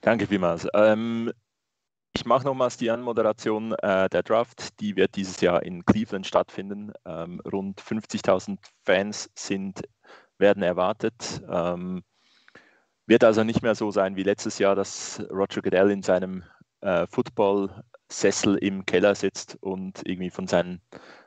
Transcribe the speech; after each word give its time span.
Danke 0.00 0.26
vielmals. 0.26 0.66
Ähm, 0.74 1.32
ich 2.14 2.24
mache 2.24 2.44
nochmals 2.44 2.76
die 2.76 2.90
Anmoderation 2.90 3.72
äh, 3.74 4.08
der 4.08 4.22
Draft. 4.22 4.80
Die 4.80 4.96
wird 4.96 5.16
dieses 5.16 5.40
Jahr 5.40 5.62
in 5.62 5.84
Cleveland 5.84 6.26
stattfinden. 6.26 6.92
Ähm, 7.04 7.40
rund 7.40 7.80
50.000 7.80 8.58
Fans 8.84 9.30
sind, 9.34 9.82
werden 10.38 10.62
erwartet. 10.62 11.42
Ähm, 11.48 12.02
wird 13.06 13.24
also 13.24 13.44
nicht 13.44 13.62
mehr 13.62 13.74
so 13.74 13.90
sein 13.90 14.16
wie 14.16 14.22
letztes 14.22 14.58
Jahr, 14.58 14.74
dass 14.74 15.20
Roger 15.30 15.62
Goodell 15.62 15.90
in 15.90 16.02
seinem 16.02 16.44
äh, 16.80 17.06
Football-Sessel 17.06 18.56
im 18.56 18.84
Keller 18.84 19.14
sitzt 19.14 19.56
und 19.60 20.00
irgendwie 20.04 20.30
von 20.30 20.46
seinen 20.46 20.82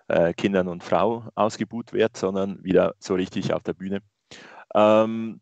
äh, 0.08 0.34
Kindern 0.34 0.68
und 0.68 0.84
Frau 0.84 1.30
ausgebuht 1.36 1.94
wird, 1.94 2.18
sondern 2.18 2.64
wieder 2.64 2.96
so 3.00 3.16
richtig 3.16 3.53
auf 3.53 3.64
der 3.64 3.74
Bühne. 3.74 4.02
Ähm, 4.76 5.42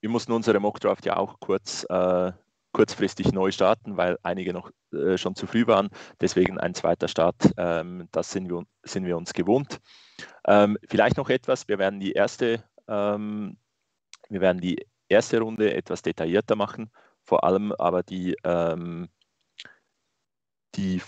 wir 0.00 0.10
mussten 0.10 0.32
unsere 0.32 0.60
Mockdraft 0.60 1.04
ja 1.06 1.16
auch 1.16 1.40
kurz, 1.40 1.84
äh, 1.88 2.32
kurzfristig 2.72 3.32
neu 3.32 3.50
starten, 3.50 3.96
weil 3.96 4.18
einige 4.22 4.52
noch 4.52 4.70
äh, 4.92 5.18
schon 5.18 5.34
zu 5.34 5.46
früh 5.46 5.66
waren. 5.66 5.88
Deswegen 6.20 6.58
ein 6.58 6.74
zweiter 6.74 7.08
Start, 7.08 7.52
ähm, 7.56 8.08
das 8.12 8.30
sind 8.30 8.48
wir, 8.48 8.64
sind 8.84 9.04
wir 9.06 9.16
uns 9.16 9.32
gewohnt. 9.32 9.78
Ähm, 10.46 10.78
vielleicht 10.88 11.16
noch 11.16 11.30
etwas, 11.30 11.68
wir 11.68 11.78
werden 11.78 12.00
die 12.00 12.12
erste, 12.12 12.62
ähm, 12.86 13.58
wir 14.28 14.40
werden 14.40 14.60
die 14.60 14.86
erste 15.08 15.40
Runde 15.40 15.74
etwas 15.74 16.02
detaillierter 16.02 16.56
machen, 16.56 16.90
vor 17.22 17.44
allem 17.44 17.72
aber 17.72 18.02
die, 18.02 18.36
ähm, 18.44 19.08
die 20.74 21.00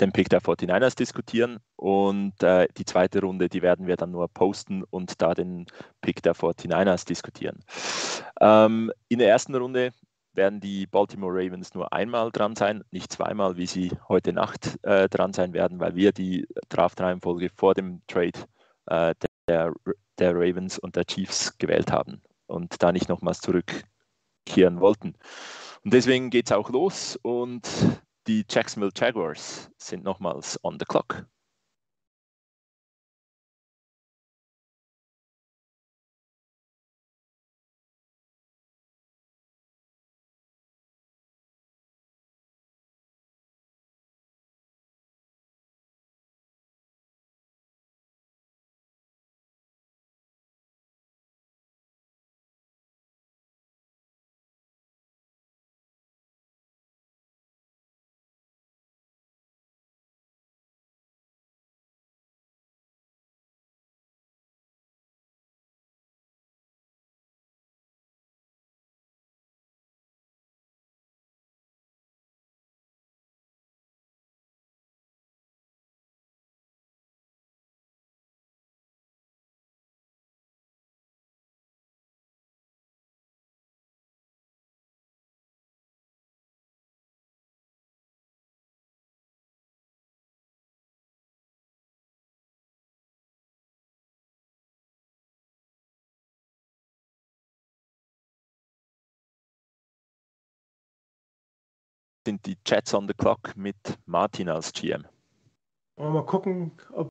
den 0.00 0.12
Pick 0.12 0.28
der 0.28 0.40
49ers 0.40 0.96
diskutieren 0.96 1.58
und 1.76 2.42
äh, 2.42 2.68
die 2.76 2.84
zweite 2.84 3.20
Runde, 3.20 3.48
die 3.48 3.62
werden 3.62 3.86
wir 3.86 3.96
dann 3.96 4.10
nur 4.10 4.28
posten 4.28 4.82
und 4.84 5.20
da 5.20 5.34
den 5.34 5.66
Pick 6.00 6.22
der 6.22 6.34
49ers 6.34 7.06
diskutieren. 7.06 7.62
Ähm, 8.40 8.92
in 9.08 9.18
der 9.18 9.28
ersten 9.28 9.54
Runde 9.54 9.92
werden 10.32 10.60
die 10.60 10.86
Baltimore 10.86 11.34
Ravens 11.34 11.74
nur 11.74 11.92
einmal 11.92 12.30
dran 12.30 12.56
sein, 12.56 12.82
nicht 12.90 13.12
zweimal, 13.12 13.56
wie 13.56 13.66
sie 13.66 13.92
heute 14.08 14.32
Nacht 14.32 14.78
äh, 14.82 15.08
dran 15.08 15.32
sein 15.32 15.52
werden, 15.52 15.80
weil 15.80 15.96
wir 15.96 16.12
die 16.12 16.46
Draft-Reihenfolge 16.68 17.50
vor 17.54 17.74
dem 17.74 18.02
Trade 18.06 18.38
äh, 18.86 19.14
der, 19.48 19.72
der 20.18 20.34
Ravens 20.34 20.78
und 20.78 20.96
der 20.96 21.04
Chiefs 21.04 21.58
gewählt 21.58 21.90
haben 21.90 22.22
und 22.46 22.82
da 22.82 22.92
nicht 22.92 23.08
nochmals 23.08 23.40
zurückkehren 23.40 24.80
wollten. 24.80 25.14
Und 25.84 25.94
deswegen 25.94 26.30
geht 26.30 26.46
es 26.46 26.52
auch 26.52 26.70
los 26.70 27.18
und 27.22 27.68
die 28.26 28.44
Jacksonville 28.48 28.92
Jaguars 28.94 29.70
sind 29.78 30.04
nochmals 30.04 30.58
on 30.62 30.78
the 30.78 30.84
clock. 30.84 31.26
Sind 102.30 102.46
die 102.46 102.56
Chats 102.64 102.94
on 102.94 103.08
the 103.08 103.14
Clock 103.14 103.56
mit 103.56 103.74
Martin 104.06 104.48
als 104.48 104.72
GM. 104.72 105.04
Mal 105.96 106.24
gucken, 106.24 106.70
ob 106.92 107.08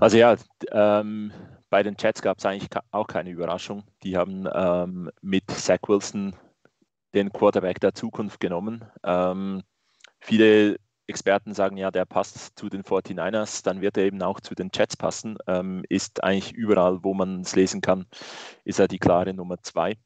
Also 0.00 0.16
ja, 0.16 0.34
ähm, 0.72 1.30
bei 1.68 1.82
den 1.82 1.94
Chats 1.94 2.22
gab 2.22 2.38
es 2.38 2.46
eigentlich 2.46 2.70
auch 2.90 3.06
keine 3.06 3.28
Überraschung. 3.28 3.84
Die 4.02 4.16
haben 4.16 4.48
ähm, 4.50 5.10
mit 5.20 5.50
Zach 5.50 5.80
Wilson 5.88 6.34
den 7.12 7.30
Quarterback 7.30 7.80
der 7.80 7.92
Zukunft 7.92 8.40
genommen. 8.40 8.82
Ähm, 9.04 9.62
viele 10.18 10.76
Experten 11.06 11.52
sagen 11.52 11.76
ja, 11.76 11.90
der 11.90 12.06
passt 12.06 12.58
zu 12.58 12.70
den 12.70 12.82
49ers, 12.82 13.62
dann 13.62 13.82
wird 13.82 13.98
er 13.98 14.04
eben 14.04 14.22
auch 14.22 14.40
zu 14.40 14.54
den 14.54 14.70
Chats 14.70 14.96
passen. 14.96 15.36
Ähm, 15.46 15.84
ist 15.90 16.24
eigentlich 16.24 16.52
überall, 16.52 17.04
wo 17.04 17.12
man 17.12 17.42
es 17.42 17.54
lesen 17.54 17.82
kann, 17.82 18.06
ist 18.64 18.78
er 18.80 18.88
die 18.88 18.98
klare 18.98 19.34
Nummer 19.34 19.58
zwei. 19.62 19.98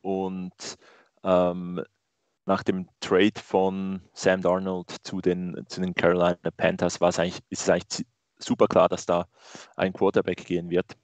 Und 0.00 0.76
ähm, 1.22 1.84
nach 2.46 2.64
dem 2.64 2.88
Trade 2.98 3.40
von 3.40 4.02
Sam 4.12 4.42
Darnold 4.42 4.96
zu 5.04 5.20
den, 5.20 5.64
zu 5.68 5.80
den 5.80 5.94
Carolina 5.94 6.36
Panthers 6.56 7.00
war 7.00 7.10
es 7.10 7.20
eigentlich, 7.20 7.40
ist 7.48 7.62
es 7.62 7.70
eigentlich 7.70 8.06
super 8.44 8.66
klar, 8.66 8.88
dass 8.88 9.06
da 9.06 9.26
ein 9.76 9.92
Quarterback 9.92 10.44
gehen 10.44 10.70
wird. 10.70 10.96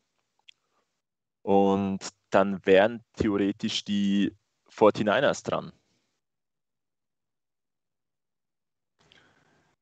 Und 1.43 2.09
dann 2.31 2.65
wären 2.67 3.05
theoretisch 3.15 3.85
die 3.85 4.37
49ers 4.71 5.45
dran. 5.45 5.73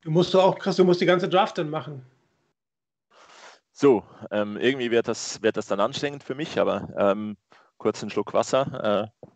Du 0.00 0.10
musst 0.10 0.32
du 0.32 0.40
auch, 0.40 0.58
Chris, 0.58 0.76
du 0.76 0.84
musst 0.84 1.00
die 1.00 1.06
ganze 1.06 1.28
Draft 1.28 1.58
dann 1.58 1.68
machen. 1.68 2.04
So, 3.72 4.02
ähm, 4.30 4.56
irgendwie 4.56 4.90
wird 4.90 5.06
das, 5.06 5.42
wird 5.42 5.56
das 5.56 5.66
dann 5.66 5.80
anstrengend 5.80 6.24
für 6.24 6.34
mich, 6.34 6.58
aber 6.58 6.88
ähm, 6.96 7.36
kurz 7.76 8.02
einen 8.02 8.10
Schluck 8.10 8.32
Wasser. 8.34 9.12
Äh. 9.22 9.28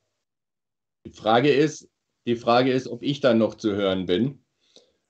Die 1.06 1.12
Frage 1.12 1.52
ist, 1.52 1.88
die 2.26 2.36
Frage 2.36 2.72
ist, 2.72 2.88
ob 2.88 3.02
ich 3.02 3.20
dann 3.20 3.38
noch 3.38 3.56
zu 3.56 3.74
hören 3.74 4.06
bin. 4.06 4.44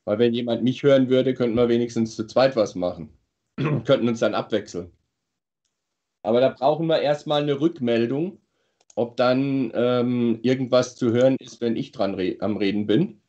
Weil 0.05 0.19
wenn 0.19 0.35
jemand 0.35 0.63
mich 0.63 0.83
hören 0.83 1.09
würde, 1.09 1.35
könnten 1.35 1.57
wir 1.57 1.69
wenigstens 1.69 2.17
zu 2.17 2.27
zweit 2.27 2.57
was 2.57 2.75
machen. 2.75 3.11
könnten 3.85 4.09
uns 4.09 4.21
dann 4.21 4.35
abwechseln. 4.35 4.93
Aber 6.23 6.41
da 6.41 6.51
brauchen 6.51 6.87
wir 6.87 7.01
erstmal 7.01 7.43
eine 7.43 7.61
Rückmeldung, 7.61 8.41
ob 8.95 9.17
dann 9.17 9.73
ähm, 9.75 10.39
irgendwas 10.43 10.97
zu 10.97 11.13
hören 11.13 11.37
ist, 11.39 11.61
wenn 11.61 11.77
ich 11.77 11.93
dran 11.93 12.15
re 12.15 12.37
am 12.41 12.57
Reden 12.57 12.87
bin. 12.87 13.22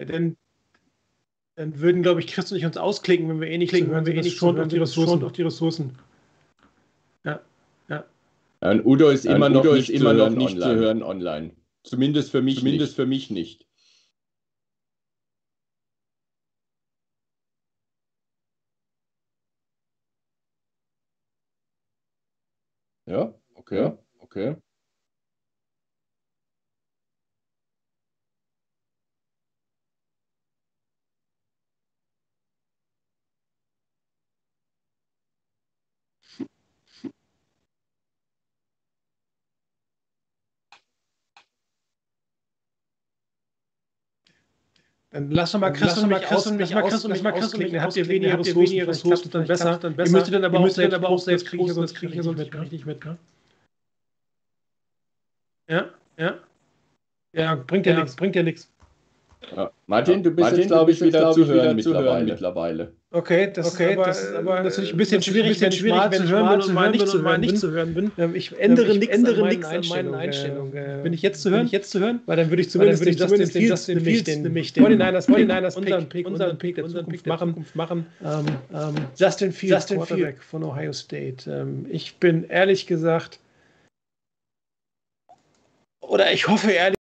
Ja, 0.00 0.06
dann, 0.06 0.38
dann 1.56 1.78
würden, 1.78 2.02
glaube 2.02 2.20
ich, 2.20 2.26
Chris 2.26 2.50
und 2.50 2.56
ich 2.56 2.64
uns 2.64 2.78
ausklicken, 2.78 3.28
wenn 3.28 3.40
wir 3.40 3.48
eh 3.48 3.58
nicht 3.58 3.68
klicken, 3.68 3.90
wenn 3.90 4.06
wir 4.06 4.14
eh 4.14 4.22
nicht 4.22 4.38
schont 4.38 4.58
auch 4.58 4.66
die 4.66 4.78
Ressourcen. 4.78 5.22
Auch 5.22 5.30
die 5.30 5.42
Ressourcen. 5.42 5.98
Ja, 7.22 7.42
ja. 7.88 8.04
ja 8.62 8.70
und 8.70 8.86
Udo 8.86 9.10
ist 9.10 9.26
immer 9.26 9.50
noch 9.50 9.60
Udo 9.62 9.74
nicht, 9.74 9.90
immer 9.90 10.14
noch 10.14 10.30
nicht 10.30 10.54
online. 10.54 10.74
zu 10.74 10.80
hören 10.80 11.02
online. 11.02 11.50
Zumindest 11.82 12.30
für 12.30 12.40
mich, 12.40 12.58
Zumindest 12.58 12.92
nicht. 12.92 12.96
für 12.96 13.06
mich 13.06 13.30
nicht. 13.30 13.66
Ja, 23.04 23.34
okay, 23.54 23.92
okay. 24.20 24.56
Dann 45.12 45.30
lass 45.32 45.52
doch 45.52 45.58
mal 45.58 45.72
Chris 45.72 45.98
und 45.98 46.08
mich 46.08 46.26
aus, 46.30 46.50
mich 46.52 46.72
mal 46.72 46.82
Chris 46.82 47.04
und 47.04 47.10
mich 47.10 47.26
ausklicken. 47.26 47.72
Dann 47.74 47.82
habt 47.82 47.96
ihr 47.96 48.06
weniger 48.06 48.38
Ressourcen, 48.86 49.30
dann 49.30 49.44
besser. 49.44 49.76
Dann 49.78 49.96
besser. 49.96 50.10
Ihr 50.10 50.16
müsstet 50.16 50.34
dann 50.34 50.44
aber 50.44 50.60
auch 50.60 50.68
selbst, 50.68 50.94
aber 50.94 51.08
auch 51.08 51.18
selbst 51.18 51.46
kriegen, 51.46 51.72
sonst 51.72 51.94
kriege 51.94 52.14
ich 52.14 52.22
sonst 52.22 52.54
richtig 52.54 52.86
mit. 52.86 53.00
Ja, 55.68 55.90
ja. 56.16 56.38
Ja, 57.32 57.54
bringt 57.54 57.86
ja 57.86 57.96
nichts, 57.96 58.16
bringt 58.16 58.36
ja 58.36 58.42
nichts. 58.42 58.70
Ja. 59.56 59.70
Martin, 59.86 60.22
du 60.22 60.30
bist 60.30 60.40
Martin, 60.40 60.58
jetzt, 60.58 60.68
glaube 60.68 60.90
ich, 60.92 61.00
wieder, 61.00 61.32
zu 61.32 61.46
hören, 61.46 61.76
mittlerweile. 61.76 62.92
Okay, 63.12 63.50
das, 63.52 63.74
okay, 63.74 63.90
ist, 63.90 63.98
aber, 63.98 64.04
das 64.06 64.34
aber 64.36 64.62
natürlich 64.62 64.92
ein 64.92 64.96
bisschen 64.96 65.20
schwierig, 65.20 65.54
bisschen 65.54 65.72
schwierig 65.72 66.00
wenn 66.10 66.24
ich 66.24 66.30
mal 66.30 66.60
zu 66.60 66.72
hören 66.72 66.92
bin 66.92 67.08
und 67.08 67.22
mal 67.24 67.38
nicht 67.38 67.58
zu 67.58 67.72
hören 67.72 67.92
bin. 67.92 68.12
Ähm, 68.16 68.36
ich 68.36 68.56
ändere 68.56 68.96
nichts 68.96 69.18
an, 69.68 69.82
meinen 69.88 70.14
Einstellungen. 70.14 70.72
Äh, 70.76 71.00
bin 71.02 71.12
ich 71.12 71.20
jetzt 71.20 71.42
zu 71.42 71.50
hören? 71.50 71.66
Jetzt 71.66 71.90
zu 71.90 71.98
hören? 71.98 72.20
Weil 72.26 72.36
dann 72.36 72.50
würde 72.50 72.62
ich 72.62 72.70
zumindest 72.70 73.04
den 73.04 73.16
Justin 73.16 73.48
Fields 73.48 73.88
nämlich 73.88 74.22
den 74.22 74.42
nämlich 74.42 74.72
den 74.72 74.84
49ers 74.84 75.76
unseren 75.76 76.08
Pick 76.08 76.26
unseren 76.28 76.56
Pick 76.58 76.76
der 77.24 77.36
Zukunft 77.36 77.74
machen. 77.74 78.06
Ähm, 78.24 78.46
ähm, 78.72 78.94
Justin 79.16 79.50
Fields 79.50 79.86
Quarterback 79.88 80.40
von 80.40 80.62
Ohio 80.62 80.92
State. 80.92 81.66
Ich 81.88 82.14
bin 82.16 82.44
ehrlich 82.44 82.86
gesagt 82.86 83.40
oder 86.00 86.32
ich 86.32 86.46
hoffe 86.46 86.70
ehrlich 86.70 86.99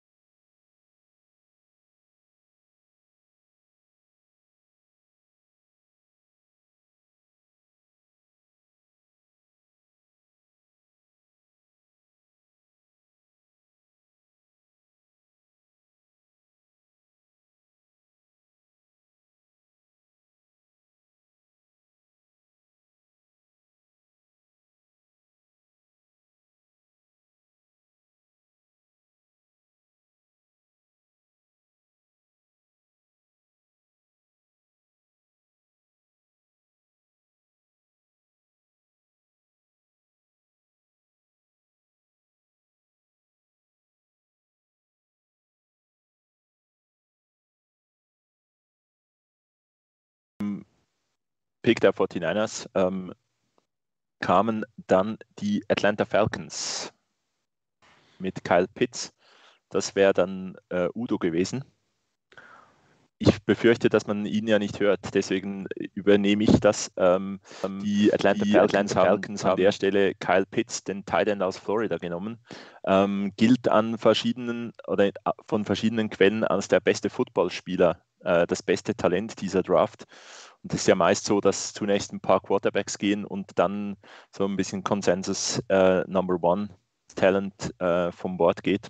Pick 51.64 51.80
der 51.80 51.94
49ers 51.94 52.70
ähm, 52.76 53.14
kamen 54.20 54.64
dann 54.88 55.18
die 55.40 55.64
Atlanta 55.68 56.06
Falcons 56.06 56.94
mit 58.20 58.44
Kyle 58.44 58.68
Pitts. 58.68 59.14
Das 59.70 59.96
wäre 59.96 60.14
dann 60.14 60.56
äh, 60.70 60.88
Udo 60.94 61.18
gewesen. 61.18 61.66
Ich 63.18 63.42
befürchte, 63.44 63.90
dass 63.90 64.06
man 64.06 64.26
ihn 64.26 64.48
ja 64.48 64.60
nicht 64.60 64.82
hört, 64.82 65.14
deswegen 65.14 65.68
übernehme 65.94 66.44
ich 66.44 66.60
das. 66.60 66.92
Ähm, 66.98 67.40
die 67.82 68.14
Atlanta, 68.14 68.44
die 68.44 68.52
Falcons, 68.52 68.94
Falcons, 68.94 69.44
haben 69.46 69.52
an 69.52 69.58
der 69.58 69.72
Stelle 69.72 70.14
Kyle 70.16 70.46
Pitts, 70.46 70.84
den 70.84 71.06
Tight 71.06 71.30
End 71.30 71.42
aus 71.42 71.58
Florida, 71.58 71.98
genommen. 71.98 72.40
Ähm, 72.86 73.32
gilt 73.38 73.70
an 73.70 73.98
verschiedenen 73.98 74.74
oder 74.88 75.12
von 75.48 75.64
verschiedenen 75.64 76.10
Quellen 76.10 76.44
als 76.44 76.68
der 76.68 76.82
beste 76.82 77.10
Footballspieler, 77.10 78.02
äh, 78.26 78.46
das 78.46 78.62
beste 78.62 78.94
Talent 78.94 79.40
dieser 79.40 79.64
Draft. 79.64 80.06
Und 80.64 80.74
es 80.74 80.82
ist 80.82 80.88
ja 80.88 80.96
meist 80.96 81.26
so, 81.26 81.42
dass 81.42 81.74
zunächst 81.74 82.14
ein 82.14 82.22
paar 82.22 82.40
Quarterbacks 82.40 82.98
gehen 82.98 83.26
und 83.26 83.60
dann 83.60 83.98
so 84.32 84.46
ein 84.46 84.56
bisschen 84.56 84.84
Konsensus 84.84 85.62
äh, 85.68 86.04
Number 86.08 86.42
One 86.42 86.70
Talent 87.16 87.80
äh, 87.82 88.12
vom 88.14 88.38
Bord 88.38 88.64
geht. 88.64 88.90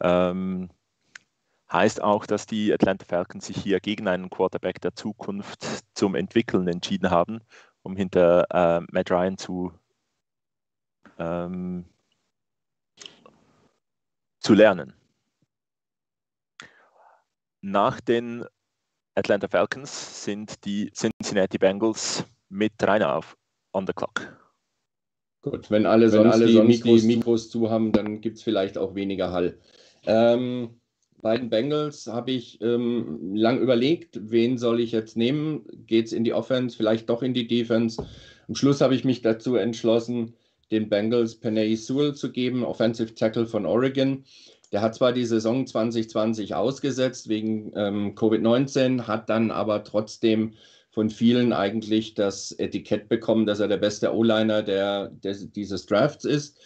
Ähm, 0.00 0.70
heißt 1.72 2.02
auch, 2.02 2.26
dass 2.26 2.46
die 2.46 2.72
Atlanta 2.72 3.04
Falcons 3.04 3.46
sich 3.46 3.56
hier 3.56 3.80
gegen 3.80 4.08
einen 4.08 4.30
Quarterback 4.30 4.80
der 4.80 4.94
Zukunft 4.94 5.64
zum 5.94 6.16
Entwickeln 6.16 6.66
entschieden 6.66 7.10
haben, 7.10 7.40
um 7.82 7.96
hinter 7.96 8.46
äh, 8.50 8.80
Matt 8.90 9.10
Ryan 9.12 9.38
zu, 9.38 9.72
ähm, 11.18 11.86
zu 14.40 14.54
lernen. 14.54 14.92
Nach 17.60 18.00
den 18.00 18.44
Atlanta 19.16 19.48
Falcons 19.48 20.24
sind 20.24 20.64
die 20.64 20.90
Cincinnati 20.92 21.58
Bengals 21.58 22.24
mit 22.48 22.72
rein 22.82 23.02
auf 23.02 23.36
on 23.72 23.86
the 23.86 23.92
clock. 23.92 24.36
Gut, 25.42 25.70
wenn 25.70 25.86
alle, 25.86 26.10
wenn 26.10 26.26
alle 26.26 26.46
die, 26.46 26.60
Mikros, 26.60 27.02
die 27.02 27.06
Mikros 27.06 27.50
zu 27.50 27.70
haben, 27.70 27.92
dann 27.92 28.20
gibt 28.20 28.38
es 28.38 28.42
vielleicht 28.42 28.78
auch 28.78 28.94
weniger 28.94 29.30
Hall. 29.30 29.58
Ähm, 30.06 30.80
bei 31.20 31.36
den 31.36 31.48
Bengals 31.48 32.06
habe 32.06 32.32
ich 32.32 32.60
ähm, 32.60 33.34
lang 33.34 33.60
überlegt, 33.60 34.18
wen 34.30 34.58
soll 34.58 34.80
ich 34.80 34.92
jetzt 34.92 35.16
nehmen? 35.16 35.64
Geht 35.86 36.06
es 36.06 36.12
in 36.12 36.24
die 36.24 36.32
Offense, 36.32 36.76
vielleicht 36.76 37.08
doch 37.08 37.22
in 37.22 37.34
die 37.34 37.46
Defense? 37.46 38.04
Am 38.48 38.54
Schluss 38.54 38.80
habe 38.80 38.94
ich 38.94 39.04
mich 39.04 39.22
dazu 39.22 39.56
entschlossen, 39.56 40.34
den 40.70 40.88
Bengals 40.88 41.36
Penay 41.36 41.76
Sewell 41.76 42.14
zu 42.14 42.32
geben, 42.32 42.64
Offensive 42.64 43.14
Tackle 43.14 43.46
von 43.46 43.64
Oregon. 43.64 44.24
Der 44.74 44.82
hat 44.82 44.96
zwar 44.96 45.12
die 45.12 45.24
Saison 45.24 45.68
2020 45.68 46.56
ausgesetzt 46.56 47.28
wegen 47.28 47.70
ähm, 47.76 48.16
Covid-19, 48.16 49.06
hat 49.06 49.30
dann 49.30 49.52
aber 49.52 49.84
trotzdem 49.84 50.54
von 50.90 51.10
vielen 51.10 51.52
eigentlich 51.52 52.14
das 52.14 52.50
Etikett 52.50 53.08
bekommen, 53.08 53.46
dass 53.46 53.60
er 53.60 53.68
der 53.68 53.76
beste 53.76 54.12
O-Liner 54.12 54.64
der, 54.64 55.10
der, 55.10 55.32
dieses 55.32 55.86
Drafts 55.86 56.24
ist. 56.24 56.58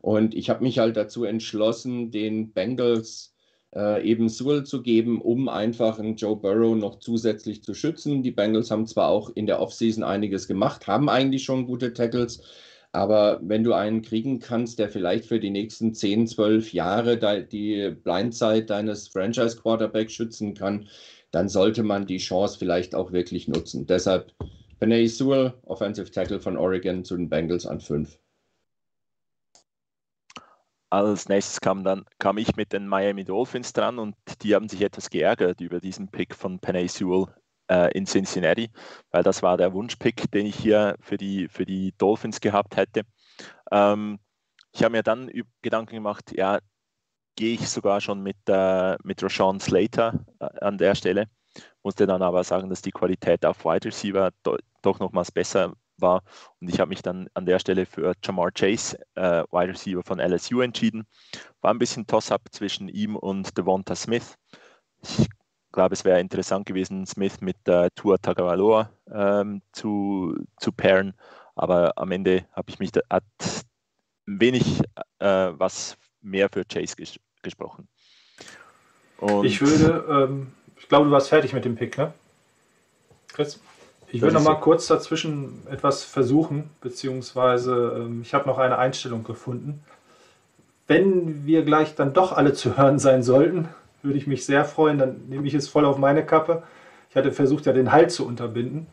Und 0.00 0.34
ich 0.34 0.48
habe 0.48 0.64
mich 0.64 0.78
halt 0.78 0.96
dazu 0.96 1.24
entschlossen, 1.24 2.10
den 2.10 2.50
Bengals 2.54 3.34
äh, 3.76 4.08
eben 4.08 4.30
Sewell 4.30 4.64
zu 4.64 4.80
geben, 4.80 5.20
um 5.20 5.50
einfach 5.50 5.98
einen 5.98 6.16
Joe 6.16 6.36
Burrow 6.36 6.74
noch 6.74 6.98
zusätzlich 6.98 7.62
zu 7.62 7.74
schützen. 7.74 8.22
Die 8.22 8.30
Bengals 8.30 8.70
haben 8.70 8.86
zwar 8.86 9.10
auch 9.10 9.28
in 9.34 9.44
der 9.44 9.60
Offseason 9.60 10.02
einiges 10.02 10.48
gemacht, 10.48 10.86
haben 10.86 11.10
eigentlich 11.10 11.44
schon 11.44 11.66
gute 11.66 11.92
Tackles, 11.92 12.40
aber 12.92 13.40
wenn 13.42 13.62
du 13.62 13.72
einen 13.72 14.02
kriegen 14.02 14.40
kannst, 14.40 14.78
der 14.78 14.88
vielleicht 14.88 15.26
für 15.26 15.38
die 15.38 15.50
nächsten 15.50 15.94
10, 15.94 16.26
12 16.26 16.72
Jahre 16.72 17.18
die 17.44 17.90
Blindzeit 17.90 18.68
deines 18.68 19.08
Franchise-Quarterbacks 19.08 20.12
schützen 20.12 20.54
kann, 20.54 20.88
dann 21.30 21.48
sollte 21.48 21.84
man 21.84 22.06
die 22.06 22.18
Chance 22.18 22.58
vielleicht 22.58 22.94
auch 22.94 23.12
wirklich 23.12 23.46
nutzen. 23.46 23.86
Deshalb 23.86 24.34
Benay 24.80 25.06
Sewell, 25.06 25.54
Offensive 25.62 26.10
Tackle 26.10 26.40
von 26.40 26.56
Oregon 26.56 27.04
zu 27.04 27.16
den 27.16 27.28
Bengals 27.28 27.66
an 27.66 27.80
5. 27.80 28.18
Als 30.92 31.28
nächstes 31.28 31.60
kam, 31.60 31.84
dann, 31.84 32.04
kam 32.18 32.36
ich 32.38 32.56
mit 32.56 32.72
den 32.72 32.88
Miami 32.88 33.24
Dolphins 33.24 33.72
dran 33.72 34.00
und 34.00 34.16
die 34.42 34.56
haben 34.56 34.68
sich 34.68 34.82
etwas 34.82 35.08
geärgert 35.08 35.60
über 35.60 35.78
diesen 35.78 36.08
Pick 36.08 36.34
von 36.34 36.58
Penny 36.58 36.88
Sewell 36.88 37.26
äh, 37.70 37.90
in 37.96 38.06
Cincinnati, 38.06 38.70
weil 39.10 39.22
das 39.22 39.42
war 39.42 39.56
der 39.56 39.72
Wunschpick, 39.72 40.30
den 40.32 40.46
ich 40.46 40.56
hier 40.56 40.96
für 41.00 41.16
die, 41.16 41.48
für 41.48 41.64
die 41.64 41.94
Dolphins 41.96 42.40
gehabt 42.40 42.76
hätte. 42.76 43.02
Ähm, 43.70 44.18
ich 44.72 44.82
habe 44.82 44.92
mir 44.92 45.02
dann 45.02 45.30
Gedanken 45.62 45.94
gemacht, 45.94 46.32
ja, 46.36 46.58
gehe 47.36 47.54
ich 47.54 47.68
sogar 47.68 48.00
schon 48.00 48.22
mit, 48.22 48.36
äh, 48.48 48.96
mit 49.02 49.22
Rashawn 49.22 49.60
Slater 49.60 50.24
äh, 50.40 50.46
an 50.60 50.78
der 50.78 50.94
Stelle. 50.94 51.26
Musste 51.82 52.06
dann 52.06 52.22
aber 52.22 52.44
sagen, 52.44 52.68
dass 52.68 52.82
die 52.82 52.90
Qualität 52.90 53.44
auf 53.46 53.64
Wide 53.64 53.86
Receiver 53.86 54.30
do, 54.42 54.56
doch 54.82 54.98
nochmals 54.98 55.32
besser 55.32 55.72
war. 55.96 56.22
Und 56.60 56.68
ich 56.68 56.80
habe 56.80 56.90
mich 56.90 57.02
dann 57.02 57.28
an 57.34 57.46
der 57.46 57.58
Stelle 57.58 57.86
für 57.86 58.14
Jamar 58.22 58.50
Chase, 58.52 58.98
äh, 59.14 59.42
Wide 59.50 59.72
Receiver 59.72 60.02
von 60.02 60.18
LSU, 60.18 60.60
entschieden. 60.60 61.06
War 61.60 61.72
ein 61.72 61.78
bisschen 61.78 62.06
Toss-up 62.06 62.42
zwischen 62.50 62.88
ihm 62.88 63.16
und 63.16 63.56
Devonta 63.56 63.94
Smith. 63.94 64.36
Ich 65.02 65.28
glaube, 65.72 65.94
es 65.94 66.04
wäre 66.04 66.20
interessant 66.20 66.66
gewesen, 66.66 67.06
Smith 67.06 67.40
mit 67.40 67.56
äh, 67.66 67.90
Tua 67.94 68.18
Tagovailoa 68.18 68.90
ähm, 69.12 69.62
zu, 69.72 70.36
zu 70.58 70.72
pairen, 70.72 71.14
aber 71.54 71.92
am 71.96 72.10
Ende 72.12 72.44
habe 72.52 72.70
ich 72.70 72.78
mich 72.78 72.92
da, 72.92 73.00
hat 73.10 73.24
wenig 74.26 74.82
äh, 75.18 75.50
was 75.52 75.96
mehr 76.22 76.48
für 76.48 76.64
Chase 76.64 76.96
ges 76.96 77.18
gesprochen. 77.42 77.88
Und 79.18 79.44
ich 79.44 79.60
würde, 79.60 80.04
ähm, 80.08 80.52
ich 80.76 80.88
glaube, 80.88 81.06
du 81.06 81.10
warst 81.10 81.28
fertig 81.28 81.52
mit 81.52 81.64
dem 81.64 81.76
Pick, 81.76 81.96
ne? 81.96 82.12
Chris? 83.32 83.60
Ich 84.12 84.20
würde 84.20 84.34
noch 84.34 84.42
mal 84.42 84.56
kurz 84.56 84.88
dazwischen 84.88 85.66
etwas 85.70 86.02
versuchen, 86.02 86.68
beziehungsweise 86.80 87.94
ähm, 87.96 88.22
ich 88.22 88.34
habe 88.34 88.46
noch 88.48 88.58
eine 88.58 88.76
Einstellung 88.76 89.22
gefunden. 89.24 89.82
Wenn 90.86 91.46
wir 91.46 91.64
gleich 91.64 91.94
dann 91.94 92.12
doch 92.12 92.32
alle 92.32 92.52
zu 92.52 92.76
hören 92.76 92.98
sein 92.98 93.22
sollten, 93.22 93.68
würde 94.02 94.18
ich 94.18 94.26
mich 94.26 94.44
sehr 94.44 94.64
freuen. 94.64 94.98
Dann 94.98 95.28
nehme 95.28 95.46
ich 95.46 95.54
es 95.54 95.68
voll 95.68 95.84
auf 95.84 95.98
meine 95.98 96.24
Kappe. 96.24 96.62
Ich 97.10 97.16
hatte 97.16 97.32
versucht, 97.32 97.66
ja 97.66 97.72
den 97.72 97.92
Halt 97.92 98.10
zu 98.10 98.26
unterbinden. 98.26 98.86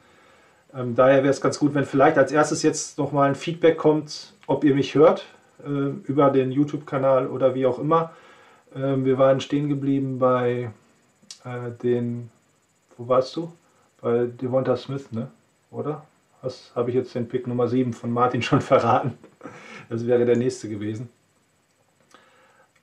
Ähm, 0.74 0.96
daher 0.96 1.24
wäre 1.24 1.32
es 1.32 1.42
ganz 1.42 1.60
gut, 1.60 1.74
wenn 1.74 1.86
vielleicht 1.86 2.18
als 2.18 2.32
erstes 2.32 2.64
jetzt 2.64 2.98
noch 2.98 3.12
mal 3.12 3.30
ein 3.30 3.36
Feedback 3.36 3.78
kommt, 3.78 4.34
ob 4.48 4.64
ihr 4.64 4.76
mich 4.76 4.96
hört 4.96 5.26
äh, 5.66 5.70
über 5.70 6.30
den 6.30 6.52
YouTube-Kanal 6.52 7.28
oder 7.28 7.56
wie 7.56 7.66
auch 7.66 7.80
immer. 7.80 8.12
Ähm, 8.76 9.06
wir 9.06 9.18
waren 9.18 9.40
stehen 9.40 9.70
geblieben 9.70 10.20
bei 10.20 10.72
äh, 11.44 11.72
den, 11.82 12.30
wo 12.98 13.08
warst 13.08 13.36
du? 13.36 13.54
Bei 14.02 14.26
Devonta 14.26 14.76
Smith, 14.78 15.12
ne? 15.12 15.30
Oder? 15.72 16.06
Was 16.42 16.72
habe 16.76 16.90
ich 16.90 16.96
jetzt 16.96 17.16
den 17.16 17.28
Pick 17.28 17.48
Nummer 17.48 17.68
7 17.68 17.94
von 17.94 18.12
Martin 18.12 18.42
schon 18.44 18.62
verraten? 18.62 19.18
Das 19.90 20.06
wäre 20.06 20.26
der 20.26 20.38
nächste 20.38 20.70
gewesen. 20.70 21.10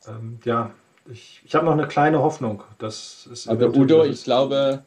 Ähm, 0.06 0.38
ja, 0.44 0.70
ich, 1.10 1.42
ich 1.44 1.54
habe 1.54 1.64
noch 1.66 1.72
eine 1.72 1.86
kleine 1.86 2.22
Hoffnung. 2.22 2.62
Dass 2.78 3.28
es 3.30 3.48
Aber 3.48 3.74
Udo, 3.74 4.04
ich 4.04 4.24
glaube, 4.24 4.84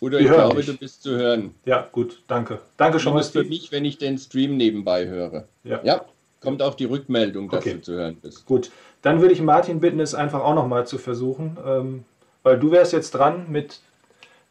Udo, 0.00 0.18
ich 0.18 0.26
glaube, 0.26 0.56
dich. 0.56 0.66
du 0.66 0.76
bist 0.76 1.02
zu 1.02 1.16
hören. 1.16 1.54
Ja, 1.64 1.88
gut, 1.92 2.22
danke. 2.26 2.60
Danke 2.76 3.00
schon 3.00 3.14
mal. 3.14 3.22
für 3.22 3.44
mich, 3.44 3.72
wenn 3.72 3.84
ich 3.84 3.98
den 3.98 4.18
Stream 4.18 4.56
nebenbei 4.56 5.06
höre. 5.06 5.46
Ja. 5.64 5.80
ja 5.82 6.04
kommt 6.40 6.62
auch 6.62 6.74
die 6.74 6.86
Rückmeldung, 6.86 7.48
dass 7.50 7.60
okay. 7.60 7.74
du 7.74 7.82
zu 7.82 7.92
hören 7.92 8.16
bist. 8.16 8.46
Gut, 8.46 8.70
dann 9.02 9.20
würde 9.20 9.34
ich 9.34 9.42
Martin 9.42 9.80
bitten, 9.80 10.00
es 10.00 10.14
einfach 10.14 10.40
auch 10.40 10.54
nochmal 10.54 10.86
zu 10.86 10.98
versuchen, 10.98 11.56
ähm, 11.64 12.04
weil 12.42 12.58
du 12.58 12.70
wärst 12.70 12.92
jetzt 12.92 13.12
dran 13.12 13.46
mit 13.50 13.80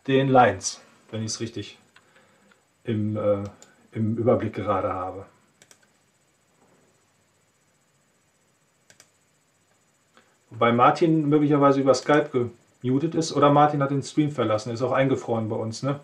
den 0.08 0.30
Lines, 0.30 0.82
wenn 1.12 1.22
ich 1.22 1.32
es 1.32 1.40
richtig 1.40 1.78
im, 2.84 3.18
äh, 3.18 3.44
im 3.92 4.18
Überblick 4.18 4.54
gerade 4.54 4.94
habe. 4.94 5.26
Wobei 10.52 10.72
Martin 10.72 11.30
möglicherweise 11.30 11.82
über 11.82 11.94
Skype 11.94 12.50
gemutet 12.82 13.16
ist 13.16 13.34
oder 13.36 13.52
Martin 13.52 13.84
hat 13.84 13.92
den 13.92 14.04
Stream 14.04 14.32
verlassen, 14.32 14.74
ist 14.74 14.82
auch 14.82 14.92
eingefroren 14.92 15.50
bei 15.50 15.56
uns. 15.56 15.84
Ne? 15.84 16.00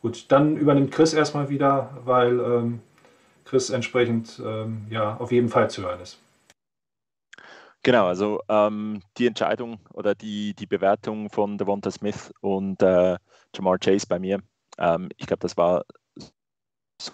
Gut, 0.00 0.26
dann 0.28 0.56
übernimmt 0.56 0.92
Chris 0.92 1.12
erstmal 1.12 1.48
wieder, 1.48 1.90
weil 2.04 2.38
ähm, 2.40 2.80
Chris 3.44 3.70
entsprechend 3.70 4.40
ähm, 4.44 4.86
ja, 4.90 5.16
auf 5.16 5.32
jeden 5.32 5.48
Fall 5.48 5.70
zu 5.70 5.82
hören 5.82 6.00
ist. 6.00 6.18
Genau, 7.82 8.06
also 8.06 8.40
ähm, 8.48 9.00
die 9.16 9.26
Entscheidung 9.26 9.78
oder 9.92 10.14
die, 10.14 10.54
die 10.54 10.66
Bewertung 10.66 11.30
von 11.30 11.58
Devonta 11.58 11.90
Smith 11.90 12.32
und 12.40 12.82
äh, 12.82 13.16
Jamar 13.54 13.78
Chase 13.78 14.06
bei 14.08 14.18
mir, 14.18 14.40
ähm, 14.78 15.08
ich 15.16 15.26
glaube, 15.26 15.40
das 15.40 15.56
war, 15.56 15.84
das 16.98 17.12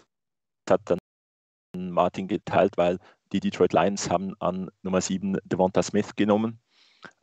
hat 0.68 0.80
dann 0.86 0.98
Martin 1.76 2.28
geteilt, 2.28 2.76
weil 2.76 2.98
die 3.34 3.40
Detroit 3.40 3.72
Lions 3.72 4.08
haben 4.10 4.34
an 4.38 4.70
Nummer 4.82 5.00
7 5.00 5.38
Devonta 5.44 5.82
Smith 5.82 6.14
genommen. 6.14 6.60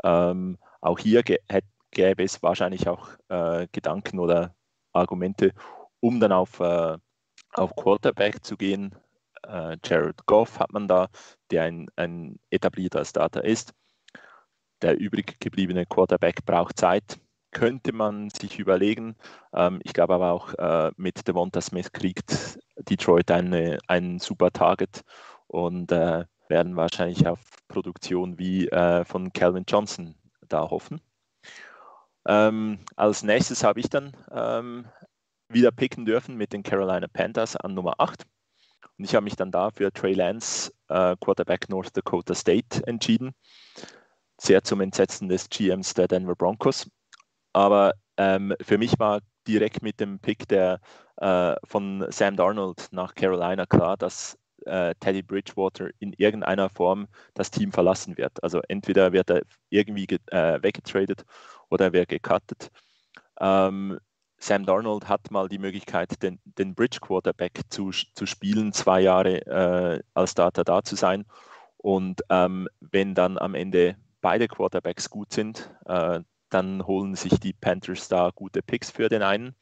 Ähm, 0.03 0.57
auch 0.81 0.99
hier 0.99 1.23
gäbe 1.23 2.23
es 2.23 2.43
wahrscheinlich 2.43 2.89
auch 2.89 3.07
äh, 3.29 3.67
Gedanken 3.71 4.19
oder 4.19 4.53
Argumente, 4.91 5.53
um 6.01 6.19
dann 6.19 6.33
auf, 6.33 6.59
äh, 6.59 6.97
auf 7.53 7.75
Quarterback 7.77 8.43
zu 8.43 8.57
gehen. 8.57 8.93
Äh, 9.47 9.77
Jared 9.85 10.25
Goff 10.25 10.59
hat 10.59 10.73
man 10.73 10.89
da, 10.89 11.07
der 11.49 11.63
ein, 11.63 11.87
ein 11.95 12.39
etablierter 12.49 13.05
Starter 13.05 13.45
ist. 13.45 13.73
Der 14.81 14.99
übrig 14.99 15.39
gebliebene 15.39 15.85
Quarterback 15.85 16.43
braucht 16.43 16.77
Zeit, 16.77 17.21
könnte 17.51 17.93
man 17.93 18.29
sich 18.31 18.59
überlegen. 18.59 19.15
Ähm, 19.53 19.79
ich 19.85 19.93
glaube 19.93 20.15
aber 20.15 20.31
auch 20.33 20.53
äh, 20.55 20.91
mit 20.97 21.25
Devonta 21.25 21.61
Smith 21.61 21.93
kriegt 21.93 22.59
Detroit 22.89 23.31
eine, 23.31 23.77
einen 23.87 24.19
super 24.19 24.51
Target 24.51 25.03
und 25.51 25.91
äh, 25.91 26.25
werden 26.47 26.75
wahrscheinlich 26.75 27.27
auf 27.27 27.39
Produktion 27.67 28.39
wie 28.39 28.67
äh, 28.69 29.03
von 29.05 29.33
Calvin 29.33 29.65
Johnson 29.67 30.15
da 30.47 30.69
hoffen. 30.69 31.01
Ähm, 32.25 32.79
als 32.95 33.23
nächstes 33.23 33.63
habe 33.63 33.79
ich 33.79 33.89
dann 33.89 34.15
ähm, 34.31 34.85
wieder 35.49 35.71
picken 35.71 36.05
dürfen 36.05 36.37
mit 36.37 36.53
den 36.53 36.63
Carolina 36.63 37.07
Panthers 37.11 37.55
an 37.57 37.73
Nummer 37.73 37.95
8. 37.97 38.23
Und 38.97 39.05
ich 39.05 39.15
habe 39.15 39.23
mich 39.25 39.35
dann 39.35 39.51
da 39.51 39.71
für 39.71 39.91
Trey 39.91 40.13
Lance, 40.13 40.71
äh, 40.87 41.15
Quarterback 41.19 41.67
North 41.69 41.95
Dakota 41.95 42.33
State, 42.33 42.85
entschieden. 42.87 43.33
Sehr 44.39 44.63
zum 44.63 44.81
Entsetzen 44.81 45.27
des 45.27 45.49
GMs 45.49 45.93
der 45.93 46.07
Denver 46.07 46.35
Broncos. 46.35 46.89
Aber 47.53 47.93
ähm, 48.17 48.53
für 48.61 48.77
mich 48.77 48.97
war 48.99 49.19
direkt 49.47 49.81
mit 49.81 49.99
dem 49.99 50.19
Pick 50.19 50.47
der, 50.47 50.79
äh, 51.17 51.55
von 51.65 52.05
Sam 52.09 52.37
Darnold 52.37 52.87
nach 52.91 53.15
Carolina 53.15 53.65
klar, 53.65 53.97
dass 53.97 54.37
äh, 54.65 54.93
Teddy 54.99 55.21
Bridgewater 55.21 55.89
in 55.99 56.13
irgendeiner 56.13 56.69
Form 56.69 57.07
das 57.33 57.51
Team 57.51 57.71
verlassen 57.71 58.17
wird. 58.17 58.43
Also 58.43 58.61
entweder 58.67 59.11
wird 59.11 59.29
er 59.29 59.41
irgendwie 59.69 60.07
äh, 60.31 60.61
weggetradet 60.61 61.25
oder 61.69 61.85
er 61.85 61.93
wird 61.93 62.09
gecuttet. 62.09 62.69
Ähm, 63.39 63.99
Sam 64.37 64.65
Darnold 64.65 65.07
hat 65.07 65.29
mal 65.29 65.47
die 65.47 65.59
Möglichkeit, 65.59 66.21
den, 66.23 66.39
den 66.45 66.73
Bridge 66.73 66.99
Quarterback 66.99 67.61
zu, 67.69 67.91
zu 67.91 68.25
spielen, 68.25 68.73
zwei 68.73 69.01
Jahre 69.01 69.45
äh, 69.45 70.01
als 70.15 70.31
Starter 70.31 70.63
da 70.63 70.83
zu 70.83 70.95
sein. 70.95 71.25
Und 71.77 72.21
ähm, 72.29 72.67
wenn 72.79 73.13
dann 73.13 73.37
am 73.37 73.53
Ende 73.53 73.95
beide 74.21 74.47
Quarterbacks 74.47 75.09
gut 75.09 75.31
sind, 75.33 75.69
äh, 75.85 76.21
dann 76.49 76.85
holen 76.85 77.15
sich 77.15 77.39
die 77.39 77.53
Panthers 77.53 78.07
da 78.07 78.31
gute 78.33 78.61
Picks 78.61 78.91
für 78.91 79.09
den 79.09 79.21
einen. 79.21 79.55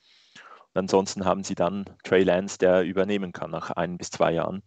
Und 0.73 0.81
ansonsten 0.81 1.25
haben 1.25 1.43
sie 1.43 1.55
dann 1.55 1.85
Trey 2.03 2.23
Lance, 2.23 2.57
der 2.57 2.83
übernehmen 2.83 3.31
kann 3.31 3.51
nach 3.51 3.71
ein 3.71 3.97
bis 3.97 4.11
zwei 4.11 4.33
Jahren. 4.33 4.61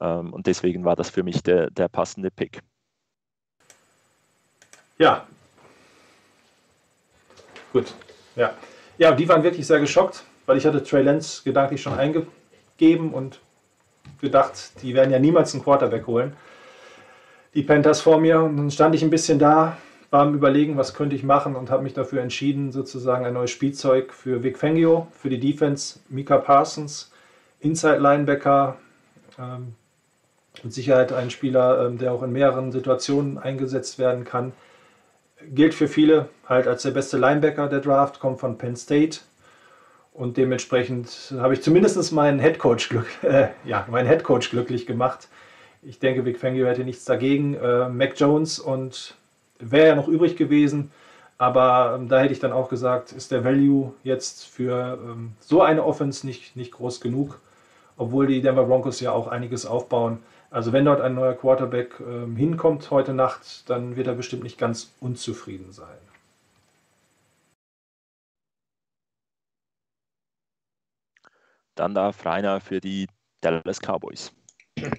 Ähm, 0.00 0.32
und 0.32 0.46
deswegen 0.46 0.84
war 0.84 0.96
das 0.96 1.10
für 1.10 1.22
mich 1.22 1.42
der, 1.42 1.70
der 1.70 1.88
passende 1.88 2.30
Pick. 2.30 2.60
Ja. 4.98 5.26
Gut. 7.72 7.94
Ja. 8.36 8.52
Ja, 8.98 9.12
die 9.12 9.28
waren 9.28 9.42
wirklich 9.42 9.66
sehr 9.66 9.80
geschockt, 9.80 10.24
weil 10.46 10.58
ich 10.58 10.66
hatte 10.66 10.84
Trey 10.84 11.02
Lance 11.02 11.42
gedanklich 11.44 11.82
schon 11.82 11.94
eingegeben 11.94 13.12
und 13.12 13.40
gedacht, 14.20 14.82
die 14.82 14.94
werden 14.94 15.10
ja 15.10 15.18
niemals 15.18 15.54
einen 15.54 15.62
Quarterback 15.62 16.06
holen. 16.06 16.36
Die 17.54 17.62
Panthers 17.62 18.00
vor 18.00 18.20
mir 18.20 18.40
und 18.40 18.56
dann 18.56 18.70
stand 18.70 18.94
ich 18.94 19.02
ein 19.02 19.10
bisschen 19.10 19.38
da, 19.38 19.76
war 20.12 20.20
am 20.20 20.34
Überlegen, 20.34 20.76
was 20.76 20.92
könnte 20.92 21.16
ich 21.16 21.24
machen 21.24 21.56
und 21.56 21.70
habe 21.70 21.82
mich 21.82 21.94
dafür 21.94 22.20
entschieden, 22.20 22.70
sozusagen 22.70 23.24
ein 23.24 23.32
neues 23.32 23.50
Spielzeug 23.50 24.12
für 24.12 24.42
Vic 24.42 24.58
Fangio, 24.58 25.08
für 25.10 25.30
die 25.30 25.40
Defense, 25.40 26.00
Mika 26.10 26.36
Parsons, 26.36 27.10
Inside 27.60 27.96
Linebacker, 27.96 28.76
ähm, 29.38 29.74
mit 30.62 30.74
Sicherheit 30.74 31.14
ein 31.14 31.30
Spieler, 31.30 31.86
ähm, 31.86 31.96
der 31.96 32.12
auch 32.12 32.22
in 32.22 32.30
mehreren 32.30 32.72
Situationen 32.72 33.38
eingesetzt 33.38 33.98
werden 33.98 34.24
kann. 34.24 34.52
Gilt 35.54 35.72
für 35.72 35.88
viele 35.88 36.28
halt 36.46 36.68
als 36.68 36.82
der 36.82 36.90
beste 36.90 37.16
Linebacker 37.16 37.68
der 37.68 37.80
Draft, 37.80 38.20
kommt 38.20 38.38
von 38.38 38.58
Penn 38.58 38.76
State. 38.76 39.20
Und 40.12 40.36
dementsprechend 40.36 41.32
habe 41.38 41.54
ich 41.54 41.62
zumindest 41.62 42.12
meinen 42.12 42.38
Headcoach, 42.38 42.90
glück, 42.90 43.06
äh, 43.22 43.48
ja, 43.64 43.86
meinen 43.90 44.06
Headcoach 44.06 44.50
glücklich 44.50 44.84
gemacht. 44.84 45.28
Ich 45.80 46.00
denke, 46.00 46.26
Vic 46.26 46.38
Fangio 46.38 46.66
hätte 46.66 46.84
nichts 46.84 47.06
dagegen. 47.06 47.54
Äh, 47.54 47.88
Mac 47.88 48.12
Jones 48.20 48.58
und 48.58 49.16
wäre 49.70 49.88
ja 49.88 49.94
noch 49.94 50.08
übrig 50.08 50.36
gewesen. 50.36 50.90
Aber 51.38 51.96
ähm, 51.96 52.08
da 52.08 52.20
hätte 52.20 52.32
ich 52.32 52.38
dann 52.40 52.52
auch 52.52 52.68
gesagt, 52.68 53.12
ist 53.12 53.32
der 53.32 53.44
Value 53.44 53.94
jetzt 54.04 54.46
für 54.46 54.98
ähm, 55.02 55.32
so 55.40 55.62
eine 55.62 55.84
Offense 55.84 56.26
nicht, 56.26 56.56
nicht 56.56 56.72
groß 56.72 57.00
genug, 57.00 57.40
obwohl 57.96 58.26
die 58.26 58.42
Denver 58.42 58.64
Broncos 58.64 59.00
ja 59.00 59.12
auch 59.12 59.26
einiges 59.26 59.66
aufbauen. 59.66 60.22
Also 60.50 60.72
wenn 60.72 60.84
dort 60.84 61.00
ein 61.00 61.14
neuer 61.14 61.34
Quarterback 61.34 61.98
ähm, 62.00 62.36
hinkommt 62.36 62.90
heute 62.90 63.14
Nacht, 63.14 63.68
dann 63.70 63.96
wird 63.96 64.06
er 64.06 64.14
bestimmt 64.14 64.42
nicht 64.44 64.58
ganz 64.58 64.92
unzufrieden 65.00 65.72
sein. 65.72 65.98
Dann 71.74 71.94
darf 71.94 72.24
Rainer 72.26 72.60
für 72.60 72.80
die 72.80 73.08
Dallas 73.40 73.80
Cowboys. 73.80 74.32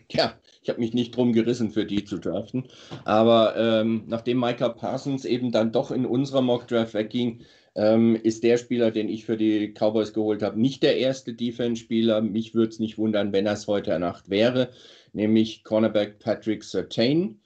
Ja, 0.10 0.34
ich 0.63 0.70
habe 0.70 0.79
mich 0.79 0.93
nicht 0.93 1.15
drum 1.15 1.34
gerissen, 1.34 1.72
für 1.72 1.86
die 1.86 2.05
zu 2.05 2.17
draften. 2.17 2.65
Aber 3.03 3.55
ähm, 3.58 4.03
nachdem 4.08 4.39
Micah 4.39 4.70
Parsons 4.70 5.25
eben 5.25 5.51
dann 5.51 5.72
doch 5.72 5.91
in 5.91 6.05
unserer 6.05 6.41
Mock 6.41 6.67
Draft 6.67 6.93
wegging, 6.93 7.41
ähm, 7.75 8.15
ist 8.15 8.43
der 8.43 8.58
Spieler, 8.58 8.91
den 8.91 9.10
ich 9.10 9.25
für 9.25 9.36
die 9.36 9.74
Cowboys 9.74 10.13
geholt 10.13 10.41
habe, 10.41 10.60
nicht 10.60 10.84
der 10.84 10.98
erste 10.98 11.34
Defense-Spieler. 11.34 12.22
Mich 12.22 12.55
würde 12.55 12.70
es 12.70 12.79
nicht 12.79 12.98
wundern, 12.98 13.34
wenn 13.34 13.46
es 13.46 13.67
heute 13.67 13.98
Nacht 14.00 14.29
wäre, 14.29 14.70
nämlich 15.12 15.63
Cornerback 15.63 16.20
Patrick 16.20 16.63
Sertain. 16.63 17.39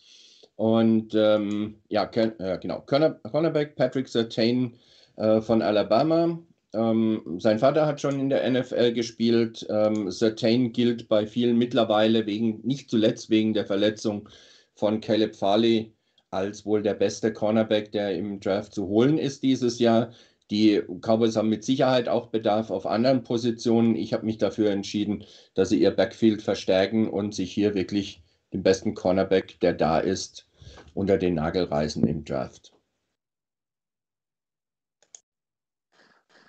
Und 0.56 1.14
ähm, 1.16 1.76
ja, 1.90 2.10
äh, 2.14 2.58
genau, 2.60 2.82
Cornerback 2.82 3.76
Patrick 3.76 4.08
Sertain 4.08 4.74
äh, 5.16 5.42
von 5.42 5.62
Alabama. 5.62 6.40
Ähm, 6.74 7.38
sein 7.40 7.60
Vater 7.60 7.86
hat 7.86 8.02
schon 8.02 8.20
in 8.20 8.30
der 8.30 8.50
NFL 8.50 8.94
gespielt. 8.94 9.66
Ähm, 9.70 10.12
Certain 10.12 10.74
gilt 10.74 11.08
bei 11.08 11.26
vielen 11.26 11.58
mittlerweile 11.58 12.26
wegen, 12.26 12.62
nicht 12.64 12.90
zuletzt 12.90 13.30
wegen 13.30 13.54
der 13.54 13.66
Verletzung 13.66 14.30
von 14.76 15.02
Caleb 15.02 15.36
Farley 15.36 15.94
als 16.30 16.66
wohl 16.66 16.84
der 16.84 16.94
beste 16.94 17.32
Cornerback, 17.32 17.92
der 17.92 18.16
im 18.16 18.40
Draft 18.40 18.74
zu 18.74 18.88
holen 18.88 19.18
ist 19.18 19.44
dieses 19.44 19.80
Jahr. 19.80 20.12
Die 20.52 20.82
Cowboys 21.02 21.36
haben 21.36 21.50
mit 21.50 21.64
Sicherheit 21.64 22.08
auch 22.08 22.28
Bedarf 22.28 22.70
auf 22.70 22.86
anderen 22.86 23.24
Positionen. 23.24 23.96
Ich 23.96 24.14
habe 24.14 24.26
mich 24.26 24.38
dafür 24.38 24.72
entschieden, 24.72 25.26
dass 25.56 25.70
sie 25.70 25.82
ihr 25.82 25.92
Backfield 25.92 26.42
verstärken 26.42 27.10
und 27.10 27.36
sich 27.36 27.52
hier 27.52 27.76
wirklich 27.76 28.22
den 28.54 28.64
besten 28.64 28.94
Cornerback, 28.94 29.60
der 29.60 29.74
da 29.74 30.00
ist, 30.00 30.48
unter 30.94 31.18
den 31.18 31.36
Nagel 31.36 31.66
reißen 31.66 32.06
im 32.08 32.24
Draft. 32.24 32.77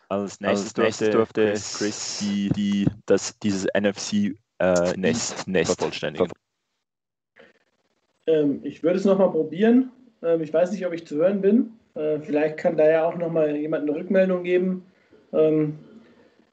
Als 0.09 0.41
nächstes, 0.41 0.73
durfte, 0.73 1.11
durfte 1.11 1.53
Chris 1.53 2.19
die, 2.21 2.49
die, 2.51 2.87
das, 3.07 3.39
dieses 3.41 3.67
NFC-Nest 3.79 5.49
äh, 5.49 5.65
vervollständigen. 5.65 6.33
Ähm, 8.27 8.61
ich 8.63 8.83
würde 8.83 8.99
es 8.99 9.05
nochmal 9.05 9.31
probieren. 9.31 9.91
Ähm, 10.23 10.43
ich 10.43 10.53
weiß 10.53 10.73
nicht, 10.73 10.87
ob 10.87 10.93
ich 10.93 11.07
zu 11.07 11.17
hören 11.17 11.41
bin. 11.41 11.73
Äh, 11.95 12.21
vielleicht 12.21 12.57
kann 12.57 12.77
da 12.77 12.89
ja 12.89 13.05
auch 13.05 13.17
nochmal 13.17 13.55
jemand 13.57 13.89
eine 13.89 13.99
Rückmeldung 13.99 14.45
geben. 14.45 14.85
Ähm, 15.33 15.79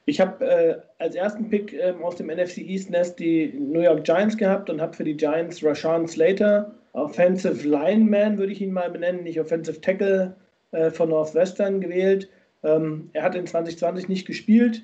ich 0.06 0.20
habe 0.20 0.46
äh, 0.46 0.76
als 1.00 1.16
ersten 1.16 1.50
Pick 1.50 1.74
äh, 1.74 1.94
aus 2.02 2.16
dem 2.16 2.28
NFC 2.28 2.58
East 2.60 2.90
Nest 2.90 3.20
die 3.20 3.54
New 3.54 3.82
York 3.82 4.04
Giants 4.04 4.38
gehabt 4.38 4.70
und 4.70 4.82
habe 4.82 4.94
für 4.94 5.04
die 5.04 5.18
Giants 5.18 5.64
Rashawn 5.64 6.08
Slater, 6.08 6.76
Offensive 6.94 7.68
Lineman 7.68 8.38
würde 8.38 8.54
ich 8.54 8.62
ihn 8.62 8.72
mal 8.72 8.90
benennen, 8.90 9.24
nicht 9.24 9.40
Offensive 9.40 9.82
Tackle 9.82 10.36
äh, 10.72 10.92
von 10.92 11.10
Northwestern 11.10 11.82
gewählt. 11.82 12.30
Ähm, 12.64 13.10
er 13.14 13.24
hat 13.24 13.36
in 13.36 13.48
2020 13.48 14.10
nicht 14.10 14.26
gespielt. 14.28 14.84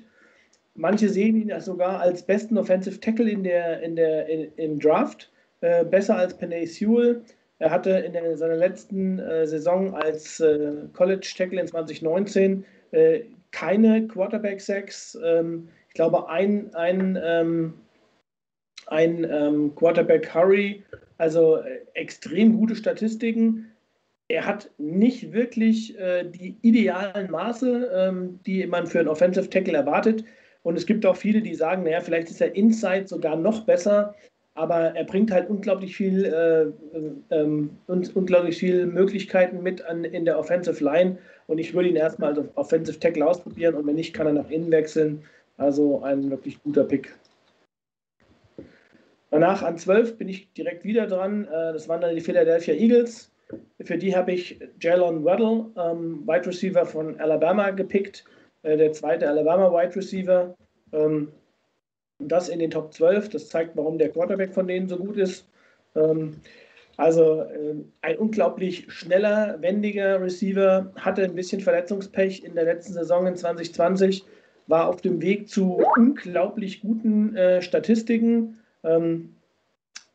Manche 0.74 1.08
sehen 1.08 1.36
ihn 1.36 1.60
sogar 1.60 2.00
als 2.00 2.22
besten 2.22 2.56
Offensive 2.56 3.00
Tackle 3.00 3.30
in 3.30 3.44
der, 3.44 3.82
in 3.82 3.96
der, 3.96 4.28
in, 4.28 4.52
im 4.56 4.78
Draft, 4.80 5.30
äh, 5.60 5.84
besser 5.84 6.16
als 6.16 6.36
Penay 6.36 6.66
Sewell. 6.66 7.22
Er 7.58 7.70
hatte 7.70 7.90
in 7.90 8.12
der, 8.12 8.36
seiner 8.36 8.56
letzten 8.56 9.18
äh, 9.18 9.46
Saison 9.46 9.94
als 9.94 10.40
äh, 10.40 10.72
College 10.94 11.32
Tackle 11.36 11.60
in 11.60 11.66
2019 11.66 12.64
äh, 12.92 13.20
keine 13.52 14.08
Quarterback-Sacks. 14.08 15.18
Ähm, 15.22 15.68
ich 15.88 15.94
glaube, 15.94 16.28
ein, 16.28 16.74
ein, 16.74 17.18
ähm, 17.22 17.74
ein 18.86 19.24
ähm, 19.30 19.74
Quarterback-Hurry, 19.76 20.82
also 21.18 21.58
äh, 21.58 21.80
extrem 21.94 22.56
gute 22.56 22.74
Statistiken. 22.74 23.71
Er 24.28 24.46
hat 24.46 24.70
nicht 24.78 25.32
wirklich 25.32 25.98
äh, 25.98 26.24
die 26.24 26.56
idealen 26.62 27.30
Maße, 27.30 27.90
ähm, 27.94 28.40
die 28.46 28.66
man 28.66 28.86
für 28.86 29.00
einen 29.00 29.08
Offensive 29.08 29.50
Tackle 29.50 29.76
erwartet. 29.76 30.24
Und 30.62 30.76
es 30.76 30.86
gibt 30.86 31.04
auch 31.04 31.16
viele, 31.16 31.42
die 31.42 31.54
sagen, 31.54 31.82
naja, 31.82 32.00
vielleicht 32.00 32.30
ist 32.30 32.40
er 32.40 32.54
Inside 32.54 33.08
sogar 33.08 33.36
noch 33.36 33.64
besser 33.64 34.14
aber 34.54 34.94
er 34.94 35.04
bringt 35.04 35.30
halt 35.30 35.48
unglaublich 35.48 35.96
viel, 35.96 36.24
äh, 36.24 37.34
ähm, 37.34 37.70
unglaublich 37.86 38.58
viele 38.58 38.86
Möglichkeiten 38.86 39.62
mit 39.62 39.82
an, 39.84 40.04
in 40.04 40.24
der 40.24 40.38
Offensive 40.38 40.82
Line 40.84 41.18
und 41.46 41.58
ich 41.58 41.72
würde 41.74 41.88
ihn 41.88 41.96
erstmal 41.96 42.34
als 42.34 42.48
Offensive 42.56 42.98
Tackle 43.00 43.26
ausprobieren 43.26 43.74
und 43.74 43.86
wenn 43.86 43.94
nicht, 43.94 44.12
kann 44.12 44.26
er 44.26 44.34
nach 44.34 44.50
innen 44.50 44.70
wechseln. 44.70 45.22
Also 45.56 46.02
ein 46.02 46.30
wirklich 46.30 46.62
guter 46.62 46.84
Pick. 46.84 47.14
Danach 49.30 49.62
an 49.62 49.78
12 49.78 50.18
bin 50.18 50.28
ich 50.28 50.52
direkt 50.52 50.84
wieder 50.84 51.06
dran. 51.06 51.44
Äh, 51.44 51.72
das 51.72 51.88
waren 51.88 52.02
dann 52.02 52.14
die 52.14 52.20
Philadelphia 52.20 52.74
Eagles. 52.74 53.31
Für 53.82 53.98
die 53.98 54.14
habe 54.14 54.32
ich 54.32 54.60
Jalen 54.80 55.24
Waddle, 55.24 55.66
ähm, 55.76 56.26
Wide 56.26 56.46
Receiver 56.46 56.86
von 56.86 57.18
Alabama, 57.20 57.70
gepickt. 57.70 58.24
Äh, 58.62 58.76
der 58.76 58.92
zweite 58.92 59.28
Alabama 59.28 59.70
Wide 59.70 59.96
Receiver. 59.96 60.54
Ähm, 60.92 61.28
das 62.18 62.48
in 62.48 62.58
den 62.58 62.70
Top 62.70 62.92
12, 62.92 63.30
das 63.30 63.48
zeigt, 63.48 63.76
warum 63.76 63.98
der 63.98 64.10
Quarterback 64.10 64.54
von 64.54 64.66
denen 64.66 64.88
so 64.88 64.96
gut 64.96 65.16
ist. 65.16 65.48
Ähm, 65.94 66.36
also 66.96 67.42
äh, 67.42 67.74
ein 68.02 68.18
unglaublich 68.18 68.86
schneller, 68.92 69.60
wendiger 69.60 70.20
Receiver, 70.20 70.92
hatte 70.96 71.24
ein 71.24 71.34
bisschen 71.34 71.60
Verletzungspech 71.60 72.44
in 72.44 72.54
der 72.54 72.64
letzten 72.64 72.92
Saison 72.92 73.26
in 73.26 73.36
2020, 73.36 74.24
war 74.66 74.88
auf 74.88 75.00
dem 75.00 75.20
Weg 75.20 75.48
zu 75.48 75.82
unglaublich 75.96 76.80
guten 76.82 77.34
äh, 77.34 77.62
Statistiken. 77.62 78.58
Ähm, 78.84 79.36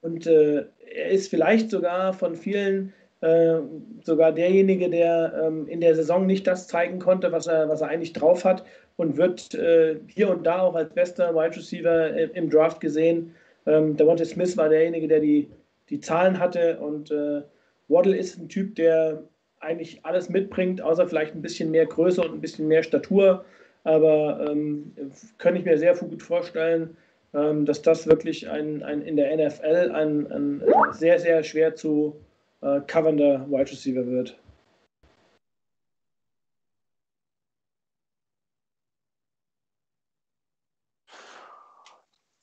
und 0.02 0.28
äh, 0.28 0.66
er 0.80 1.10
ist 1.10 1.30
vielleicht 1.30 1.70
sogar 1.70 2.14
von 2.14 2.36
vielen 2.36 2.94
äh, 3.28 3.62
sogar 4.04 4.32
derjenige, 4.32 4.90
der 4.90 5.34
ähm, 5.44 5.68
in 5.68 5.82
der 5.82 5.96
Saison 5.96 6.26
nicht 6.26 6.48
das 6.48 6.68
zeigen 6.68 7.00
konnte, 7.00 7.32
was 7.32 7.48
er, 7.48 7.68
was 7.70 7.82
er 7.82 7.90
eigentlich 7.90 8.14
drauf 8.14 8.46
hat 8.46 8.64
und 8.96 9.18
wird 9.18 9.54
äh, 9.54 9.98
hier 10.08 10.30
und 10.30 10.46
da 10.46 10.62
auch 10.62 10.76
als 10.76 10.94
bester 10.94 11.36
Wide 11.36 11.56
Receiver 11.56 12.36
im 12.36 12.50
Draft 12.50 12.80
gesehen. 12.80 13.36
Ähm, 13.66 13.98
Devontae 13.98 14.26
Smith 14.26 14.56
war 14.58 14.70
derjenige, 14.70 15.08
der 15.08 15.20
die, 15.20 15.50
die 15.90 16.00
Zahlen 16.00 16.40
hatte 16.40 16.80
und 16.80 17.12
äh, 17.12 17.42
Waddle 17.90 18.16
ist 18.16 18.38
ein 18.38 18.50
Typ, 18.50 18.76
der 18.76 19.24
eigentlich 19.60 20.00
alles 20.04 20.30
mitbringt, 20.30 20.82
außer 20.82 21.08
vielleicht 21.08 21.36
ein 21.36 21.42
bisschen 21.42 21.72
mehr 21.72 21.86
Größe 21.86 22.22
und 22.22 22.34
ein 22.34 22.42
bisschen 22.42 22.68
mehr 22.68 22.84
Statur. 22.84 23.44
Aber 23.84 24.46
ähm, 24.50 24.94
kann 25.38 25.56
ich 25.56 25.66
mir 25.66 25.78
sehr 25.78 25.96
gut 25.96 26.22
vorstellen, 26.22 26.96
ähm, 27.34 27.66
dass 27.66 27.82
das 27.82 28.08
wirklich 28.08 28.50
ein, 28.50 28.84
ein, 28.84 29.02
in 29.02 29.16
der 29.16 29.36
NFL 29.36 29.92
ein, 29.94 30.32
ein 30.32 30.64
sehr, 30.92 31.20
sehr 31.20 31.44
schwer 31.44 31.76
zu 31.76 32.16
äh, 32.62 32.82
covernder 32.82 33.50
Wide 33.50 33.72
Receiver 33.72 34.06
wird. 34.06 34.40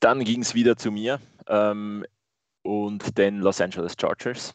Dann 0.00 0.22
ging 0.22 0.42
es 0.42 0.54
wieder 0.54 0.76
zu 0.76 0.90
mir 0.90 1.18
ähm, 1.48 2.04
und 2.62 3.16
den 3.16 3.38
Los 3.38 3.60
Angeles 3.60 3.94
Chargers. 3.98 4.54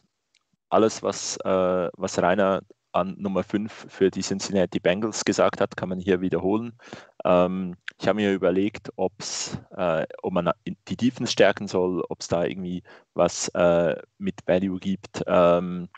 Alles, 0.68 1.02
was, 1.02 1.38
äh, 1.38 1.88
was 1.96 2.22
Rainer 2.22 2.62
an 2.92 3.16
Nummer 3.18 3.42
5 3.42 3.86
für 3.88 4.10
die 4.10 4.22
Cincinnati 4.22 4.78
Bengals 4.78 5.24
gesagt 5.24 5.60
hat, 5.60 5.76
kann 5.76 5.88
man 5.88 5.98
hier 5.98 6.20
wiederholen. 6.20 6.78
Ähm, 7.24 7.76
ich 7.98 8.08
habe 8.08 8.16
mir 8.16 8.32
überlegt, 8.32 8.90
ob's, 8.96 9.58
äh, 9.76 10.06
ob 10.22 10.32
man 10.32 10.50
die 10.88 10.96
Defense 10.96 11.32
stärken 11.32 11.68
soll, 11.68 12.02
ob 12.08 12.20
es 12.20 12.28
da 12.28 12.44
irgendwie 12.44 12.82
was 13.14 13.48
äh, 13.48 14.00
mit 14.18 14.36
Value 14.46 14.78
gibt 14.78 15.22
ähm, 15.26 15.88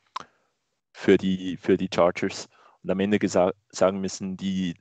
für, 0.93 1.17
die, 1.17 1.57
für 1.57 1.77
die 1.77 1.89
Chargers. 1.93 2.49
Und 2.83 2.91
am 2.91 3.01
Ende 3.01 3.19
sagen 3.29 4.01
müssen, 4.01 4.37
die 4.37 4.75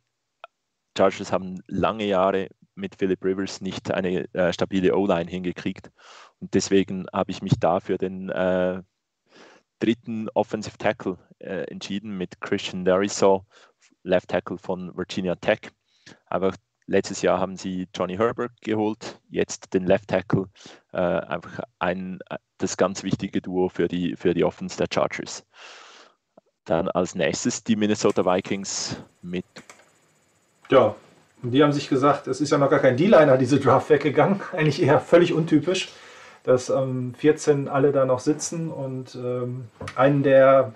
Chargers 0.97 1.31
haben 1.31 1.61
lange 1.67 2.05
Jahre 2.05 2.49
mit 2.75 2.95
Philip 2.95 3.23
Rivers 3.23 3.61
nicht 3.61 3.91
eine 3.91 4.33
äh, 4.33 4.51
stabile 4.51 4.95
O-Line 4.95 5.29
hingekriegt. 5.29 5.91
Und 6.39 6.53
deswegen 6.53 7.05
habe 7.13 7.31
ich 7.31 7.41
mich 7.41 7.59
da 7.59 7.79
für 7.79 7.97
den 7.97 8.29
äh, 8.29 8.81
dritten 9.79 10.29
Offensive 10.33 10.77
Tackle 10.77 11.17
äh, 11.39 11.63
entschieden 11.71 12.17
mit 12.17 12.41
Christian 12.41 12.85
Darisaw, 12.85 13.45
Left 14.03 14.29
Tackle 14.29 14.57
von 14.57 14.95
Virginia 14.95 15.35
Tech. 15.35 15.71
Aber 16.27 16.53
letztes 16.87 17.21
Jahr 17.21 17.39
haben 17.39 17.55
sie 17.55 17.87
Johnny 17.95 18.17
Herbert 18.17 18.51
geholt, 18.61 19.19
jetzt 19.29 19.73
den 19.73 19.85
Left 19.85 20.09
Tackle. 20.09 20.45
Äh, 20.91 20.97
einfach 20.97 21.61
ein, 21.79 22.19
das 22.57 22.77
ganz 22.77 23.03
wichtige 23.03 23.41
Duo 23.41 23.69
für 23.69 23.87
die, 23.87 24.15
für 24.15 24.33
die 24.33 24.43
Offense 24.43 24.77
der 24.77 24.87
Chargers. 24.93 25.45
Dann 26.65 26.87
als 26.89 27.15
nächstes 27.15 27.63
die 27.63 27.75
Minnesota 27.75 28.25
Vikings 28.25 28.97
mit. 29.21 29.45
Ja, 30.69 30.95
die 31.41 31.63
haben 31.63 31.73
sich 31.73 31.89
gesagt, 31.89 32.27
es 32.27 32.39
ist 32.39 32.51
ja 32.51 32.57
noch 32.57 32.69
gar 32.69 32.79
kein 32.79 32.97
D-Liner 32.97 33.37
diese 33.37 33.59
Draft 33.59 33.89
weggegangen. 33.89 34.41
Eigentlich 34.51 34.81
eher 34.81 34.99
völlig 34.99 35.33
untypisch, 35.33 35.89
dass 36.43 36.69
ähm, 36.69 37.15
14 37.17 37.67
alle 37.67 37.91
da 37.91 38.05
noch 38.05 38.19
sitzen 38.19 38.69
und 38.69 39.15
ähm, 39.15 39.65
einen 39.95 40.23
der 40.23 40.73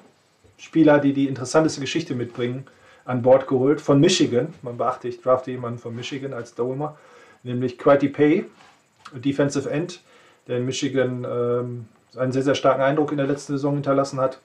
Spieler, 0.57 0.99
die 0.99 1.13
die 1.13 1.27
interessanteste 1.27 1.81
Geschichte 1.81 2.15
mitbringen, 2.15 2.65
an 3.05 3.21
Bord 3.21 3.47
geholt 3.47 3.79
von 3.79 3.99
Michigan. 3.99 4.53
Man 4.61 4.77
beachte, 4.77 5.07
ich 5.07 5.21
drafte 5.21 5.51
jemanden 5.51 5.79
von 5.79 5.95
Michigan 5.95 6.33
als 6.33 6.55
Domer, 6.55 6.97
nämlich 7.43 7.77
Quitey 7.77 8.09
Pay, 8.09 8.45
Defensive 9.13 9.69
End, 9.69 10.01
der 10.47 10.57
in 10.57 10.65
Michigan 10.65 11.25
ähm, 11.29 11.85
einen 12.17 12.31
sehr, 12.31 12.43
sehr 12.43 12.55
starken 12.55 12.81
Eindruck 12.81 13.11
in 13.11 13.17
der 13.17 13.27
letzten 13.27 13.53
Saison 13.53 13.75
hinterlassen 13.75 14.19
hat. 14.19 14.39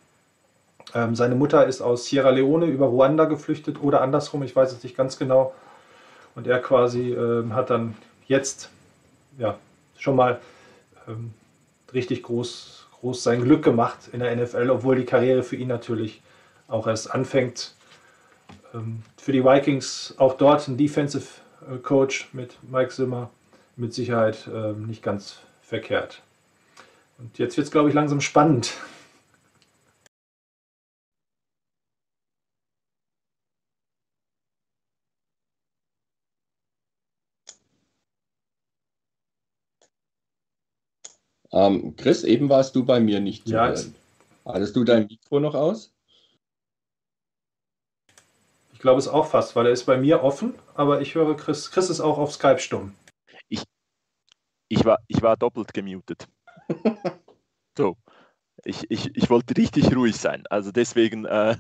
Ähm, 0.95 1.15
seine 1.15 1.35
Mutter 1.35 1.67
ist 1.67 1.81
aus 1.81 2.07
Sierra 2.07 2.31
Leone 2.31 2.67
über 2.67 2.87
Ruanda 2.87 3.25
geflüchtet 3.25 3.83
oder 3.83 4.03
andersrum, 4.03 4.43
ich 4.43 4.55
weiß 4.55 4.73
es 4.73 4.83
nicht 4.83 4.97
ganz 4.97 5.19
genau. 5.19 5.55
Und 6.35 6.47
er 6.47 6.61
quasi 6.61 7.13
ähm, 7.13 7.55
hat 7.55 7.71
dann 7.71 7.97
jetzt 8.27 8.71
ja, 9.39 9.59
schon 9.99 10.17
mal 10.17 10.41
ähm, 11.09 11.33
richtig 11.93 12.23
groß, 12.23 12.87
groß 13.01 13.23
sein 13.23 13.43
Glück 13.43 13.65
gemacht 13.65 13.99
in 14.13 14.21
der 14.21 14.35
NFL, 14.35 14.71
obwohl 14.71 14.97
die 14.97 15.05
Karriere 15.05 15.43
für 15.43 15.57
ihn 15.57 15.69
natürlich 15.69 16.23
auch 16.69 16.87
erst 16.87 17.13
anfängt. 17.13 17.75
Ähm, 18.75 19.03
für 19.17 19.33
die 19.33 19.45
Vikings 19.45 20.15
auch 20.19 20.35
dort 20.35 20.67
ein 20.69 20.77
Defensive 20.77 21.27
äh, 21.69 21.77
Coach 21.79 22.29
mit 22.33 22.59
Mike 22.63 22.91
Zimmer 22.91 23.31
mit 23.77 23.95
Sicherheit 23.95 24.49
ähm, 24.53 24.87
nicht 24.87 25.03
ganz 25.03 25.41
verkehrt. 25.63 26.23
Und 27.19 27.39
jetzt 27.39 27.57
wird 27.57 27.67
es, 27.67 27.71
glaube 27.71 27.89
ich, 27.89 27.95
langsam 27.95 28.21
spannend. 28.21 28.73
Ähm, 41.53 41.97
Chris, 41.97 42.23
eben 42.25 42.49
warst 42.49 42.77
du 42.77 42.85
bei 42.85 43.01
mir 43.01 43.21
nicht 43.21 43.47
zu 43.47 43.55
ja, 43.55 43.67
hören. 43.67 43.95
Hattest 44.45 44.77
du 44.77 44.85
dein 44.85 45.07
Mikro 45.07 45.41
noch 45.41 45.55
aus? 45.55 45.93
Ich 48.81 48.83
glaube 48.83 48.99
es 48.99 49.09
auch 49.09 49.27
fast, 49.27 49.55
weil 49.57 49.67
er 49.67 49.73
ist 49.73 49.85
bei 49.85 49.99
mir 49.99 50.25
offen, 50.25 50.55
aber 50.75 51.03
ich 51.03 51.15
höre 51.15 51.37
Chris. 51.37 51.71
Chris 51.71 51.91
ist 51.91 52.01
auch 52.01 52.17
auf 52.17 52.33
Skype 52.33 52.61
stumm. 52.61 52.95
Ich, 53.51 53.63
ich, 54.71 54.87
war, 54.87 55.01
ich 55.07 55.21
war 55.21 55.37
doppelt 55.37 55.75
gemutet. 55.75 56.27
so. 57.77 57.99
Ich, 58.65 58.91
ich, 58.91 59.15
ich 59.15 59.29
wollte 59.29 59.55
richtig 59.55 59.95
ruhig 59.95 60.17
sein. 60.17 60.45
Also 60.49 60.73
deswegen 60.73 61.27
äh, 61.27 61.57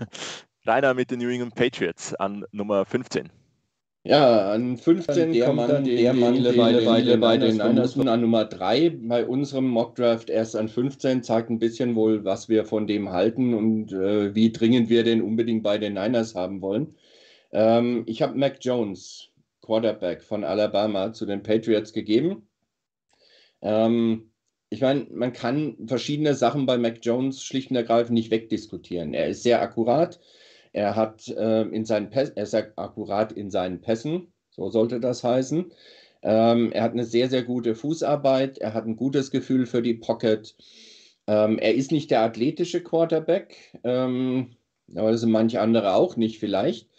Rainer 0.67 0.95
mit 0.95 1.11
den 1.11 1.19
New 1.19 1.29
England 1.29 1.55
Patriots 1.55 2.15
an 2.15 2.47
Nummer 2.53 2.87
15. 2.87 3.29
Ja, 4.05 4.53
an 4.53 4.79
15 4.79 5.35
der 5.35 5.45
kommt 5.45 5.57
Mann, 5.57 5.69
dann 5.69 5.85
der 5.85 6.15
Mann, 6.15 6.43
den 6.43 6.57
bei, 6.57 6.73
bei, 6.73 7.17
bei 7.19 7.37
den 7.37 7.59
Niners 7.59 7.99
an 7.99 8.21
Nummer 8.23 8.47
3. 8.47 8.97
Bei 9.03 9.27
unserem 9.27 9.69
Mockdraft 9.69 10.31
erst 10.31 10.57
an 10.57 10.71
15 10.71 11.23
zeigt 11.23 11.51
ein 11.51 11.59
bisschen 11.59 11.95
wohl, 11.97 12.25
was 12.25 12.49
wir 12.49 12.65
von 12.65 12.87
dem 12.87 13.11
halten 13.11 13.53
und 13.53 13.93
äh, 13.93 14.35
wie 14.35 14.53
dringend 14.53 14.89
wir 14.89 15.05
den 15.05 15.21
unbedingt 15.21 15.63
bei 15.63 15.77
den 15.77 15.93
Niners 15.93 16.35
haben 16.35 16.63
wollen. 16.63 16.95
Ähm, 17.53 18.05
ich 18.07 18.23
habe 18.23 18.39
Mac 18.39 18.59
Jones, 18.61 19.29
Quarterback 19.63 20.23
von 20.23 20.45
Alabama, 20.45 21.13
zu 21.13 21.27
den 21.27 21.43
Patriots 21.43 21.93
gegeben. 21.93 22.49
Ähm, 23.63 24.31
ich 24.71 24.81
meine, 24.81 25.07
man 25.11 25.33
kann 25.33 25.77
verschiedene 25.87 26.35
Sachen 26.35 26.67
bei 26.67 26.79
Mac 26.79 26.99
Jones 27.03 27.43
schlicht 27.43 27.71
und 27.71 27.77
ergreifend 27.77 28.15
nicht 28.15 28.31
wegdiskutieren. 28.31 29.15
Er 29.15 29.29
ist 29.29 29.43
sehr 29.43 29.61
akkurat. 29.61 30.21
Er 30.73 30.95
hat 30.95 31.27
äh, 31.29 31.63
in 31.63 31.85
seinen 31.85 32.11
Pässen, 32.11 32.37
er 32.37 32.45
ist 32.45 32.55
akkurat 32.55 33.33
in 33.33 33.51
seinen 33.51 33.81
Pässen, 33.81 34.33
so 34.51 34.71
sollte 34.71 35.01
das 35.01 35.25
heißen. 35.25 35.73
Ähm, 36.23 36.73
er 36.73 36.83
hat 36.83 36.93
eine 36.93 37.05
sehr, 37.05 37.29
sehr 37.29 37.43
gute 37.43 37.75
Fußarbeit. 37.75 38.59
Er 38.59 38.75
hat 38.75 38.87
ein 38.87 38.97
gutes 38.97 39.31
Gefühl 39.31 39.67
für 39.67 39.83
die 39.83 39.95
Pocket. 39.95 40.55
Ähm, 41.27 41.59
er 41.59 41.75
ist 41.75 41.93
nicht 41.93 42.11
der 42.11 42.23
athletische 42.23 42.83
Quarterback, 42.83 43.57
ähm, 43.85 44.57
aber 44.95 45.13
das 45.13 45.21
sind 45.21 45.31
manche 45.31 45.61
andere 45.61 45.95
auch 45.95 46.17
nicht 46.17 46.39
vielleicht. 46.39 46.90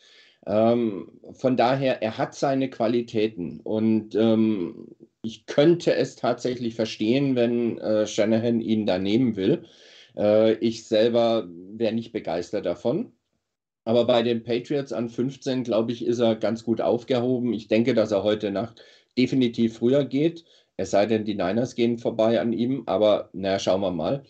Ähm, 0.48 1.12
von 1.34 1.58
daher, 1.58 2.02
er 2.02 2.18
hat 2.18 2.36
seine 2.36 2.70
Qualitäten 2.70 3.60
und 3.62 4.16
ähm, 4.16 4.88
ich 5.22 5.46
könnte 5.46 5.94
es 5.96 6.16
tatsächlich 6.16 6.76
verstehen, 6.76 7.36
wenn 7.36 7.78
äh, 7.78 8.08
Shanahan 8.08 8.60
ihn 8.60 8.86
da 8.86 8.98
nehmen 8.98 9.36
will. 9.36 9.66
Äh, 10.18 10.54
ich 10.56 10.88
selber 10.88 11.48
wäre 11.50 11.94
nicht 11.94 12.12
begeistert 12.12 12.66
davon. 12.66 13.14
Aber 13.86 14.06
bei 14.06 14.22
den 14.24 14.44
Patriots 14.44 14.94
an 14.94 15.10
15, 15.10 15.64
glaube 15.64 15.92
ich, 15.92 16.06
ist 16.06 16.20
er 16.20 16.36
ganz 16.36 16.64
gut 16.64 16.82
aufgehoben. 16.82 17.54
Ich 17.54 17.68
denke, 17.68 17.94
dass 17.94 18.12
er 18.12 18.24
heute 18.24 18.52
Nacht 18.52 18.84
definitiv 19.18 19.78
früher 19.78 20.06
geht. 20.06 20.46
Es 20.78 20.92
sei 20.92 21.06
denn, 21.06 21.26
die 21.26 21.36
Niners 21.36 21.76
gehen 21.76 21.98
vorbei 21.98 22.40
an 22.40 22.54
ihm. 22.54 22.84
Aber 22.86 23.30
naja, 23.34 23.60
schauen 23.60 23.82
wir 23.82 23.92
mal. 23.92 24.24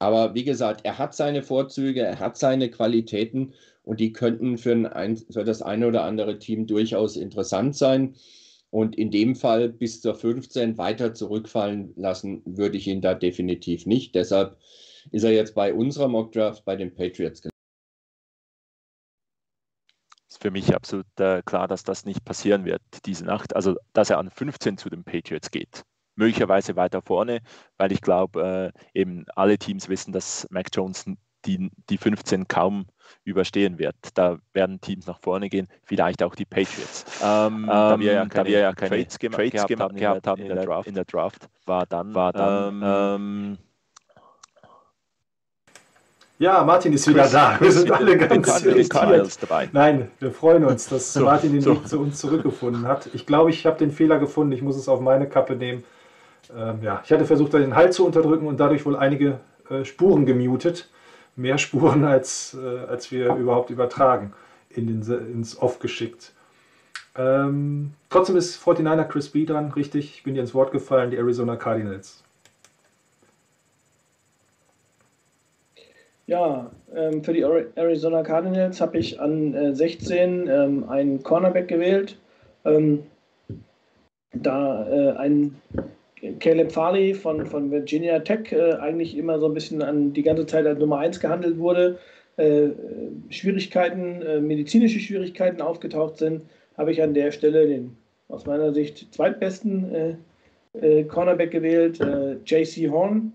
Aber 0.00 0.34
wie 0.34 0.44
gesagt, 0.44 0.82
er 0.84 0.98
hat 0.98 1.14
seine 1.14 1.42
Vorzüge, 1.42 2.02
er 2.02 2.18
hat 2.20 2.36
seine 2.36 2.70
Qualitäten 2.70 3.54
und 3.88 4.00
die 4.00 4.12
könnten 4.12 4.58
für, 4.58 4.94
ein, 4.94 5.16
für 5.16 5.44
das 5.44 5.62
eine 5.62 5.88
oder 5.88 6.04
andere 6.04 6.38
Team 6.38 6.66
durchaus 6.66 7.16
interessant 7.16 7.74
sein. 7.74 8.16
Und 8.68 8.96
in 8.96 9.10
dem 9.10 9.34
Fall 9.34 9.70
bis 9.70 10.02
zur 10.02 10.14
15 10.14 10.76
weiter 10.76 11.14
zurückfallen 11.14 11.94
lassen 11.96 12.42
würde 12.44 12.76
ich 12.76 12.86
ihn 12.86 13.00
da 13.00 13.14
definitiv 13.14 13.86
nicht. 13.86 14.14
Deshalb 14.14 14.58
ist 15.10 15.24
er 15.24 15.32
jetzt 15.32 15.54
bei 15.54 15.72
unserer 15.72 16.08
Mockdraft 16.08 16.66
bei 16.66 16.76
den 16.76 16.94
Patriots 16.94 17.40
ist 20.28 20.42
für 20.42 20.50
mich 20.50 20.74
absolut 20.74 21.06
äh, 21.18 21.40
klar, 21.46 21.66
dass 21.66 21.82
das 21.82 22.04
nicht 22.04 22.22
passieren 22.26 22.66
wird 22.66 22.82
diese 23.06 23.24
Nacht. 23.24 23.56
Also, 23.56 23.76
dass 23.94 24.10
er 24.10 24.18
an 24.18 24.30
15 24.30 24.76
zu 24.76 24.90
den 24.90 25.02
Patriots 25.02 25.50
geht. 25.50 25.82
Möglicherweise 26.14 26.76
weiter 26.76 27.00
vorne, 27.00 27.40
weil 27.78 27.90
ich 27.92 28.02
glaube, 28.02 28.72
äh, 28.94 29.00
eben 29.00 29.24
alle 29.34 29.56
Teams 29.56 29.88
wissen, 29.88 30.12
dass 30.12 30.46
Mac 30.50 30.66
Jones 30.74 31.06
die, 31.48 31.70
die 31.88 31.98
15 31.98 32.46
kaum 32.46 32.86
überstehen 33.24 33.78
wird. 33.78 33.96
Da 34.14 34.38
werden 34.52 34.80
Teams 34.80 35.06
nach 35.06 35.18
vorne 35.20 35.48
gehen, 35.48 35.66
vielleicht 35.82 36.22
auch 36.22 36.34
die 36.34 36.44
Patriots. 36.44 37.04
Ähm, 37.22 37.66
da 37.66 37.98
wir 37.98 38.12
ja 38.12 38.22
ähm, 38.22 38.28
keine, 38.28 38.48
wir 38.48 38.58
ja 38.60 38.72
keine 38.72 38.90
Trades, 38.90 39.18
Trades 39.18 39.52
gehabt, 39.52 39.68
gehabt, 39.68 39.80
haben, 39.80 39.96
gehabt 39.96 40.26
haben 40.26 40.42
in, 40.42 40.48
der, 40.48 40.64
Draft, 40.64 40.88
in 40.88 40.94
der 40.94 41.04
Draft, 41.04 41.48
war 41.66 41.86
dann, 41.86 42.14
war 42.14 42.32
dann 42.32 42.74
ähm, 42.74 42.82
ähm 42.84 43.58
ja, 46.40 46.62
Martin 46.62 46.92
ist 46.92 47.08
wieder 47.08 47.28
da. 47.28 47.60
Wir 47.60 47.72
sind 47.72 47.90
alle 47.90 48.16
ganz 48.16 48.64
irritiert. 48.64 49.38
Nein, 49.72 50.08
wir 50.20 50.30
freuen 50.30 50.64
uns, 50.64 50.88
dass 50.88 51.12
so, 51.12 51.24
Martin 51.24 51.52
den 51.52 51.62
so. 51.62 51.74
Weg 51.74 51.88
zu 51.88 51.98
uns 51.98 52.20
zurückgefunden 52.20 52.86
hat. 52.86 53.10
Ich 53.12 53.26
glaube, 53.26 53.50
ich 53.50 53.66
habe 53.66 53.76
den 53.76 53.90
Fehler 53.90 54.18
gefunden. 54.18 54.52
Ich 54.52 54.62
muss 54.62 54.76
es 54.76 54.88
auf 54.88 55.00
meine 55.00 55.28
Kappe 55.28 55.56
nehmen. 55.56 55.82
Ähm, 56.56 56.78
ja, 56.82 57.02
ich 57.04 57.10
hatte 57.10 57.24
versucht, 57.24 57.54
den 57.54 57.74
Halt 57.74 57.92
zu 57.92 58.06
unterdrücken 58.06 58.46
und 58.46 58.60
dadurch 58.60 58.86
wohl 58.86 58.96
einige 58.96 59.40
äh, 59.68 59.84
Spuren 59.84 60.26
gemutet. 60.26 60.88
Mehr 61.38 61.56
Spuren, 61.56 62.04
als, 62.04 62.56
äh, 62.60 62.78
als 62.88 63.10
wir 63.12 63.34
überhaupt 63.36 63.70
übertragen, 63.70 64.32
in 64.68 64.86
den, 64.86 65.02
ins 65.32 65.56
Off 65.60 65.78
geschickt. 65.78 66.32
Ähm, 67.16 67.92
trotzdem 68.10 68.36
ist 68.36 68.60
49er 68.60 69.04
Chris 69.04 69.28
B 69.28 69.44
dran, 69.44 69.72
richtig. 69.72 70.16
Ich 70.16 70.22
bin 70.24 70.34
dir 70.34 70.40
ins 70.40 70.54
Wort 70.54 70.72
gefallen, 70.72 71.10
die 71.10 71.16
Arizona 71.16 71.56
Cardinals. 71.56 72.22
Ja, 76.26 76.70
ähm, 76.94 77.24
für 77.24 77.32
die 77.32 77.42
Arizona 77.42 78.22
Cardinals 78.22 78.80
habe 78.80 78.98
ich 78.98 79.18
an 79.20 79.54
äh, 79.54 79.74
16 79.74 80.48
ähm, 80.48 80.88
einen 80.88 81.22
Cornerback 81.22 81.68
gewählt. 81.68 82.18
Ähm, 82.64 83.04
da 84.32 84.86
äh, 84.88 85.16
ein 85.16 85.56
Caleb 86.40 86.72
Farley 86.72 87.14
von, 87.14 87.46
von 87.46 87.70
Virginia 87.70 88.18
Tech 88.20 88.52
äh, 88.52 88.72
eigentlich 88.74 89.16
immer 89.16 89.38
so 89.38 89.46
ein 89.46 89.54
bisschen 89.54 89.82
an 89.82 90.12
die 90.12 90.22
ganze 90.22 90.46
Zeit 90.46 90.66
als 90.66 90.78
Nummer 90.78 90.98
1 90.98 91.20
gehandelt 91.20 91.58
wurde, 91.58 91.98
äh, 92.36 92.68
Schwierigkeiten, 93.30 94.22
äh, 94.22 94.40
medizinische 94.40 95.00
Schwierigkeiten 95.00 95.60
aufgetaucht 95.60 96.18
sind, 96.18 96.42
habe 96.76 96.92
ich 96.92 97.02
an 97.02 97.14
der 97.14 97.32
Stelle 97.32 97.66
den 97.66 97.96
aus 98.28 98.46
meiner 98.46 98.72
Sicht 98.72 99.12
zweitbesten 99.14 100.18
äh, 100.74 101.04
Cornerback 101.04 101.50
gewählt, 101.50 101.98
JC 102.44 102.90
Horn, 102.90 103.32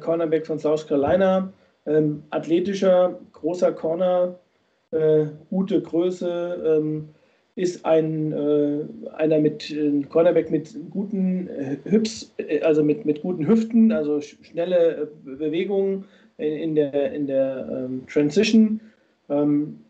Cornerback 0.00 0.46
von 0.46 0.58
South 0.58 0.86
Carolina. 0.86 1.52
Ähm, 1.86 2.24
athletischer, 2.30 3.20
großer 3.32 3.72
Corner, 3.72 4.38
äh, 4.90 5.26
gute 5.50 5.80
Größe, 5.80 6.78
ähm, 6.78 7.08
ist 7.56 7.86
ein 7.86 8.32
äh, 8.32 8.84
einer 9.14 9.38
mit 9.38 9.70
äh, 9.70 10.02
Cornerback 10.08 10.50
mit 10.50 10.76
guten 10.90 11.48
äh, 11.48 11.76
Hüps, 11.84 12.34
äh, 12.36 12.60
also 12.60 12.84
mit, 12.84 13.06
mit 13.06 13.22
guten 13.22 13.46
Hüften, 13.48 13.92
also 13.92 14.20
schnelle 14.20 15.02
äh, 15.02 15.06
Bewegungen 15.24 16.04
in, 16.36 16.52
in, 16.52 16.74
der, 16.74 17.12
in 17.12 17.26
der 17.26 17.66
ähm, 17.70 18.06
Transition. 18.06 18.80
Ähm, 19.30 19.80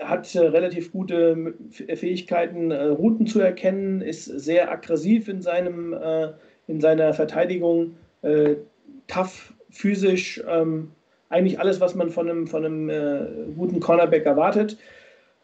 hat 0.00 0.32
relativ 0.36 0.92
gute 0.92 1.54
Fähigkeiten, 1.70 2.70
Routen 2.70 3.26
zu 3.26 3.40
erkennen, 3.40 4.00
ist 4.00 4.26
sehr 4.26 4.70
aggressiv 4.70 5.26
in, 5.26 5.42
seinem, 5.42 5.92
in 6.68 6.80
seiner 6.80 7.12
Verteidigung, 7.14 7.94
tough, 9.08 9.52
physisch, 9.70 10.40
ähm, 10.48 10.92
eigentlich 11.30 11.58
alles, 11.58 11.80
was 11.80 11.96
man 11.96 12.10
von 12.10 12.28
einem, 12.28 12.46
von 12.46 12.64
einem 12.64 12.90
äh, 12.90 13.26
guten 13.56 13.80
Cornerback 13.80 14.24
erwartet. 14.24 14.78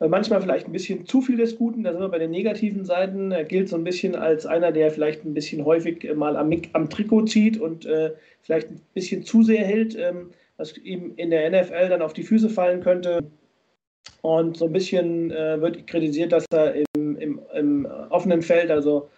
Äh, 0.00 0.08
manchmal 0.08 0.40
vielleicht 0.40 0.66
ein 0.66 0.72
bisschen 0.72 1.06
zu 1.06 1.20
viel 1.20 1.36
des 1.36 1.56
Guten, 1.56 1.84
da 1.84 1.92
sind 1.92 2.00
wir 2.00 2.08
bei 2.08 2.18
den 2.18 2.30
negativen 2.30 2.84
Seiten. 2.84 3.32
Er 3.32 3.44
gilt 3.44 3.68
so 3.68 3.76
ein 3.76 3.84
bisschen 3.84 4.16
als 4.16 4.46
einer, 4.46 4.72
der 4.72 4.90
vielleicht 4.90 5.24
ein 5.24 5.34
bisschen 5.34 5.64
häufig 5.64 6.08
mal 6.14 6.36
am, 6.36 6.50
am 6.72 6.90
Trikot 6.90 7.26
zieht 7.26 7.60
und 7.60 7.86
äh, 7.86 8.12
vielleicht 8.42 8.70
ein 8.70 8.80
bisschen 8.94 9.24
zu 9.24 9.42
sehr 9.42 9.64
hält, 9.64 9.96
ähm, 9.98 10.30
was 10.56 10.76
ihm 10.78 11.12
in 11.16 11.30
der 11.30 11.50
NFL 11.50 11.88
dann 11.88 12.02
auf 12.02 12.12
die 12.12 12.22
Füße 12.22 12.50
fallen 12.50 12.80
könnte. 12.80 13.20
Und 14.22 14.56
so 14.56 14.66
ein 14.66 14.72
bisschen 14.72 15.30
äh, 15.30 15.60
wird 15.60 15.86
kritisiert, 15.86 16.32
dass 16.32 16.46
er 16.50 16.74
im, 16.94 17.16
im, 17.16 17.40
im 17.54 17.86
offenen 18.10 18.42
Feld, 18.42 18.70
also 18.70 19.08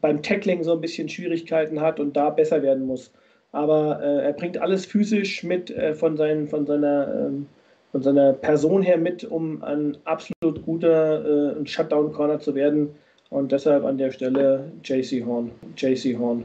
beim 0.00 0.22
Tackling, 0.22 0.62
so 0.62 0.72
ein 0.72 0.80
bisschen 0.80 1.08
Schwierigkeiten 1.08 1.80
hat 1.80 2.00
und 2.00 2.16
da 2.16 2.30
besser 2.30 2.62
werden 2.62 2.86
muss 2.86 3.10
aber 3.52 4.00
äh, 4.02 4.26
er 4.26 4.32
bringt 4.32 4.58
alles 4.58 4.86
physisch 4.86 5.42
mit 5.42 5.70
äh, 5.70 5.94
von, 5.94 6.16
seinen, 6.16 6.48
von, 6.48 6.66
seiner, 6.66 7.26
ähm, 7.26 7.46
von 7.92 8.02
seiner 8.02 8.32
Person 8.32 8.82
her 8.82 8.98
mit, 8.98 9.24
um 9.24 9.62
ein 9.62 9.98
absolut 10.04 10.64
guter 10.64 11.58
äh, 11.60 11.66
Shutdown-Corner 11.66 12.40
zu 12.40 12.54
werden. 12.54 12.94
Und 13.30 13.52
deshalb 13.52 13.84
an 13.84 13.98
der 13.98 14.10
Stelle 14.10 14.72
JC 14.82 15.24
Horn. 15.24 15.52
JC 15.76 16.18
Horn. 16.18 16.44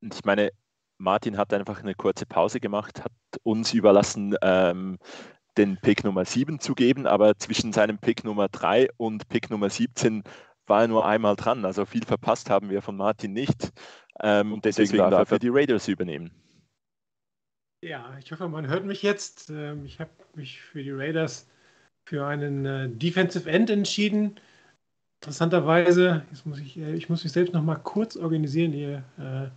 Ich 0.00 0.24
meine, 0.24 0.50
Martin 0.98 1.36
hat 1.36 1.52
einfach 1.52 1.82
eine 1.82 1.94
kurze 1.94 2.26
Pause 2.26 2.60
gemacht, 2.60 3.02
hat 3.04 3.12
uns 3.42 3.74
überlassen, 3.74 4.34
ähm, 4.42 4.98
den 5.56 5.76
Pick 5.80 6.04
Nummer 6.04 6.24
7 6.24 6.60
zu 6.60 6.74
geben, 6.74 7.06
aber 7.06 7.36
zwischen 7.36 7.72
seinem 7.72 7.98
Pick 7.98 8.24
Nummer 8.24 8.48
3 8.48 8.88
und 8.96 9.28
Pick 9.28 9.50
Nummer 9.50 9.68
17 9.68 10.22
war 10.66 10.82
er 10.82 10.88
nur 10.88 11.06
einmal 11.06 11.36
dran. 11.36 11.64
Also 11.64 11.84
viel 11.84 12.04
verpasst 12.04 12.48
haben 12.48 12.70
wir 12.70 12.80
von 12.80 12.96
Martin 12.96 13.32
nicht. 13.32 13.72
Ähm, 14.20 14.52
und 14.52 14.64
deswegen, 14.64 14.90
deswegen 14.92 15.10
darf 15.10 15.30
er 15.30 15.38
die 15.38 15.48
Raiders 15.48 15.88
übernehmen. 15.88 16.30
Ja, 17.80 18.16
ich 18.18 18.32
hoffe, 18.32 18.48
man 18.48 18.66
hört 18.66 18.84
mich 18.84 19.02
jetzt. 19.02 19.50
Ähm, 19.50 19.84
ich 19.86 20.00
habe 20.00 20.10
mich 20.34 20.60
für 20.60 20.82
die 20.82 20.90
Raiders 20.90 21.46
für 22.06 22.26
einen 22.26 22.66
äh, 22.66 22.88
Defensive 22.88 23.48
End 23.48 23.70
entschieden. 23.70 24.40
interessanterweise, 25.20 26.24
jetzt 26.30 26.44
muss 26.44 26.58
ich, 26.58 26.76
äh, 26.76 26.94
ich 26.94 27.08
muss 27.08 27.22
mich 27.22 27.32
selbst 27.32 27.54
noch 27.54 27.62
mal 27.62 27.76
kurz 27.76 28.16
organisieren 28.16 28.72
hier. 28.72 29.04
Äh, 29.18 29.50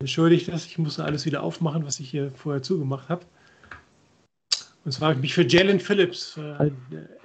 entschuldigt 0.00 0.48
das, 0.48 0.66
ich 0.66 0.78
musste 0.78 1.04
alles 1.04 1.24
wieder 1.24 1.44
aufmachen, 1.44 1.86
was 1.86 2.00
ich 2.00 2.10
hier 2.10 2.32
vorher 2.32 2.62
zugemacht 2.62 3.08
habe. 3.08 3.24
Und 4.84 4.90
zwar 4.90 5.10
habe 5.10 5.18
ich 5.18 5.22
mich 5.22 5.34
für 5.34 5.46
Jalen 5.46 5.78
Phillips, 5.78 6.36
äh, 6.36 6.72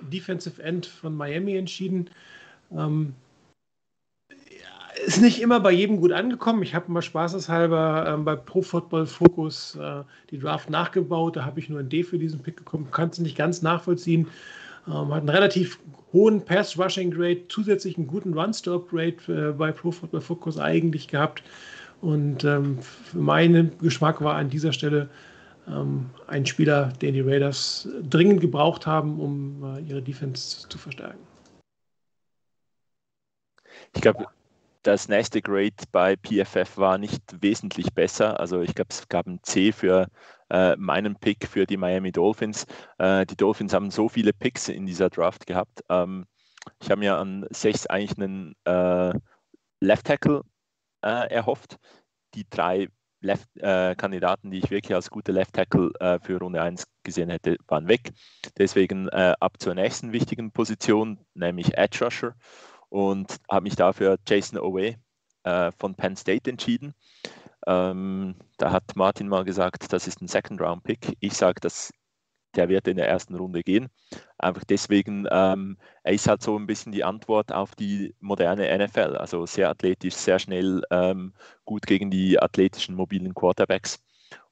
Defensive 0.02 0.62
End 0.62 0.86
von 0.86 1.16
Miami, 1.16 1.58
entschieden. 1.58 2.12
Ähm, 2.72 3.16
ist 5.06 5.22
nicht 5.22 5.42
immer 5.42 5.60
bei 5.60 5.72
jedem 5.72 6.00
gut 6.00 6.12
angekommen. 6.12 6.64
Ich 6.64 6.74
habe 6.76 6.92
mal 6.92 7.02
spaßeshalber 7.02 8.06
ähm, 8.08 8.26
bei 8.26 8.36
Pro 8.36 8.62
Football 8.62 9.06
Focus 9.06 9.76
äh, 9.76 10.04
die 10.32 10.40
Draft 10.40 10.70
nachgebaut. 10.70 11.36
Da 11.36 11.46
habe 11.46 11.60
ich 11.60 11.70
nur 11.70 11.80
ein 11.80 11.90
D 11.90 12.04
für 12.04 12.18
diesen 12.18 12.42
Pick 12.42 12.58
bekommen. 12.58 12.88
Kannst 12.92 13.20
du 13.20 13.24
nicht 13.24 13.38
ganz 13.38 13.62
nachvollziehen. 13.62 14.28
Ähm, 14.88 15.14
hat 15.14 15.20
einen 15.20 15.30
relativ 15.30 15.80
hohen 16.14 16.44
Pass-Rushing-Grade, 16.44 17.48
zusätzlich 17.50 17.98
einen 17.98 18.08
guten 18.08 18.34
Run-Stop-Grade 18.34 19.50
äh, 19.50 19.52
bei 19.52 19.72
Pro 19.72 19.92
Football 19.92 20.22
Focus 20.22 20.58
eigentlich 20.58 21.08
gehabt. 21.08 21.44
Und 22.02 22.44
ähm, 22.44 22.80
für 22.82 23.18
meinen 23.18 23.78
Geschmack 23.80 24.22
war 24.22 24.36
an 24.36 24.50
dieser 24.50 24.72
Stelle 24.72 25.10
ähm, 25.68 26.10
ein 26.28 26.46
Spieler, 26.46 26.94
den 27.02 27.14
die 27.14 27.22
Raiders 27.22 27.88
dringend 28.10 28.42
gebraucht 28.42 28.86
haben, 28.86 29.20
um 29.20 29.78
äh, 29.78 29.82
ihre 29.82 30.02
Defense 30.02 30.68
zu 30.70 30.78
verstärken. 30.78 31.20
Ich 33.94 34.02
glaube, 34.02 34.28
das 34.88 35.10
nächste 35.10 35.42
Grade 35.42 35.76
bei 35.92 36.16
PFF 36.16 36.78
war 36.78 36.98
nicht 36.98 37.22
wesentlich 37.42 37.94
besser. 37.94 38.40
Also 38.40 38.62
ich 38.62 38.74
glaube, 38.74 38.88
es 38.92 39.10
gab 39.10 39.28
ein 39.28 39.40
C 39.44 39.74
für 39.74 40.08
äh, 40.50 40.78
meinen 40.78 41.18
Pick 41.18 41.46
für 41.46 41.66
die 41.66 41.76
Miami 41.76 42.14
Dolphins. 42.14 42.66
Äh, 42.98 43.26
die 43.26 43.36
Dolphins 43.36 43.74
haben 43.74 43.92
so 43.92 44.08
viele 44.08 44.32
Picks 44.32 44.70
in 44.70 44.86
dieser 44.86 45.10
Draft 45.10 45.46
gehabt. 45.46 45.82
Ähm, 45.90 46.26
ich 46.82 46.90
habe 46.90 47.00
mir 47.00 47.18
an 47.18 47.46
sechs 47.50 47.86
eigentlich 47.86 48.18
einen 48.18 48.56
äh, 48.64 49.14
Left 49.82 50.06
Tackle 50.06 50.44
äh, 51.02 51.34
erhofft. 51.34 51.76
Die 52.34 52.46
drei 52.50 52.88
Left, 53.20 53.50
äh, 53.58 53.94
Kandidaten, 53.96 54.52
die 54.52 54.60
ich 54.60 54.72
wirklich 54.72 54.96
als 54.96 55.10
gute 55.10 55.34
Left 55.34 55.52
Tackle 55.52 55.92
äh, 56.00 56.18
für 56.20 56.40
Runde 56.40 56.62
1 56.62 56.88
gesehen 57.04 57.30
hätte, 57.30 57.58
waren 57.68 57.90
weg. 57.90 58.12
Deswegen 58.58 59.10
ab 59.10 59.54
zur 59.60 59.76
nächsten 59.76 60.14
wichtigen 60.14 60.52
Position, 60.52 61.20
nämlich 61.34 61.78
Edge 61.78 62.06
Rusher 62.06 62.36
und 62.90 63.38
habe 63.50 63.64
mich 63.64 63.76
dafür 63.76 64.18
Jason 64.28 64.60
Owe 64.60 64.96
äh, 65.44 65.72
von 65.78 65.96
Penn 65.96 66.16
State 66.16 66.50
entschieden. 66.50 66.94
Ähm, 67.66 68.36
da 68.58 68.72
hat 68.72 68.96
Martin 68.96 69.28
mal 69.28 69.44
gesagt, 69.44 69.92
das 69.92 70.08
ist 70.08 70.22
ein 70.22 70.28
Second-Round-Pick. 70.28 71.18
Ich 71.20 71.34
sage, 71.34 71.60
dass 71.60 71.92
der 72.56 72.70
wird 72.70 72.88
in 72.88 72.98
der 72.98 73.08
ersten 73.08 73.36
Runde 73.36 73.62
gehen. 73.62 73.90
Einfach 74.38 74.64
deswegen, 74.64 75.28
ähm, 75.32 75.78
er 76.04 76.14
ist 76.14 76.28
halt 76.28 76.42
so 76.42 76.58
ein 76.58 76.66
bisschen 76.66 76.92
die 76.92 77.04
Antwort 77.04 77.52
auf 77.52 77.76
die 77.76 78.16
moderne 78.20 78.76
NFL. 78.78 79.16
Also 79.18 79.46
sehr 79.46 79.70
athletisch, 79.70 80.16
sehr 80.16 80.40
schnell, 80.40 80.82
ähm, 80.90 81.34
gut 81.66 81.86
gegen 81.86 82.10
die 82.10 82.42
athletischen 82.42 82.96
mobilen 82.96 83.34
Quarterbacks. 83.34 84.00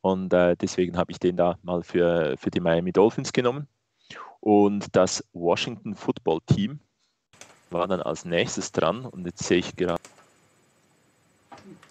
Und 0.01 0.33
äh, 0.33 0.55
deswegen 0.55 0.97
habe 0.97 1.11
ich 1.11 1.19
den 1.19 1.37
da 1.37 1.57
mal 1.63 1.83
für, 1.83 2.35
für 2.37 2.51
die 2.51 2.59
Miami 2.59 2.91
Dolphins 2.91 3.33
genommen. 3.33 3.67
Und 4.39 4.95
das 4.95 5.23
Washington 5.33 5.95
Football 5.95 6.41
Team 6.45 6.79
war 7.69 7.87
dann 7.87 8.01
als 8.01 8.25
nächstes 8.25 8.71
dran 8.71 9.05
und 9.05 9.25
jetzt 9.25 9.43
sehe 9.43 9.57
ich 9.57 9.75
gerade. 9.75 10.01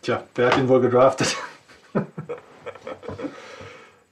Tja, 0.03 0.23
wer 0.35 0.51
hat 0.51 0.59
ihn 0.59 0.69
wohl 0.69 0.81
gedraftet? 0.81 1.37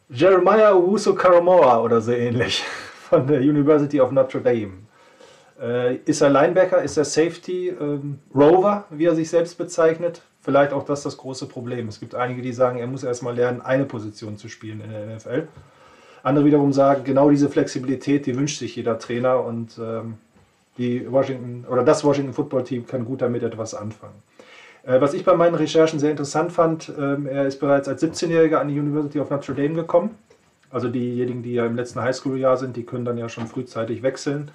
Jeremiah 0.09 0.73
Owusu 0.73 1.15
Karamora 1.15 1.81
oder 1.81 2.01
so 2.01 2.13
ähnlich 2.13 2.63
von 3.09 3.27
der 3.27 3.41
University 3.41 4.01
of 4.01 4.11
Notre 4.11 4.41
Dame. 4.41 4.73
Äh, 5.61 5.97
ist 6.05 6.21
er 6.21 6.31
Linebacker, 6.31 6.83
ist 6.83 6.97
er 6.97 7.05
Safety, 7.05 7.69
ähm, 7.69 8.19
Rover, 8.35 8.85
wie 8.91 9.07
er 9.07 9.15
sich 9.15 9.31
selbst 9.31 9.57
bezeichnet? 9.57 10.23
Vielleicht 10.41 10.73
auch 10.73 10.85
das 10.85 11.03
das 11.05 11.17
große 11.17 11.47
Problem. 11.47 11.89
Es 11.89 12.01
gibt 12.01 12.15
einige, 12.15 12.43
die 12.43 12.53
sagen, 12.53 12.79
er 12.79 12.89
muss 12.89 13.05
erstmal 13.05 13.37
lernen, 13.37 13.61
eine 13.61 13.85
Position 13.85 14.37
zu 14.37 14.49
spielen 14.49 14.81
in 14.81 14.91
der 14.91 15.17
NFL. 15.17 15.47
Andere 16.25 16.45
wiederum 16.45 16.73
sagen, 16.73 17.05
genau 17.05 17.31
diese 17.31 17.49
Flexibilität, 17.49 18.27
die 18.27 18.37
wünscht 18.37 18.59
sich 18.59 18.77
jeder 18.77 18.99
Trainer 18.99 19.45
und 19.45 19.79
ähm, 19.79 20.19
die 20.79 21.11
Washington 21.11 21.65
oder 21.71 21.83
das 21.83 22.05
Washington 22.05 22.33
Football 22.33 22.65
Team 22.65 22.87
kann 22.87 23.05
gut 23.05 23.23
damit 23.23 23.43
etwas 23.43 23.75
anfangen. 23.75 24.23
Äh, 24.85 25.01
was 25.01 25.15
ich 25.15 25.25
bei 25.25 25.35
meinen 25.35 25.55
Recherchen 25.55 25.99
sehr 25.99 26.11
interessant 26.11 26.53
fand, 26.53 26.93
ähm, 26.99 27.27
er 27.27 27.47
ist 27.47 27.61
bereits 27.61 27.89
als 27.89 28.03
17-Jähriger 28.03 28.57
an 28.57 28.69
die 28.69 28.79
University 28.79 29.21
of 29.21 29.31
Notre 29.31 29.55
Dame 29.55 29.75
gekommen. 29.75 30.17
Also 30.71 30.89
diejenigen, 30.89 31.43
die 31.43 31.53
ja 31.53 31.67
im 31.67 31.77
letzten 31.77 32.01
Highschool-Jahr 32.01 32.57
sind, 32.57 32.77
die 32.77 32.85
können 32.85 33.05
dann 33.05 33.19
ja 33.19 33.29
schon 33.29 33.47
frühzeitig 33.47 34.03
wechseln. 34.03 34.51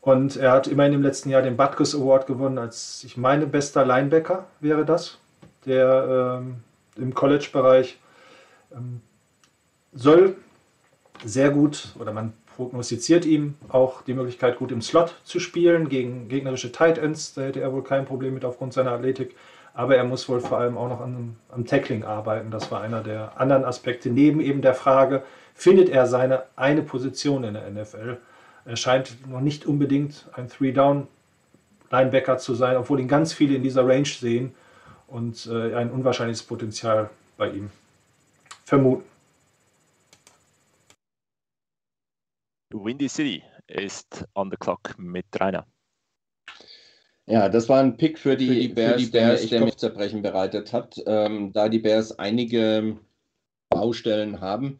Und 0.00 0.36
er 0.36 0.52
hat 0.52 0.66
immerhin 0.66 0.92
im 0.92 1.02
letzten 1.02 1.30
Jahr 1.30 1.42
den 1.42 1.56
Butkus 1.56 1.94
Award 1.94 2.26
gewonnen, 2.26 2.58
als 2.58 3.02
ich 3.04 3.16
meine, 3.16 3.46
bester 3.46 3.84
Linebacker 3.84 4.46
wäre 4.60 4.84
das, 4.84 5.18
der 5.64 6.40
ähm, 6.40 6.56
im 6.96 7.14
College-Bereich 7.14 7.98
ähm, 8.72 9.00
soll 9.92 10.36
sehr 11.24 11.50
gut, 11.50 11.94
oder 11.98 12.12
man 12.12 12.34
prognostiziert 12.56 13.24
ihm 13.24 13.54
auch 13.68 14.02
die 14.02 14.14
Möglichkeit, 14.14 14.58
gut 14.58 14.72
im 14.72 14.82
Slot 14.82 15.14
zu 15.24 15.40
spielen 15.40 15.88
gegen 15.88 16.28
gegnerische 16.28 16.72
Tight 16.72 16.98
Ends. 16.98 17.34
Da 17.34 17.42
hätte 17.42 17.60
er 17.60 17.72
wohl 17.72 17.84
kein 17.84 18.04
Problem 18.04 18.34
mit 18.34 18.44
aufgrund 18.44 18.72
seiner 18.72 18.92
Athletik. 18.92 19.36
Aber 19.74 19.96
er 19.96 20.04
muss 20.04 20.28
wohl 20.28 20.40
vor 20.40 20.58
allem 20.58 20.78
auch 20.78 20.88
noch 20.88 21.00
an, 21.02 21.36
am 21.50 21.66
Tackling 21.66 22.04
arbeiten. 22.04 22.50
Das 22.50 22.70
war 22.70 22.80
einer 22.80 23.02
der 23.02 23.38
anderen 23.38 23.64
Aspekte. 23.64 24.08
Neben 24.08 24.40
eben 24.40 24.62
der 24.62 24.74
Frage, 24.74 25.22
findet 25.54 25.90
er 25.90 26.06
seine 26.06 26.44
eine 26.56 26.82
Position 26.82 27.44
in 27.44 27.54
der 27.54 27.70
NFL? 27.70 28.16
Er 28.64 28.76
scheint 28.76 29.28
noch 29.30 29.40
nicht 29.40 29.66
unbedingt 29.66 30.26
ein 30.32 30.48
Three-Down-Linebacker 30.48 32.38
zu 32.38 32.54
sein, 32.54 32.76
obwohl 32.76 33.00
ihn 33.00 33.08
ganz 33.08 33.34
viele 33.34 33.54
in 33.54 33.62
dieser 33.62 33.86
Range 33.86 34.06
sehen 34.06 34.54
und 35.08 35.46
äh, 35.46 35.74
ein 35.74 35.90
unwahrscheinliches 35.90 36.42
Potenzial 36.42 37.10
bei 37.36 37.50
ihm 37.50 37.70
vermuten. 38.64 39.04
Windy 42.72 43.08
City 43.08 43.42
ist 43.68 44.24
on 44.34 44.50
the 44.50 44.56
clock 44.56 44.98
mit 44.98 45.26
Rainer. 45.38 45.66
Ja, 47.26 47.48
das 47.48 47.68
war 47.68 47.80
ein 47.80 47.96
Pick 47.96 48.18
für 48.18 48.36
die, 48.36 48.46
für 48.46 48.54
die 48.54 48.68
Bears, 48.68 48.92
für 48.92 48.98
die 48.98 49.10
Bears 49.10 49.48
der, 49.48 49.64
mich 49.64 49.76
Zerbrechen 49.76 50.22
bereitet 50.22 50.72
hat, 50.72 51.02
ähm, 51.06 51.52
da 51.52 51.68
die 51.68 51.80
Bears 51.80 52.18
einige 52.18 52.96
Baustellen 53.68 54.40
haben. 54.40 54.78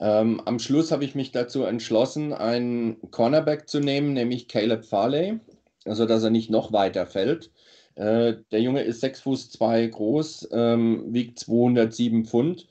Ähm, 0.00 0.40
am 0.44 0.58
Schluss 0.58 0.90
habe 0.90 1.04
ich 1.04 1.14
mich 1.14 1.30
dazu 1.32 1.62
entschlossen, 1.62 2.32
einen 2.32 3.10
Cornerback 3.10 3.68
zu 3.68 3.80
nehmen, 3.80 4.12
nämlich 4.12 4.48
Caleb 4.48 4.84
Farley, 4.84 5.38
also 5.84 6.06
dass 6.06 6.24
er 6.24 6.30
nicht 6.30 6.50
noch 6.50 6.72
weiter 6.72 7.06
fällt. 7.06 7.50
Äh, 7.94 8.36
der 8.50 8.60
Junge 8.60 8.82
ist 8.82 9.00
6 9.00 9.20
Fuß 9.22 9.50
2 9.50 9.86
groß, 9.86 10.48
ähm, 10.52 11.12
wiegt 11.12 11.38
207 11.38 12.24
Pfund 12.24 12.68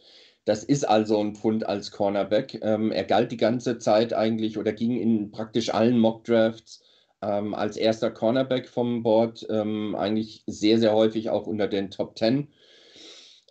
das 0.48 0.64
ist 0.64 0.88
also 0.88 1.20
ein 1.20 1.36
Pfund 1.36 1.68
als 1.68 1.92
Cornerback. 1.92 2.60
Ähm, 2.62 2.94
er 2.94 3.04
galt 3.04 3.34
die 3.34 3.38
ganze 3.38 3.80
Zeit 3.80 4.14
eigentlich 4.14 4.58
oder 4.58 4.72
ging 4.72 4.98
in 4.98 5.30
praktisch 5.30 5.74
allen 5.74 6.00
Mockdrafts 6.00 6.82
ähm, 7.22 7.54
als 7.54 7.76
erster 7.76 8.12
Cornerback 8.12 8.70
vom 8.70 9.04
Board, 9.04 9.46
ähm, 9.50 9.94
eigentlich 9.96 10.44
sehr, 10.48 10.80
sehr 10.80 10.94
häufig 10.94 11.30
auch 11.30 11.48
unter 11.48 11.68
den 11.68 11.92
Top 11.92 12.18
10. 12.18 12.48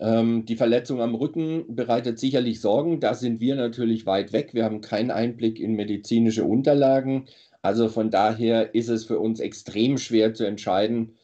Ähm, 0.01 0.47
die 0.47 0.57
Verletzung 0.57 1.03
am 1.03 1.15
Rücken 1.15 1.77
bereitet 1.77 2.19
sicherlich 2.19 2.63
Sorgen. 2.63 2.99
Da 2.99 3.13
sind 3.13 3.41
wir 3.41 3.57
natürlich 3.57 4.07
weit 4.07 4.33
weg. 4.33 4.55
Wir 4.55 4.65
haben 4.65 4.81
keinen 4.81 5.11
Einblick 5.11 5.61
in 5.61 5.75
medizinische 5.75 6.45
Unterlagen. 6.45 7.27
Also 7.61 7.89
von 7.89 8.11
daher 8.11 8.75
ist 8.75 8.89
es 8.89 9.05
für 9.05 9.19
uns 9.19 9.41
extrem 9.41 9.99
schwer 9.99 10.33
zu 10.33 10.45
entscheiden, 10.45 11.17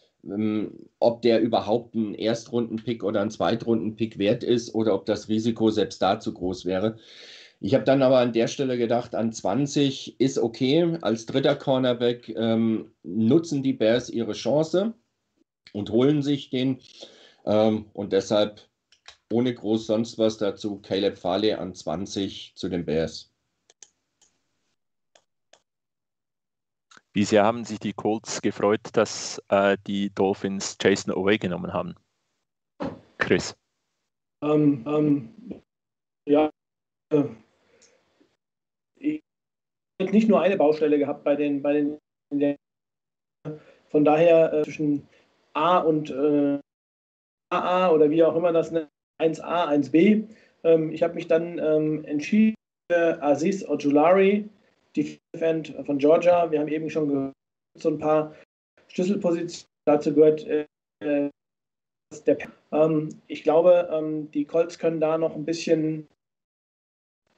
ob 0.99 1.23
der 1.23 1.41
überhaupt 1.41 1.95
ein 1.95 2.15
Erstrunden-Pick 2.15 3.03
oder 3.03 3.21
ein 3.21 3.31
Zweitrunden-Pick 3.31 4.19
wert 4.19 4.45
ist 4.45 4.75
oder 4.75 4.95
ob 4.95 5.07
das 5.07 5.29
Risiko 5.29 5.71
selbst 5.71 6.01
da 6.01 6.21
zu 6.21 6.33
groß 6.33 6.65
wäre. 6.65 6.97
Ich 7.61 7.75
habe 7.75 7.85
dann 7.85 8.03
aber 8.03 8.19
an 8.19 8.33
der 8.33 8.49
Stelle 8.49 8.77
gedacht, 8.77 9.15
an 9.15 9.33
20 9.33 10.21
ist 10.21 10.39
okay. 10.39 10.99
Als 11.01 11.27
dritter 11.27 11.55
Cornerback 11.55 12.29
ähm, 12.37 12.93
nutzen 13.05 13.63
die 13.63 13.73
Bears 13.73 14.11
ihre 14.11 14.33
Chance 14.33 14.95
und 15.73 15.91
holen 15.91 16.23
sich 16.23 16.51
den. 16.51 16.79
Ähm, 17.47 17.87
und 17.93 18.13
deshalb 18.13 18.63
ohne 19.33 19.55
groß 19.55 19.87
sonst 19.87 20.19
was 20.19 20.39
dazu 20.39 20.81
Caleb 20.81 21.17
Farley 21.17 21.53
an 21.53 21.75
20 21.75 22.53
zu 22.57 22.69
den 22.69 22.85
Bears. 22.85 23.32
Wie 27.15 27.25
sehr 27.25 27.45
haben 27.45 27.65
sich 27.65 27.79
die 27.79 27.93
Colts 27.93 28.41
gefreut, 28.41 28.81
dass 28.95 29.41
äh, 29.49 29.77
die 29.87 30.11
Dolphins 30.11 30.79
Jason 30.81 31.13
Away 31.13 31.37
genommen 31.37 31.73
haben? 31.73 31.95
Chris. 33.19 33.55
Ähm, 34.43 34.85
ähm, 34.87 35.63
ja, 36.27 36.51
äh, 37.13 37.25
ich 38.97 39.23
habe 40.01 40.13
nicht 40.13 40.29
nur 40.29 40.41
eine 40.41 40.57
Baustelle 40.57 40.99
gehabt 40.99 41.23
bei 41.23 41.37
den, 41.37 41.63
bei 41.63 41.73
den 41.75 41.99
von 43.89 44.05
daher 44.05 44.53
äh, 44.53 44.63
zwischen 44.63 45.07
A 45.53 45.79
und 45.79 46.11
äh, 46.11 46.59
AA 47.51 47.91
oder 47.91 48.11
wie 48.11 48.25
auch 48.25 48.35
immer 48.35 48.53
das 48.53 48.71
nennt, 48.71 48.89
1A, 49.21 49.69
1B. 49.69 50.29
Ähm, 50.65 50.91
ich 50.93 51.03
habe 51.03 51.15
mich 51.15 51.29
dann 51.29 51.59
ähm, 51.59 52.05
entschieden, 52.07 52.55
Aziz 52.91 53.67
Ojulari, 53.67 54.49
Defense 54.97 55.73
von 55.85 55.99
Georgia. 55.99 56.51
Wir 56.51 56.61
haben 56.61 56.69
eben 56.69 56.91
schon 56.91 57.09
gehört, 57.09 57.33
so 57.79 57.89
ein 57.89 57.99
paar 57.99 58.35
Schlüsselpositionen. 58.89 59.67
Dazu 59.85 60.15
gehört 60.15 60.47
äh, 60.47 60.67
der 62.21 62.39
ähm, 62.73 63.09
Ich 63.27 63.43
glaube, 63.43 63.89
ähm, 63.91 64.31
die 64.31 64.45
Colts 64.45 64.79
können 64.79 65.01
da 65.01 65.19
noch 65.19 65.35
ein 65.35 65.45
bisschen, 65.45 66.07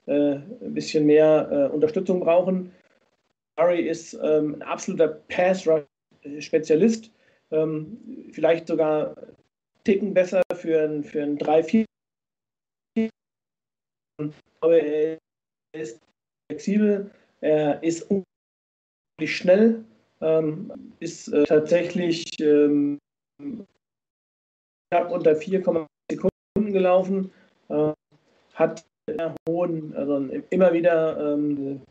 äh, 0.06 0.34
ein 0.34 0.74
bisschen 0.74 1.06
mehr 1.06 1.48
äh, 1.50 1.74
Unterstützung 1.74 2.20
brauchen. 2.20 2.72
Murray 3.56 3.88
ist 3.88 4.14
ähm, 4.14 4.56
ein 4.56 4.62
absoluter 4.62 5.08
Pass-Spezialist, 5.28 7.10
ähm, 7.52 8.30
vielleicht 8.32 8.66
sogar 8.66 9.16
einen 9.16 9.36
Ticken 9.84 10.12
besser 10.14 10.42
für 10.54 10.82
ein, 10.82 11.04
für 11.04 11.22
ein 11.22 11.38
3-4. 11.38 11.84
Aber 14.60 14.80
er 14.80 15.18
ist 15.72 16.00
flexibel, 16.50 17.10
er 17.44 17.82
ist 17.82 18.02
unglaublich 18.02 19.36
schnell, 19.36 19.84
ähm, 20.22 20.72
ist 21.00 21.28
äh, 21.28 21.44
tatsächlich 21.44 22.24
ähm, 22.40 22.98
knapp 24.90 25.10
unter 25.10 25.32
4,6 25.32 25.86
Sekunden 26.10 26.72
gelaufen, 26.72 27.30
äh, 27.68 27.92
hat 28.54 28.86
hohen, 29.46 29.94
also 29.94 30.16
immer 30.48 30.72
wieder 30.72 31.34
ähm, 31.34 31.82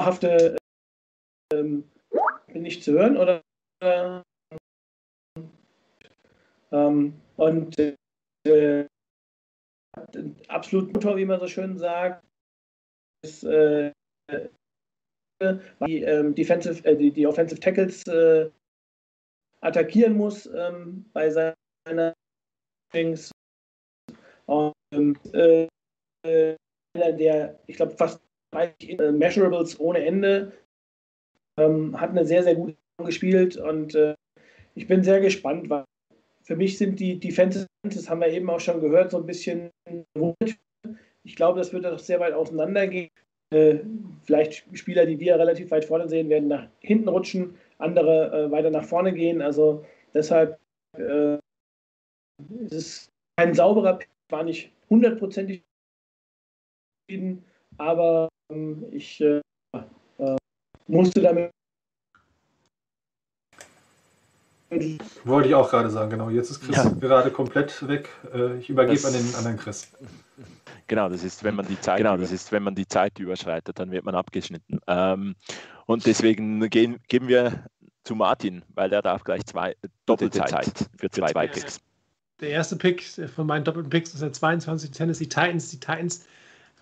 hafte 0.00 0.56
ähm, 1.52 1.82
nicht 2.54 2.84
zu 2.84 2.92
hören 2.92 3.16
oder 3.16 3.42
äh, 3.82 4.20
ähm, 6.70 7.20
und 7.36 7.76
äh, 8.46 8.86
absolut 10.46 10.92
Motor, 10.92 11.16
wie 11.16 11.24
man 11.24 11.40
so 11.40 11.48
schön 11.48 11.76
sagt, 11.78 12.25
ist, 13.22 13.44
äh, 13.44 13.92
die, 15.86 16.02
ähm, 16.02 16.34
Defensive, 16.34 16.84
äh, 16.84 16.96
die, 16.96 17.10
die 17.10 17.26
Offensive 17.26 17.60
Tackles 17.60 18.06
äh, 18.06 18.50
attackieren 19.60 20.16
muss 20.16 20.46
ähm, 20.46 21.04
bei 21.12 21.30
seiner 21.30 22.14
Dings. 22.94 23.30
Und, 24.46 24.74
äh, 25.34 25.66
der, 26.94 27.58
ich 27.66 27.76
glaube, 27.76 27.96
fast 27.96 28.20
30 28.52 28.98
äh, 28.98 29.12
Measurables 29.12 29.78
ohne 29.78 30.04
Ende, 30.04 30.52
ähm, 31.58 31.98
hat 32.00 32.10
eine 32.10 32.24
sehr, 32.24 32.42
sehr 32.42 32.54
gute 32.54 32.76
Saison 32.98 33.06
gespielt 33.06 33.56
und 33.56 33.94
äh, 33.94 34.14
ich 34.74 34.86
bin 34.86 35.02
sehr 35.02 35.20
gespannt, 35.20 35.68
weil 35.70 35.84
für 36.42 36.56
mich 36.56 36.78
sind 36.78 37.00
die 37.00 37.18
Defenses, 37.18 37.66
das 37.82 38.08
haben 38.08 38.20
wir 38.20 38.28
eben 38.28 38.48
auch 38.50 38.60
schon 38.60 38.80
gehört, 38.80 39.10
so 39.10 39.18
ein 39.18 39.26
bisschen 39.26 39.70
ich 41.26 41.36
glaube, 41.36 41.58
das 41.58 41.72
wird 41.72 41.84
doch 41.84 41.98
sehr 41.98 42.20
weit 42.20 42.32
auseinandergehen. 42.32 43.10
Äh, 43.52 43.80
vielleicht 44.24 44.64
Spieler, 44.72 45.06
die 45.06 45.20
wir 45.20 45.38
relativ 45.38 45.70
weit 45.70 45.84
vorne 45.84 46.08
sehen, 46.08 46.28
werden 46.28 46.48
nach 46.48 46.68
hinten 46.80 47.08
rutschen, 47.08 47.58
andere 47.78 48.46
äh, 48.46 48.50
weiter 48.50 48.70
nach 48.70 48.84
vorne 48.84 49.12
gehen. 49.12 49.42
Also 49.42 49.84
deshalb 50.14 50.58
äh, 50.96 51.36
ist 52.64 52.72
es 52.72 53.08
kein 53.36 53.54
sauberer 53.54 53.94
Pick, 53.94 54.08
war 54.30 54.42
nicht 54.42 54.70
hundertprozentig 54.88 55.62
aber 57.78 58.28
ähm, 58.52 58.86
ich 58.90 59.20
äh, 59.20 59.40
äh, 60.18 60.36
musste 60.86 61.20
damit. 61.20 61.50
Wollte 65.24 65.48
ich 65.48 65.54
auch 65.54 65.70
gerade 65.70 65.90
sagen, 65.90 66.10
genau. 66.10 66.28
Jetzt 66.28 66.50
ist 66.50 66.60
Chris 66.60 66.76
ja. 66.76 66.88
gerade 66.88 67.30
komplett 67.30 67.86
weg. 67.86 68.08
Äh, 68.34 68.58
ich 68.58 68.68
übergebe 68.68 69.00
das, 69.00 69.04
an 69.04 69.12
den 69.12 69.34
anderen 69.36 69.56
Chris. 69.56 69.92
Genau, 70.88 71.08
das 71.08 71.24
ist, 71.24 71.42
wenn 71.42 71.56
man 71.56 71.66
die 71.66 71.80
Zeit, 71.80 71.98
genau, 71.98 72.16
das 72.16 72.30
ist, 72.30 72.52
wenn 72.52 72.62
man 72.62 72.74
die 72.74 72.86
Zeit 72.86 73.18
überschreitet, 73.18 73.78
dann 73.78 73.90
wird 73.90 74.04
man 74.04 74.14
abgeschnitten. 74.14 74.80
Ähm, 74.86 75.34
und 75.86 76.06
deswegen 76.06 76.68
gehen, 76.70 76.98
geben 77.08 77.28
wir 77.28 77.64
zu 78.04 78.14
Martin, 78.14 78.62
weil 78.74 78.88
der 78.88 79.02
darf 79.02 79.24
gleich 79.24 79.44
zwei 79.46 79.74
Doppelzeit 80.06 80.50
Zeit 80.50 80.88
für 80.96 81.10
zwei, 81.10 81.32
zwei 81.32 81.46
Picks. 81.48 81.80
Der 82.40 82.50
erste 82.50 82.76
Pick 82.76 83.02
von 83.34 83.46
meinen 83.46 83.64
doppelten 83.64 83.90
Picks 83.90 84.12
ist 84.14 84.22
der 84.22 84.32
22 84.32 84.90
Tennessee 84.90 85.24
Titans. 85.24 85.70
Die 85.70 85.80
Titans 85.80 86.26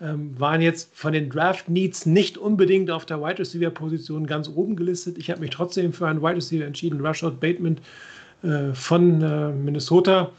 ähm, 0.01 0.37
waren 0.39 0.61
jetzt 0.61 0.93
von 0.93 1.13
den 1.13 1.29
Draft 1.29 1.69
Needs 1.69 2.05
nicht 2.05 2.37
unbedingt 2.37 2.91
auf 2.91 3.05
der 3.05 3.21
Wide 3.21 3.39
Receiver 3.39 3.69
Position 3.69 4.27
ganz 4.27 4.49
oben 4.49 4.75
gelistet. 4.75 5.17
Ich 5.17 5.31
habe 5.31 5.39
mich 5.39 5.51
trotzdem 5.51 5.93
für 5.93 6.07
einen 6.07 6.21
Wide 6.21 6.35
Receiver 6.35 6.65
entschieden, 6.65 6.99
Rashad 7.01 7.39
Bateman 7.39 7.79
äh, 8.43 8.73
von 8.73 9.21
äh, 9.21 9.51
Minnesota. 9.51 10.31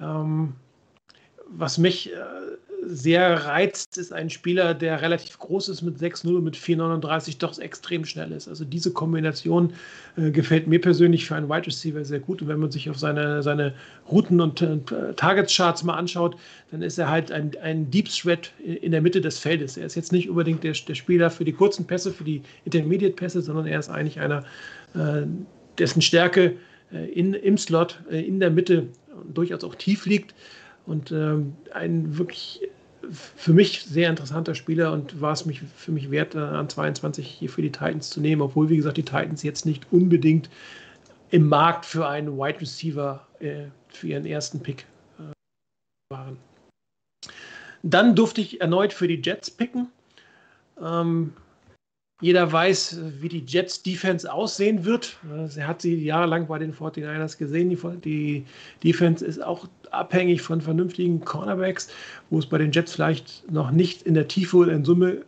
Ähm, 0.00 0.54
was 1.50 1.78
mich 1.78 2.12
äh, 2.12 2.16
sehr 2.88 3.44
reizt, 3.44 3.98
ist 3.98 4.12
ein 4.12 4.30
Spieler, 4.30 4.74
der 4.74 5.02
relativ 5.02 5.38
groß 5.38 5.68
ist 5.68 5.82
mit 5.82 5.98
6-0 5.98 6.36
und 6.36 6.44
mit 6.44 6.56
4,39 6.56 7.38
doch 7.38 7.58
extrem 7.58 8.04
schnell 8.04 8.32
ist. 8.32 8.48
Also 8.48 8.64
diese 8.64 8.92
Kombination 8.92 9.72
äh, 10.16 10.30
gefällt 10.30 10.66
mir 10.66 10.80
persönlich 10.80 11.26
für 11.26 11.36
einen 11.36 11.48
Wide 11.48 11.66
Receiver 11.66 12.04
sehr 12.04 12.20
gut. 12.20 12.42
Und 12.42 12.48
wenn 12.48 12.58
man 12.58 12.70
sich 12.70 12.88
auf 12.88 12.98
seine, 12.98 13.42
seine 13.42 13.74
Routen 14.10 14.40
und 14.40 14.62
äh, 14.62 14.78
Targets-Charts 15.16 15.84
mal 15.84 15.94
anschaut, 15.94 16.36
dann 16.70 16.82
ist 16.82 16.98
er 16.98 17.08
halt 17.08 17.30
ein, 17.30 17.52
ein 17.62 17.90
Deep 17.90 18.08
Threat 18.08 18.52
in 18.64 18.92
der 18.92 19.02
Mitte 19.02 19.20
des 19.20 19.38
Feldes. 19.38 19.76
Er 19.76 19.86
ist 19.86 19.94
jetzt 19.94 20.12
nicht 20.12 20.28
unbedingt 20.28 20.64
der, 20.64 20.72
der 20.72 20.94
Spieler 20.94 21.30
für 21.30 21.44
die 21.44 21.52
kurzen 21.52 21.86
Pässe, 21.86 22.12
für 22.12 22.24
die 22.24 22.42
Intermediate-Pässe, 22.64 23.42
sondern 23.42 23.66
er 23.66 23.78
ist 23.78 23.90
eigentlich 23.90 24.20
einer, 24.20 24.44
äh, 24.94 25.26
dessen 25.78 26.02
Stärke 26.02 26.56
äh, 26.92 27.06
in, 27.12 27.34
im 27.34 27.58
Slot, 27.58 28.00
äh, 28.10 28.20
in 28.20 28.40
der 28.40 28.50
Mitte 28.50 28.88
durchaus 29.32 29.64
auch 29.64 29.74
tief 29.74 30.06
liegt 30.06 30.34
und 30.86 31.12
ähm, 31.12 31.54
ein 31.72 32.16
wirklich 32.16 32.60
für 33.10 33.52
mich 33.52 33.82
sehr 33.82 34.10
interessanter 34.10 34.54
Spieler 34.54 34.92
und 34.92 35.20
war 35.20 35.32
es 35.32 35.46
mich, 35.46 35.62
für 35.76 35.92
mich 35.92 36.10
wert, 36.10 36.34
äh, 36.34 36.38
an 36.38 36.68
22 36.68 37.26
hier 37.26 37.50
für 37.50 37.62
die 37.62 37.72
Titans 37.72 38.10
zu 38.10 38.20
nehmen, 38.20 38.42
obwohl, 38.42 38.68
wie 38.68 38.76
gesagt, 38.76 38.96
die 38.96 39.04
Titans 39.04 39.42
jetzt 39.42 39.66
nicht 39.66 39.86
unbedingt 39.92 40.50
im 41.30 41.48
Markt 41.48 41.84
für 41.84 42.08
einen 42.08 42.38
Wide 42.38 42.60
Receiver 42.60 43.26
äh, 43.40 43.66
für 43.88 44.08
ihren 44.08 44.26
ersten 44.26 44.60
Pick 44.60 44.86
äh, 45.18 45.32
waren. 46.14 46.36
Dann 47.82 48.14
durfte 48.14 48.40
ich 48.40 48.60
erneut 48.60 48.92
für 48.92 49.08
die 49.08 49.20
Jets 49.22 49.50
picken. 49.50 49.88
Ähm, 50.82 51.32
jeder 52.20 52.50
weiß, 52.50 53.00
wie 53.20 53.28
die 53.28 53.44
Jets 53.46 53.82
Defense 53.82 54.30
aussehen 54.32 54.84
wird. 54.84 55.16
Er 55.56 55.68
hat 55.68 55.82
sie 55.82 55.94
jahrelang 55.94 56.48
bei 56.48 56.58
den 56.58 56.74
49ers 56.74 57.38
gesehen. 57.38 57.70
Die, 57.70 57.76
die 58.04 58.44
Defense 58.82 59.24
ist 59.24 59.42
auch 59.42 59.68
abhängig 59.92 60.42
von 60.42 60.60
vernünftigen 60.60 61.20
Cornerbacks, 61.20 61.88
wo 62.30 62.38
es 62.40 62.46
bei 62.46 62.58
den 62.58 62.72
Jets 62.72 62.92
vielleicht 62.92 63.50
noch 63.50 63.70
nicht 63.70 64.02
in 64.02 64.14
der 64.14 64.26
Tiefe 64.26 64.56
oder 64.56 64.72
in 64.72 64.84
Summe 64.84 65.22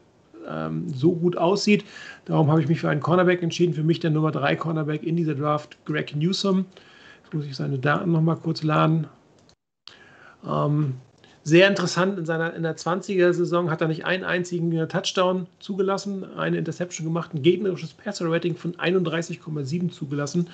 ähm, 0.48 0.88
so 0.92 1.14
gut 1.14 1.36
aussieht. 1.36 1.84
Darum 2.24 2.50
habe 2.50 2.60
ich 2.60 2.68
mich 2.68 2.80
für 2.80 2.88
einen 2.88 3.00
Cornerback 3.00 3.42
entschieden. 3.42 3.72
Für 3.72 3.84
mich 3.84 4.00
der 4.00 4.10
Nummer 4.10 4.32
3 4.32 4.56
Cornerback 4.56 5.04
in 5.04 5.16
dieser 5.16 5.36
Draft, 5.36 5.78
Greg 5.84 6.16
Newsom. 6.16 6.66
Jetzt 7.22 7.34
muss 7.34 7.46
ich 7.46 7.54
seine 7.54 7.78
Daten 7.78 8.10
nochmal 8.10 8.36
kurz 8.36 8.64
laden. 8.64 9.06
Ähm, 10.44 10.94
sehr 11.50 11.66
interessant, 11.66 12.16
in, 12.16 12.24
seiner, 12.24 12.54
in 12.54 12.62
der 12.62 12.76
20er-Saison 12.76 13.72
hat 13.72 13.80
er 13.80 13.88
nicht 13.88 14.04
einen 14.04 14.22
einzigen 14.22 14.70
Touchdown 14.88 15.48
zugelassen, 15.58 16.24
eine 16.36 16.56
Interception 16.56 17.04
gemacht, 17.04 17.34
ein 17.34 17.42
gegnerisches 17.42 17.92
Passer-Rating 17.92 18.54
von 18.54 18.74
31,7 18.76 19.90
zugelassen. 19.90 20.48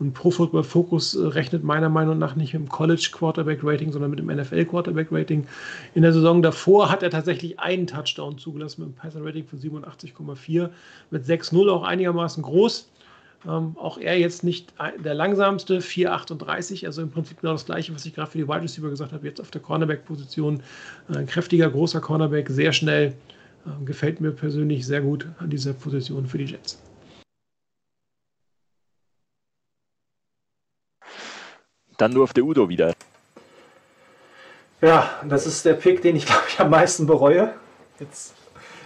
Und 0.00 0.12
Pro 0.12 0.32
Football 0.32 0.64
Focus 0.64 1.14
äh, 1.14 1.24
rechnet 1.24 1.62
meiner 1.62 1.88
Meinung 1.88 2.18
nach 2.18 2.34
nicht 2.34 2.52
mit 2.52 2.62
dem 2.62 2.68
College 2.68 3.10
Quarterback 3.12 3.60
Rating, 3.62 3.92
sondern 3.92 4.10
mit 4.10 4.18
dem 4.18 4.26
NFL 4.26 4.64
Quarterback 4.64 5.06
Rating. 5.12 5.46
In 5.94 6.02
der 6.02 6.12
Saison 6.12 6.42
davor 6.42 6.90
hat 6.90 7.04
er 7.04 7.10
tatsächlich 7.10 7.60
einen 7.60 7.86
Touchdown 7.86 8.36
zugelassen 8.36 8.80
mit 8.80 8.88
einem 8.88 8.96
Passer-Rating 8.96 9.46
von 9.46 9.60
87,4, 9.60 10.68
mit 11.12 11.24
6-0 11.24 11.70
auch 11.70 11.84
einigermaßen 11.84 12.42
groß. 12.42 12.88
Ähm, 13.46 13.74
auch 13.78 13.96
er 13.96 14.18
jetzt 14.18 14.44
nicht 14.44 14.74
der 15.02 15.14
langsamste, 15.14 15.78
4,38, 15.78 16.84
also 16.84 17.00
im 17.00 17.10
Prinzip 17.10 17.40
genau 17.40 17.52
das 17.52 17.64
gleiche, 17.64 17.94
was 17.94 18.04
ich 18.04 18.14
gerade 18.14 18.30
für 18.30 18.38
die 18.38 18.46
Wide 18.46 18.62
Receiver 18.62 18.90
gesagt 18.90 19.12
habe, 19.12 19.26
jetzt 19.26 19.40
auf 19.40 19.50
der 19.50 19.62
Cornerback-Position. 19.62 20.62
Ein 21.08 21.26
kräftiger, 21.26 21.70
großer 21.70 22.00
Cornerback, 22.00 22.50
sehr 22.50 22.72
schnell. 22.72 23.14
Ähm, 23.66 23.86
gefällt 23.86 24.20
mir 24.20 24.32
persönlich 24.32 24.86
sehr 24.86 25.00
gut 25.00 25.26
an 25.38 25.48
dieser 25.48 25.72
Position 25.72 26.26
für 26.26 26.38
die 26.38 26.44
Jets. 26.44 26.82
Dann 31.96 32.12
nur 32.12 32.24
auf 32.24 32.32
der 32.32 32.44
Udo 32.44 32.68
wieder. 32.68 32.94
Ja, 34.80 35.20
das 35.28 35.46
ist 35.46 35.64
der 35.64 35.74
Pick, 35.74 36.00
den 36.02 36.16
ich 36.16 36.26
glaube 36.26 36.44
ich 36.48 36.58
am 36.60 36.70
meisten 36.70 37.06
bereue. 37.06 37.54
Jetzt 37.98 38.34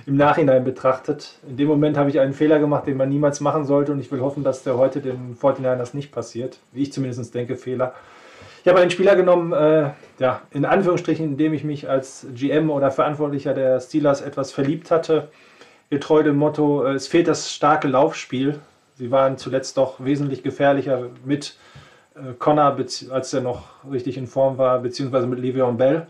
im 0.07 0.17
Nachhinein 0.17 0.65
betrachtet. 0.65 1.39
In 1.49 1.57
dem 1.57 1.69
Moment 1.69 1.97
habe 1.97 2.11
ich 2.11 2.21
einen 2.21 2.35
Fehler 2.35 2.59
gemacht, 2.59 2.87
den 2.87 2.97
man 2.97 3.09
niemals 3.09 3.41
machen 3.41 3.65
sollte 3.65 3.93
und 3.93 4.01
ich 4.01 4.11
will 4.13 4.21
hoffen, 4.21 4.45
dass 4.45 4.63
der 4.63 4.77
heute 4.77 5.01
den 5.01 5.37
49ers 5.37 5.95
nicht 5.95 6.13
passiert. 6.13 6.59
Wie 6.73 6.83
ich 6.83 6.93
zumindest 6.93 7.35
denke, 7.35 7.57
Fehler. 7.57 7.95
Ich 8.63 8.69
habe 8.69 8.81
einen 8.81 8.91
Spieler 8.91 9.15
genommen, 9.15 9.53
äh, 9.53 9.91
ja, 10.19 10.43
in 10.51 10.65
Anführungsstrichen, 10.65 11.25
in 11.25 11.37
dem 11.37 11.53
ich 11.53 11.65
mich 11.65 11.89
als 11.89 12.27
GM 12.35 12.71
oder 12.71 12.91
Verantwortlicher 12.91 13.53
der 13.53 13.81
Steelers 13.81 14.21
etwas 14.21 14.53
verliebt 14.53 14.91
hatte. 14.91 15.29
Getreu 15.91 16.23
dem 16.23 16.37
Motto, 16.37 16.85
äh, 16.85 16.95
es 16.95 17.07
fehlt 17.07 17.29
das 17.29 17.53
starke 17.53 17.89
Laufspiel. 17.89 18.61
Sie 18.95 19.11
waren 19.11 19.37
zuletzt 19.37 19.77
doch 19.77 20.03
wesentlich 20.03 20.43
gefährlicher 20.43 21.09
mit 21.25 21.59
äh, 22.15 22.33
Connor, 22.39 22.77
als 23.11 23.33
er 23.35 23.41
noch 23.41 23.65
richtig 23.91 24.17
in 24.17 24.27
Form 24.27 24.57
war, 24.57 24.79
beziehungsweise 24.79 25.27
mit 25.27 25.41
Le'Veon 25.41 25.77
Bell. 25.77 26.07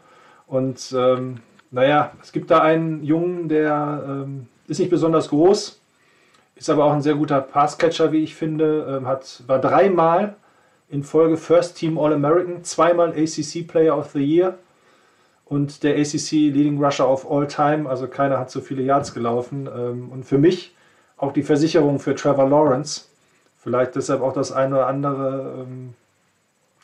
Und 0.47 0.95
ähm, 0.97 1.41
naja, 1.75 2.13
es 2.23 2.31
gibt 2.31 2.53
da 2.53 2.61
einen 2.61 3.03
Jungen, 3.03 3.49
der 3.49 4.05
ähm, 4.07 4.47
ist 4.69 4.79
nicht 4.79 4.91
besonders 4.91 5.29
groß, 5.29 5.81
ist 6.55 6.71
aber 6.71 6.85
auch 6.85 6.93
ein 6.93 7.03
sehr 7.03 7.17
guter 7.17 7.41
Passcatcher, 7.41 8.13
wie 8.13 8.23
ich 8.23 8.37
finde. 8.37 8.97
Ähm, 8.97 9.09
hat, 9.09 9.43
war 9.49 9.59
dreimal 9.59 10.37
in 10.89 11.03
Folge 11.03 11.37
First 11.37 11.77
Team 11.77 11.99
All-American, 11.99 12.63
zweimal 12.63 13.11
ACC 13.11 13.67
Player 13.67 13.99
of 13.99 14.13
the 14.13 14.23
Year 14.25 14.57
und 15.47 15.83
der 15.83 15.97
ACC 15.97 16.31
Leading 16.31 16.83
Rusher 16.83 17.11
of 17.11 17.29
All 17.29 17.49
Time. 17.49 17.89
Also 17.89 18.07
keiner 18.07 18.39
hat 18.39 18.53
so 18.53 18.61
viele 18.61 18.83
Yards 18.83 19.13
gelaufen. 19.13 19.69
Ähm, 19.77 20.11
und 20.13 20.25
für 20.25 20.39
mich 20.39 20.77
auch 21.17 21.33
die 21.33 21.43
Versicherung 21.43 21.99
für 21.99 22.15
Trevor 22.15 22.49
Lawrence. 22.49 23.07
Vielleicht 23.59 23.97
deshalb 23.97 24.23
auch 24.23 24.33
das 24.33 24.53
eine 24.53 24.77
oder 24.77 24.87
andere, 24.87 25.65
ähm, 25.67 25.95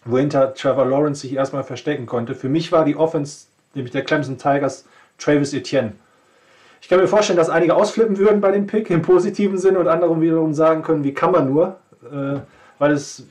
wohinter 0.05 0.53
Trevor 0.53 0.87
Lawrence 0.87 1.21
sich 1.21 1.35
erstmal 1.35 1.63
verstecken 1.63 2.07
konnte. 2.07 2.35
Für 2.35 2.49
mich 2.49 2.73
war 2.73 2.85
die 2.85 2.97
Offense, 2.97 3.47
nämlich 3.75 3.93
der 3.93 4.05
Clemson 4.05 4.39
Tigers, 4.39 4.85
Travis 5.19 5.53
Etienne. 5.53 5.93
Ich 6.81 6.89
kann 6.89 6.99
mir 6.99 7.09
vorstellen, 7.09 7.37
dass 7.37 7.51
einige 7.51 7.75
ausflippen 7.75 8.17
würden 8.19 8.41
bei 8.41 8.53
dem 8.53 8.67
Pick 8.67 8.91
im 8.91 9.03
positiven 9.03 9.59
Sinne 9.59 9.79
und 9.79 9.89
andere 9.89 10.21
wiederum 10.21 10.55
sagen 10.55 10.83
können, 10.83 11.05
wie 11.05 11.13
kann 11.13 11.33
man 11.33 11.49
nur, 11.49 11.77
äh, 12.11 12.41
weil 12.79 12.93
es 12.93 13.25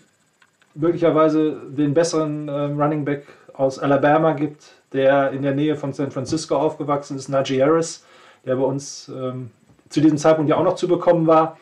möglicherweise 0.76 1.58
den 1.70 1.94
besseren 1.94 2.48
äh, 2.48 2.52
Running 2.52 3.06
Back 3.06 3.26
aus 3.54 3.80
Alabama 3.80 4.34
gibt, 4.34 4.72
der 4.94 5.32
in 5.32 5.42
der 5.42 5.54
Nähe 5.54 5.76
von 5.76 5.94
San 5.94 6.12
Francisco 6.12 6.56
aufgewachsen 6.56 7.18
ist, 7.18 7.28
Najee 7.28 7.62
Harris, 7.62 8.06
der 8.46 8.56
bei 8.56 8.64
uns 8.64 9.12
ähm, 9.14 9.50
zu 9.90 10.00
diesem 10.00 10.18
Zeitpunkt 10.18 10.50
ja 10.50 10.56
auch 10.56 10.64
noch 10.64 10.76
zu 10.76 10.88
bekommen 10.88 11.28
war. 11.28 11.58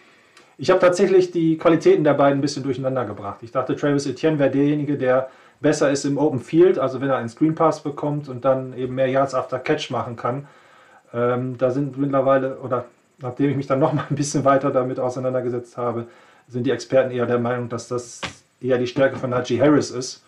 Ich 0.58 0.70
habe 0.70 0.80
tatsächlich 0.80 1.32
die 1.32 1.58
Qualitäten 1.58 2.04
der 2.04 2.14
beiden 2.14 2.40
ein 2.40 2.42
bisschen 2.42 2.64
durcheinander 2.64 3.06
gebracht. 3.06 3.40
Ich 3.44 3.52
dachte, 3.52 3.76
Travis 3.76 4.06
Etienne 4.06 4.40
wäre 4.40 4.52
derjenige, 4.52 4.98
der 4.98 5.30
besser 5.60 5.92
ist 5.92 6.06
im 6.06 6.18
Open 6.18 6.40
Field, 6.40 6.80
also 6.80 7.02
wenn 7.02 7.10
er 7.10 7.18
einen 7.18 7.30
Screen 7.30 7.56
Pass 7.56 7.82
bekommt 7.82 8.30
und 8.30 8.46
dann 8.46 8.76
eben 8.78 8.96
mehr 8.96 9.08
Yards 9.08 9.34
after 9.34 9.60
Catch 9.60 9.90
machen 9.92 10.16
kann. 10.16 10.48
Ähm, 11.14 11.58
da 11.58 11.72
sind 11.72 11.98
mittlerweile, 11.98 12.58
oder 12.58 12.86
nachdem 13.20 13.50
ich 13.50 13.58
mich 13.58 13.68
dann 13.68 13.80
noch 13.82 13.94
mal 13.94 14.06
ein 14.10 14.16
bisschen 14.16 14.46
weiter 14.46 14.72
damit 14.72 15.00
auseinandergesetzt 15.00 15.78
habe, 15.78 16.08
sind 16.48 16.66
die 16.66 16.72
Experten 16.72 17.12
eher 17.12 17.26
der 17.26 17.40
Meinung, 17.40 17.70
dass 17.70 17.88
das 17.88 18.22
eher 18.62 18.78
die 18.78 18.88
Stärke 18.88 19.18
von 19.18 19.30
Najee 19.30 19.60
Harris 19.60 19.92
ist. 19.92 20.24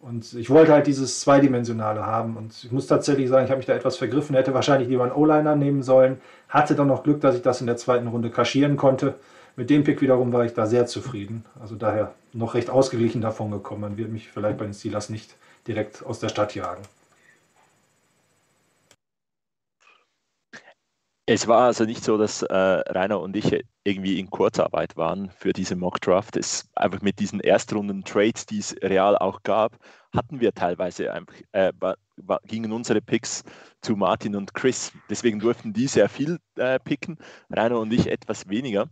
Und 0.00 0.34
ich 0.34 0.50
wollte 0.50 0.72
halt 0.72 0.88
dieses 0.88 1.20
Zweidimensionale 1.20 2.04
haben. 2.04 2.36
Und 2.36 2.52
ich 2.64 2.72
muss 2.72 2.88
tatsächlich 2.88 3.28
sagen, 3.28 3.44
ich 3.44 3.50
habe 3.50 3.58
mich 3.58 3.66
da 3.66 3.74
etwas 3.74 3.96
vergriffen. 3.96 4.34
Hätte 4.34 4.52
wahrscheinlich 4.52 4.88
lieber 4.88 5.04
einen 5.04 5.12
O-Liner 5.12 5.54
nehmen 5.54 5.84
sollen. 5.84 6.20
Hatte 6.48 6.74
dann 6.74 6.88
noch 6.88 7.04
Glück, 7.04 7.20
dass 7.20 7.36
ich 7.36 7.42
das 7.42 7.60
in 7.60 7.68
der 7.68 7.76
zweiten 7.76 8.08
Runde 8.08 8.28
kaschieren 8.28 8.76
konnte. 8.76 9.14
Mit 9.56 9.68
dem 9.68 9.84
Pick 9.84 10.00
wiederum 10.00 10.32
war 10.32 10.44
ich 10.44 10.54
da 10.54 10.66
sehr 10.66 10.86
zufrieden. 10.86 11.44
Also 11.60 11.76
daher 11.76 12.14
noch 12.32 12.54
recht 12.54 12.70
ausgeglichen 12.70 13.20
davon 13.20 13.50
gekommen. 13.50 13.82
Man 13.82 13.96
wird 13.96 14.10
mich 14.10 14.28
vielleicht 14.28 14.58
bei 14.58 14.64
den 14.64 14.74
Steelers 14.74 15.10
nicht 15.10 15.34
direkt 15.66 16.04
aus 16.04 16.18
der 16.20 16.28
Stadt 16.30 16.54
jagen. 16.54 16.82
Es 21.26 21.46
war 21.46 21.66
also 21.66 21.84
nicht 21.84 22.02
so, 22.02 22.18
dass 22.18 22.42
äh, 22.42 22.54
Rainer 22.54 23.20
und 23.20 23.36
ich 23.36 23.64
irgendwie 23.84 24.18
in 24.18 24.28
Kurzarbeit 24.28 24.96
waren 24.96 25.30
für 25.30 25.52
diese 25.52 25.76
Mock 25.76 26.00
Draft. 26.00 26.36
Es 26.36 26.68
einfach 26.74 27.00
mit 27.00 27.20
diesen 27.20 27.38
Erstrunden-Trades, 27.38 28.46
die 28.46 28.58
es 28.58 28.74
real 28.82 29.16
auch 29.16 29.42
gab, 29.44 29.78
hatten 30.12 30.40
wir 30.40 30.52
teilweise 30.52 31.12
einfach, 31.12 31.34
äh, 31.52 31.72
gingen 32.44 32.72
unsere 32.72 33.00
Picks 33.00 33.44
zu 33.82 33.94
Martin 33.94 34.34
und 34.34 34.52
Chris. 34.52 34.92
Deswegen 35.08 35.38
durften 35.38 35.72
die 35.72 35.86
sehr 35.86 36.08
viel 36.08 36.38
äh, 36.56 36.80
picken, 36.80 37.18
Rainer 37.50 37.78
und 37.78 37.92
ich 37.92 38.08
etwas 38.08 38.48
weniger. 38.48 38.88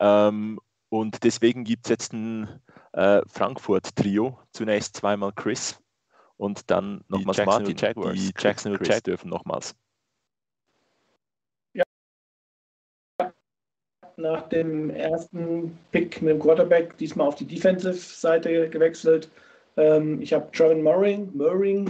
Ähm, 0.00 0.60
und 0.90 1.22
deswegen 1.24 1.64
gibt 1.64 1.86
es 1.86 1.90
jetzt 1.90 2.12
ein 2.12 2.60
äh, 2.92 3.20
Frankfurt-Trio. 3.26 4.38
Zunächst 4.52 4.96
zweimal 4.96 5.32
Chris 5.32 5.78
und 6.36 6.70
dann 6.70 7.04
nochmals 7.08 7.44
Martin. 7.44 7.76
Jaguars. 7.76 8.14
Die 8.14 8.32
Jacksonville 8.38 8.84
Jaguars 8.84 9.02
dürfen 9.02 9.30
nochmals. 9.30 9.74
nach 14.18 14.48
dem 14.48 14.90
ersten 14.90 15.78
Pick 15.92 16.20
mit 16.20 16.34
dem 16.34 16.40
Quarterback 16.40 16.96
diesmal 16.98 17.28
auf 17.28 17.36
die 17.36 17.46
Defensive-Seite 17.46 18.68
gewechselt. 18.68 19.30
Ähm, 19.76 20.20
ich 20.20 20.32
habe 20.32 20.50
Trevin 20.52 20.82
Murray, 20.82 21.26
Murray, 21.34 21.84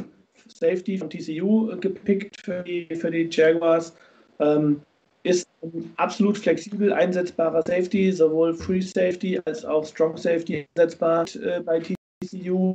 Safety 0.46 0.98
von 0.98 1.10
TCU 1.10 1.74
gepickt 1.80 2.40
für 2.42 2.62
die, 2.62 2.86
für 2.94 3.10
die 3.10 3.28
Jaguars. 3.30 3.96
Ähm, 4.38 4.82
ist 5.22 5.48
ein 5.62 5.92
absolut 5.96 6.38
flexibel 6.38 6.92
einsetzbarer 6.92 7.62
Safety, 7.66 8.12
sowohl 8.12 8.54
Free 8.54 8.80
Safety 8.80 9.40
als 9.44 9.64
auch 9.64 9.84
Strong 9.84 10.16
Safety 10.16 10.66
einsetzbar 10.76 11.26
äh, 11.36 11.60
bei 11.60 11.80
TCU. 11.80 12.74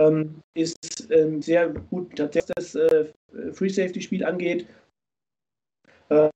Ähm, 0.00 0.42
ist 0.54 1.10
ähm, 1.10 1.40
sehr 1.40 1.70
gut, 1.70 2.18
was 2.18 2.46
das 2.56 2.74
äh, 2.74 3.06
Free 3.52 3.70
Safety 3.70 4.02
Spiel 4.02 4.24
angeht. 4.24 4.66
Äh, 6.10 6.28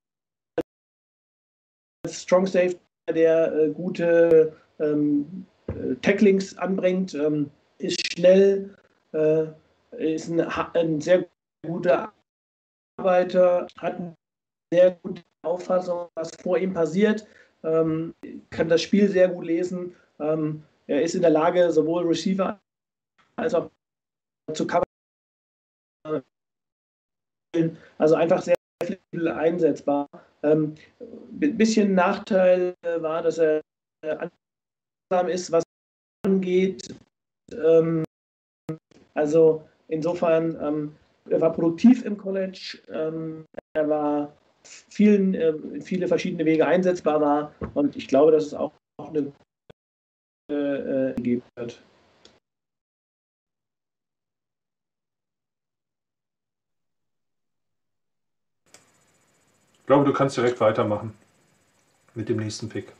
Strong 2.08 2.46
Safety, 2.46 2.80
der 3.10 3.52
äh, 3.52 3.68
gute 3.70 4.56
ähm, 4.78 5.46
äh, 5.68 5.94
Tacklings 5.96 6.56
anbringt, 6.56 7.14
ähm, 7.14 7.50
ist 7.78 8.00
schnell, 8.12 8.74
äh, 9.12 9.46
ist 9.98 10.28
ein, 10.28 10.40
ein, 10.40 11.00
sehr 11.00 11.26
guter 11.66 12.12
Arbeiter, 12.96 13.66
hat 13.78 13.96
eine 13.96 14.14
sehr 14.72 14.92
gute 15.02 15.22
Auffassung, 15.42 16.08
was 16.14 16.30
vor 16.36 16.58
ihm 16.58 16.72
passiert, 16.72 17.26
ähm, 17.62 18.14
kann 18.50 18.68
das 18.68 18.82
Spiel 18.82 19.08
sehr 19.08 19.28
gut 19.28 19.44
lesen. 19.44 19.94
Ähm, 20.18 20.62
er 20.86 21.02
ist 21.02 21.14
in 21.14 21.22
der 21.22 21.30
Lage, 21.30 21.70
sowohl 21.70 22.06
Receiver 22.06 22.60
als 23.36 23.54
auch 23.54 23.70
zu 24.52 24.66
covern. 24.66 24.84
Also 27.98 28.14
einfach 28.14 28.42
sehr 28.42 28.56
flexibel 28.82 29.28
einsetzbar. 29.28 30.08
Ähm, 30.42 30.74
ein 31.00 31.56
bisschen 31.56 31.94
Nachteil 31.94 32.74
war, 32.98 33.22
dass 33.22 33.38
er 33.38 33.60
langsam 34.02 35.28
ist, 35.28 35.52
was 35.52 35.64
angeht. 36.24 36.94
Ähm, 37.52 38.04
also 39.14 39.62
insofern, 39.88 40.56
ähm, 40.60 40.96
er 41.28 41.40
war 41.40 41.52
produktiv 41.52 42.04
im 42.04 42.16
College, 42.16 42.78
ähm, 42.88 43.44
er 43.74 43.88
war 43.88 44.32
vielen, 44.62 45.34
äh, 45.34 45.80
viele 45.80 46.08
verschiedene 46.08 46.44
Wege 46.44 46.66
einsetzbar 46.66 47.20
war 47.20 47.54
und 47.74 47.96
ich 47.96 48.08
glaube, 48.08 48.32
dass 48.32 48.46
es 48.46 48.54
auch, 48.54 48.72
eine 48.98 49.32
äh, 50.50 51.10
äh 51.10 51.14
geben 51.14 51.42
wird. 51.56 51.82
glaube, 59.90 60.04
du 60.04 60.12
kannst 60.12 60.36
direkt 60.36 60.60
weitermachen 60.60 61.12
mit 62.14 62.28
dem 62.28 62.36
nächsten 62.36 62.68
Pick. 62.68 62.92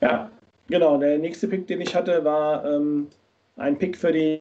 Ja, 0.00 0.30
genau. 0.68 0.98
Der 0.98 1.18
nächste 1.18 1.48
Pick, 1.48 1.66
den 1.66 1.80
ich 1.80 1.96
hatte, 1.96 2.24
war 2.24 2.64
ähm, 2.64 3.08
ein 3.56 3.76
Pick 3.76 3.96
für 3.96 4.12
die 4.12 4.38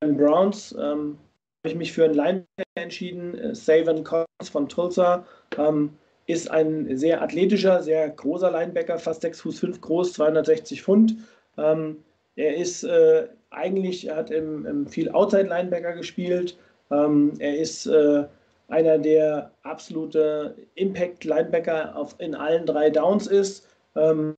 Browns. 0.00 0.72
Ähm, 0.78 1.18
ich 1.64 1.74
mich 1.74 1.92
für 1.92 2.04
einen 2.04 2.14
Linebacker 2.14 2.64
entschieden. 2.74 3.34
Äh, 3.38 4.02
Collins 4.02 4.48
von 4.50 4.68
Tulsa 4.68 5.24
ähm, 5.56 5.90
ist 6.26 6.50
ein 6.50 6.96
sehr 6.96 7.22
athletischer, 7.22 7.82
sehr 7.82 8.08
großer 8.10 8.50
Linebacker, 8.50 8.98
fast 8.98 9.22
6 9.22 9.40
Fuß 9.42 9.60
5 9.60 9.80
groß, 9.80 10.12
260 10.14 10.82
Pfund. 10.82 11.16
Ähm, 11.58 12.02
er 12.36 12.56
ist 12.56 12.84
äh, 12.84 13.28
eigentlich, 13.50 14.08
er 14.08 14.16
hat 14.16 14.30
im, 14.30 14.66
im 14.66 14.86
viel 14.86 15.10
Outside 15.10 15.48
Linebacker 15.48 15.92
gespielt. 15.92 16.58
Ähm, 16.90 17.34
er 17.38 17.58
ist 17.58 17.86
äh, 17.86 18.24
einer 18.68 18.98
der 18.98 19.50
absolute 19.62 20.56
Impact-Linebacker 20.74 22.08
in 22.18 22.34
allen 22.34 22.66
drei 22.66 22.90
Downs 22.90 23.26
ist. 23.26 23.68
Ähm, 23.94 24.34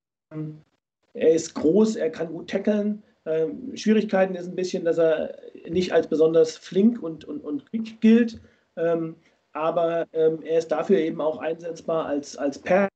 er 1.14 1.30
ist 1.30 1.54
groß, 1.54 1.96
er 1.96 2.10
kann 2.10 2.32
gut 2.32 2.50
tackeln. 2.50 3.02
Ähm, 3.26 3.76
Schwierigkeiten 3.76 4.34
ist 4.34 4.48
ein 4.48 4.56
bisschen, 4.56 4.84
dass 4.84 4.98
er 4.98 5.36
nicht 5.68 5.92
als 5.92 6.06
besonders 6.08 6.56
flink 6.56 7.02
und, 7.02 7.24
und, 7.24 7.40
und 7.42 7.70
quick 7.70 8.00
gilt, 8.00 8.40
ähm, 8.76 9.16
aber 9.52 10.06
ähm, 10.12 10.42
er 10.42 10.58
ist 10.58 10.68
dafür 10.68 10.98
eben 10.98 11.20
auch 11.20 11.38
einsetzbar 11.38 12.06
als, 12.06 12.36
als 12.36 12.58
Pass 12.58 12.88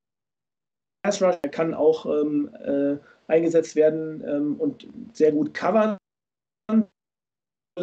Rusher. 1.07 1.39
Er 1.43 1.51
kann 1.51 1.73
auch 1.73 2.07
ähm, 2.07 2.51
äh, 2.65 2.97
eingesetzt 3.29 3.77
werden 3.77 4.25
ähm, 4.27 4.57
und 4.57 4.89
sehr 5.13 5.33
gut 5.33 5.55
covern. 5.55 5.97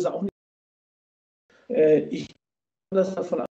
Auch 0.03 0.21
nicht, 0.23 0.33
äh, 1.69 1.99
ich 2.09 2.27
dass 2.91 3.15
er 3.15 3.23
von 3.23 3.45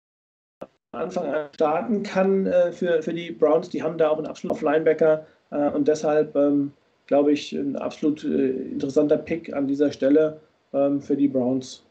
Anfang 0.92 1.26
an 1.26 1.48
starten 1.54 2.02
kann 2.02 2.46
äh, 2.46 2.72
für, 2.72 3.02
für 3.02 3.14
die 3.14 3.30
Browns. 3.32 3.68
Die 3.70 3.82
haben 3.82 3.98
da 3.98 4.10
auch 4.10 4.18
einen 4.18 4.26
absoluten 4.26 4.64
Linebacker 4.64 5.26
äh, 5.50 5.70
und 5.70 5.88
deshalb 5.88 6.36
ähm, 6.36 6.72
glaube 7.06 7.32
ich 7.32 7.52
ein 7.52 7.76
absolut 7.76 8.24
äh, 8.24 8.50
interessanter 8.50 9.16
Pick 9.16 9.52
an 9.52 9.66
dieser 9.66 9.90
Stelle 9.90 10.40
ähm, 10.74 11.00
für 11.00 11.16
die 11.16 11.28
Browns. 11.28 11.84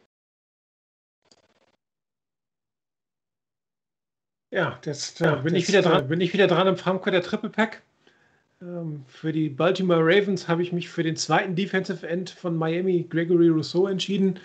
Ja, 4.51 4.79
jetzt 4.85 5.19
ja, 5.19 5.35
bin, 5.35 5.55
ich 5.55 5.67
wieder 5.67 5.81
dran, 5.81 6.07
bin 6.07 6.21
ich 6.21 6.31
wieder 6.31 6.45
dran 6.45 6.67
im 6.67 6.77
Frankfurter 6.77 7.23
Triple 7.23 7.49
Pack. 7.49 7.81
Ähm, 8.61 9.03
für 9.07 9.31
die 9.33 9.49
Baltimore 9.49 10.01
Ravens 10.03 10.47
habe 10.47 10.61
ich 10.61 10.71
mich 10.71 10.89
für 10.89 11.01
den 11.01 11.15
zweiten 11.15 11.55
Defensive 11.55 12.07
End 12.07 12.29
von 12.29 12.55
Miami, 12.55 13.07
Gregory 13.09 13.49
Rousseau, 13.49 13.87
entschieden. 13.87 14.39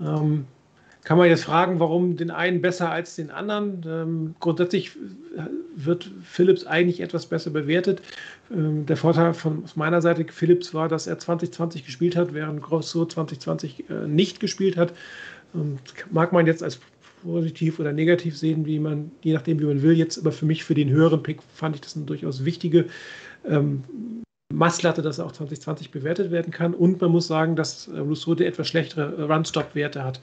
Ähm, 0.00 0.46
kann 1.06 1.18
man 1.18 1.28
jetzt 1.28 1.44
fragen, 1.44 1.78
warum 1.78 2.16
den 2.16 2.32
einen 2.32 2.60
besser 2.60 2.90
als 2.90 3.14
den 3.14 3.30
anderen. 3.30 3.80
Ähm, 3.86 4.34
grundsätzlich 4.40 4.90
wird 5.76 6.10
Philips 6.24 6.66
eigentlich 6.66 7.00
etwas 7.00 7.26
besser 7.26 7.50
bewertet. 7.50 8.02
Ähm, 8.52 8.86
der 8.86 8.96
Vorteil 8.96 9.32
von 9.32 9.62
meiner 9.76 10.02
Seite 10.02 10.26
Philips 10.28 10.74
war, 10.74 10.88
dass 10.88 11.06
er 11.06 11.16
2020 11.16 11.86
gespielt 11.86 12.16
hat, 12.16 12.34
während 12.34 12.60
Grosso 12.60 13.04
2020 13.04 13.88
äh, 13.88 14.08
nicht 14.08 14.40
gespielt 14.40 14.76
hat. 14.76 14.94
Ähm, 15.54 15.78
mag 16.10 16.32
man 16.32 16.44
jetzt 16.44 16.64
als 16.64 16.80
positiv 17.22 17.78
oder 17.78 17.92
negativ 17.92 18.36
sehen, 18.36 18.66
wie 18.66 18.80
man, 18.80 19.12
je 19.22 19.32
nachdem, 19.32 19.60
wie 19.60 19.66
man 19.66 19.82
will. 19.82 19.92
Jetzt 19.92 20.18
aber 20.18 20.32
für 20.32 20.44
mich, 20.44 20.64
für 20.64 20.74
den 20.74 20.90
höheren 20.90 21.22
Pick, 21.22 21.38
fand 21.54 21.76
ich 21.76 21.82
das 21.82 21.94
eine 21.94 22.06
durchaus 22.06 22.44
wichtige 22.44 22.86
ähm, 23.48 23.84
Masslatte, 24.52 25.02
dass 25.02 25.18
er 25.18 25.26
auch 25.26 25.32
2020 25.32 25.92
bewertet 25.92 26.32
werden 26.32 26.50
kann. 26.50 26.74
Und 26.74 27.00
man 27.00 27.12
muss 27.12 27.28
sagen, 27.28 27.54
dass 27.54 27.86
äh, 27.86 27.96
Rousseau 28.00 28.34
etwas 28.34 28.66
schlechtere 28.66 29.28
Run-Stop-Werte 29.28 30.02
hat. 30.02 30.20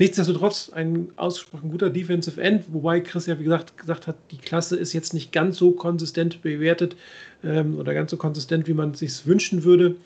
Nichtsdestotrotz 0.00 0.70
ein 0.70 1.08
ausgesprochen 1.16 1.70
guter 1.70 1.90
Defensive 1.90 2.40
End, 2.40 2.64
wobei 2.68 3.00
Chris 3.00 3.26
ja 3.26 3.38
wie 3.38 3.44
gesagt 3.44 3.76
gesagt 3.76 4.06
hat, 4.06 4.16
die 4.30 4.38
Klasse 4.38 4.76
ist 4.76 4.94
jetzt 4.94 5.12
nicht 5.12 5.30
ganz 5.30 5.58
so 5.58 5.72
konsistent 5.72 6.40
bewertet 6.40 6.96
ähm, 7.44 7.78
oder 7.78 7.92
ganz 7.92 8.10
so 8.10 8.16
konsistent, 8.16 8.66
wie 8.66 8.72
man 8.72 8.92
es 8.92 9.00
sich 9.00 9.26
wünschen 9.26 9.62
würde, 9.62 9.96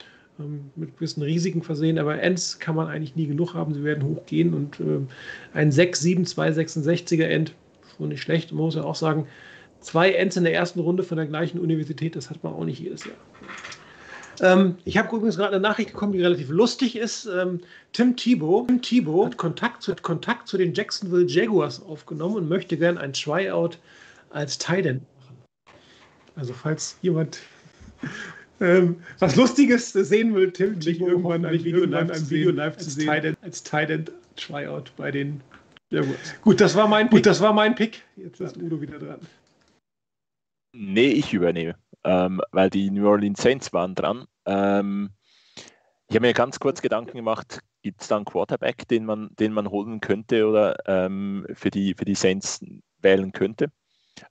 ähm, 0.41 0.73
mit 0.75 0.97
gewissen 0.97 1.23
Risiken 1.23 1.63
versehen. 1.63 2.01
Aber 2.01 2.21
Ends 2.21 2.59
kann 2.59 2.75
man 2.75 2.89
eigentlich 2.89 3.15
nie 3.15 3.29
genug 3.29 3.55
haben, 3.55 3.73
sie 3.73 3.85
werden 3.85 4.03
hochgehen 4.03 4.53
und 4.53 4.81
ähm, 4.81 5.07
ein 5.53 5.71
6, 5.71 6.01
7, 6.01 6.27
2, 6.27 6.51
66er 6.51 7.27
End, 7.27 7.55
schon 7.97 8.09
nicht 8.09 8.23
schlecht. 8.23 8.51
Man 8.51 8.65
muss 8.65 8.75
ja 8.75 8.83
auch 8.83 8.97
sagen, 8.97 9.29
zwei 9.79 10.11
Ends 10.11 10.37
in 10.37 10.43
der 10.43 10.55
ersten 10.55 10.81
Runde 10.81 11.05
von 11.05 11.19
der 11.19 11.27
gleichen 11.27 11.61
Universität, 11.61 12.17
das 12.17 12.31
hat 12.31 12.43
man 12.43 12.53
auch 12.53 12.65
nicht 12.65 12.81
jedes 12.81 13.05
Jahr. 13.05 13.15
Ähm, 14.41 14.77
ich 14.85 14.97
habe 14.97 15.15
übrigens 15.15 15.37
gerade 15.37 15.55
eine 15.55 15.61
Nachricht 15.61 15.93
bekommen, 15.93 16.13
die 16.13 16.23
relativ 16.23 16.49
lustig 16.49 16.97
ist. 16.97 17.27
Ähm, 17.27 17.61
Tim 17.93 18.17
Thibault, 18.17 18.69
Tim 18.69 18.83
Thibault 18.83 19.27
hat, 19.27 19.37
Kontakt 19.37 19.83
zu, 19.83 19.93
hat 19.93 20.03
Kontakt 20.03 20.49
zu 20.49 20.59
den 20.59 20.75
Jacksonville 20.75 21.27
Jaguars 21.27 21.83
aufgenommen 21.83 22.37
und 22.37 22.49
möchte 22.49 22.77
gern 22.77 22.99
ein 22.99 23.13
Tryout 23.13 23.79
als 24.31 24.59
Titan 24.59 25.01
machen. 25.21 25.37
Also 26.37 26.53
falls 26.53 26.99
jemand 27.03 27.39
ähm, 28.61 28.97
was 29.19 29.37
Lustiges 29.37 29.93
sehen 29.93 30.35
will, 30.35 30.51
Tim, 30.53 30.79
dich 30.79 31.01
irgendwann 31.01 31.45
ein 31.45 31.65
Video, 31.65 31.85
live, 31.85 32.11
ein 32.11 32.31
Video 32.31 32.51
live 32.51 32.77
zu 32.77 32.91
sehen 32.91 33.13
Titan, 33.13 33.37
als 33.43 33.63
Titan 33.63 34.05
Tryout 34.37 34.93
bei 34.97 35.11
den 35.11 35.41
Jaguars. 35.91 36.35
Gut, 36.43 36.61
das 36.61 36.75
war 36.75 36.89
mein 36.89 37.09
Pick. 37.09 37.19
Gut, 37.19 37.27
das 37.27 37.41
war 37.41 37.53
mein 37.53 37.75
Pick. 37.75 38.03
Jetzt 38.17 38.41
ist 38.41 38.57
Udo 38.57 38.81
wieder 38.81 38.99
dran. 38.99 39.21
Nee, 40.77 41.11
ich 41.13 41.33
übernehme 41.33 41.77
ähm, 42.05 42.41
weil 42.53 42.71
die 42.71 42.91
New 42.91 43.09
Orleans 43.09 43.41
Saints 43.41 43.73
waren 43.73 43.95
dran. 43.95 44.27
Ähm, 44.47 45.11
ich 46.09 46.17
habe 46.17 46.27
mir 46.27 46.35
ganz 46.35 46.61
kurz 46.61 46.83
Gedanken 46.83 47.17
gemacht, 47.17 47.61
gibt 47.83 48.03
es 48.03 48.09
da 48.09 48.17
einen 48.17 48.25
Quarterback, 48.25 48.87
den 48.89 49.05
man, 49.05 49.31
den 49.39 49.53
man 49.53 49.71
holen 49.71 50.01
könnte 50.01 50.47
oder 50.47 50.77
ähm, 50.87 51.47
für, 51.55 51.71
die, 51.71 51.95
für 51.95 52.05
die 52.05 52.15
Saints 52.15 52.61
wählen 52.99 53.33
könnte. 53.33 53.71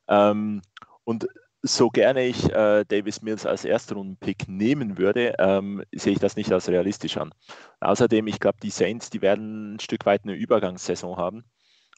Ähm, 0.08 0.62
und 1.04 1.28
so 1.62 1.90
gerne 1.90 2.26
ich 2.26 2.52
äh, 2.52 2.84
Davis 2.86 3.22
Mills 3.22 3.46
als 3.46 3.64
Erstrunden-Pick 3.64 4.50
nehmen 4.50 4.98
würde, 4.98 5.34
ähm, 5.40 5.84
sehe 5.94 6.14
ich 6.14 6.20
das 6.20 6.36
nicht 6.36 6.52
als 6.52 6.68
realistisch 6.68 7.18
an. 7.18 7.34
Außerdem, 7.80 8.28
ich 8.28 8.40
glaube, 8.40 8.58
die 8.62 8.70
Saints, 8.70 9.10
die 9.10 9.22
werden 9.22 9.76
ein 9.76 9.80
Stück 9.80 10.06
weit 10.06 10.26
eine 10.26 10.34
Übergangssaison 10.34 11.16
haben 11.16 11.46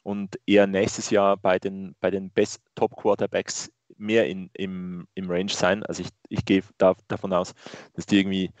und 0.04 0.38
eher 0.46 0.68
nächstes 0.68 1.10
Jahr 1.10 1.36
bei 1.36 1.58
den, 1.58 1.96
bei 2.00 2.12
den 2.12 2.30
Best 2.30 2.62
Top 2.76 2.96
Quarterbacks 2.96 3.72
mehr 3.98 4.26
in, 4.26 4.50
im, 4.54 5.06
im 5.14 5.30
Range 5.30 5.50
sein. 5.50 5.82
Also 5.84 6.02
ich, 6.02 6.08
ich 6.28 6.44
gehe 6.44 6.62
da, 6.78 6.94
davon 7.08 7.32
aus, 7.32 7.54
dass 7.94 8.06
die 8.06 8.18
irgendwie 8.18 8.52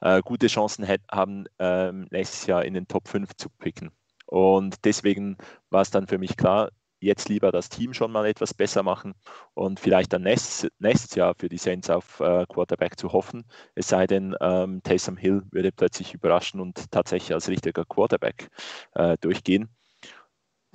äh, 0.00 0.22
gute 0.22 0.48
Chancen 0.48 0.86
haben, 1.10 1.46
ähm, 1.58 2.06
nächstes 2.10 2.46
Jahr 2.46 2.64
in 2.64 2.74
den 2.74 2.88
Top 2.88 3.08
5 3.08 3.34
zu 3.36 3.48
picken. 3.50 3.90
Und 4.26 4.84
deswegen 4.84 5.36
war 5.70 5.82
es 5.82 5.90
dann 5.90 6.06
für 6.06 6.18
mich 6.18 6.36
klar, 6.36 6.70
jetzt 7.00 7.28
lieber 7.28 7.52
das 7.52 7.68
Team 7.68 7.92
schon 7.94 8.10
mal 8.12 8.26
etwas 8.26 8.54
besser 8.54 8.82
machen 8.82 9.14
und 9.54 9.80
vielleicht 9.80 10.12
dann 10.12 10.22
nächstes, 10.22 10.70
nächstes 10.78 11.14
Jahr 11.14 11.34
für 11.34 11.48
die 11.48 11.58
Saints 11.58 11.90
auf 11.90 12.20
äh, 12.20 12.46
Quarterback 12.46 12.98
zu 12.98 13.12
hoffen. 13.12 13.44
Es 13.74 13.88
sei 13.88 14.06
denn, 14.06 14.34
ähm, 14.40 14.82
Taysom 14.82 15.16
Hill 15.16 15.42
würde 15.50 15.72
plötzlich 15.72 16.14
überraschen 16.14 16.60
und 16.60 16.90
tatsächlich 16.90 17.34
als 17.34 17.48
richtiger 17.48 17.84
Quarterback 17.84 18.48
äh, 18.94 19.16
durchgehen. 19.20 19.68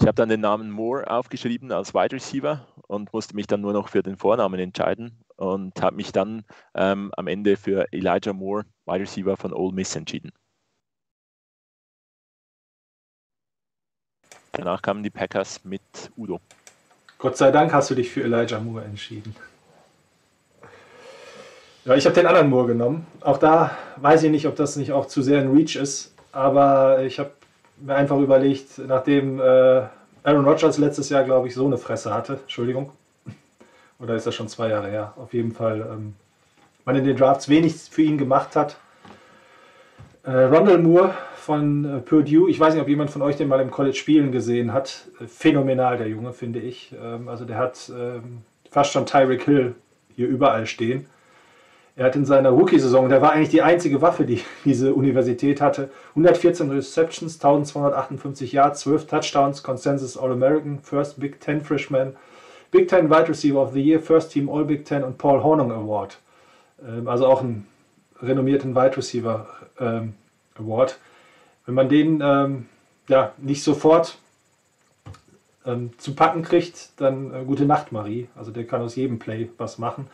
Ich 0.02 0.08
habe 0.08 0.16
dann 0.16 0.30
den 0.30 0.42
Namen 0.42 0.72
Moore 0.72 1.12
aufgeschrieben 1.12 1.72
als 1.72 1.94
Wide 1.94 2.16
Receiver 2.16 2.66
und 2.88 3.14
musste 3.14 3.36
mich 3.36 3.46
dann 3.46 3.62
nur 3.62 3.72
noch 3.72 3.88
für 3.88 4.02
den 4.02 4.18
Vornamen 4.18 4.60
entscheiden 4.60 5.24
und 5.36 5.80
habe 5.80 5.96
mich 5.96 6.12
dann 6.12 6.44
ähm, 6.74 7.12
am 7.16 7.28
Ende 7.28 7.56
für 7.56 7.86
Elijah 7.94 8.34
Moore, 8.34 8.66
Wide 8.88 9.02
Receiver 9.02 9.38
von 9.38 9.54
Ole 9.54 9.76
Miss, 9.76 9.96
entschieden. 9.96 10.32
Danach 14.54 14.82
kamen 14.82 15.04
die 15.04 15.12
Packers 15.12 15.64
mit 15.64 15.84
Udo. 16.18 16.42
Gott 17.20 17.38
sei 17.38 17.52
Dank 17.52 17.72
hast 17.72 17.92
du 17.92 17.94
dich 17.94 18.10
für 18.10 18.24
Elijah 18.24 18.60
Moore 18.60 18.84
entschieden. 18.84 19.36
Ja, 21.86 21.94
ich 21.94 22.06
habe 22.06 22.16
den 22.16 22.26
anderen 22.26 22.50
Moore 22.50 22.70
genommen. 22.70 23.06
Auch 23.20 23.38
da 23.38 23.78
weiß 23.98 24.24
ich 24.24 24.32
nicht, 24.32 24.48
ob 24.48 24.56
das 24.56 24.78
nicht 24.78 24.94
auch 24.94 25.06
zu 25.06 25.22
sehr 25.22 25.42
ein 25.42 25.52
Reach 25.52 25.76
ist, 25.76 26.16
aber 26.32 27.04
ich 27.04 27.20
habe 27.20 27.34
mir 27.82 27.96
einfach 27.96 28.20
überlegt, 28.20 28.78
nachdem 28.80 29.40
äh, 29.40 29.84
Aaron 30.24 30.46
Rodgers 30.46 30.78
letztes 30.78 31.10
Jahr, 31.10 31.24
glaube 31.24 31.48
ich, 31.48 31.54
so 31.54 31.66
eine 31.66 31.78
Fresse 31.78 32.14
hatte, 32.14 32.40
Entschuldigung, 32.42 32.92
oder 34.00 34.16
ist 34.16 34.28
das 34.28 34.36
schon 34.36 34.48
zwei 34.48 34.70
Jahre 34.70 34.90
her, 34.90 35.14
auf 35.18 35.34
jeden 35.34 35.52
Fall, 35.52 35.82
ähm, 35.82 36.14
man 36.86 36.96
in 36.96 37.06
den 37.06 37.18
Drafts 37.18 37.50
wenig 37.50 37.76
für 37.76 38.02
ihn 38.02 38.18
gemacht 38.18 38.56
hat. 38.56 38.78
Äh, 40.24 40.32
Rondell 40.32 40.78
Moore 40.78 41.14
von 41.36 41.86
äh, 41.86 42.00
Purdue, 42.00 42.50
ich 42.50 42.60
weiß 42.60 42.74
nicht, 42.74 42.82
ob 42.82 42.90
jemand 42.90 43.10
von 43.10 43.22
euch 43.22 43.36
den 43.36 43.48
mal 43.48 43.60
im 43.60 43.72
College 43.72 43.96
spielen 43.96 44.32
gesehen 44.32 44.74
hat, 44.74 45.08
phänomenal 45.28 45.98
der 45.98 46.08
Junge, 46.08 46.34
finde 46.34 46.60
ich. 46.60 46.94
Ähm, 47.02 47.28
also 47.28 47.46
der 47.46 47.58
hat 47.58 47.92
ähm, 47.96 48.44
fast 48.70 48.92
schon 48.92 49.06
Tyreek 49.06 49.44
Hill 49.44 49.76
hier 50.16 50.28
überall 50.28 50.66
stehen. 50.68 51.08
Er 51.96 52.06
hat 52.06 52.16
in 52.16 52.26
seiner 52.26 52.50
Rookie-Saison, 52.50 53.10
der 53.10 53.22
war 53.22 53.34
eigentlich 53.34 53.50
die 53.50 53.62
einzige 53.62 54.02
Waffe, 54.02 54.26
die 54.26 54.42
diese 54.66 54.94
Universität 54.94 55.62
hatte, 55.62 55.90
114 56.10 56.72
Receptions, 56.72 57.36
1258 57.36 58.52
Yards, 58.52 58.82
12 58.82 59.08
Touchdowns, 59.08 59.64
Consensus 59.64 60.18
All-American, 60.18 60.80
First 60.80 61.20
Big 61.20 61.40
Ten 61.42 61.62
Freshman, 61.62 62.16
Big 62.72 62.88
Ten 62.88 63.10
Wide 63.10 63.28
Receiver 63.28 63.62
of 63.62 63.74
the 63.74 63.82
Year, 63.82 64.00
First 64.00 64.32
Team 64.32 64.50
All 64.50 64.64
Big 64.64 64.86
Ten 64.86 65.04
und 65.04 65.18
Paul 65.18 65.44
Hornung 65.44 65.72
Award. 65.72 66.18
Ähm, 66.86 67.08
also 67.08 67.28
auch 67.28 67.42
einen 67.42 67.68
renommierten 68.22 68.76
Wide 68.76 68.96
Receiver 68.96 69.48
ähm, 69.80 70.14
Award. 70.56 70.98
Wenn 71.66 71.76
man 71.76 71.90
den 71.90 72.22
ähm, 72.24 72.66
ja, 73.08 73.34
nicht 73.38 73.64
sofort 73.64 74.18
zu 76.00 76.16
packen 76.16 76.42
kriegt, 76.42 76.90
dann 77.00 77.32
äh, 77.32 77.44
gute 77.46 77.66
Nacht, 77.66 77.92
Marie. 77.92 78.28
Also 78.36 78.50
der 78.50 78.66
kann 78.66 78.82
aus 78.82 78.96
jedem 78.96 79.20
Play 79.20 79.48
was 79.60 79.78
machen. 79.78 80.08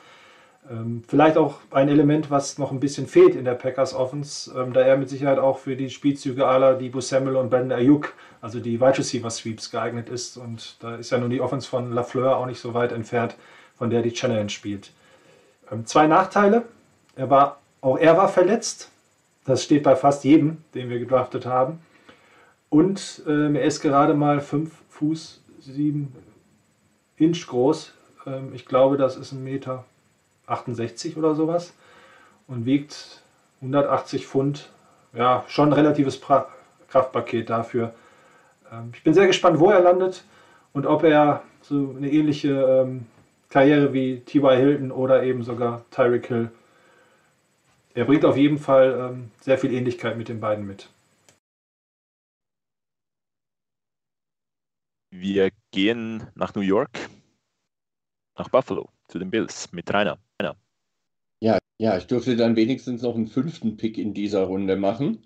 Ähm, 0.70 1.04
vielleicht 1.08 1.38
auch 1.38 1.60
ein 1.72 1.88
Element, 1.88 2.30
was 2.30 2.58
noch 2.58 2.72
ein 2.72 2.80
bisschen 2.80 3.08
fehlt 3.08 3.36
in 3.36 3.46
der 3.46 3.54
Packers 3.54 3.94
Offense, 3.94 4.52
ähm, 4.58 4.74
da 4.74 4.82
er 4.82 4.98
mit 4.98 5.10
Sicherheit 5.10 5.40
auch 5.40 5.60
für 5.60 5.76
die 5.76 5.90
Spielzüge 5.90 6.46
aller 6.46 6.76
Debo 6.76 7.00
Samuel 7.00 7.38
und 7.38 7.50
Brandon 7.50 7.78
Ayuk, 7.78 8.14
also 8.42 8.60
die 8.60 8.80
Wide 8.82 8.98
Receiver 8.98 9.30
Sweeps 9.30 9.72
geeignet 9.72 10.10
ist. 10.10 10.38
Und 10.38 10.78
da 10.82 10.96
ist 10.96 11.12
ja 11.12 11.18
nun 11.18 11.30
die 11.30 11.42
Offense 11.42 11.68
von 11.68 11.94
Lafleur 11.94 12.38
auch 12.38 12.46
nicht 12.46 12.60
so 12.60 12.74
weit 12.74 12.92
entfernt, 12.92 13.36
von 13.78 13.90
der 13.90 14.02
die 14.02 14.12
Challenge 14.12 14.50
spielt. 14.50 14.92
Ähm, 15.72 15.86
zwei 15.86 16.08
Nachteile. 16.08 16.64
Er 17.16 17.30
war, 17.30 17.60
auch 17.82 17.98
er 17.98 18.18
war 18.18 18.28
verletzt. 18.28 18.90
Das 19.46 19.64
steht 19.64 19.84
bei 19.84 19.96
fast 19.96 20.26
jedem, 20.26 20.58
den 20.74 20.90
wir 20.90 21.00
gedraftet 21.00 21.46
haben. 21.46 21.80
Und 22.70 23.22
ähm, 23.28 23.56
er 23.56 23.64
ist 23.64 23.80
gerade 23.80 24.14
mal 24.14 24.42
5 24.42 24.72
Fuß 24.90 25.42
7 25.60 26.14
Inch 27.16 27.48
groß. 27.48 27.94
Ähm, 28.26 28.52
ich 28.54 28.66
glaube, 28.66 28.98
das 28.98 29.16
ist 29.16 29.32
ein 29.32 29.44
Meter 29.44 29.86
68 30.48 31.18
oder 31.18 31.36
sowas 31.36 31.74
und 32.48 32.66
wiegt 32.66 33.22
180 33.62 34.26
Pfund. 34.26 34.70
Ja, 35.14 35.44
schon 35.48 35.70
ein 35.70 35.74
relatives 35.74 36.20
pra 36.20 36.48
Kraftpaket 36.90 37.50
dafür. 37.50 37.94
Ähm, 38.72 38.92
ich 38.94 39.04
bin 39.04 39.14
sehr 39.14 39.28
gespannt, 39.28 39.60
wo 39.60 39.70
er 39.70 39.82
landet 39.82 40.24
und 40.74 40.86
ob 40.86 41.04
er 41.04 41.44
so 41.62 41.96
eine 41.98 42.12
ähnliche 42.12 42.50
ähm, 42.50 43.06
Karriere 43.50 43.94
wie 43.94 44.22
T.Y. 44.22 44.58
Hilton 44.58 44.92
oder 44.92 45.24
eben 45.24 45.44
sogar 45.44 45.84
Tyreek 45.92 46.28
Hill. 46.28 46.52
Er 47.94 48.06
bringt 48.06 48.26
auf 48.26 48.38
jeden 48.38 48.58
Fall 48.58 49.12
ähm, 49.12 49.32
sehr 49.42 49.58
viel 49.58 49.74
Ähnlichkeit 49.74 50.18
mit 50.18 50.30
den 50.30 50.40
beiden 50.40 50.68
mit. 50.68 50.90
Wir 55.10 55.50
gehen 55.72 56.28
nach 56.36 56.54
New 56.54 56.62
York, 56.62 57.10
nach 58.38 58.50
Buffalo 58.50 58.90
zu 59.08 59.18
den 59.20 59.32
Bills 59.32 59.72
mit 59.72 59.92
Rainer. 59.92 60.20
Ja, 61.80 61.98
ich 61.98 62.08
durfte 62.08 62.36
dann 62.36 62.56
wenigstens 62.56 63.02
noch 63.04 63.16
einen 63.16 63.28
fünften 63.28 63.78
Pick 63.78 63.98
in 63.98 64.14
dieser 64.14 64.44
Runde 64.44 64.76
machen. 64.78 65.24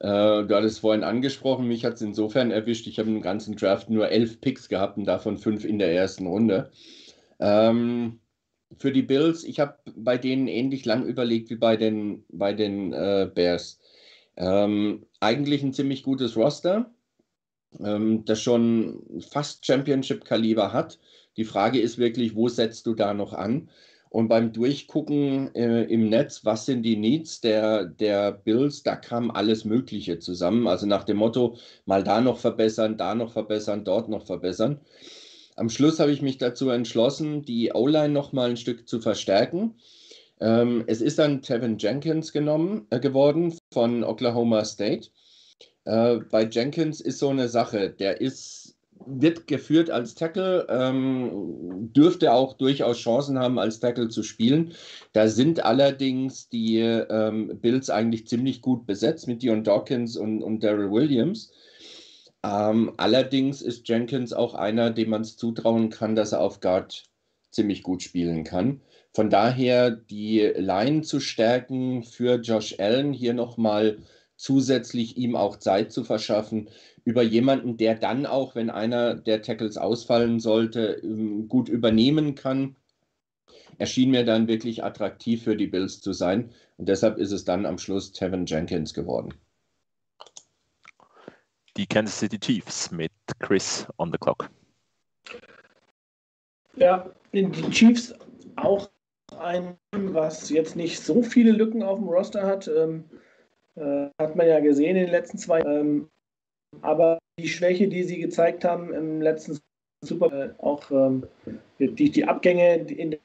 Äh, 0.00 0.08
du 0.44 0.54
hattest 0.54 0.80
vorhin 0.80 1.04
angesprochen, 1.04 1.68
mich 1.68 1.84
hat 1.84 1.94
es 1.94 2.02
insofern 2.02 2.50
erwischt. 2.50 2.86
Ich 2.86 2.98
habe 2.98 3.10
im 3.10 3.20
ganzen 3.22 3.56
Draft 3.56 3.90
nur 3.90 4.08
elf 4.10 4.40
Picks 4.40 4.68
gehabt 4.68 4.96
und 4.98 5.04
davon 5.06 5.38
fünf 5.38 5.64
in 5.64 5.78
der 5.78 5.92
ersten 5.94 6.26
Runde. 6.26 6.70
Ähm, 7.40 8.20
für 8.78 8.92
die 8.92 9.02
Bills, 9.02 9.44
ich 9.44 9.60
habe 9.60 9.78
bei 9.96 10.18
denen 10.18 10.48
ähnlich 10.48 10.84
lang 10.86 11.04
überlegt 11.06 11.50
wie 11.50 11.56
bei 11.56 11.76
den, 11.76 12.24
bei 12.30 12.54
den 12.54 12.92
äh, 12.94 13.30
Bears. 13.34 13.80
Ähm, 14.36 15.06
eigentlich 15.20 15.62
ein 15.62 15.74
ziemlich 15.74 16.02
gutes 16.04 16.36
Roster. 16.36 16.92
ähm, 17.80 18.24
das 18.24 18.40
schon 18.42 19.02
fast 19.30 19.66
Championship-Kaliber 19.66 20.72
hat. 20.72 20.98
Die 21.36 21.44
Frage 21.44 21.80
ist 21.80 21.98
wirklich, 21.98 22.34
wo 22.34 22.48
setzt 22.48 22.86
du 22.86 22.94
da 22.94 23.14
noch 23.14 23.32
an? 23.32 23.70
Und 24.12 24.28
beim 24.28 24.52
Durchgucken 24.52 25.54
äh, 25.54 25.84
im 25.84 26.10
Netz, 26.10 26.44
was 26.44 26.66
sind 26.66 26.82
die 26.82 26.98
Needs 26.98 27.40
der, 27.40 27.86
der 27.86 28.32
Bills, 28.32 28.82
da 28.82 28.94
kam 28.94 29.30
alles 29.30 29.64
Mögliche 29.64 30.18
zusammen. 30.18 30.66
Also 30.66 30.84
nach 30.84 31.04
dem 31.04 31.16
Motto, 31.16 31.56
mal 31.86 32.04
da 32.04 32.20
noch 32.20 32.36
verbessern, 32.36 32.98
da 32.98 33.14
noch 33.14 33.32
verbessern, 33.32 33.84
dort 33.84 34.10
noch 34.10 34.26
verbessern. 34.26 34.80
Am 35.56 35.70
Schluss 35.70 35.98
habe 35.98 36.12
ich 36.12 36.20
mich 36.20 36.36
dazu 36.36 36.68
entschlossen, 36.68 37.46
die 37.46 37.72
O-Line 37.72 38.10
noch 38.10 38.34
mal 38.34 38.50
ein 38.50 38.58
Stück 38.58 38.86
zu 38.86 39.00
verstärken. 39.00 39.76
Ähm, 40.42 40.84
es 40.88 41.00
ist 41.00 41.18
dann 41.18 41.40
Tevin 41.40 41.78
Jenkins 41.78 42.32
genommen, 42.32 42.86
äh, 42.90 43.00
geworden 43.00 43.56
von 43.72 44.04
Oklahoma 44.04 44.66
State. 44.66 45.08
Äh, 45.86 46.16
bei 46.30 46.44
Jenkins 46.44 47.00
ist 47.00 47.18
so 47.18 47.30
eine 47.30 47.48
Sache, 47.48 47.88
der 47.88 48.20
ist, 48.20 48.71
wird 49.06 49.46
geführt 49.46 49.90
als 49.90 50.14
Tackle, 50.14 50.66
ähm, 50.68 51.90
dürfte 51.92 52.32
auch 52.32 52.54
durchaus 52.54 52.98
Chancen 52.98 53.38
haben, 53.38 53.58
als 53.58 53.80
Tackle 53.80 54.08
zu 54.08 54.22
spielen. 54.22 54.72
Da 55.12 55.28
sind 55.28 55.64
allerdings 55.64 56.48
die 56.48 56.78
ähm, 56.78 57.58
Bills 57.60 57.90
eigentlich 57.90 58.26
ziemlich 58.26 58.60
gut 58.60 58.86
besetzt 58.86 59.28
mit 59.28 59.42
Dion 59.42 59.64
Dawkins 59.64 60.16
und, 60.16 60.42
und 60.42 60.62
Daryl 60.62 60.90
Williams. 60.90 61.52
Ähm, 62.44 62.92
allerdings 62.96 63.62
ist 63.62 63.88
Jenkins 63.88 64.32
auch 64.32 64.54
einer, 64.54 64.90
dem 64.90 65.10
man 65.10 65.22
es 65.22 65.36
zutrauen 65.36 65.90
kann, 65.90 66.16
dass 66.16 66.32
er 66.32 66.40
auf 66.40 66.60
Guard 66.60 67.04
ziemlich 67.50 67.82
gut 67.82 68.02
spielen 68.02 68.44
kann. 68.44 68.80
Von 69.14 69.28
daher 69.28 69.90
die 69.90 70.40
Line 70.40 71.02
zu 71.02 71.20
stärken 71.20 72.02
für 72.02 72.36
Josh 72.36 72.76
Allen, 72.78 73.12
hier 73.12 73.34
nochmal 73.34 73.98
zusätzlich 74.42 75.16
ihm 75.16 75.36
auch 75.36 75.56
Zeit 75.56 75.92
zu 75.92 76.02
verschaffen, 76.02 76.68
über 77.04 77.22
jemanden, 77.22 77.76
der 77.76 77.94
dann 77.94 78.26
auch, 78.26 78.56
wenn 78.56 78.70
einer 78.70 79.14
der 79.14 79.40
Tackles 79.40 79.76
ausfallen 79.76 80.40
sollte, 80.40 81.00
ähm, 81.04 81.46
gut 81.46 81.68
übernehmen 81.68 82.34
kann, 82.34 82.74
erschien 83.78 84.10
mir 84.10 84.24
dann 84.24 84.48
wirklich 84.48 84.82
attraktiv 84.82 85.44
für 85.44 85.56
die 85.56 85.68
Bills 85.68 86.00
zu 86.00 86.12
sein. 86.12 86.50
Und 86.76 86.88
deshalb 86.88 87.18
ist 87.18 87.30
es 87.30 87.44
dann 87.44 87.64
am 87.64 87.78
Schluss 87.78 88.10
Tevin 88.10 88.44
Jenkins 88.44 88.92
geworden. 88.92 89.32
Die 91.76 91.86
Kansas 91.86 92.18
City 92.18 92.40
Chiefs 92.40 92.90
mit 92.90 93.12
Chris 93.38 93.86
on 93.98 94.10
the 94.10 94.18
clock. 94.18 94.50
Ja, 96.74 97.08
die 97.32 97.48
Chiefs 97.70 98.12
auch 98.56 98.90
ein, 99.38 99.78
was 99.92 100.50
jetzt 100.50 100.74
nicht 100.74 101.00
so 101.00 101.22
viele 101.22 101.52
Lücken 101.52 101.84
auf 101.84 102.00
dem 102.00 102.08
Roster 102.08 102.44
hat. 102.44 102.66
Ähm, 102.66 103.04
äh, 103.76 104.08
hat 104.20 104.36
man 104.36 104.46
ja 104.46 104.60
gesehen 104.60 104.96
in 104.96 105.04
den 105.04 105.12
letzten 105.12 105.38
zwei. 105.38 105.60
Ähm, 105.60 106.08
aber 106.80 107.18
die 107.38 107.48
Schwäche, 107.48 107.88
die 107.88 108.02
sie 108.04 108.18
gezeigt 108.18 108.64
haben 108.64 108.92
im 108.92 109.20
letzten 109.20 109.58
Super, 110.04 110.32
äh, 110.32 110.50
auch 110.58 110.90
ähm, 110.90 111.26
die, 111.78 112.10
die 112.10 112.24
Abgänge 112.24 112.74
in 112.74 113.12
der 113.12 113.20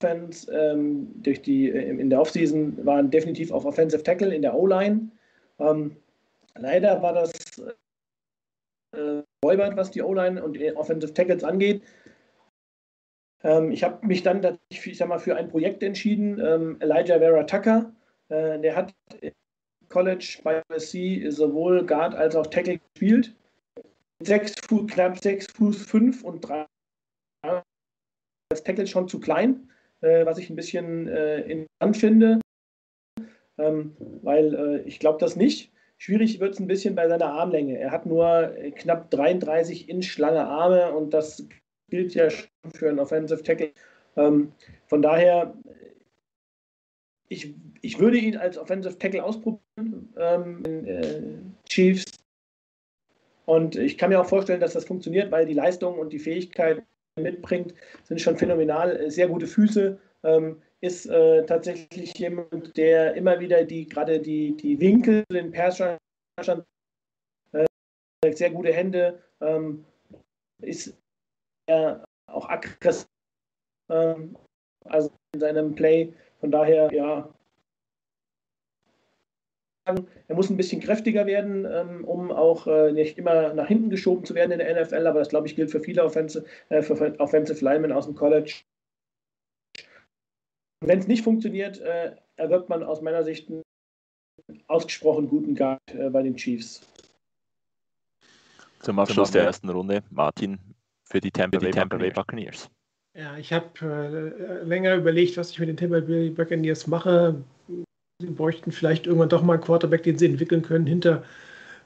Offense, 0.00 0.52
ähm, 0.52 1.10
durch 1.22 1.40
die, 1.42 1.70
äh, 1.70 1.88
in 1.88 2.10
der 2.10 2.20
Offseason 2.20 2.84
waren 2.84 3.10
definitiv 3.10 3.50
auf 3.50 3.64
Offensive 3.64 4.02
Tackle 4.02 4.34
in 4.34 4.42
der 4.42 4.54
O-Line. 4.54 5.08
Ähm, 5.58 5.96
leider 6.56 7.00
war 7.02 7.14
das 7.14 7.32
äh, 8.92 9.22
räubert, 9.44 9.76
was 9.76 9.90
die 9.90 10.02
O-Line 10.02 10.42
und 10.42 10.58
Offensive 10.76 11.14
Tackles 11.14 11.42
angeht. 11.42 11.82
Ähm, 13.42 13.70
ich 13.70 13.82
habe 13.82 14.06
mich 14.06 14.22
dann 14.22 14.58
ich 14.68 14.98
sag 14.98 15.08
mal, 15.08 15.18
für 15.18 15.36
ein 15.36 15.48
Projekt 15.48 15.82
entschieden. 15.82 16.38
Ähm, 16.38 16.76
Elijah 16.80 17.18
Vera 17.18 17.44
Tucker, 17.44 17.92
äh, 18.28 18.58
der 18.58 18.76
hat 18.76 18.94
College 19.88 20.40
bei 20.44 20.62
USC 20.70 21.30
sowohl 21.30 21.84
Guard 21.84 22.14
als 22.14 22.36
auch 22.36 22.46
Tackle 22.46 22.78
gespielt. 22.78 23.34
Sechs 24.20 24.54
Fuß, 24.66 24.90
knapp 24.90 25.18
6 25.18 25.46
Fuß 25.52 25.86
5 25.86 26.24
und 26.24 26.40
3 26.40 26.66
als 28.50 28.62
Tackle 28.64 28.86
schon 28.86 29.08
zu 29.08 29.20
klein, 29.20 29.70
äh, 30.00 30.24
was 30.26 30.38
ich 30.38 30.50
ein 30.50 30.56
bisschen 30.56 31.06
äh, 31.06 31.40
interessant 31.42 31.96
finde, 31.96 32.40
ähm, 33.58 33.96
weil 34.22 34.54
äh, 34.54 34.80
ich 34.88 34.98
glaube 34.98 35.18
das 35.20 35.36
nicht. 35.36 35.72
Schwierig 35.98 36.40
wird 36.40 36.54
es 36.54 36.60
ein 36.60 36.66
bisschen 36.66 36.94
bei 36.94 37.08
seiner 37.08 37.32
Armlänge. 37.32 37.78
Er 37.78 37.90
hat 37.90 38.06
nur 38.06 38.54
knapp 38.76 39.10
33 39.10 39.88
Inch 39.88 40.16
lange 40.18 40.46
Arme 40.46 40.92
und 40.92 41.12
das 41.12 41.46
gilt 41.90 42.14
ja 42.14 42.30
schon 42.30 42.48
für 42.72 42.88
einen 42.88 43.00
Offensive 43.00 43.42
Tackle. 43.42 43.72
Ähm, 44.16 44.52
von 44.86 45.02
daher, 45.02 45.54
ich, 47.28 47.54
ich 47.82 47.98
würde 47.98 48.18
ihn 48.18 48.36
als 48.36 48.58
Offensive 48.58 48.98
Tackle 48.98 49.22
ausprobieren 49.22 50.12
ähm, 50.16 50.64
äh, 50.64 51.22
Chiefs. 51.68 52.04
Und 53.46 53.76
ich 53.76 53.96
kann 53.96 54.10
mir 54.10 54.20
auch 54.20 54.28
vorstellen, 54.28 54.60
dass 54.60 54.74
das 54.74 54.84
funktioniert, 54.84 55.30
weil 55.30 55.46
die 55.46 55.54
Leistung 55.54 55.98
und 55.98 56.12
die 56.12 56.18
Fähigkeit 56.18 56.82
mitbringt, 57.16 57.74
sind 58.04 58.20
schon 58.20 58.36
phänomenal. 58.36 59.10
Sehr 59.10 59.28
gute 59.28 59.46
Füße, 59.46 59.98
ähm, 60.24 60.60
ist 60.80 61.06
äh, 61.06 61.44
tatsächlich 61.46 62.16
jemand, 62.18 62.76
der 62.76 63.14
immer 63.14 63.40
wieder 63.40 63.64
die 63.64 63.88
gerade 63.88 64.20
die, 64.20 64.56
die 64.56 64.78
Winkel, 64.78 65.24
den 65.32 65.50
Perschern, 65.50 65.98
äh, 67.52 67.66
sehr 68.32 68.50
gute 68.50 68.72
Hände, 68.72 69.20
ähm, 69.40 69.84
ist 70.62 70.96
auch 71.68 72.48
aggressiv, 72.48 73.08
ähm, 73.90 74.36
also 74.84 75.10
in 75.34 75.40
seinem 75.40 75.74
Play. 75.74 76.12
Von 76.40 76.50
daher, 76.50 76.92
ja, 76.92 77.28
er 80.28 80.34
muss 80.34 80.50
ein 80.50 80.56
bisschen 80.56 80.80
kräftiger 80.80 81.26
werden, 81.26 81.64
ähm, 81.64 82.04
um 82.04 82.30
auch 82.30 82.66
äh, 82.66 82.92
nicht 82.92 83.18
immer 83.18 83.54
nach 83.54 83.68
hinten 83.68 83.90
geschoben 83.90 84.24
zu 84.24 84.34
werden 84.34 84.52
in 84.52 84.58
der 84.58 84.82
NFL, 84.82 85.06
aber 85.06 85.20
das 85.20 85.30
glaube 85.30 85.46
ich 85.46 85.56
gilt 85.56 85.70
für 85.70 85.80
viele 85.80 86.04
Offensive, 86.04 86.44
äh, 86.68 86.82
für 86.82 87.18
Offensive 87.18 87.64
Linemen 87.64 87.92
aus 87.92 88.06
dem 88.06 88.14
College. 88.14 88.62
Wenn 90.80 90.98
es 90.98 91.08
nicht 91.08 91.24
funktioniert, 91.24 91.80
äh, 91.80 92.14
erwirbt 92.36 92.68
man 92.68 92.82
aus 92.82 93.00
meiner 93.00 93.24
Sicht 93.24 93.48
einen 93.48 93.62
ausgesprochen 94.66 95.28
guten 95.28 95.54
Guard 95.54 95.80
äh, 95.94 96.10
bei 96.10 96.22
den 96.22 96.36
Chiefs. 96.36 96.86
Zum 98.80 98.98
Abschluss 98.98 99.32
der 99.32 99.44
ersten 99.44 99.68
Runde, 99.70 100.02
Martin, 100.10 100.58
für 101.04 101.20
die 101.20 101.32
Tampa, 101.32 101.58
Bay, 101.58 101.70
Tampa 101.70 101.96
Bay 101.96 102.10
Buccaneers. 102.10 102.70
Ja, 103.18 103.36
ich 103.36 103.52
habe 103.52 103.66
äh, 103.82 104.64
länger 104.64 104.94
überlegt, 104.94 105.36
was 105.36 105.50
ich 105.50 105.58
mit 105.58 105.80
den 105.80 105.90
Bay 105.90 106.30
Buccaneers 106.30 106.86
mache. 106.86 107.34
Sie 108.20 108.26
bräuchten 108.28 108.70
vielleicht 108.70 109.08
irgendwann 109.08 109.28
doch 109.28 109.42
mal 109.42 109.54
einen 109.54 109.62
Quarterback, 109.62 110.04
den 110.04 110.16
sie 110.16 110.26
entwickeln 110.26 110.62
können 110.62 110.86
hinter 110.86 111.24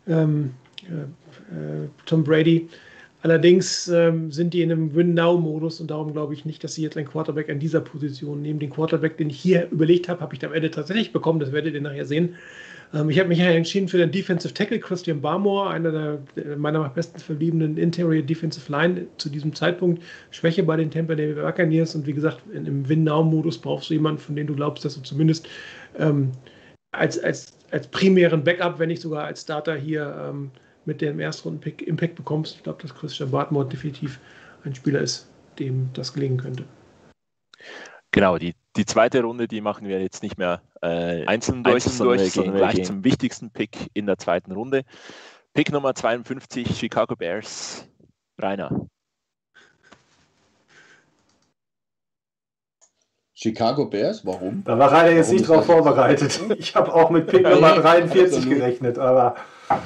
ähm, 0.06 0.52
äh, 0.82 1.84
äh 1.84 1.88
Tom 2.04 2.22
Brady. 2.22 2.68
Allerdings 3.22 3.88
ähm, 3.88 4.30
sind 4.30 4.52
die 4.52 4.60
in 4.60 4.72
einem 4.72 4.94
Win-Now-Modus 4.94 5.80
und 5.80 5.90
darum 5.90 6.12
glaube 6.12 6.34
ich 6.34 6.44
nicht, 6.44 6.62
dass 6.64 6.74
sie 6.74 6.82
jetzt 6.82 6.98
einen 6.98 7.08
Quarterback 7.08 7.48
an 7.48 7.60
dieser 7.60 7.80
Position 7.80 8.42
nehmen. 8.42 8.58
Den 8.58 8.68
Quarterback, 8.68 9.16
den 9.16 9.30
ich 9.30 9.40
hier 9.40 9.70
überlegt 9.70 10.10
habe, 10.10 10.20
habe 10.20 10.34
ich 10.34 10.44
am 10.44 10.52
Ende 10.52 10.70
tatsächlich 10.70 11.12
bekommen. 11.12 11.40
Das 11.40 11.52
werdet 11.52 11.72
ihr 11.72 11.80
nachher 11.80 12.04
sehen. 12.04 12.36
Ähm, 12.94 13.10
ich 13.10 13.18
habe 13.18 13.28
mich 13.28 13.40
entschieden 13.40 13.88
für 13.88 13.98
den 13.98 14.10
Defensive 14.10 14.52
Tackle 14.54 14.78
Christian 14.78 15.20
Barmore, 15.20 15.70
einer 15.70 15.92
der, 16.34 16.56
meiner 16.56 16.88
besten 16.88 17.18
verbliebenen 17.18 17.76
Interior 17.76 18.22
Defensive 18.22 18.70
Line 18.70 19.06
zu 19.18 19.28
diesem 19.28 19.54
Zeitpunkt. 19.54 20.02
Schwäche 20.30 20.62
bei 20.62 20.76
den 20.76 20.90
Tampa 20.90 21.14
Bay 21.14 21.32
Buccaneers 21.34 21.94
und 21.94 22.06
wie 22.06 22.12
gesagt, 22.12 22.42
in, 22.52 22.66
im 22.66 22.88
Win-Now-Modus 22.88 23.58
brauchst 23.58 23.90
du 23.90 23.94
jemanden, 23.94 24.20
von 24.20 24.36
dem 24.36 24.46
du 24.46 24.54
glaubst, 24.54 24.84
dass 24.84 24.94
du 24.94 25.02
zumindest 25.02 25.48
ähm, 25.98 26.32
als, 26.92 27.18
als, 27.18 27.56
als 27.70 27.86
primären 27.88 28.44
Backup, 28.44 28.78
wenn 28.78 28.88
nicht 28.88 29.02
sogar 29.02 29.24
als 29.24 29.42
Starter 29.42 29.74
hier 29.74 30.28
ähm, 30.28 30.50
mit 30.84 31.00
dem 31.00 31.20
Erstrunden-Pick 31.20 31.82
Impact 31.82 32.16
bekommst. 32.16 32.56
Ich 32.56 32.62
glaube, 32.62 32.82
dass 32.82 32.94
Christian 32.94 33.30
Barmore 33.30 33.68
definitiv 33.68 34.18
ein 34.64 34.74
Spieler 34.74 35.00
ist, 35.00 35.30
dem 35.58 35.88
das 35.94 36.12
gelingen 36.12 36.38
könnte. 36.38 36.64
Genau, 38.10 38.36
die, 38.36 38.54
die 38.76 38.84
zweite 38.84 39.22
Runde, 39.22 39.48
die 39.48 39.62
machen 39.62 39.88
wir 39.88 40.00
jetzt 40.02 40.22
nicht 40.22 40.36
mehr 40.36 40.60
äh, 40.82 41.24
einzeln 41.26 41.62
durch, 41.62 41.74
einzeln 41.76 41.92
sondern, 41.92 42.18
durch, 42.18 42.32
gehen 42.32 42.54
gleich 42.54 42.74
gehen. 42.74 42.84
zum 42.84 43.04
wichtigsten 43.04 43.50
Pick 43.50 43.88
in 43.94 44.06
der 44.06 44.18
zweiten 44.18 44.52
Runde. 44.52 44.82
Pick 45.54 45.70
Nummer 45.72 45.94
52, 45.94 46.76
Chicago 46.78 47.14
Bears, 47.16 47.88
Rainer. 48.40 48.86
Chicago 53.34 53.86
Bears, 53.86 54.24
warum? 54.24 54.62
Da 54.64 54.78
war 54.78 54.92
Rainer 54.92 55.16
jetzt 55.16 55.32
nicht 55.32 55.48
drauf 55.48 55.66
vorbereitet. 55.66 56.40
Ich 56.58 56.74
habe 56.76 56.92
auch 56.94 57.10
mit 57.10 57.26
Pick 57.26 57.42
Nummer 57.42 57.74
43 57.74 58.48
gerechnet, 58.48 58.98
aber. 58.98 59.36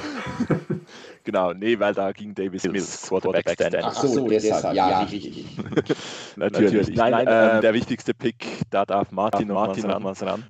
Genau, 1.27 1.53
nee, 1.53 1.77
weil 1.81 1.93
da 1.93 2.13
ging 2.13 2.33
Davis 2.33 2.63
Mills, 2.63 3.09
Quarterback 3.09 3.51
Stand. 3.51 3.75
Ach 3.83 3.95
so, 3.95 4.29
deshalb, 4.29 4.77
ja, 4.77 4.91
ja 4.91 5.01
richtig. 5.01 5.59
Natürlich. 6.37 6.95
Nein, 6.95 7.11
Nein 7.11 7.27
äh, 7.27 7.61
der 7.61 7.75
wichtigste 7.75 8.15
Pick, 8.15 8.47
da 8.71 8.85
darf 8.85 9.11
Martin, 9.11 9.49
darf 9.49 9.67
Martin 9.67 9.89
noch 9.89 10.05
was 10.05 10.23
ran. 10.23 10.45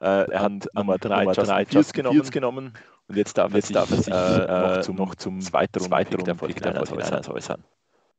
Äh, 0.00 0.30
er 0.30 0.40
hat 0.40 0.68
Nummer 0.74 0.98
3 0.98 1.24
Justin 1.24 1.66
Fields 1.66 1.92
genommen, 1.92 2.30
genommen 2.30 2.72
und 3.08 3.16
jetzt 3.16 3.38
darf, 3.38 3.54
jetzt 3.54 3.74
er 3.74 3.86
sich, 3.86 4.08
äh, 4.08 4.10
noch, 4.12 4.80
zum, 4.82 4.96
noch 4.96 5.14
zum 5.14 5.40
zweiten 5.40 5.78
Rundenpick 5.78 6.24
der 6.24 6.36
49ers 6.36 7.30
äußern. 7.30 7.62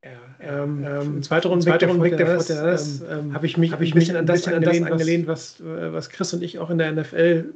Ja, 0.03 0.11
ähm, 0.39 0.85
ähm, 0.85 1.23
zweiter 1.23 1.49
Rundenpick 1.49 1.79
der 2.17 2.39
49ers 2.39 3.03
ähm, 3.09 3.33
habe 3.33 3.45
ich 3.45 3.57
mich, 3.57 3.71
hab 3.71 3.81
ich 3.81 3.93
mich 3.93 4.15
ein 4.15 4.25
bisschen 4.25 4.55
an 4.55 4.61
das 4.61 4.83
angelehnt, 4.83 5.27
was, 5.27 5.61
was 5.63 6.09
Chris 6.09 6.33
und 6.33 6.43
ich 6.43 6.57
auch 6.59 6.69
in 6.69 6.77
der 6.77 6.91
NFL 6.91 7.53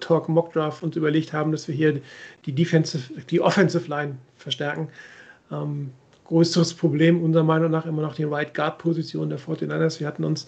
Talk 0.00 0.28
Mock 0.28 0.52
Draft 0.52 0.82
uns 0.82 0.96
überlegt 0.96 1.32
haben, 1.32 1.52
dass 1.52 1.68
wir 1.68 1.74
hier 1.74 2.00
die 2.44 2.52
Defensive, 2.52 3.20
die 3.28 3.40
Offensive 3.40 3.88
Line 3.88 4.16
verstärken. 4.36 4.88
Ähm, 5.50 5.90
größeres 6.26 6.74
Problem 6.74 7.22
unserer 7.22 7.44
Meinung 7.44 7.70
nach 7.70 7.86
immer 7.86 8.02
noch 8.02 8.14
die 8.14 8.24
Right 8.24 8.54
Guard 8.54 8.78
Position 8.78 9.28
der 9.28 9.38
49ers. 9.38 10.00
Wir 10.00 10.06
hatten 10.06 10.24
uns 10.24 10.46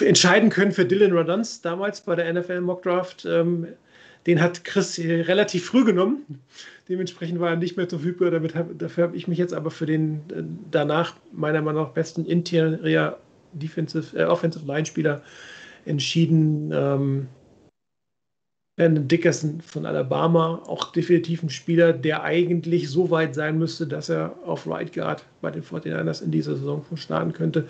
entscheiden 0.00 0.50
können 0.50 0.72
für 0.72 0.84
Dylan 0.84 1.12
Rodons 1.12 1.62
damals 1.62 2.00
bei 2.00 2.14
der 2.14 2.32
NFL 2.32 2.60
Mock 2.60 2.82
Draft. 2.82 3.24
Ähm, 3.24 3.68
den 4.26 4.40
hat 4.40 4.64
Chris 4.64 4.98
relativ 4.98 5.66
früh 5.66 5.84
genommen. 5.84 6.40
Dementsprechend 6.88 7.38
war 7.40 7.50
er 7.50 7.56
nicht 7.56 7.76
mehr 7.76 7.88
verfügbar. 7.88 8.30
Damit 8.30 8.54
hab, 8.54 8.76
dafür 8.78 9.04
habe 9.04 9.16
ich 9.16 9.28
mich 9.28 9.38
jetzt 9.38 9.54
aber 9.54 9.70
für 9.70 9.86
den 9.86 10.16
äh, 10.30 10.42
danach 10.70 11.14
meiner 11.32 11.62
Meinung 11.62 11.84
nach 11.84 11.90
besten 11.90 12.26
Interior 12.26 13.18
Defensive, 13.52 14.16
äh, 14.16 14.24
Offensive 14.24 14.66
Line 14.66 14.86
Spieler 14.86 15.22
entschieden. 15.84 16.72
Ähm, 16.74 17.28
Brandon 18.76 19.08
Dickerson 19.08 19.62
von 19.62 19.86
Alabama, 19.86 20.62
auch 20.66 20.92
definitiv 20.92 21.42
ein 21.42 21.48
Spieler, 21.48 21.94
der 21.94 22.24
eigentlich 22.24 22.90
so 22.90 23.10
weit 23.10 23.34
sein 23.34 23.58
müsste, 23.58 23.86
dass 23.86 24.10
er 24.10 24.36
auf 24.44 24.66
Right 24.66 24.92
Guard 24.92 25.24
bei 25.40 25.50
den 25.50 25.62
49ers 25.62 26.22
in 26.22 26.30
dieser 26.30 26.56
Saison 26.56 26.84
starten 26.94 27.32
könnte. 27.32 27.66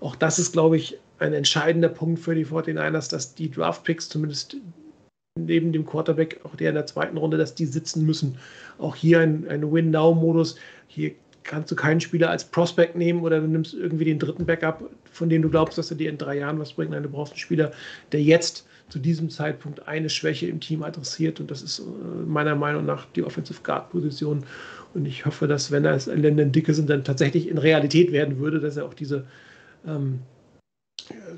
Auch 0.00 0.16
das 0.16 0.38
ist, 0.38 0.52
glaube 0.52 0.76
ich, 0.76 0.98
ein 1.18 1.32
entscheidender 1.32 1.88
Punkt 1.88 2.20
für 2.20 2.34
die 2.34 2.46
49ers, 2.46 3.10
dass 3.10 3.34
die 3.34 3.50
Draft 3.50 3.84
Picks 3.84 4.08
zumindest 4.08 4.56
neben 5.38 5.72
dem 5.72 5.86
Quarterback, 5.86 6.40
auch 6.44 6.56
der 6.56 6.70
in 6.70 6.74
der 6.74 6.86
zweiten 6.86 7.16
Runde, 7.16 7.36
dass 7.36 7.54
die 7.54 7.66
sitzen 7.66 8.04
müssen. 8.04 8.38
Auch 8.78 8.96
hier 8.96 9.20
ein, 9.20 9.46
ein 9.48 9.70
Win-Now-Modus. 9.70 10.56
Hier 10.88 11.12
kannst 11.44 11.70
du 11.70 11.76
keinen 11.76 12.00
Spieler 12.00 12.30
als 12.30 12.44
Prospect 12.44 12.96
nehmen 12.96 13.22
oder 13.22 13.40
du 13.40 13.46
nimmst 13.46 13.74
irgendwie 13.74 14.04
den 14.04 14.18
dritten 14.18 14.46
Backup, 14.46 14.90
von 15.10 15.28
dem 15.28 15.42
du 15.42 15.50
glaubst, 15.50 15.78
dass 15.78 15.90
er 15.90 15.96
dir 15.96 16.10
in 16.10 16.18
drei 16.18 16.38
Jahren 16.38 16.58
was 16.58 16.72
bringt. 16.72 16.90
Nein, 16.90 17.02
du 17.02 17.08
brauchst 17.08 17.32
einen 17.32 17.40
Spieler, 17.40 17.72
der 18.12 18.22
jetzt 18.22 18.66
zu 18.88 18.98
diesem 18.98 19.30
Zeitpunkt 19.30 19.86
eine 19.86 20.10
Schwäche 20.10 20.46
im 20.46 20.60
Team 20.60 20.82
adressiert 20.82 21.40
und 21.40 21.50
das 21.50 21.62
ist 21.62 21.78
äh, 21.78 21.82
meiner 22.26 22.56
Meinung 22.56 22.84
nach 22.84 23.06
die 23.14 23.22
Offensive 23.22 23.60
Guard 23.62 23.90
Position. 23.90 24.44
Und 24.94 25.06
ich 25.06 25.24
hoffe, 25.24 25.46
dass 25.46 25.70
wenn 25.70 25.84
er 25.84 25.94
es 25.94 26.06
Landon 26.06 26.50
Dickerson 26.50 26.86
dann 26.86 27.04
tatsächlich 27.04 27.48
in 27.48 27.58
Realität 27.58 28.10
werden 28.10 28.38
würde, 28.40 28.58
dass 28.58 28.76
er 28.76 28.84
auch 28.84 28.94
diese 28.94 29.24
ähm, 29.86 30.22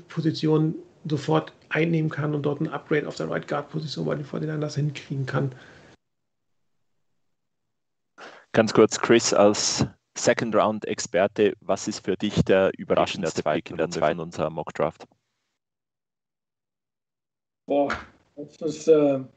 Position 0.07 0.75
sofort 1.09 1.53
einnehmen 1.69 2.09
kann 2.09 2.33
und 2.33 2.43
dort 2.43 2.61
ein 2.61 2.69
Upgrade 2.69 3.07
auf 3.07 3.15
der 3.15 3.29
Right 3.29 3.47
Guard 3.47 3.69
Position 3.69 4.05
bei 4.05 4.15
den 4.15 4.25
49ers 4.25 4.75
hinkriegen 4.75 5.25
kann. 5.25 5.53
Ganz 8.53 8.73
kurz, 8.73 8.99
Chris, 8.99 9.33
als 9.33 9.85
Second 10.15 10.55
Round 10.55 10.85
Experte, 10.85 11.53
was 11.61 11.87
ist 11.87 12.05
für 12.05 12.15
dich 12.15 12.43
der 12.43 12.71
überraschendste 12.77 13.41
Pick 13.41 13.71
in 13.71 13.77
der 13.77 13.89
zweiten 13.89 14.19
unserer 14.19 14.49
Mock 14.49 14.73
Draft? 14.73 15.07
Boah, 17.65 17.91
das 18.35 18.57
ist 18.57 18.87
äh, 18.87 18.93
eine 18.93 19.29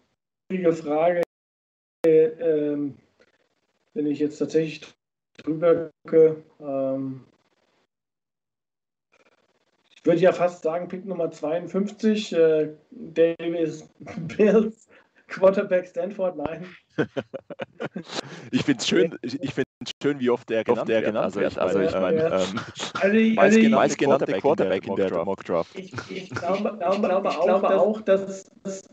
schwierige 0.50 0.72
Frage. 0.74 1.22
Ähm, 2.04 2.98
wenn 3.94 4.06
ich 4.06 4.18
jetzt 4.18 4.38
tatsächlich 4.38 4.82
drüber 5.38 5.90
gucke, 6.04 6.42
ähm, 6.60 7.24
würde 10.06 10.20
ja 10.20 10.32
fast 10.32 10.62
sagen, 10.62 10.88
Pick 10.88 11.04
Nummer 11.04 11.30
52, 11.30 12.32
äh, 12.32 12.68
Davis 12.90 13.88
Bills, 14.36 14.88
Quarterback 15.28 15.86
Stanford, 15.86 16.36
nein. 16.36 16.66
ich 18.52 18.62
finde 18.62 18.80
es 18.80 18.88
schön, 18.88 19.18
ich, 19.22 19.42
ich 19.42 19.54
find 19.54 19.66
schön, 20.02 20.20
wie 20.20 20.30
oft 20.30 20.48
der 20.48 20.64
genannt, 20.64 20.88
der 20.88 21.02
genannt 21.02 21.24
also 21.24 21.40
wird. 21.40 21.58
Also, 21.58 21.80
ich 21.80 21.92
meine, 21.92 22.18
ja. 22.18 22.40
ähm, 22.40 22.60
also, 23.00 23.16
ich, 23.16 23.38
also 23.38 23.58
ich, 23.58 23.68
meist 23.68 23.98
genannte 23.98 24.26
Quarterback, 24.26 24.84
Quarterback 24.84 24.86
in 24.86 24.96
der 24.96 25.24
Mock 25.24 25.44
Draft. 25.44 25.78
Ich, 25.78 25.92
ich 26.10 26.30
glaube, 26.30 26.76
glaube, 26.78 27.08
glaube, 27.08 27.30
auch, 27.30 27.44
glaube 27.44 27.80
auch, 27.80 28.00
dass, 28.02 28.50
dass 28.62 28.88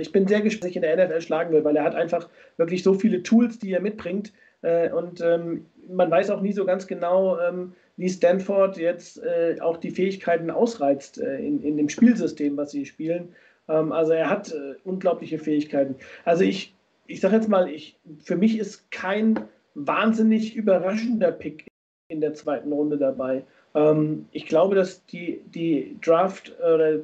ich 0.00 0.10
bin 0.12 0.26
sehr 0.26 0.40
gespannt, 0.40 0.64
was 0.64 0.70
ich 0.70 0.76
in 0.76 0.82
der 0.82 1.06
NFL 1.06 1.20
schlagen 1.20 1.52
will, 1.52 1.64
weil 1.64 1.76
er 1.76 1.84
hat 1.84 1.94
einfach 1.94 2.28
wirklich 2.56 2.82
so 2.82 2.94
viele 2.94 3.22
Tools, 3.22 3.58
die 3.58 3.72
er 3.72 3.80
mitbringt. 3.80 4.32
Äh, 4.62 4.90
und 4.90 5.20
ähm, 5.20 5.66
man 5.88 6.10
weiß 6.10 6.30
auch 6.30 6.40
nie 6.40 6.52
so 6.52 6.64
ganz 6.64 6.86
genau, 6.86 7.38
ähm, 7.38 7.74
wie 7.98 8.08
Stanford 8.08 8.78
jetzt 8.78 9.22
äh, 9.22 9.56
auch 9.60 9.76
die 9.76 9.90
Fähigkeiten 9.90 10.50
ausreizt 10.50 11.18
äh, 11.18 11.38
in, 11.38 11.62
in 11.62 11.76
dem 11.76 11.88
Spielsystem, 11.88 12.56
was 12.56 12.70
sie 12.70 12.86
spielen. 12.86 13.34
Ähm, 13.68 13.92
also 13.92 14.12
er 14.12 14.30
hat 14.30 14.52
äh, 14.52 14.76
unglaubliche 14.84 15.38
Fähigkeiten. 15.38 15.96
Also 16.24 16.44
ich, 16.44 16.74
ich 17.06 17.20
sage 17.20 17.34
jetzt 17.34 17.48
mal, 17.48 17.68
ich, 17.68 17.98
für 18.20 18.36
mich 18.36 18.56
ist 18.56 18.90
kein 18.92 19.40
wahnsinnig 19.74 20.54
überraschender 20.54 21.32
Pick 21.32 21.66
in 22.08 22.20
der 22.20 22.34
zweiten 22.34 22.72
Runde 22.72 22.98
dabei. 22.98 23.42
Ähm, 23.74 24.26
ich 24.30 24.46
glaube, 24.46 24.76
dass 24.76 25.04
die, 25.06 25.42
die 25.52 25.98
Draft 26.00 26.54
oder 26.60 27.00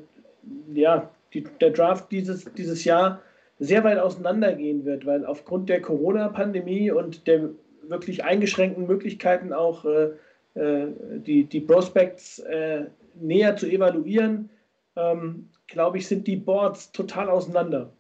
ja, 0.73 1.11
die, 1.33 1.43
der 1.61 1.71
Draft 1.71 2.13
dieses, 2.13 2.45
dieses 2.55 2.85
Jahr 2.85 3.21
sehr 3.59 3.83
weit 3.83 3.99
auseinandergehen 3.99 4.85
wird, 4.85 5.07
weil 5.07 5.27
aufgrund 5.27 5.69
der 5.69 5.83
Corona-Pandemie 5.83 6.93
und 6.93 7.27
der 7.27 7.51
wirklich 7.89 8.25
eingeschränkten 8.25 8.87
Möglichkeiten 8.87 9.53
auch 9.53 9.85
äh, 9.85 10.11
die, 10.57 11.45
die 11.45 11.61
Prospects 11.61 12.39
äh, 12.41 12.85
näher 13.15 13.57
zu 13.57 13.67
evaluieren, 13.67 14.51
ähm, 14.97 15.49
glaube 15.67 15.99
ich, 15.99 16.07
sind 16.07 16.27
die 16.27 16.37
Boards 16.37 16.93
total 16.93 17.29
auseinander. 17.29 17.91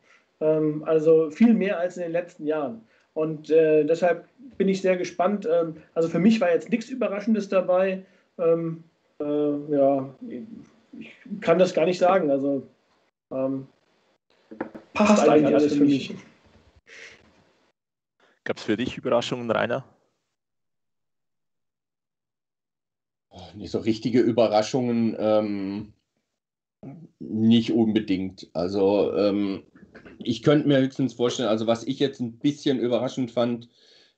Ähm, 0.40 0.84
also 0.86 1.30
viel 1.30 1.54
mehr 1.54 1.78
als 1.78 1.96
in 1.96 2.04
den 2.04 2.12
letzten 2.12 2.46
Jahren. 2.46 2.82
Und 3.14 3.50
äh, 3.50 3.84
deshalb 3.84 4.28
bin 4.58 4.68
ich 4.68 4.82
sehr 4.82 4.96
gespannt. 4.96 5.48
Ähm, 5.50 5.76
also 5.94 6.08
für 6.08 6.18
mich 6.18 6.40
war 6.40 6.50
jetzt 6.50 6.70
nichts 6.70 6.88
Überraschendes 6.88 7.48
dabei. 7.48 8.04
Ähm, 8.38 8.84
äh, 9.20 9.24
ja, 9.24 10.14
ich 10.28 11.08
kann 11.40 11.58
das 11.58 11.74
gar 11.74 11.86
nicht 11.86 11.98
sagen. 11.98 12.30
Also 12.30 12.66
ähm, 13.30 13.66
passt, 14.92 15.16
passt, 15.16 15.28
eigentlich 15.28 15.54
alles 15.54 15.76
für 15.76 15.84
mich. 15.84 16.14
Gab 18.44 18.58
es 18.58 18.64
für 18.64 18.76
dich 18.76 18.98
Überraschungen, 18.98 19.50
Rainer? 19.50 19.84
Nicht 23.56 23.70
so 23.70 23.78
richtige 23.78 24.20
Überraschungen 24.20 25.16
ähm, 25.18 25.92
nicht 27.18 27.72
unbedingt. 27.72 28.48
Also 28.52 29.12
ähm, 29.14 29.62
ich 30.18 30.42
könnte 30.42 30.68
mir 30.68 30.80
höchstens 30.80 31.14
vorstellen, 31.14 31.48
also 31.48 31.66
was 31.66 31.84
ich 31.84 31.98
jetzt 31.98 32.20
ein 32.20 32.38
bisschen 32.38 32.78
überraschend 32.78 33.30
fand 33.30 33.68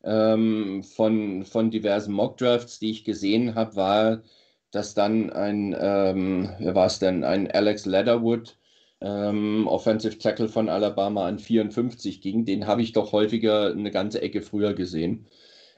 ähm, 0.04 0.82
von, 0.82 1.44
von 1.44 1.70
diversen 1.70 2.12
Mockdrafts, 2.12 2.78
die 2.78 2.90
ich 2.90 3.04
gesehen 3.04 3.54
habe, 3.54 3.76
war, 3.76 4.22
dass 4.70 4.94
dann 4.94 5.30
ein, 5.30 5.76
ähm, 5.78 6.50
wer 6.58 6.74
war 6.74 6.86
es 6.86 6.98
denn, 6.98 7.24
ein 7.24 7.50
Alex 7.50 7.86
Leatherwood, 7.86 8.56
ähm, 9.00 9.66
Offensive 9.68 10.18
Tackle 10.18 10.48
von 10.48 10.68
Alabama 10.68 11.26
an 11.26 11.38
54 11.38 12.20
ging. 12.20 12.44
Den 12.44 12.66
habe 12.66 12.82
ich 12.82 12.92
doch 12.92 13.12
häufiger 13.12 13.70
eine 13.70 13.90
ganze 13.90 14.22
Ecke 14.22 14.42
früher 14.42 14.74
gesehen. 14.74 15.26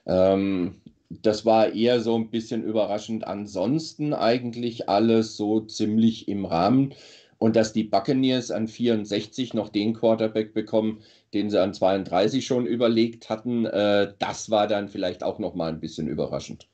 Ähm, 0.06 0.80
das 1.10 1.44
war 1.44 1.72
eher 1.72 2.00
so 2.00 2.16
ein 2.16 2.30
bisschen 2.30 2.62
überraschend. 2.62 3.26
Ansonsten 3.26 4.12
eigentlich 4.14 4.88
alles 4.88 5.36
so 5.36 5.60
ziemlich 5.60 6.28
im 6.28 6.44
Rahmen. 6.44 6.94
Und 7.38 7.54
dass 7.54 7.72
die 7.72 7.84
Buccaneers 7.84 8.50
an 8.50 8.66
64 8.66 9.54
noch 9.54 9.68
den 9.68 9.94
Quarterback 9.94 10.54
bekommen, 10.54 11.00
den 11.32 11.50
sie 11.50 11.60
an 11.60 11.72
32 11.72 12.44
schon 12.44 12.66
überlegt 12.66 13.30
hatten, 13.30 13.64
äh, 13.64 14.12
das 14.18 14.50
war 14.50 14.66
dann 14.66 14.88
vielleicht 14.88 15.22
auch 15.22 15.38
noch 15.38 15.54
mal 15.54 15.68
ein 15.68 15.78
bisschen 15.78 16.08
überraschend. 16.08 16.66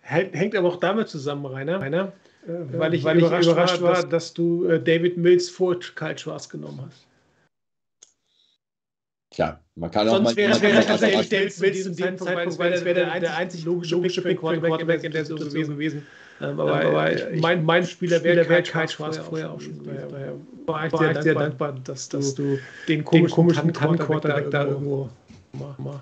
Hängt 0.00 0.54
aber 0.54 0.68
auch 0.68 0.76
damit 0.76 1.08
zusammen, 1.08 1.46
Rainer, 1.46 1.80
Rainer 1.80 2.12
äh, 2.46 2.78
weil 2.78 2.94
ich, 2.94 3.04
weil 3.04 3.18
überrascht, 3.18 3.46
ich 3.46 3.52
überrascht 3.52 3.82
war, 3.82 3.94
dass, 3.94 4.08
dass 4.08 4.34
du 4.34 4.66
äh, 4.66 4.82
David 4.82 5.16
Mills 5.16 5.48
vor 5.48 5.78
Kyle 5.78 6.16
Schwarz 6.16 6.48
genommen 6.48 6.80
hast. 6.86 7.05
Tja, 9.30 9.60
man 9.74 9.90
kann 9.90 10.08
Sonst 10.08 10.18
auch 10.18 10.22
mal. 10.22 10.34
Sonst 10.34 10.62
wäre 10.62 10.86
tatsächlich 10.86 11.28
David 11.28 11.60
Mills 11.60 11.82
zu 11.82 11.90
diesem 11.90 12.18
Zeitpunkt, 12.18 12.58
weil 12.58 12.70
das 12.70 12.84
wäre 12.84 12.94
der, 12.94 13.20
der 13.20 13.36
einzig 13.36 13.64
logische, 13.64 13.94
logische 13.94 14.22
Pick 14.22 14.38
Quarterback 14.38 15.04
in 15.04 15.12
der 15.12 15.24
Situation 15.24 15.64
gewesen. 15.64 16.06
Ähm, 16.40 16.60
aber, 16.60 16.82
ähm, 16.82 16.88
aber 16.88 17.12
ich, 17.12 17.40
mein, 17.40 17.64
mein 17.64 17.84
Spieler 17.84 18.22
wäre 18.22 18.48
wär 18.48 18.62
Kai 18.62 18.86
Schwarz 18.86 19.16
vorher 19.18 19.52
auch 19.52 19.60
schon 19.60 19.78
gewesen. 19.78 20.08
Daher 20.10 20.32
war 20.66 20.86
ich 20.86 20.92
dir 20.92 21.12
sehr, 21.14 21.22
sehr 21.22 21.34
dankbar, 21.34 21.74
dass, 21.84 22.08
dass 22.08 22.34
du 22.34 22.58
den 22.88 23.04
komischen, 23.04 23.34
komischen 23.34 23.72
Quarterback 23.72 24.50
da 24.50 24.66
irgendwo 24.66 25.08
mal, 25.52 25.74
mal 25.78 26.00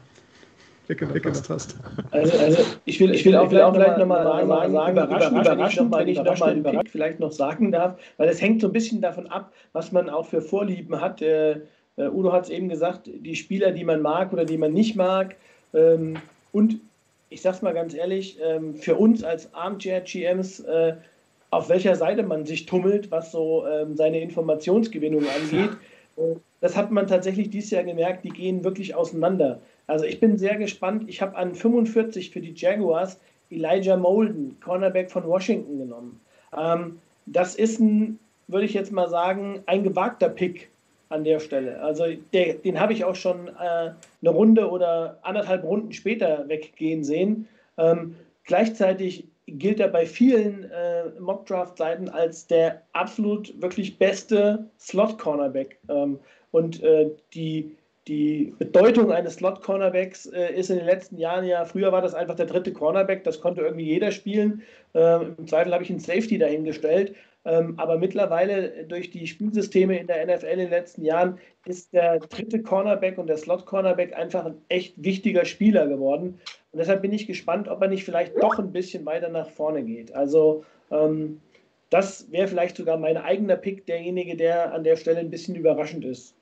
weggemacht 0.86 1.48
hast. 1.48 1.76
Also, 2.10 2.38
also 2.38 2.64
ich 2.84 3.00
will, 3.00 3.14
ich 3.14 3.24
will 3.24 3.36
auch, 3.36 3.48
vielleicht, 3.48 3.74
vielleicht 3.74 3.98
nochmal 3.98 4.24
sagen, 4.24 4.72
sagen 4.72 4.92
überraschend, 4.92 5.40
überraschend, 5.40 5.94
wenn 5.94 6.08
ich 6.08 6.18
nochmal 6.18 6.54
noch 6.54 6.60
überrascht 6.60 6.88
vielleicht 6.90 7.20
noch 7.20 7.32
sagen 7.32 7.72
darf, 7.72 7.98
weil 8.16 8.28
es 8.28 8.40
hängt 8.40 8.60
so 8.60 8.68
ein 8.68 8.72
bisschen 8.72 9.00
davon 9.00 9.26
ab, 9.28 9.52
was 9.72 9.92
man 9.92 10.10
auch 10.10 10.26
für 10.26 10.42
Vorlieben 10.42 11.00
hat. 11.00 11.22
Äh, 11.22 11.60
Uh, 11.96 12.10
Udo 12.10 12.32
hat 12.32 12.44
es 12.44 12.50
eben 12.50 12.68
gesagt, 12.68 13.08
die 13.12 13.36
Spieler, 13.36 13.70
die 13.70 13.84
man 13.84 14.02
mag 14.02 14.32
oder 14.32 14.44
die 14.44 14.58
man 14.58 14.72
nicht 14.72 14.96
mag. 14.96 15.36
Ähm, 15.72 16.16
und 16.52 16.80
ich 17.30 17.42
sage 17.42 17.56
es 17.56 17.62
mal 17.62 17.74
ganz 17.74 17.94
ehrlich, 17.94 18.38
ähm, 18.42 18.74
für 18.74 18.96
uns 18.96 19.22
als 19.22 19.52
Armchair-GMs, 19.54 20.60
äh, 20.60 20.94
auf 21.50 21.68
welcher 21.68 21.94
Seite 21.94 22.22
man 22.22 22.46
sich 22.46 22.66
tummelt, 22.66 23.10
was 23.10 23.30
so 23.30 23.66
ähm, 23.66 23.96
seine 23.96 24.20
Informationsgewinnung 24.20 25.24
angeht, 25.28 25.70
äh, 26.16 26.36
das 26.60 26.76
hat 26.76 26.90
man 26.90 27.06
tatsächlich 27.06 27.50
dieses 27.50 27.70
Jahr 27.70 27.84
gemerkt, 27.84 28.24
die 28.24 28.30
gehen 28.30 28.64
wirklich 28.64 28.94
auseinander. 28.94 29.60
Also 29.86 30.04
ich 30.04 30.18
bin 30.18 30.38
sehr 30.38 30.56
gespannt. 30.56 31.04
Ich 31.08 31.20
habe 31.20 31.36
an 31.36 31.54
45 31.54 32.30
für 32.30 32.40
die 32.40 32.54
Jaguars 32.56 33.20
Elijah 33.50 33.96
Molden, 33.96 34.56
Cornerback 34.60 35.10
von 35.10 35.26
Washington, 35.26 35.78
genommen. 35.78 36.20
Ähm, 36.56 36.98
das 37.26 37.54
ist 37.54 37.80
ein 37.80 38.18
würde 38.48 38.66
ich 38.66 38.74
jetzt 38.74 38.92
mal 38.92 39.08
sagen, 39.08 39.62
ein 39.66 39.82
gewagter 39.82 40.28
Pick 40.28 40.70
an 41.14 41.24
der 41.24 41.40
Stelle. 41.40 41.80
Also 41.80 42.04
der, 42.32 42.54
den 42.54 42.78
habe 42.78 42.92
ich 42.92 43.04
auch 43.04 43.14
schon 43.14 43.48
äh, 43.48 43.52
eine 44.20 44.30
Runde 44.30 44.68
oder 44.68 45.18
anderthalb 45.22 45.64
Runden 45.64 45.92
später 45.92 46.48
weggehen 46.48 47.04
sehen. 47.04 47.48
Ähm, 47.78 48.16
gleichzeitig 48.44 49.28
gilt 49.46 49.80
er 49.80 49.88
bei 49.88 50.06
vielen 50.06 50.70
äh, 50.70 51.10
Mockdraft-Seiten 51.20 52.08
als 52.08 52.46
der 52.46 52.82
absolut 52.92 53.60
wirklich 53.62 53.98
beste 53.98 54.66
Slot-Cornerback. 54.78 55.78
Ähm, 55.88 56.18
und 56.50 56.82
äh, 56.82 57.10
die, 57.34 57.76
die 58.08 58.54
Bedeutung 58.58 59.12
eines 59.12 59.34
Slot-Cornerbacks 59.34 60.26
äh, 60.26 60.54
ist 60.54 60.70
in 60.70 60.78
den 60.78 60.86
letzten 60.86 61.18
Jahren 61.18 61.44
ja, 61.44 61.64
früher 61.64 61.92
war 61.92 62.02
das 62.02 62.14
einfach 62.14 62.36
der 62.36 62.46
dritte 62.46 62.72
Cornerback, 62.72 63.24
das 63.24 63.40
konnte 63.40 63.62
irgendwie 63.62 63.86
jeder 63.86 64.10
spielen. 64.10 64.62
Ähm, 64.94 65.34
Im 65.38 65.46
Zweifel 65.46 65.72
habe 65.72 65.84
ich 65.84 65.90
einen 65.90 66.00
Safety 66.00 66.38
dahingestellt. 66.38 67.14
Ähm, 67.46 67.78
aber 67.78 67.98
mittlerweile 67.98 68.84
durch 68.86 69.10
die 69.10 69.26
Spielsysteme 69.26 69.98
in 69.98 70.06
der 70.06 70.24
NFL 70.26 70.46
in 70.46 70.58
den 70.60 70.70
letzten 70.70 71.04
Jahren 71.04 71.38
ist 71.66 71.92
der 71.92 72.18
dritte 72.18 72.62
Cornerback 72.62 73.18
und 73.18 73.26
der 73.26 73.36
Slot-Cornerback 73.36 74.16
einfach 74.16 74.46
ein 74.46 74.56
echt 74.68 74.94
wichtiger 75.02 75.44
Spieler 75.44 75.86
geworden. 75.86 76.40
Und 76.72 76.78
deshalb 76.78 77.02
bin 77.02 77.12
ich 77.12 77.26
gespannt, 77.26 77.68
ob 77.68 77.82
er 77.82 77.88
nicht 77.88 78.04
vielleicht 78.04 78.34
doch 78.42 78.58
ein 78.58 78.72
bisschen 78.72 79.04
weiter 79.04 79.28
nach 79.28 79.50
vorne 79.50 79.82
geht. 79.82 80.14
Also 80.14 80.64
ähm, 80.90 81.40
das 81.90 82.30
wäre 82.32 82.48
vielleicht 82.48 82.76
sogar 82.76 82.96
mein 82.96 83.18
eigener 83.18 83.56
Pick, 83.56 83.86
derjenige, 83.86 84.36
der 84.36 84.72
an 84.72 84.84
der 84.84 84.96
Stelle 84.96 85.20
ein 85.20 85.30
bisschen 85.30 85.54
überraschend 85.54 86.04
ist 86.04 86.34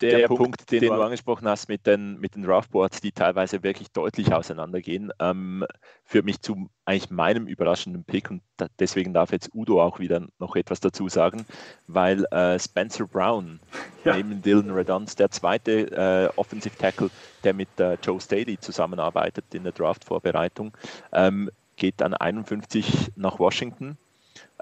der, 0.00 0.18
der 0.18 0.26
Punkt, 0.28 0.42
Punkt, 0.42 0.70
den, 0.70 0.80
den, 0.80 0.92
du 0.92 1.02
angesprochen 1.02 1.48
hast 1.48 1.68
mit 1.68 1.86
den, 1.86 2.18
mit 2.20 2.34
den 2.34 2.42
Draftboards, 2.42 3.00
die 3.00 3.12
teilweise 3.12 3.62
wirklich 3.62 3.90
deutlich 3.90 4.32
auseinandergehen, 4.32 5.12
ähm, 5.20 5.64
führt 6.04 6.24
mich 6.24 6.40
zu 6.40 6.68
eigentlich 6.84 7.10
meinem 7.10 7.46
überraschenden 7.46 8.04
Pick 8.04 8.30
und 8.30 8.42
da, 8.56 8.66
deswegen 8.78 9.12
darf 9.12 9.32
jetzt 9.32 9.50
Udo 9.54 9.82
auch 9.82 9.98
wieder 9.98 10.26
noch 10.38 10.56
etwas 10.56 10.80
dazu 10.80 11.08
sagen, 11.08 11.44
weil 11.86 12.24
äh, 12.30 12.58
Spencer 12.58 13.06
Brown 13.06 13.60
ja. 14.04 14.16
neben 14.16 14.42
Dylan 14.42 14.70
Redunz, 14.70 15.16
der 15.16 15.30
zweite 15.30 15.90
äh, 15.90 16.38
Offensive 16.38 16.76
Tackle, 16.76 17.10
der 17.44 17.54
mit 17.54 17.68
äh, 17.78 17.96
Joe 18.02 18.20
Staley 18.20 18.58
zusammenarbeitet 18.58 19.44
in 19.52 19.64
der 19.64 19.72
Draft-Vorbereitung, 19.72 20.76
ähm, 21.12 21.50
geht 21.76 21.94
dann 21.98 22.14
51 22.14 23.12
nach 23.16 23.38
Washington. 23.38 23.96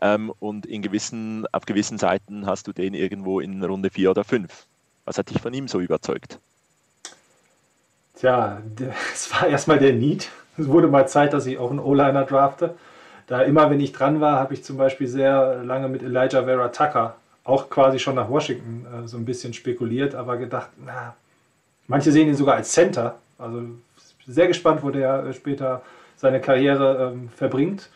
Ähm, 0.01 0.33
und 0.39 0.67
in 0.67 0.83
gewissen, 0.83 1.47
auf 1.53 1.65
gewissen 1.65 1.99
Seiten 1.99 2.47
hast 2.47 2.67
du 2.67 2.73
den 2.73 2.95
irgendwo 2.95 3.41
in 3.41 3.63
Runde 3.63 3.91
4 3.91 4.11
oder 4.11 4.25
5. 4.25 4.67
Was 5.07 5.17
hat 5.17 5.31
dich 5.31 5.41
von 5.41 5.55
ihm 5.55 5.69
so 5.69 5.81
überzeugt? 5.81 6.39
Tja, 8.17 8.61
es 9.15 9.33
war 9.33 9.47
erstmal 9.49 9.79
der 9.79 9.95
Need. 9.95 10.29
Es 10.59 10.69
wurde 10.69 10.89
mal 10.89 11.09
Zeit, 11.09 11.33
dass 11.33 11.47
ich 11.47 11.59
auch 11.59 11.71
einen 11.71 11.79
O-Liner 11.79 12.25
drafte. 12.25 12.75
Da 13.27 13.43
immer, 13.43 13.71
wenn 13.71 13.81
ich 13.81 13.93
dran 13.93 14.21
war, 14.21 14.39
habe 14.39 14.55
ich 14.55 14.65
zum 14.65 14.77
Beispiel 14.77 15.07
sehr 15.07 15.63
lange 15.65 15.89
mit 15.89 16.03
Elijah 16.03 16.45
Vera 16.45 16.69
Tucker 16.69 17.17
auch 17.45 17.71
quasi 17.71 17.99
schon 17.99 18.17
nach 18.17 18.29
Washington 18.29 18.87
äh, 18.87 19.09
so 19.09 19.17
ein 19.17 19.25
bisschen 19.25 19.53
spekuliert, 19.53 20.17
aber 20.17 20.37
gedacht, 20.37 20.71
na, 20.85 21.15
manche 21.87 22.11
sehen 22.11 22.29
ihn 22.29 22.35
sogar 22.35 22.57
als 22.57 22.73
Center. 22.73 23.19
Also 23.39 23.63
sehr 24.27 24.49
gespannt, 24.49 24.83
wo 24.83 24.91
der 24.91 25.27
äh, 25.27 25.33
später 25.33 25.83
seine 26.17 26.41
Karriere 26.41 27.13
ähm, 27.13 27.29
verbringt. 27.29 27.89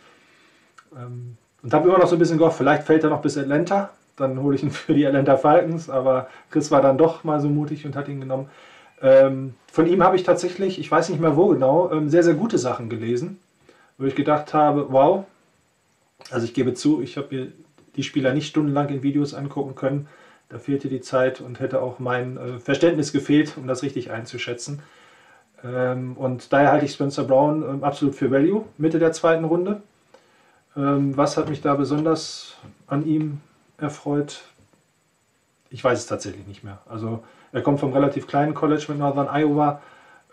Ähm, 0.96 1.36
und 1.62 1.74
habe 1.74 1.88
immer 1.88 1.98
noch 1.98 2.06
so 2.06 2.14
ein 2.16 2.18
bisschen 2.18 2.38
gehofft, 2.38 2.58
vielleicht 2.58 2.84
fällt 2.84 3.02
er 3.02 3.10
noch 3.10 3.22
bis 3.22 3.36
Atlanta 3.36 3.90
dann 4.20 4.40
hole 4.40 4.56
ich 4.56 4.62
ihn 4.62 4.70
für 4.70 4.94
die 4.94 5.06
Atlanta 5.06 5.36
Falcons, 5.36 5.90
aber 5.90 6.28
Chris 6.50 6.70
war 6.70 6.82
dann 6.82 6.98
doch 6.98 7.24
mal 7.24 7.40
so 7.40 7.48
mutig 7.48 7.84
und 7.86 7.96
hat 7.96 8.08
ihn 8.08 8.20
genommen. 8.20 8.48
Ähm, 9.02 9.54
von 9.72 9.86
ihm 9.86 10.02
habe 10.02 10.16
ich 10.16 10.24
tatsächlich, 10.24 10.78
ich 10.78 10.90
weiß 10.90 11.08
nicht 11.08 11.20
mehr 11.20 11.36
wo 11.36 11.48
genau, 11.48 11.90
ähm, 11.90 12.08
sehr, 12.08 12.22
sehr 12.22 12.34
gute 12.34 12.58
Sachen 12.58 12.90
gelesen, 12.90 13.40
wo 13.98 14.04
ich 14.04 14.14
gedacht 14.14 14.52
habe, 14.52 14.92
wow, 14.92 15.24
also 16.30 16.44
ich 16.44 16.54
gebe 16.54 16.74
zu, 16.74 17.00
ich 17.00 17.16
habe 17.16 17.34
mir 17.34 17.52
die 17.96 18.02
Spieler 18.02 18.34
nicht 18.34 18.48
stundenlang 18.48 18.88
in 18.88 19.02
Videos 19.02 19.34
angucken 19.34 19.74
können, 19.74 20.06
da 20.50 20.58
fehlte 20.58 20.88
die 20.88 21.00
Zeit 21.00 21.40
und 21.40 21.60
hätte 21.60 21.80
auch 21.80 21.98
mein 21.98 22.36
äh, 22.36 22.58
Verständnis 22.58 23.12
gefehlt, 23.12 23.56
um 23.56 23.66
das 23.66 23.82
richtig 23.82 24.10
einzuschätzen. 24.10 24.82
Ähm, 25.64 26.16
und 26.16 26.52
daher 26.52 26.72
halte 26.72 26.86
ich 26.86 26.92
Spencer 26.92 27.24
Brown 27.24 27.62
ähm, 27.62 27.84
absolut 27.84 28.14
für 28.14 28.30
Value, 28.30 28.64
Mitte 28.76 28.98
der 28.98 29.12
zweiten 29.12 29.44
Runde. 29.44 29.80
Ähm, 30.76 31.16
was 31.16 31.36
hat 31.36 31.48
mich 31.48 31.60
da 31.60 31.74
besonders 31.74 32.56
an 32.86 33.06
ihm 33.06 33.40
erfreut? 33.80 34.42
Ich 35.70 35.82
weiß 35.82 35.98
es 35.98 36.06
tatsächlich 36.06 36.46
nicht 36.46 36.64
mehr. 36.64 36.78
Also 36.88 37.22
er 37.52 37.62
kommt 37.62 37.80
vom 37.80 37.92
relativ 37.92 38.26
kleinen 38.26 38.54
College 38.54 38.86
mit 38.88 38.98
Northern 38.98 39.28
Iowa. 39.28 39.80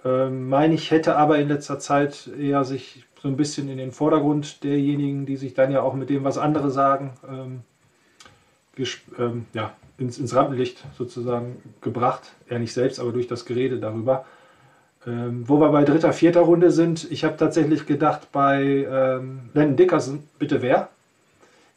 Ähm, 0.06 0.50
meine 0.50 0.74
ich, 0.74 0.92
hätte 0.92 1.16
aber 1.16 1.38
in 1.40 1.48
letzter 1.48 1.80
Zeit 1.80 2.30
eher 2.40 2.64
sich 2.64 3.06
so 3.22 3.28
ein 3.28 3.38
bisschen 3.38 3.70
in 3.70 3.78
den 3.78 3.92
Vordergrund 3.92 4.64
derjenigen, 4.64 5.26
die 5.26 5.38
sich 5.38 5.54
dann 5.54 5.72
ja 5.72 5.82
auch 5.82 5.94
mit 5.94 6.10
dem, 6.10 6.24
was 6.24 6.38
andere 6.38 6.70
sagen, 6.72 7.14
ähm, 7.28 7.62
ähm, 9.18 9.46
ja, 9.54 9.74
ins, 9.98 10.20
ins 10.20 10.36
Rampenlicht 10.36 10.84
sozusagen 10.98 11.58
gebracht. 11.82 12.34
Er 12.48 12.60
nicht 12.60 12.74
selbst, 12.74 13.00
aber 13.00 13.12
durch 13.12 13.28
das 13.28 13.46
Gerede 13.46 13.80
darüber. 13.80 14.26
Ähm, 15.06 15.48
wo 15.48 15.60
wir 15.60 15.70
bei 15.70 15.84
dritter, 15.84 16.14
vierter 16.14 16.42
Runde 16.42 16.70
sind, 16.70 17.10
ich 17.12 17.24
habe 17.24 17.38
tatsächlich 17.38 17.86
gedacht 17.86 18.32
bei 18.32 18.86
ähm, 18.90 19.50
Landon 19.54 19.78
Dickerson, 19.78 20.24
bitte 20.38 20.62
wer? 20.62 20.90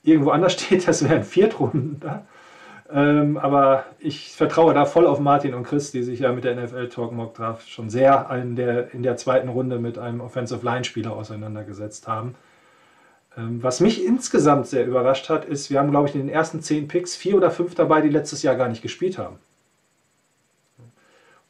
Irgendwo 0.03 0.31
anders 0.31 0.53
steht, 0.61 0.87
das 0.87 1.03
wäre 1.03 1.17
ein 1.17 1.25
Viertrunden. 1.25 2.01
Ähm, 2.93 3.37
aber 3.37 3.85
ich 4.01 4.33
vertraue 4.33 4.75
da 4.75 4.85
voll 4.85 5.07
auf 5.07 5.21
Martin 5.21 5.55
und 5.55 5.63
Chris, 5.63 5.93
die 5.93 6.03
sich 6.03 6.21
ja 6.21 6.33
mit 6.33 6.45
der 6.45 6.57
NFL 6.57 6.89
Talk 6.89 7.13
Mock 7.13 7.35
Draft 7.35 7.69
schon 7.71 7.89
sehr 7.89 8.29
in 8.43 8.57
der, 8.57 8.93
in 8.93 9.03
der 9.03 9.17
zweiten 9.17 9.49
Runde 9.49 9.79
mit 9.79 9.97
einem 9.97 10.21
Offensive 10.21 10.65
Line 10.65 10.85
Spieler 10.85 11.13
auseinandergesetzt 11.13 12.09
haben. 12.09 12.35
Ähm, 13.37 13.63
was 13.63 13.81
mich 13.81 14.05
insgesamt 14.05 14.67
sehr 14.67 14.87
überrascht 14.87 15.29
hat, 15.29 15.45
ist, 15.45 15.71
wir 15.71 15.79
haben, 15.79 15.93
glaube 15.93 16.09
ich, 16.09 16.15
in 16.15 16.23
den 16.23 16.31
ersten 16.31 16.63
zehn 16.63 16.89
Picks 16.89 17.15
vier 17.15 17.37
oder 17.37 17.53
fünf 17.53 17.77
dabei, 17.77 18.01
die 18.01 18.09
letztes 18.09 18.43
Jahr 18.43 18.57
gar 18.57 18.69
nicht 18.69 18.83
gespielt 18.83 19.19
haben. 19.19 19.39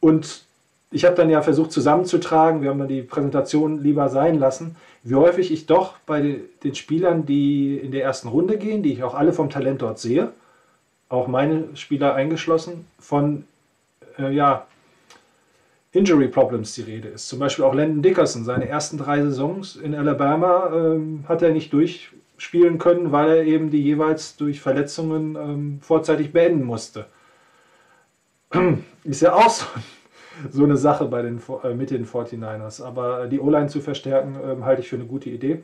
Und 0.01 0.45
ich 0.91 1.05
habe 1.05 1.15
dann 1.15 1.31
ja 1.31 1.41
versucht 1.43 1.73
zusammenzutragen, 1.73 2.63
wir 2.63 2.71
haben 2.71 2.79
dann 2.79 2.89
die 2.89 3.03
Präsentation 3.03 3.81
lieber 3.81 4.09
sein 4.09 4.39
lassen, 4.39 4.77
wie 5.03 5.15
häufig 5.15 5.53
ich 5.53 5.67
doch 5.67 5.95
bei 6.05 6.41
den 6.65 6.75
Spielern, 6.75 7.27
die 7.27 7.77
in 7.77 7.93
der 7.93 8.03
ersten 8.03 8.29
Runde 8.29 8.59
gehen, 8.59 8.83
die 8.83 8.93
ich 8.93 9.03
auch 9.03 9.15
alle 9.15 9.33
vom 9.33 9.51
Talent 9.51 9.83
dort 9.83 9.99
sehe, 9.99 10.33
auch 11.09 11.29
meine 11.29 11.69
Spieler 11.75 12.15
eingeschlossen, 12.15 12.87
von 12.99 13.45
äh, 14.19 14.33
ja, 14.33 14.67
Injury 15.93 16.29
Problems 16.29 16.75
die 16.75 16.83
Rede 16.83 17.09
ist. 17.09 17.29
Zum 17.29 17.39
Beispiel 17.39 17.65
auch 17.65 17.75
Landon 17.75 18.03
Dickerson, 18.03 18.45
seine 18.45 18.69
ersten 18.69 18.99
drei 18.99 19.23
Saisons 19.23 19.77
in 19.77 19.95
Alabama 19.95 20.71
ähm, 20.75 21.25
hat 21.29 21.43
er 21.43 21.51
nicht 21.51 21.73
durchspielen 21.73 22.79
können, 22.79 23.11
weil 23.11 23.31
er 23.31 23.45
eben 23.45 23.71
die 23.71 23.83
jeweils 23.83 24.37
durch 24.37 24.61
Verletzungen 24.61 25.37
ähm, 25.37 25.79
vorzeitig 25.83 26.33
beenden 26.33 26.65
musste. 26.65 27.07
Ist 29.05 29.23
ja 29.23 29.35
auch 29.35 29.51
so 29.51 29.67
so 30.51 30.65
eine 30.65 30.77
Sache 30.77 31.07
bei 31.07 31.23
den, 31.23 31.41
äh, 31.63 31.75
mit 31.75 31.91
den 31.91 32.07
49ers. 32.07 32.83
Aber 32.83 33.27
die 33.27 33.41
O-Line 33.41 33.69
zu 33.69 33.81
verstärken, 33.81 34.37
ähm, 34.43 34.65
halte 34.65 34.83
ich 34.83 34.89
für 34.89 34.97
eine 34.97 35.07
gute 35.07 35.31
Idee. 35.31 35.63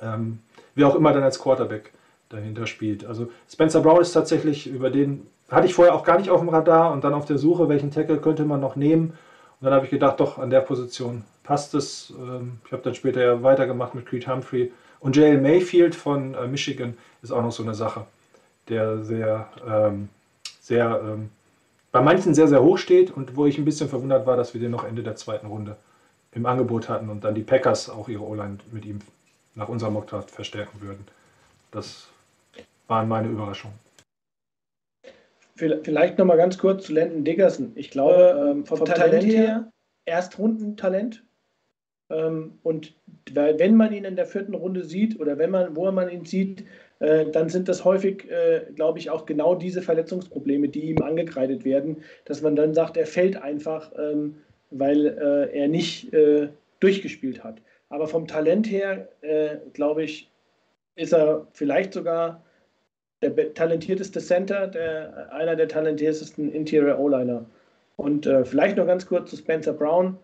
Ähm, 0.00 0.40
wer 0.74 0.88
auch 0.88 0.94
immer 0.94 1.12
dann 1.12 1.22
als 1.22 1.38
Quarterback 1.38 1.92
dahinter 2.28 2.66
spielt. 2.66 3.04
Also 3.04 3.30
Spencer 3.50 3.80
Brown 3.80 4.00
ist 4.00 4.12
tatsächlich 4.12 4.66
über 4.66 4.90
den, 4.90 5.26
hatte 5.50 5.66
ich 5.66 5.74
vorher 5.74 5.94
auch 5.94 6.04
gar 6.04 6.18
nicht 6.18 6.30
auf 6.30 6.40
dem 6.40 6.48
Radar 6.48 6.92
und 6.92 7.04
dann 7.04 7.14
auf 7.14 7.26
der 7.26 7.38
Suche, 7.38 7.68
welchen 7.68 7.90
Tackle 7.90 8.18
könnte 8.18 8.44
man 8.44 8.60
noch 8.60 8.76
nehmen. 8.76 9.10
Und 9.60 9.66
dann 9.66 9.74
habe 9.74 9.84
ich 9.84 9.90
gedacht, 9.90 10.18
doch, 10.18 10.38
an 10.38 10.50
der 10.50 10.60
Position 10.60 11.24
passt 11.44 11.74
es. 11.74 12.12
Ähm, 12.18 12.58
ich 12.66 12.72
habe 12.72 12.82
dann 12.82 12.94
später 12.94 13.22
ja 13.22 13.42
weitergemacht 13.42 13.94
mit 13.94 14.06
Creed 14.06 14.26
Humphrey. 14.26 14.72
Und 15.00 15.16
Jalen 15.16 15.42
Mayfield 15.42 15.94
von 15.94 16.34
äh, 16.34 16.46
Michigan 16.46 16.96
ist 17.22 17.32
auch 17.32 17.42
noch 17.42 17.52
so 17.52 17.62
eine 17.62 17.74
Sache, 17.74 18.06
der 18.68 19.02
sehr, 19.04 19.48
ähm, 19.68 20.08
sehr 20.60 21.00
ähm, 21.04 21.30
bei 21.92 22.00
manchen 22.00 22.34
sehr, 22.34 22.48
sehr 22.48 22.62
hoch 22.62 22.78
steht 22.78 23.10
und 23.10 23.36
wo 23.36 23.46
ich 23.46 23.58
ein 23.58 23.64
bisschen 23.64 23.88
verwundert 23.88 24.26
war, 24.26 24.36
dass 24.36 24.54
wir 24.54 24.60
den 24.60 24.70
noch 24.70 24.84
Ende 24.84 25.02
der 25.02 25.14
zweiten 25.14 25.46
Runde 25.46 25.76
im 26.32 26.46
Angebot 26.46 26.88
hatten 26.88 27.10
und 27.10 27.22
dann 27.22 27.34
die 27.34 27.42
Packers 27.42 27.90
auch 27.90 28.08
ihre 28.08 28.22
O-Line 28.22 28.58
mit 28.72 28.86
ihm 28.86 29.00
nach 29.54 29.68
unserem 29.68 29.92
Mockdraft 29.92 30.30
verstärken 30.30 30.80
würden. 30.80 31.06
Das 31.70 32.08
waren 32.88 33.08
meine 33.08 33.28
Überraschungen. 33.28 33.76
Vielleicht 35.54 36.18
noch 36.18 36.24
mal 36.24 36.38
ganz 36.38 36.56
kurz 36.58 36.86
zu 36.86 36.94
Landon 36.94 37.24
Dickerson. 37.24 37.72
Ich 37.74 37.90
glaube, 37.90 38.50
ähm, 38.50 38.64
vom, 38.64 38.78
vom 38.78 38.86
Talent, 38.86 39.22
Talent 39.22 39.24
her 39.24 39.72
Erstrundentalent. 40.06 41.22
Ähm, 42.10 42.58
und 42.62 42.94
wenn 43.30 43.76
man 43.76 43.92
ihn 43.92 44.04
in 44.04 44.16
der 44.16 44.26
vierten 44.26 44.54
Runde 44.54 44.84
sieht 44.84 45.20
oder 45.20 45.38
wenn 45.38 45.50
man, 45.50 45.76
wo 45.76 45.90
man 45.92 46.08
ihn 46.08 46.24
sieht, 46.24 46.64
dann 47.02 47.48
sind 47.48 47.68
das 47.68 47.84
häufig, 47.84 48.30
äh, 48.30 48.66
glaube 48.74 48.98
ich, 48.98 49.10
auch 49.10 49.26
genau 49.26 49.54
diese 49.54 49.82
Verletzungsprobleme, 49.82 50.68
die 50.68 50.90
ihm 50.90 51.02
angekreidet 51.02 51.64
werden, 51.64 52.02
dass 52.24 52.42
man 52.42 52.54
dann 52.54 52.74
sagt, 52.74 52.96
er 52.96 53.06
fällt 53.06 53.36
einfach, 53.36 53.90
ähm, 53.98 54.36
weil 54.70 55.06
äh, 55.06 55.58
er 55.58 55.68
nicht 55.68 56.12
äh, 56.12 56.48
durchgespielt 56.80 57.42
hat. 57.42 57.60
Aber 57.88 58.06
vom 58.06 58.26
Talent 58.26 58.70
her, 58.70 59.08
äh, 59.20 59.56
glaube 59.72 60.04
ich, 60.04 60.30
ist 60.94 61.12
er 61.12 61.46
vielleicht 61.52 61.92
sogar 61.92 62.42
der 63.22 63.54
talentierteste 63.54 64.20
Center, 64.20 64.66
der, 64.66 65.32
einer 65.32 65.56
der 65.56 65.68
talentiertesten 65.68 66.52
Interior 66.52 66.98
O-Liner. 66.98 67.44
Und 67.96 68.26
äh, 68.26 68.44
vielleicht 68.44 68.76
noch 68.76 68.86
ganz 68.86 69.06
kurz 69.06 69.30
zu 69.30 69.36
Spencer 69.36 69.72
Brown. 69.72 70.18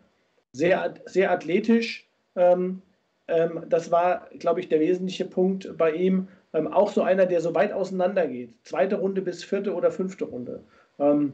Sehr, 0.52 0.94
sehr 1.04 1.30
athletisch. 1.30 2.08
Ähm, 2.36 2.82
ähm, 3.28 3.64
das 3.68 3.90
war, 3.90 4.28
glaube 4.38 4.60
ich, 4.60 4.68
der 4.68 4.80
wesentliche 4.80 5.26
Punkt 5.26 5.76
bei 5.76 5.92
ihm. 5.92 6.28
Ähm, 6.52 6.66
auch 6.68 6.90
so 6.90 7.02
einer, 7.02 7.26
der 7.26 7.40
so 7.40 7.54
weit 7.54 7.72
auseinander 7.72 8.26
geht. 8.26 8.54
Zweite 8.64 8.96
Runde 8.96 9.22
bis 9.22 9.44
vierte 9.44 9.74
oder 9.74 9.90
fünfte 9.90 10.24
Runde. 10.24 10.64
Ähm, 10.98 11.32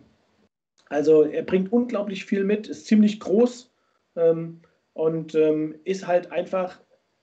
also 0.88 1.22
er 1.22 1.42
bringt 1.42 1.72
unglaublich 1.72 2.24
viel 2.24 2.44
mit, 2.44 2.68
ist 2.68 2.86
ziemlich 2.86 3.20
groß 3.20 3.72
ähm, 4.16 4.60
und 4.92 5.34
ähm, 5.34 5.76
ist 5.84 6.06
halt 6.06 6.30
einfach 6.32 6.80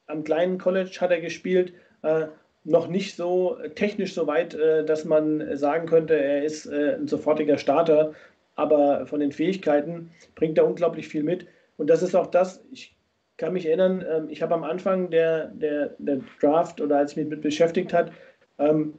am 0.07 0.23
kleinen 0.23 0.57
College 0.57 0.97
hat 0.99 1.11
er 1.11 1.21
gespielt, 1.21 1.73
äh, 2.03 2.27
noch 2.63 2.87
nicht 2.87 3.15
so 3.15 3.57
technisch 3.75 4.13
so 4.13 4.27
weit, 4.27 4.53
äh, 4.53 4.85
dass 4.85 5.05
man 5.05 5.57
sagen 5.57 5.87
könnte, 5.87 6.15
er 6.15 6.43
ist 6.43 6.65
äh, 6.65 6.95
ein 6.95 7.07
sofortiger 7.07 7.57
Starter, 7.57 8.13
aber 8.55 9.07
von 9.07 9.19
den 9.19 9.31
Fähigkeiten 9.31 10.11
bringt 10.35 10.57
er 10.57 10.67
unglaublich 10.67 11.07
viel 11.07 11.23
mit. 11.23 11.47
Und 11.77 11.89
das 11.89 12.03
ist 12.03 12.15
auch 12.15 12.27
das, 12.27 12.63
ich 12.71 12.95
kann 13.41 13.53
mich 13.53 13.65
erinnern, 13.65 14.05
ähm, 14.07 14.29
ich 14.29 14.43
habe 14.43 14.53
am 14.53 14.63
Anfang 14.63 15.09
der, 15.09 15.47
der, 15.47 15.95
der 15.97 16.21
Draft 16.39 16.79
oder 16.79 16.97
als 16.97 17.11
ich 17.11 17.17
mich 17.17 17.27
mit 17.27 17.41
beschäftigt 17.41 17.91
hat, 17.91 18.11
ähm, 18.59 18.93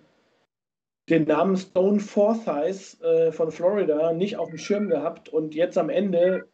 den 1.09 1.25
Namen 1.25 1.57
Stone 1.57 2.01
Forsyth 2.01 3.01
äh, 3.03 3.31
von 3.31 3.53
Florida 3.53 4.13
nicht 4.13 4.37
auf 4.37 4.49
dem 4.49 4.59
Schirm 4.59 4.89
gehabt 4.89 5.29
und 5.29 5.55
jetzt 5.55 5.79
am 5.79 5.89
Ende 5.89 6.47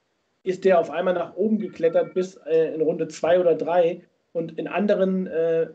ist 0.42 0.66
der 0.66 0.78
auf 0.78 0.90
einmal 0.90 1.14
nach 1.14 1.34
oben 1.36 1.58
geklettert 1.58 2.12
bis 2.12 2.36
äh, 2.46 2.74
in 2.74 2.82
Runde 2.82 3.08
2 3.08 3.40
oder 3.40 3.54
3 3.54 4.02
und 4.32 4.58
in 4.58 4.68
anderen 4.68 5.26
äh, 5.26 5.68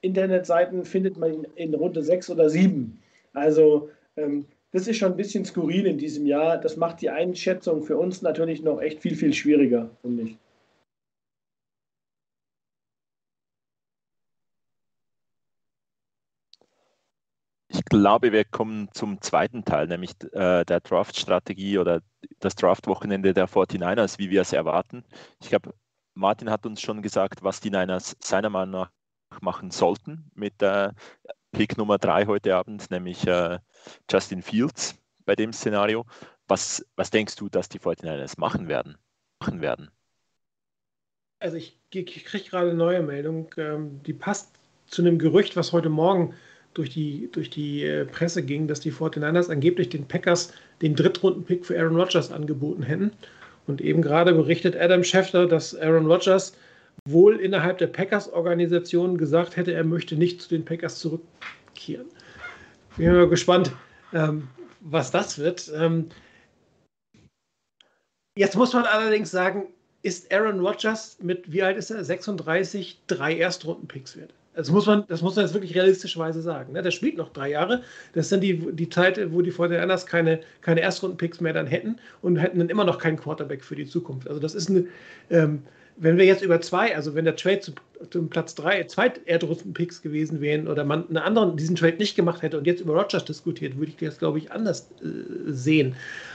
Internetseiten 0.00 0.84
findet 0.84 1.18
man 1.18 1.32
ihn 1.32 1.46
in 1.54 1.74
Runde 1.74 2.02
6 2.02 2.30
oder 2.30 2.50
7. 2.50 3.00
Also 3.32 3.90
ähm, 4.16 4.44
das 4.72 4.88
ist 4.88 4.96
schon 4.96 5.12
ein 5.12 5.16
bisschen 5.16 5.44
skurril 5.44 5.86
in 5.86 5.98
diesem 5.98 6.26
Jahr. 6.26 6.58
Das 6.58 6.76
macht 6.76 7.00
die 7.00 7.10
Einschätzung 7.10 7.82
für 7.82 7.96
uns 7.96 8.22
natürlich 8.22 8.62
noch 8.62 8.80
echt 8.80 9.02
viel, 9.02 9.14
viel 9.14 9.32
schwieriger, 9.32 9.90
finde 10.02 10.24
ich. 10.24 10.36
Glaube, 17.90 18.32
wir 18.32 18.44
kommen 18.44 18.88
zum 18.92 19.20
zweiten 19.20 19.64
Teil, 19.64 19.86
nämlich 19.88 20.12
äh, 20.32 20.64
der 20.64 20.80
Draft-Strategie 20.80 21.78
oder 21.78 22.00
das 22.38 22.54
Draft-Wochenende 22.54 23.34
der 23.34 23.48
49ers, 23.48 24.18
wie 24.18 24.30
wir 24.30 24.40
es 24.40 24.54
erwarten. 24.54 25.04
Ich 25.42 25.50
glaube, 25.50 25.74
Martin 26.14 26.50
hat 26.50 26.64
uns 26.64 26.80
schon 26.80 27.02
gesagt, 27.02 27.42
was 27.42 27.60
die 27.60 27.70
Niners 27.70 28.16
seiner 28.20 28.48
Meinung 28.48 28.70
nach 28.82 28.90
machen 29.42 29.70
sollten 29.70 30.30
mit 30.34 30.62
äh, 30.62 30.90
Pick 31.52 31.76
Nummer 31.76 31.98
3 31.98 32.26
heute 32.26 32.56
Abend, 32.56 32.90
nämlich 32.90 33.26
äh, 33.26 33.58
Justin 34.10 34.42
Fields 34.42 34.96
bei 35.24 35.34
dem 35.34 35.52
Szenario. 35.52 36.06
Was, 36.48 36.84
was 36.96 37.10
denkst 37.10 37.36
du, 37.36 37.48
dass 37.48 37.68
die 37.68 37.80
49ers 37.80 38.38
machen 38.38 38.68
werden? 38.68 38.98
Machen 39.40 39.60
werden? 39.60 39.90
Also 41.40 41.56
ich, 41.56 41.78
ich 41.92 42.24
kriege 42.24 42.50
gerade 42.50 42.68
eine 42.68 42.78
neue 42.78 43.02
Meldung, 43.02 43.52
ähm, 43.56 44.02
die 44.04 44.12
passt 44.12 44.52
zu 44.86 45.02
einem 45.02 45.18
Gerücht, 45.18 45.56
was 45.56 45.72
heute 45.72 45.88
Morgen 45.88 46.34
durch 46.74 46.90
die, 46.90 47.28
durch 47.32 47.50
die 47.50 47.84
äh, 47.84 48.04
Presse 48.04 48.42
ging, 48.42 48.68
dass 48.68 48.80
die 48.80 48.92
49ers 48.92 49.50
angeblich 49.50 49.88
den 49.88 50.06
Packers 50.06 50.52
den 50.82 50.94
Drittrunden-Pick 50.94 51.66
für 51.66 51.78
Aaron 51.78 51.96
Rodgers 51.96 52.30
angeboten 52.30 52.82
hätten. 52.82 53.12
Und 53.66 53.80
eben 53.80 54.02
gerade 54.02 54.32
berichtet 54.32 54.76
Adam 54.76 55.04
Schefter, 55.04 55.46
dass 55.46 55.74
Aaron 55.76 56.06
Rodgers 56.06 56.54
wohl 57.06 57.36
innerhalb 57.36 57.78
der 57.78 57.86
Packers-Organisation 57.86 59.16
gesagt 59.18 59.56
hätte, 59.56 59.72
er 59.72 59.84
möchte 59.84 60.16
nicht 60.16 60.40
zu 60.42 60.48
den 60.48 60.64
Packers 60.64 60.98
zurückkehren. 60.98 62.06
Bin 62.96 63.12
mal 63.12 63.28
gespannt, 63.28 63.72
ähm, 64.12 64.48
was 64.80 65.10
das 65.10 65.38
wird. 65.38 65.70
Ähm, 65.74 66.08
jetzt 68.36 68.56
muss 68.56 68.72
man 68.72 68.84
allerdings 68.84 69.30
sagen, 69.30 69.68
ist 70.02 70.32
Aaron 70.32 70.60
Rodgers 70.60 71.18
mit, 71.20 71.52
wie 71.52 71.62
alt 71.62 71.76
ist 71.76 71.90
er? 71.90 72.02
36, 72.02 73.00
drei 73.06 73.36
Erstrunden-Picks 73.36 74.16
wert. 74.16 74.32
Das 74.54 74.70
muss 74.70 74.86
man, 74.86 75.04
das 75.06 75.22
muss 75.22 75.36
man 75.36 75.44
jetzt 75.44 75.54
wirklich 75.54 75.74
realistischerweise 75.76 76.42
sagen. 76.42 76.72
Ne? 76.72 76.82
Der 76.82 76.90
spielt 76.90 77.16
noch 77.16 77.32
drei 77.32 77.50
Jahre. 77.50 77.82
Das 78.14 78.28
sind 78.28 78.42
die, 78.42 78.58
die 78.72 78.88
Zeit, 78.88 79.32
wo 79.32 79.42
die 79.42 79.52
Fortinanders 79.52 80.06
keine, 80.06 80.40
keine 80.60 80.80
Erstrunden-Picks 80.80 81.40
mehr 81.40 81.52
dann 81.52 81.66
hätten 81.68 81.96
und 82.20 82.36
hätten 82.36 82.58
dann 82.58 82.68
immer 82.68 82.84
noch 82.84 82.98
keinen 82.98 83.16
Quarterback 83.16 83.64
für 83.64 83.76
die 83.76 83.86
Zukunft. 83.86 84.28
Also 84.28 84.40
das 84.40 84.54
ist 84.54 84.68
eine, 84.68 84.86
ähm, 85.30 85.62
wenn 85.96 86.16
wir 86.16 86.24
jetzt 86.24 86.42
über 86.42 86.60
zwei, 86.62 86.96
also 86.96 87.14
wenn 87.14 87.26
der 87.26 87.36
Trade 87.36 87.60
zu, 87.60 87.72
zum 88.10 88.28
Platz 88.28 88.54
drei, 88.54 88.82
zwei 88.84 89.12
Erdrunden-Picks 89.26 90.02
gewesen 90.02 90.40
wären 90.40 90.66
oder 90.66 90.84
man 90.84 91.06
einen 91.08 91.18
anderen 91.18 91.56
diesen 91.56 91.76
Trade 91.76 91.98
nicht 91.98 92.16
gemacht 92.16 92.42
hätte 92.42 92.58
und 92.58 92.66
jetzt 92.66 92.80
über 92.80 92.94
Rogers 92.94 93.24
diskutiert, 93.24 93.76
würde 93.76 93.92
ich 93.92 93.96
das, 93.98 94.18
glaube 94.18 94.38
ich, 94.38 94.50
anders 94.50 94.90
äh, 95.02 95.06
sehen. 95.46 95.94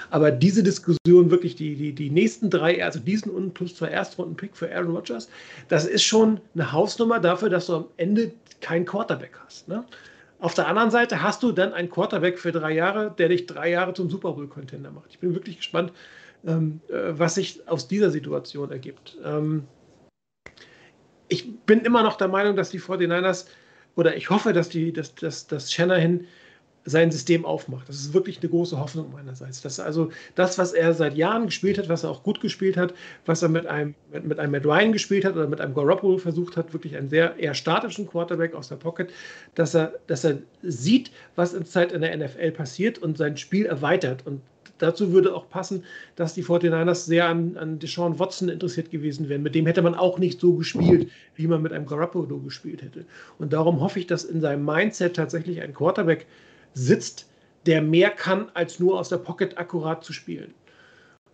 Aber 0.09 0.31
diese 0.31 0.63
Diskussion 0.63 1.31
wirklich, 1.31 1.55
die, 1.55 1.75
die, 1.75 1.93
die 1.93 2.09
nächsten 2.09 2.49
drei, 2.49 2.83
also 2.83 2.99
diesen 2.99 3.31
und 3.31 3.53
plus 3.53 3.75
zwei 3.75 3.87
Erstrunden-Pick 3.87 4.55
für 4.55 4.73
Aaron 4.73 4.95
Rodgers, 4.95 5.29
das 5.67 5.85
ist 5.85 6.03
schon 6.03 6.39
eine 6.53 6.71
Hausnummer 6.71 7.19
dafür, 7.19 7.49
dass 7.49 7.67
du 7.67 7.75
am 7.75 7.85
Ende 7.97 8.31
keinen 8.61 8.85
Quarterback 8.85 9.37
hast. 9.45 9.67
Ne? 9.67 9.83
Auf 10.39 10.53
der 10.53 10.67
anderen 10.67 10.91
Seite 10.91 11.21
hast 11.21 11.43
du 11.43 11.51
dann 11.51 11.73
einen 11.73 11.89
Quarterback 11.89 12.37
für 12.39 12.51
drei 12.51 12.73
Jahre, 12.73 13.13
der 13.17 13.29
dich 13.29 13.45
drei 13.45 13.71
Jahre 13.71 13.93
zum 13.93 14.09
Super 14.09 14.33
Bowl-Contender 14.33 14.91
macht. 14.91 15.07
Ich 15.09 15.19
bin 15.19 15.33
wirklich 15.33 15.57
gespannt, 15.57 15.91
ähm, 16.45 16.81
äh, 16.89 17.17
was 17.17 17.35
sich 17.35 17.67
aus 17.67 17.87
dieser 17.87 18.11
Situation 18.11 18.71
ergibt. 18.71 19.17
Ähm, 19.23 19.63
ich 21.27 21.57
bin 21.61 21.81
immer 21.81 22.03
noch 22.03 22.17
der 22.17 22.27
Meinung, 22.27 22.55
dass 22.55 22.69
die 22.69 22.79
49ers, 22.79 23.47
oder 23.95 24.15
ich 24.15 24.29
hoffe, 24.29 24.53
dass, 24.53 24.69
die, 24.69 24.93
dass, 24.93 25.15
dass, 25.15 25.47
dass 25.47 25.71
Shanahan 25.71 26.25
sein 26.85 27.11
System 27.11 27.45
aufmacht. 27.45 27.89
Das 27.89 27.95
ist 27.97 28.13
wirklich 28.13 28.39
eine 28.41 28.49
große 28.49 28.79
Hoffnung 28.79 29.11
meinerseits. 29.11 29.61
Dass 29.61 29.79
also 29.79 30.11
das, 30.35 30.57
was 30.59 30.71
er 30.71 30.93
seit 30.93 31.15
Jahren 31.15 31.47
gespielt 31.47 31.79
hat, 31.79 31.89
was 31.89 32.03
er 32.03 32.11
auch 32.11 32.21
gut 32.21 32.39
gespielt 32.39 32.77
hat, 32.77 32.93
was 33.25 33.41
er 33.41 33.49
mit 33.49 33.65
einem, 33.65 33.95
mit, 34.13 34.25
mit 34.25 34.39
einem 34.39 34.51
Matt 34.51 34.65
Ryan 34.65 34.91
gespielt 34.91 35.25
hat 35.25 35.35
oder 35.35 35.47
mit 35.47 35.59
einem 35.59 35.73
Garoppolo 35.73 36.19
versucht 36.19 36.55
hat, 36.55 36.73
wirklich 36.73 36.95
einen 36.95 37.09
sehr 37.09 37.37
eher 37.37 37.55
statischen 37.55 38.07
Quarterback 38.07 38.53
aus 38.53 38.69
der 38.69 38.75
Pocket, 38.75 39.11
dass 39.55 39.73
er, 39.73 39.93
dass 40.05 40.23
er 40.23 40.37
sieht, 40.61 41.11
was 41.35 41.53
in 41.53 41.65
Zeit 41.65 41.91
in 41.91 42.01
der 42.01 42.15
NFL 42.15 42.51
passiert 42.51 42.99
und 42.99 43.17
sein 43.17 43.35
Spiel 43.35 43.65
erweitert. 43.65 44.25
Und 44.27 44.41
dazu 44.77 45.11
würde 45.11 45.33
auch 45.33 45.49
passen, 45.49 45.83
dass 46.15 46.35
die 46.35 46.43
49ers 46.43 47.05
sehr 47.05 47.27
an, 47.27 47.57
an 47.57 47.79
Deshaun 47.79 48.19
Watson 48.19 48.49
interessiert 48.49 48.91
gewesen 48.91 49.27
wären. 49.27 49.41
Mit 49.41 49.55
dem 49.55 49.65
hätte 49.65 49.81
man 49.81 49.95
auch 49.95 50.19
nicht 50.19 50.39
so 50.39 50.53
gespielt, 50.53 51.09
wie 51.35 51.47
man 51.47 51.63
mit 51.63 51.73
einem 51.73 51.87
Garoppolo 51.87 52.37
gespielt 52.39 52.83
hätte. 52.83 53.05
Und 53.39 53.53
darum 53.53 53.79
hoffe 53.79 53.99
ich, 53.99 54.05
dass 54.05 54.23
in 54.23 54.39
seinem 54.39 54.65
Mindset 54.65 55.15
tatsächlich 55.15 55.61
ein 55.63 55.73
Quarterback 55.73 56.27
sitzt, 56.75 57.27
der 57.65 57.81
mehr 57.81 58.11
kann, 58.11 58.51
als 58.53 58.79
nur 58.79 58.99
aus 58.99 59.09
der 59.09 59.17
Pocket 59.17 59.57
akkurat 59.57 60.03
zu 60.03 60.13
spielen. 60.13 60.53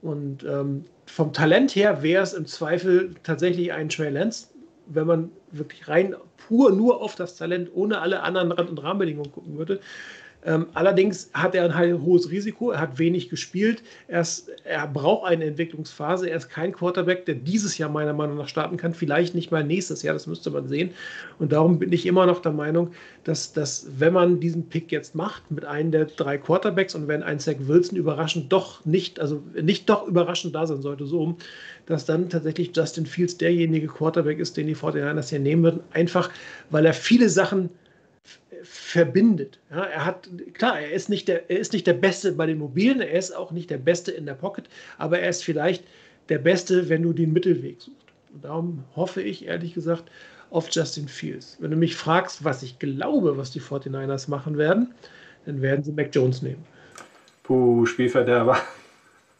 Und 0.01 0.43
ähm, 0.43 0.85
vom 1.05 1.33
Talent 1.33 1.75
her 1.75 2.01
wäre 2.01 2.23
es 2.23 2.33
im 2.33 2.45
Zweifel 2.45 3.13
tatsächlich 3.23 3.73
ein 3.73 3.89
Trey 3.89 4.09
Lance, 4.09 4.47
wenn 4.87 5.07
man 5.07 5.31
wirklich 5.51 5.87
rein 5.87 6.15
pur 6.37 6.71
nur 6.71 7.01
auf 7.01 7.15
das 7.15 7.35
Talent 7.35 7.69
ohne 7.73 7.99
alle 7.99 8.23
anderen 8.23 8.51
Rand- 8.51 8.69
und 8.69 8.81
Rahmenbedingungen 8.81 9.31
gucken 9.31 9.57
würde. 9.57 9.79
Ähm, 10.43 10.67
allerdings 10.73 11.29
hat 11.33 11.53
er 11.53 11.73
ein 11.73 12.01
hohes 12.01 12.31
Risiko, 12.31 12.71
er 12.71 12.79
hat 12.79 12.97
wenig 12.97 13.29
gespielt, 13.29 13.83
er, 14.07 14.21
ist, 14.21 14.49
er 14.63 14.87
braucht 14.87 15.27
eine 15.27 15.45
Entwicklungsphase, 15.45 16.29
er 16.29 16.37
ist 16.37 16.49
kein 16.49 16.71
Quarterback, 16.71 17.25
der 17.25 17.35
dieses 17.35 17.77
Jahr 17.77 17.89
meiner 17.89 18.13
Meinung 18.13 18.37
nach 18.37 18.47
starten 18.47 18.77
kann, 18.77 18.93
vielleicht 18.93 19.35
nicht 19.35 19.51
mal 19.51 19.63
nächstes 19.63 20.01
Jahr, 20.01 20.13
das 20.13 20.25
müsste 20.25 20.49
man 20.49 20.67
sehen. 20.67 20.91
Und 21.37 21.51
darum 21.51 21.77
bin 21.77 21.93
ich 21.93 22.05
immer 22.05 22.25
noch 22.25 22.41
der 22.41 22.53
Meinung, 22.53 22.91
dass, 23.23 23.53
dass 23.53 23.87
wenn 23.97 24.13
man 24.13 24.39
diesen 24.39 24.67
Pick 24.67 24.91
jetzt 24.91 25.13
macht 25.13 25.51
mit 25.51 25.65
einem 25.65 25.91
der 25.91 26.05
drei 26.05 26.37
Quarterbacks 26.37 26.95
und 26.95 27.07
wenn 27.07 27.21
ein 27.21 27.39
Zach 27.39 27.55
Wilson 27.59 27.97
überraschend 27.97 28.51
doch 28.51 28.83
nicht, 28.83 29.19
also 29.19 29.43
nicht 29.61 29.89
doch 29.89 30.07
überraschend 30.07 30.55
da 30.55 30.65
sein 30.65 30.81
sollte, 30.81 31.05
so 31.05 31.37
dass 31.85 32.05
dann 32.05 32.29
tatsächlich 32.29 32.71
Justin 32.75 33.05
Fields 33.05 33.37
derjenige 33.37 33.87
Quarterback 33.87 34.39
ist, 34.39 34.57
den 34.57 34.67
die 34.67 34.75
49ers 34.75 35.29
hier 35.29 35.39
nehmen 35.39 35.63
würden, 35.63 35.81
einfach 35.93 36.29
weil 36.69 36.85
er 36.85 36.93
viele 36.93 37.29
Sachen 37.29 37.69
verbindet. 38.91 39.59
Ja, 39.69 39.83
er 39.83 40.05
hat, 40.05 40.29
klar, 40.53 40.79
er 40.79 40.91
ist, 40.91 41.09
nicht 41.09 41.27
der, 41.27 41.49
er 41.49 41.59
ist 41.59 41.73
nicht 41.73 41.87
der 41.87 41.93
Beste 41.93 42.33
bei 42.33 42.45
den 42.45 42.57
Mobilen, 42.57 43.01
er 43.01 43.11
ist 43.11 43.35
auch 43.35 43.51
nicht 43.51 43.69
der 43.69 43.77
Beste 43.77 44.11
in 44.11 44.25
der 44.25 44.33
Pocket, 44.33 44.67
aber 44.97 45.19
er 45.19 45.29
ist 45.29 45.43
vielleicht 45.43 45.83
der 46.29 46.39
Beste, 46.39 46.89
wenn 46.89 47.03
du 47.03 47.13
den 47.13 47.33
Mittelweg 47.33 47.81
suchst. 47.81 47.97
Und 48.33 48.43
darum 48.43 48.83
hoffe 48.95 49.21
ich, 49.21 49.45
ehrlich 49.45 49.73
gesagt, 49.73 50.11
auf 50.49 50.69
Justin 50.69 51.07
Fields. 51.07 51.57
Wenn 51.59 51.71
du 51.71 51.77
mich 51.77 51.95
fragst, 51.95 52.43
was 52.43 52.63
ich 52.63 52.79
glaube, 52.79 53.37
was 53.37 53.51
die 53.51 53.61
49ers 53.61 54.29
machen 54.29 54.57
werden, 54.57 54.93
dann 55.45 55.61
werden 55.61 55.83
sie 55.83 55.93
Mac 55.93 56.09
Jones 56.13 56.41
nehmen. 56.41 56.63
Puh, 57.43 57.85
Spielverderber. 57.85 58.57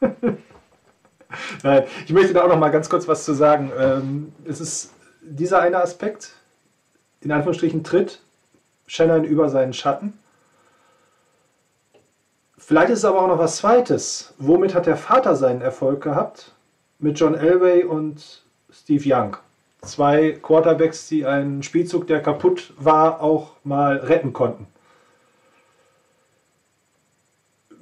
Nein, 1.62 1.84
ich 2.06 2.12
möchte 2.12 2.32
da 2.32 2.44
auch 2.44 2.48
noch 2.48 2.58
mal 2.58 2.70
ganz 2.70 2.88
kurz 2.88 3.06
was 3.06 3.24
zu 3.24 3.34
sagen. 3.34 3.70
Ähm, 3.78 4.32
es 4.44 4.60
ist 4.60 4.94
dieser 5.20 5.60
eine 5.60 5.78
Aspekt, 5.78 6.32
in 7.20 7.30
Anführungsstrichen, 7.30 7.84
tritt 7.84 8.21
Shannon 8.92 9.24
über 9.24 9.48
seinen 9.48 9.72
Schatten. 9.72 10.12
Vielleicht 12.58 12.90
ist 12.90 12.98
es 12.98 13.04
aber 13.06 13.22
auch 13.22 13.28
noch 13.28 13.38
was 13.38 13.56
Zweites. 13.56 14.34
Womit 14.36 14.74
hat 14.74 14.84
der 14.84 14.98
Vater 14.98 15.34
seinen 15.34 15.62
Erfolg 15.62 16.02
gehabt? 16.02 16.52
Mit 16.98 17.18
John 17.18 17.34
Elway 17.34 17.84
und 17.84 18.42
Steve 18.70 19.02
Young. 19.06 19.38
Zwei 19.80 20.32
Quarterbacks, 20.32 21.08
die 21.08 21.24
einen 21.24 21.62
Spielzug, 21.62 22.06
der 22.06 22.20
kaputt 22.20 22.74
war, 22.76 23.22
auch 23.22 23.52
mal 23.64 23.96
retten 23.96 24.34
konnten. 24.34 24.66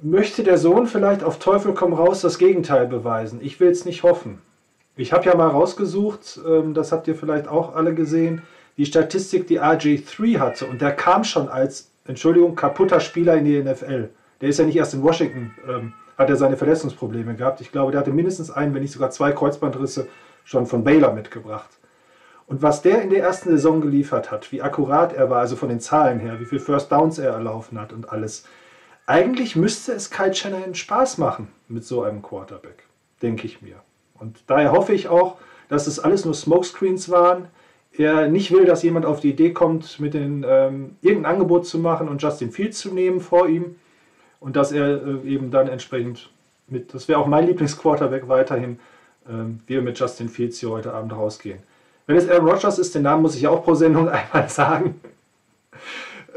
Möchte 0.01 0.43
der 0.43 0.57
Sohn 0.57 0.87
vielleicht 0.87 1.25
auf 1.25 1.39
Teufel 1.39 1.73
komm 1.73 1.91
raus 1.91 2.21
das 2.21 2.37
Gegenteil 2.37 2.87
beweisen? 2.87 3.41
Ich 3.43 3.59
will 3.59 3.69
es 3.69 3.83
nicht 3.83 4.03
hoffen. 4.03 4.41
Ich 4.95 5.11
habe 5.11 5.25
ja 5.25 5.35
mal 5.35 5.49
rausgesucht, 5.49 6.39
ähm, 6.47 6.73
das 6.73 6.93
habt 6.93 7.09
ihr 7.09 7.15
vielleicht 7.15 7.49
auch 7.49 7.75
alle 7.75 7.93
gesehen, 7.93 8.43
die 8.77 8.85
Statistik, 8.85 9.47
die 9.47 9.59
RG3 9.61 10.39
hatte, 10.39 10.65
und 10.65 10.81
der 10.81 10.91
kam 10.93 11.23
schon 11.23 11.49
als, 11.49 11.91
Entschuldigung, 12.05 12.55
kaputter 12.55 12.99
Spieler 12.99 13.35
in 13.35 13.45
die 13.45 13.61
NFL. 13.61 14.09
Der 14.41 14.49
ist 14.49 14.59
ja 14.59 14.65
nicht 14.65 14.75
erst 14.75 14.93
in 14.93 15.03
Washington, 15.03 15.53
ähm, 15.67 15.93
hat 16.17 16.29
er 16.29 16.35
seine 16.35 16.57
Verletzungsprobleme 16.57 17.35
gehabt. 17.35 17.61
Ich 17.61 17.71
glaube, 17.71 17.91
der 17.91 18.01
hatte 18.01 18.11
mindestens 18.11 18.51
einen, 18.51 18.73
wenn 18.73 18.81
nicht 18.81 18.93
sogar 18.93 19.11
zwei 19.11 19.31
Kreuzbandrisse 19.31 20.07
schon 20.43 20.65
von 20.65 20.83
Baylor 20.83 21.13
mitgebracht. 21.13 21.69
Und 22.47 22.61
was 22.61 22.81
der 22.81 23.01
in 23.01 23.09
der 23.09 23.23
ersten 23.23 23.49
Saison 23.49 23.81
geliefert 23.81 24.29
hat, 24.29 24.51
wie 24.51 24.61
akkurat 24.61 25.13
er 25.13 25.29
war, 25.29 25.39
also 25.39 25.55
von 25.55 25.69
den 25.69 25.79
Zahlen 25.79 26.19
her, 26.19 26.39
wie 26.39 26.45
viel 26.45 26.59
First 26.59 26.91
Downs 26.91 27.17
er 27.17 27.31
erlaufen 27.31 27.79
hat 27.79 27.93
und 27.93 28.11
alles, 28.11 28.45
eigentlich 29.05 29.55
müsste 29.55 29.93
es 29.93 30.09
Kyle 30.09 30.33
Shanahan 30.33 30.75
Spaß 30.75 31.17
machen 31.17 31.47
mit 31.67 31.85
so 31.85 32.03
einem 32.03 32.21
Quarterback, 32.21 32.83
denke 33.21 33.45
ich 33.45 33.61
mir. 33.61 33.77
Und 34.15 34.43
daher 34.47 34.71
hoffe 34.71 34.93
ich 34.93 35.07
auch, 35.07 35.37
dass 35.69 35.87
es 35.87 35.99
alles 35.99 36.25
nur 36.25 36.33
Smokescreens 36.33 37.09
waren. 37.09 37.47
Er 37.97 38.27
nicht 38.27 38.51
will, 38.51 38.65
dass 38.65 38.83
jemand 38.83 39.05
auf 39.05 39.19
die 39.19 39.31
Idee 39.31 39.51
kommt, 39.51 39.99
mit 39.99 40.13
den, 40.13 40.45
ähm, 40.47 40.95
irgendein 41.01 41.33
Angebot 41.33 41.65
zu 41.65 41.77
machen 41.77 42.07
und 42.07 42.21
Justin 42.21 42.51
Fields 42.51 42.79
zu 42.79 42.93
nehmen 42.93 43.19
vor 43.19 43.47
ihm. 43.47 43.75
Und 44.39 44.55
dass 44.55 44.71
er 44.71 45.05
äh, 45.05 45.27
eben 45.27 45.51
dann 45.51 45.67
entsprechend 45.67 46.29
mit, 46.67 46.93
das 46.93 47.07
wäre 47.07 47.19
auch 47.19 47.27
mein 47.27 47.45
Lieblingsquarterback 47.45 48.27
weiterhin, 48.27 48.79
ähm, 49.29 49.59
wir 49.67 49.81
mit 49.81 49.99
Justin 49.99 50.29
Fields 50.29 50.59
hier 50.59 50.69
heute 50.69 50.93
Abend 50.93 51.13
rausgehen. 51.13 51.59
Wenn 52.07 52.15
es 52.15 52.29
Aaron 52.29 52.49
Rodgers 52.49 52.79
ist, 52.79 52.95
den 52.95 53.03
Namen 53.03 53.21
muss 53.21 53.35
ich 53.35 53.41
ja 53.41 53.49
auch 53.49 53.63
pro 53.63 53.75
Sendung 53.75 54.09
einmal 54.09 54.49
sagen. 54.49 54.99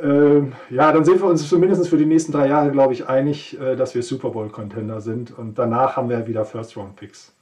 Ähm, 0.02 0.52
ja, 0.70 0.92
dann 0.92 1.04
sind 1.04 1.20
wir 1.20 1.28
uns 1.28 1.48
zumindest 1.48 1.88
für 1.88 1.96
die 1.96 2.04
nächsten 2.04 2.32
drei 2.32 2.48
Jahre, 2.48 2.70
glaube 2.72 2.92
ich, 2.92 3.08
einig, 3.08 3.58
äh, 3.60 3.76
dass 3.76 3.94
wir 3.94 4.02
Super 4.02 4.30
Bowl-Contender 4.30 5.00
sind. 5.00 5.36
Und 5.36 5.58
danach 5.58 5.96
haben 5.96 6.08
wir 6.08 6.26
wieder 6.26 6.44
First-Round-Picks. 6.44 7.32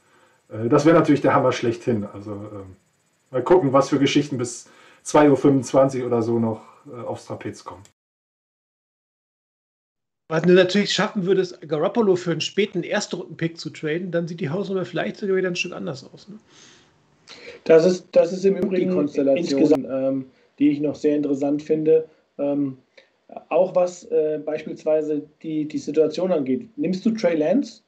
Äh, 0.49 0.69
das 0.69 0.85
wäre 0.85 0.95
natürlich 0.95 1.21
der 1.21 1.33
Hammer 1.33 1.51
schlechthin. 1.51 2.05
Also 2.13 2.31
ähm, 2.31 2.75
mal 3.33 3.43
gucken, 3.43 3.73
was 3.73 3.89
für 3.89 3.99
Geschichten 3.99 4.37
bis 4.37 4.69
2.25 5.05 5.99
Uhr 5.99 6.07
oder 6.07 6.21
so 6.21 6.39
noch 6.39 6.61
äh, 6.87 7.01
aufs 7.01 7.25
Trapez 7.25 7.63
kommen. 7.63 7.83
Was 10.29 10.43
du 10.43 10.53
natürlich 10.53 10.93
schaffen 10.93 11.25
würdest, 11.25 11.59
Garoppolo 11.67 12.15
für 12.15 12.31
einen 12.31 12.41
späten 12.41 12.83
Erstrunden-Pick 12.83 13.59
zu 13.59 13.69
traden, 13.71 14.11
dann 14.11 14.27
sieht 14.27 14.39
die 14.39 14.49
Hausnummer 14.49 14.85
vielleicht 14.85 15.17
sogar 15.17 15.35
wieder 15.35 15.49
ein 15.49 15.55
Stück 15.55 15.73
anders 15.73 16.09
aus. 16.11 16.29
Ne? 16.29 16.37
Das, 17.65 17.85
ist, 17.85 18.07
das 18.13 18.31
ist 18.31 18.45
im 18.45 18.55
Übrigen 18.55 18.89
die 18.89 18.95
Konstellation, 18.95 19.85
ähm, 19.89 20.25
die 20.59 20.69
ich 20.69 20.79
noch 20.79 20.95
sehr 20.95 21.15
interessant 21.15 21.61
finde. 21.61 22.07
Ähm, 22.37 22.77
auch 23.49 23.75
was 23.75 24.05
äh, 24.05 24.39
beispielsweise 24.43 25.23
die, 25.41 25.67
die 25.67 25.77
Situation 25.77 26.31
angeht. 26.31 26.69
Nimmst 26.77 27.05
du 27.05 27.11
Trey 27.11 27.35
Lance, 27.35 27.81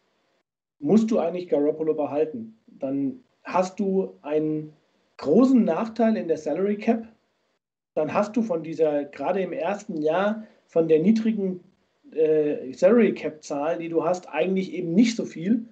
musst 0.80 1.10
du 1.10 1.20
eigentlich 1.20 1.48
Garoppolo 1.48 1.94
behalten. 1.94 2.58
Dann 2.68 3.20
hast 3.44 3.80
du 3.80 4.18
einen 4.22 4.74
großen 5.18 5.64
Nachteil 5.64 6.18
in 6.18 6.28
der 6.28 6.38
Salary 6.38 6.78
Cap. 6.78 7.08
Dann 7.94 8.14
hast 8.14 8.36
du 8.36 8.42
von 8.42 8.64
dieser, 8.64 9.06
gerade 9.06 9.42
im 9.42 9.54
ersten 9.54 10.02
Jahr, 10.02 10.44
von 10.68 10.88
der 10.88 11.00
niedrigen 11.00 11.62
äh, 12.12 12.74
Salary 12.74 13.14
Cap 13.14 13.44
Zahl, 13.44 13.78
die 13.78 13.90
du 13.90 14.04
hast, 14.04 14.28
eigentlich 14.30 14.74
eben 14.74 14.94
nicht 14.94 15.16
so 15.16 15.26
viel. 15.26 15.66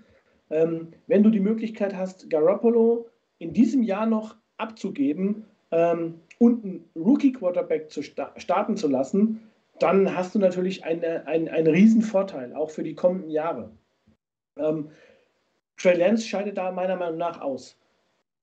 Ähm, 0.50 0.94
wenn 1.08 1.24
du 1.24 1.30
die 1.30 1.40
Möglichkeit 1.40 1.96
hast, 1.96 2.30
Garoppolo 2.30 3.10
in 3.40 3.54
diesem 3.54 3.84
Jahr 3.84 4.06
noch 4.06 4.36
abzugeben 4.58 5.46
ähm, 5.72 6.20
und 6.40 6.64
einen 6.64 6.90
Rookie 6.96 7.32
Quarterback 7.32 7.92
zu 7.92 8.02
sta 8.02 8.34
starten 8.38 8.78
zu 8.78 8.88
lassen, 8.88 9.50
dann 9.80 10.16
hast 10.16 10.36
du 10.36 10.40
natürlich 10.40 10.86
eine, 10.86 11.26
ein, 11.28 11.50
einen 11.50 11.68
riesen 11.68 12.02
Vorteil, 12.02 12.54
auch 12.54 12.70
für 12.70 12.84
die 12.84 12.96
kommenden 12.96 13.32
Jahre. 13.32 13.72
Ähm, 14.58 14.90
Trey 15.78 15.98
Lance 15.98 16.28
scheidet 16.28 16.58
da 16.58 16.72
meiner 16.72 16.96
Meinung 16.96 17.18
nach 17.18 17.42
aus. 17.42 17.78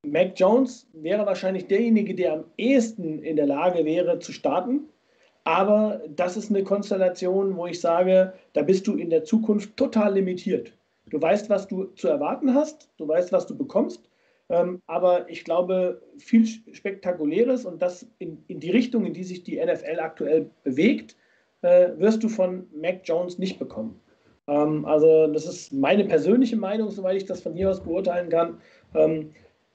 Mac 0.07 0.33
Jones 0.37 0.89
wäre 0.93 1.27
wahrscheinlich 1.27 1.67
derjenige, 1.67 2.15
der 2.15 2.33
am 2.33 2.45
ehesten 2.57 3.23
in 3.23 3.37
der 3.37 3.47
Lage 3.47 3.85
wäre 3.85 4.19
zu 4.19 4.33
starten. 4.33 4.89
Aber 5.45 6.03
das 6.09 6.37
ist 6.37 6.51
eine 6.51 6.65
Konstellation, 6.65 7.57
wo 7.57 7.67
ich 7.67 7.81
sage, 7.81 8.33
da 8.53 8.63
bist 8.63 8.87
du 8.87 8.97
in 8.97 9.11
der 9.11 9.25
Zukunft 9.25 9.77
total 9.77 10.15
limitiert. 10.15 10.73
Du 11.11 11.21
weißt, 11.21 11.51
was 11.51 11.67
du 11.67 11.85
zu 11.97 12.09
erwarten 12.09 12.55
hast, 12.55 12.91
du 12.99 13.09
weißt, 13.09 13.33
was 13.33 13.47
du 13.47 13.57
bekommst. 13.57 14.09
Ähm, 14.49 14.83
aber 14.87 15.29
ich 15.31 15.45
glaube, 15.45 16.03
viel 16.19 16.47
Spektakuläres 16.47 17.65
und 17.65 17.81
das 17.81 18.07
in, 18.19 18.43
in, 18.49 18.61
die 18.61 18.71
Richtung, 18.71 19.05
in 19.07 19.15
die 19.15 19.25
sich 19.25 19.45
die 19.45 19.65
NFL 19.65 20.01
aktuell 20.01 20.51
bewegt, 20.65 21.17
äh, 21.63 21.91
wirst 21.97 22.23
du 22.23 22.29
von 22.29 22.67
Mac 22.75 23.01
Jones 23.05 23.39
nicht 23.39 23.59
bekommen. 23.59 24.01
Ähm, 24.49 24.85
also 24.85 25.29
das 25.29 25.47
ist 25.47 25.73
meine 25.73 26.05
persönliche 26.05 26.57
Meinung, 26.57 26.91
soweit 26.91 27.17
ich 27.17 27.27
das 27.27 27.43
von 27.43 27.55
hier 27.55 27.71
aus 27.71 27.83
beurteilen 27.83 28.29
kann. 28.29 28.61
Ähm, 28.95 29.31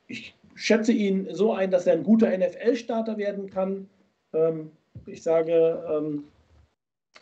ich 0.07 0.36
schätze 0.56 0.91
ihn 0.91 1.27
so 1.32 1.53
ein, 1.53 1.72
dass 1.72 1.88
er 1.88 1.94
ein 1.94 2.03
guter 2.03 2.36
NFL-Starter 2.36 3.18
werden 3.18 3.49
kann. 3.49 3.90
Ähm, 4.34 4.72
ich 5.06 5.22
sage, 5.22 5.84
ähm, 5.90 6.23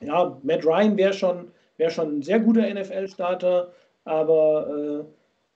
ja, 0.02 0.38
Matt 0.44 0.66
Ryan 0.66 0.98
wäre 0.98 1.14
schon, 1.14 1.52
wär 1.78 1.90
schon 1.90 2.20
ein 2.20 2.22
sehr 2.22 2.40
guter 2.40 2.72
NFL-Starter, 2.72 3.72
aber 4.06 5.06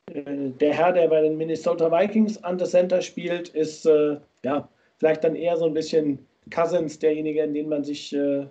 äh, 0.07 0.19
äh, 0.19 0.49
der 0.59 0.73
Herr, 0.73 0.93
der 0.93 1.07
bei 1.07 1.21
den 1.21 1.37
Minnesota 1.37 1.91
Vikings 1.91 2.43
an 2.43 2.57
der 2.57 2.67
Center 2.67 3.01
spielt, 3.01 3.49
ist 3.49 3.85
äh, 3.85 4.17
ja 4.43 4.67
vielleicht 4.97 5.23
dann 5.23 5.35
eher 5.35 5.57
so 5.57 5.65
ein 5.65 5.73
bisschen 5.73 6.19
Cousins, 6.49 6.97
derjenige, 6.99 7.41
in 7.41 7.53
den 7.53 7.69
man 7.69 7.83
sich 7.83 8.13
äh, 8.13 8.45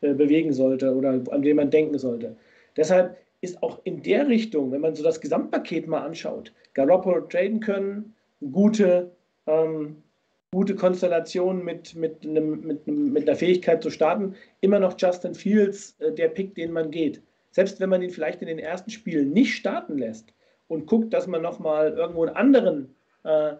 äh 0.00 0.14
bewegen 0.14 0.52
sollte 0.52 0.94
oder 0.94 1.20
an 1.30 1.42
den 1.42 1.56
man 1.56 1.70
denken 1.70 1.98
sollte. 1.98 2.34
Deshalb 2.76 3.16
ist 3.42 3.62
auch 3.62 3.80
in 3.84 4.02
der 4.02 4.28
Richtung, 4.28 4.72
wenn 4.72 4.80
man 4.80 4.94
so 4.94 5.02
das 5.02 5.20
Gesamtpaket 5.20 5.86
mal 5.86 6.00
anschaut, 6.00 6.52
Garoppolo 6.74 7.22
traden 7.22 7.60
können, 7.60 8.14
gute, 8.50 9.12
ähm, 9.46 10.02
gute 10.52 10.74
Konstellation 10.74 11.64
mit, 11.64 11.94
mit, 11.94 12.24
einem, 12.24 12.60
mit, 12.60 12.86
mit 12.86 13.28
einer 13.28 13.36
Fähigkeit 13.36 13.82
zu 13.82 13.90
starten, 13.90 14.34
immer 14.60 14.80
noch 14.80 14.94
Justin 14.98 15.34
Fields 15.34 15.96
äh, 16.00 16.12
der 16.12 16.28
Pick, 16.28 16.54
den 16.54 16.72
man 16.72 16.90
geht. 16.90 17.22
Selbst 17.50 17.80
wenn 17.80 17.90
man 17.90 18.02
ihn 18.02 18.10
vielleicht 18.10 18.40
in 18.40 18.48
den 18.48 18.58
ersten 18.58 18.90
Spielen 18.90 19.32
nicht 19.32 19.54
starten 19.54 19.98
lässt 19.98 20.32
und 20.68 20.86
guckt, 20.86 21.12
dass 21.12 21.26
man 21.26 21.42
nochmal 21.42 21.92
irgendwo 21.92 22.24
einen 22.24 22.36
anderen 22.36 22.94
äh, 23.24 23.54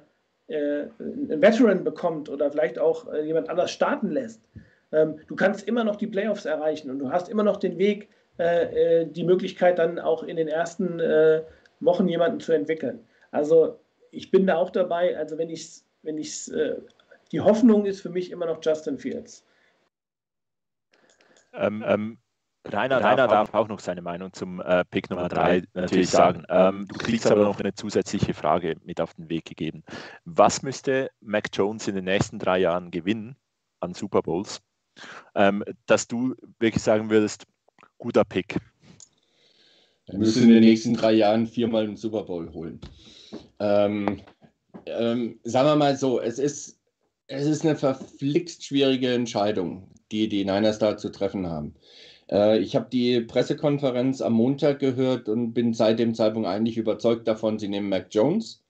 äh, 0.49 0.89
einen 0.99 1.41
Veteran 1.41 1.85
bekommt 1.85 2.29
oder 2.29 2.51
vielleicht 2.51 2.79
auch 2.79 3.11
äh, 3.13 3.25
jemand 3.25 3.49
anders 3.49 3.71
starten 3.71 4.11
lässt, 4.11 4.41
ähm, 4.93 5.17
du 5.29 5.37
kannst 5.37 5.67
immer 5.67 5.85
noch 5.85 5.97
die 5.97 6.07
Playoffs 6.07 6.45
erreichen 6.45 6.91
und 6.91 6.99
du 6.99 7.11
hast 7.11 7.29
immer 7.29 7.43
noch 7.43 7.57
den 7.57 7.79
Weg, 7.79 8.09
äh, 8.39 9.03
äh, 9.03 9.07
die 9.07 9.25
Möglichkeit, 9.25 9.79
dann 9.79 9.99
auch 9.99 10.23
in 10.23 10.37
den 10.37 10.49
ersten 10.49 11.01
Wochen 11.81 12.07
jemanden 12.07 12.39
zu 12.39 12.53
entwickeln. 12.53 13.01
Also 13.31 13.81
ich 14.13 14.31
bin 14.31 14.47
da 14.47 14.57
auch 14.57 14.71
dabei. 14.71 15.17
Also 15.17 15.39
wenn 15.39 15.51
ich 15.51 15.83
wenn 16.03 16.19
ich 16.19 16.53
äh, 16.53 16.77
die 17.33 17.41
Hoffnung 17.41 17.87
ist 17.87 18.01
für 18.01 18.11
mich 18.11 18.31
immer 18.31 18.47
noch 18.47 18.61
Justin 18.63 18.99
Fields. 18.99 19.45
Ähm, 21.55 21.83
ähm, 21.87 22.19
Rainer, 22.65 23.03
Rainer 23.03 23.27
darf, 23.27 23.55
auch 23.55 23.67
noch 23.67 23.81
seine 23.81 24.03
Meinung 24.03 24.33
zum 24.33 24.61
äh, 24.61 24.85
Pick 24.85 25.11
Nummer 25.11 25.29
3 25.29 25.65
natürlich 25.75 26.11
sagen. 26.11 26.45
Ähm, 26.49 26.87
du 26.87 26.97
kriegst 26.99 27.27
aber 27.27 27.43
noch 27.43 27.59
eine 27.59 27.75
zusätzliche 27.75 28.35
Frage 28.35 28.77
mit 28.85 29.01
auf 29.01 29.15
den 29.15 29.29
Weg 29.29 29.47
gegeben. 29.47 29.83
Was 30.25 30.63
müsste 30.63 31.11
Mac 31.21 31.49
Jones 31.53 31.89
in 31.89 31.97
den 31.97 32.05
nächsten 32.05 32.39
drei 32.39 32.59
Jahren 32.59 32.91
gewinnen 32.93 33.37
an 33.81 33.95
Super 33.95 34.23
Bowls, 34.23 34.61
ähm, 35.35 35.65
dass 35.87 36.07
du 36.07 36.37
wirklich 36.61 36.83
sagen 36.83 37.11
würdest, 37.11 37.47
guter 37.99 38.25
Pick. 38.25 38.57
Er 40.07 40.19
müsste 40.19 40.41
in 40.41 40.51
den 40.51 40.61
nächsten 40.61 40.95
drei 40.95 41.13
Jahren 41.13 41.47
viermal 41.47 41.85
einen 41.85 41.97
Super 41.97 42.23
Bowl 42.23 42.53
holen. 42.53 42.81
Ähm, 43.59 44.23
ähm, 44.87 45.39
sagen 45.45 45.69
wir 45.69 45.77
mal 45.77 45.97
so, 45.97 46.21
es 46.21 46.39
ist, 46.39 46.81
es 47.27 47.47
ist 47.47 47.65
eine 47.65 47.77
verflixt 47.77 48.65
schwierige 48.65 49.13
Entscheidung, 49.13 49.89
die 50.11 50.29
die 50.29 50.45
Niners 50.45 50.79
da 50.79 50.97
zu 50.97 51.11
treffen 51.11 51.47
haben. 51.47 51.75
Äh, 52.31 52.59
ich 52.59 52.75
habe 52.75 52.89
die 52.91 53.21
Pressekonferenz 53.21 54.21
am 54.21 54.33
Montag 54.33 54.81
gehört 54.81 55.29
und 55.29 55.53
bin 55.53 55.75
seit 55.75 55.99
dem 55.99 56.15
Zeitpunkt 56.15 56.49
eigentlich 56.49 56.77
überzeugt 56.77 57.29
davon, 57.29 57.59
sie 57.59 57.69
nehmen 57.69 57.89
Mac 57.89 58.09
Jones, 58.11 58.63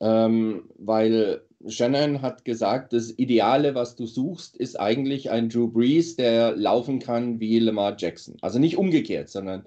ähm, 0.00 0.70
weil 0.78 1.42
Shannon 1.66 2.22
hat 2.22 2.44
gesagt, 2.46 2.94
das 2.94 3.18
Ideale, 3.18 3.74
was 3.74 3.94
du 3.94 4.06
suchst, 4.06 4.56
ist 4.56 4.80
eigentlich 4.80 5.30
ein 5.30 5.50
Drew 5.50 5.68
Brees, 5.68 6.16
der 6.16 6.56
laufen 6.56 7.00
kann 7.00 7.38
wie 7.38 7.58
Lamar 7.58 7.96
Jackson. 7.98 8.36
Also 8.40 8.58
nicht 8.58 8.78
umgekehrt, 8.78 9.28
sondern 9.28 9.64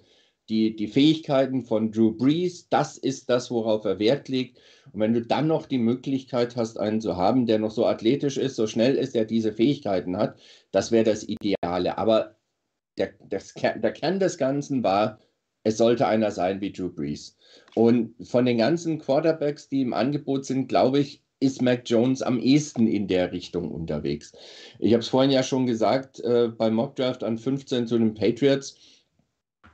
die, 0.49 0.75
die 0.75 0.87
Fähigkeiten 0.87 1.63
von 1.63 1.91
Drew 1.91 2.11
Brees, 2.11 2.67
das 2.69 2.97
ist 2.97 3.29
das, 3.29 3.49
worauf 3.49 3.85
er 3.85 3.99
Wert 3.99 4.27
legt. 4.27 4.59
Und 4.91 4.99
wenn 4.99 5.13
du 5.13 5.21
dann 5.21 5.47
noch 5.47 5.65
die 5.65 5.77
Möglichkeit 5.77 6.55
hast, 6.55 6.77
einen 6.77 7.01
zu 7.01 7.15
haben, 7.15 7.45
der 7.45 7.59
noch 7.59 7.71
so 7.71 7.85
athletisch 7.85 8.37
ist, 8.37 8.55
so 8.55 8.67
schnell 8.67 8.95
ist, 8.95 9.15
der 9.15 9.25
diese 9.25 9.53
Fähigkeiten 9.53 10.17
hat, 10.17 10.37
das 10.71 10.91
wäre 10.91 11.05
das 11.05 11.27
Ideale. 11.27 11.97
Aber 11.97 12.35
der, 12.97 13.13
das, 13.29 13.53
der 13.53 13.93
Kern 13.93 14.19
des 14.19 14.37
Ganzen 14.37 14.83
war, 14.83 15.19
es 15.63 15.77
sollte 15.77 16.07
einer 16.07 16.31
sein 16.31 16.59
wie 16.59 16.73
Drew 16.73 16.89
Brees. 16.89 17.37
Und 17.73 18.15
von 18.27 18.45
den 18.45 18.57
ganzen 18.57 18.99
Quarterbacks, 18.99 19.69
die 19.69 19.81
im 19.81 19.93
Angebot 19.93 20.45
sind, 20.45 20.67
glaube 20.67 20.99
ich, 20.99 21.23
ist 21.39 21.61
Mac 21.61 21.83
Jones 21.85 22.21
am 22.21 22.39
ehesten 22.39 22.87
in 22.87 23.07
der 23.07 23.31
Richtung 23.31 23.71
unterwegs. 23.71 24.31
Ich 24.79 24.93
habe 24.93 25.01
es 25.01 25.09
vorhin 25.09 25.31
ja 25.31 25.43
schon 25.43 25.65
gesagt, 25.65 26.19
äh, 26.21 26.47
beim 26.47 26.73
Mockdraft 26.73 27.23
an 27.23 27.37
15 27.37 27.87
zu 27.87 27.97
den 27.97 28.13
Patriots, 28.13 28.77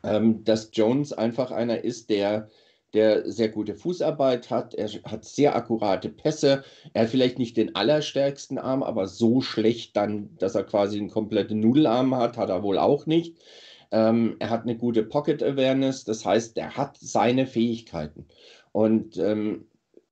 ähm, 0.03 0.43
dass 0.43 0.69
Jones 0.73 1.13
einfach 1.13 1.51
einer 1.51 1.83
ist, 1.83 2.09
der 2.09 2.49
der 2.93 3.29
sehr 3.31 3.49
gute 3.49 3.75
Fußarbeit 3.75 4.49
hat. 4.49 4.73
Er 4.73 4.89
hat 5.03 5.25
sehr 5.25 5.55
akkurate 5.55 6.09
Pässe. 6.09 6.63
Er 6.93 7.03
hat 7.03 7.09
vielleicht 7.09 7.37
nicht 7.37 7.57
den 7.57 7.75
allerstärksten 7.75 8.57
Arm, 8.57 8.83
aber 8.83 9.07
so 9.07 9.41
schlecht 9.41 9.95
dann, 9.95 10.35
dass 10.37 10.55
er 10.55 10.63
quasi 10.63 10.97
einen 10.97 11.09
kompletten 11.09 11.59
Nudelarm 11.59 12.15
hat, 12.15 12.37
hat 12.37 12.49
er 12.49 12.63
wohl 12.63 12.77
auch 12.77 13.05
nicht. 13.05 13.37
Ähm, 13.91 14.35
er 14.39 14.49
hat 14.49 14.63
eine 14.63 14.77
gute 14.77 15.03
Pocket 15.03 15.41
Awareness, 15.41 16.03
das 16.03 16.25
heißt, 16.25 16.57
er 16.57 16.77
hat 16.77 16.97
seine 16.99 17.47
Fähigkeiten. 17.47 18.27
Und 18.71 19.17
ähm, 19.17 19.65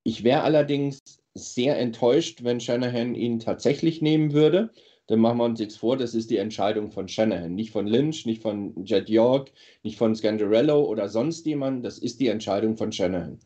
ich 0.04 0.24
wäre 0.24 0.42
allerdings 0.42 1.00
sehr 1.34 1.78
enttäuscht, 1.78 2.44
wenn 2.44 2.60
Shanahan 2.60 3.14
ihn 3.14 3.40
tatsächlich 3.40 4.02
nehmen 4.02 4.34
würde. 4.34 4.72
Dann 5.08 5.20
machen 5.20 5.38
wir 5.38 5.46
uns 5.46 5.60
nichts 5.60 5.78
vor, 5.78 5.96
das 5.96 6.14
ist 6.14 6.30
die 6.30 6.38
Entscheidung 6.38 6.92
von 6.92 7.08
Shanahan, 7.08 7.56
nicht 7.56 7.72
von 7.72 7.88
Lynch, 7.88 8.26
nicht 8.26 8.42
von 8.42 8.86
Jed 8.86 9.10
York, 9.10 9.52
nicht 9.84 9.98
von 9.98 10.14
Scandarello 10.16 10.84
oder 10.84 11.08
sonst 11.08 11.46
jemand. 11.46 11.86
Das 11.86 11.98
ist 11.98 12.20
die 12.20 12.28
Entscheidung 12.28 12.76
von 12.76 12.92
Shanahan. 12.92 13.40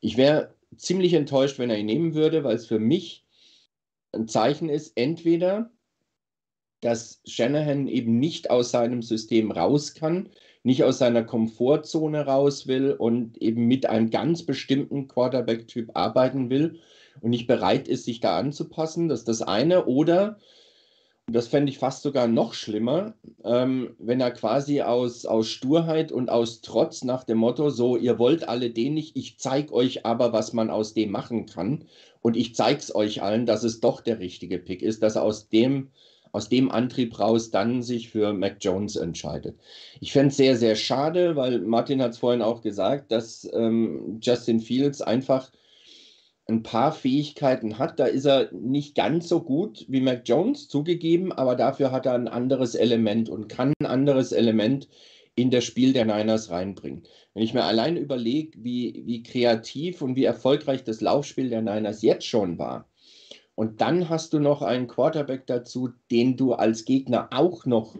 Ich 0.00 0.16
wäre 0.16 0.54
ziemlich 0.76 1.12
enttäuscht, 1.12 1.58
wenn 1.58 1.70
er 1.70 1.78
ihn 1.78 1.86
nehmen 1.86 2.14
würde, 2.14 2.44
weil 2.44 2.56
es 2.56 2.66
für 2.66 2.78
mich 2.78 3.24
ein 4.12 4.26
Zeichen 4.26 4.70
ist, 4.70 4.92
entweder, 4.96 5.70
dass 6.80 7.20
Shanahan 7.26 7.88
eben 7.88 8.18
nicht 8.18 8.50
aus 8.50 8.70
seinem 8.70 9.02
System 9.02 9.50
raus 9.50 9.94
kann, 9.94 10.30
nicht 10.62 10.82
aus 10.82 10.98
seiner 10.98 11.24
Komfortzone 11.24 12.24
raus 12.24 12.66
will 12.66 12.92
und 12.92 13.36
eben 13.38 13.66
mit 13.66 13.86
einem 13.86 14.10
ganz 14.10 14.44
bestimmten 14.44 15.08
Quarterback-Typ 15.08 15.90
arbeiten 15.94 16.48
will 16.50 16.80
und 17.20 17.30
nicht 17.30 17.46
bereit 17.46 17.86
ist, 17.86 18.04
sich 18.04 18.20
da 18.20 18.38
anzupassen. 18.38 19.08
Das 19.08 19.20
ist 19.20 19.28
das 19.28 19.42
eine. 19.42 19.84
Oder 19.86 20.38
das 21.28 21.48
fände 21.48 21.70
ich 21.70 21.78
fast 21.78 22.02
sogar 22.02 22.28
noch 22.28 22.54
schlimmer, 22.54 23.14
ähm, 23.44 23.96
wenn 23.98 24.20
er 24.20 24.30
quasi 24.30 24.82
aus, 24.82 25.26
aus 25.26 25.48
Sturheit 25.48 26.12
und 26.12 26.30
aus 26.30 26.60
Trotz 26.60 27.02
nach 27.02 27.24
dem 27.24 27.38
Motto, 27.38 27.70
so, 27.70 27.96
ihr 27.96 28.18
wollt 28.20 28.48
alle 28.48 28.70
den 28.70 28.94
nicht, 28.94 29.16
ich 29.16 29.38
zeige 29.38 29.72
euch 29.72 30.06
aber, 30.06 30.32
was 30.32 30.52
man 30.52 30.70
aus 30.70 30.94
dem 30.94 31.10
machen 31.10 31.46
kann. 31.46 31.84
Und 32.22 32.36
ich 32.36 32.54
zeige 32.54 32.78
es 32.78 32.94
euch 32.94 33.22
allen, 33.22 33.44
dass 33.44 33.64
es 33.64 33.80
doch 33.80 34.00
der 34.00 34.20
richtige 34.20 34.58
Pick 34.58 34.82
ist, 34.82 35.02
dass 35.02 35.16
er 35.16 35.22
aus 35.22 35.48
dem, 35.48 35.90
aus 36.30 36.48
dem 36.48 36.70
Antrieb 36.70 37.18
raus 37.18 37.50
dann 37.50 37.82
sich 37.82 38.08
für 38.08 38.32
Mac 38.32 38.58
Jones 38.60 38.94
entscheidet. 38.94 39.58
Ich 40.00 40.12
fände 40.12 40.28
es 40.28 40.36
sehr, 40.36 40.56
sehr 40.56 40.76
schade, 40.76 41.34
weil 41.34 41.60
Martin 41.60 42.02
hat 42.02 42.12
es 42.12 42.18
vorhin 42.18 42.42
auch 42.42 42.62
gesagt, 42.62 43.10
dass 43.10 43.48
ähm, 43.52 44.18
Justin 44.22 44.60
Fields 44.60 45.02
einfach 45.02 45.50
ein 46.48 46.62
paar 46.62 46.92
Fähigkeiten 46.92 47.78
hat. 47.78 47.98
Da 47.98 48.06
ist 48.06 48.24
er 48.24 48.52
nicht 48.52 48.94
ganz 48.94 49.28
so 49.28 49.40
gut 49.40 49.84
wie 49.88 50.00
Mac 50.00 50.22
Jones 50.24 50.68
zugegeben, 50.68 51.32
aber 51.32 51.56
dafür 51.56 51.90
hat 51.90 52.06
er 52.06 52.14
ein 52.14 52.28
anderes 52.28 52.74
Element 52.74 53.28
und 53.28 53.48
kann 53.48 53.72
ein 53.80 53.86
anderes 53.86 54.32
Element 54.32 54.88
in 55.34 55.50
das 55.50 55.64
Spiel 55.64 55.92
der 55.92 56.04
Niners 56.04 56.50
reinbringen. 56.50 57.02
Wenn 57.34 57.42
ich 57.42 57.52
mir 57.52 57.64
allein 57.64 57.96
überlege, 57.96 58.56
wie, 58.62 59.02
wie 59.04 59.22
kreativ 59.22 60.00
und 60.02 60.16
wie 60.16 60.24
erfolgreich 60.24 60.84
das 60.84 61.00
Laufspiel 61.00 61.50
der 61.50 61.62
Niners 61.62 62.02
jetzt 62.02 62.26
schon 62.26 62.58
war, 62.58 62.88
und 63.56 63.80
dann 63.80 64.10
hast 64.10 64.34
du 64.34 64.38
noch 64.38 64.60
einen 64.60 64.86
Quarterback 64.86 65.46
dazu, 65.46 65.88
den 66.10 66.36
du 66.36 66.52
als 66.52 66.84
Gegner 66.84 67.28
auch 67.32 67.64
noch 67.64 67.96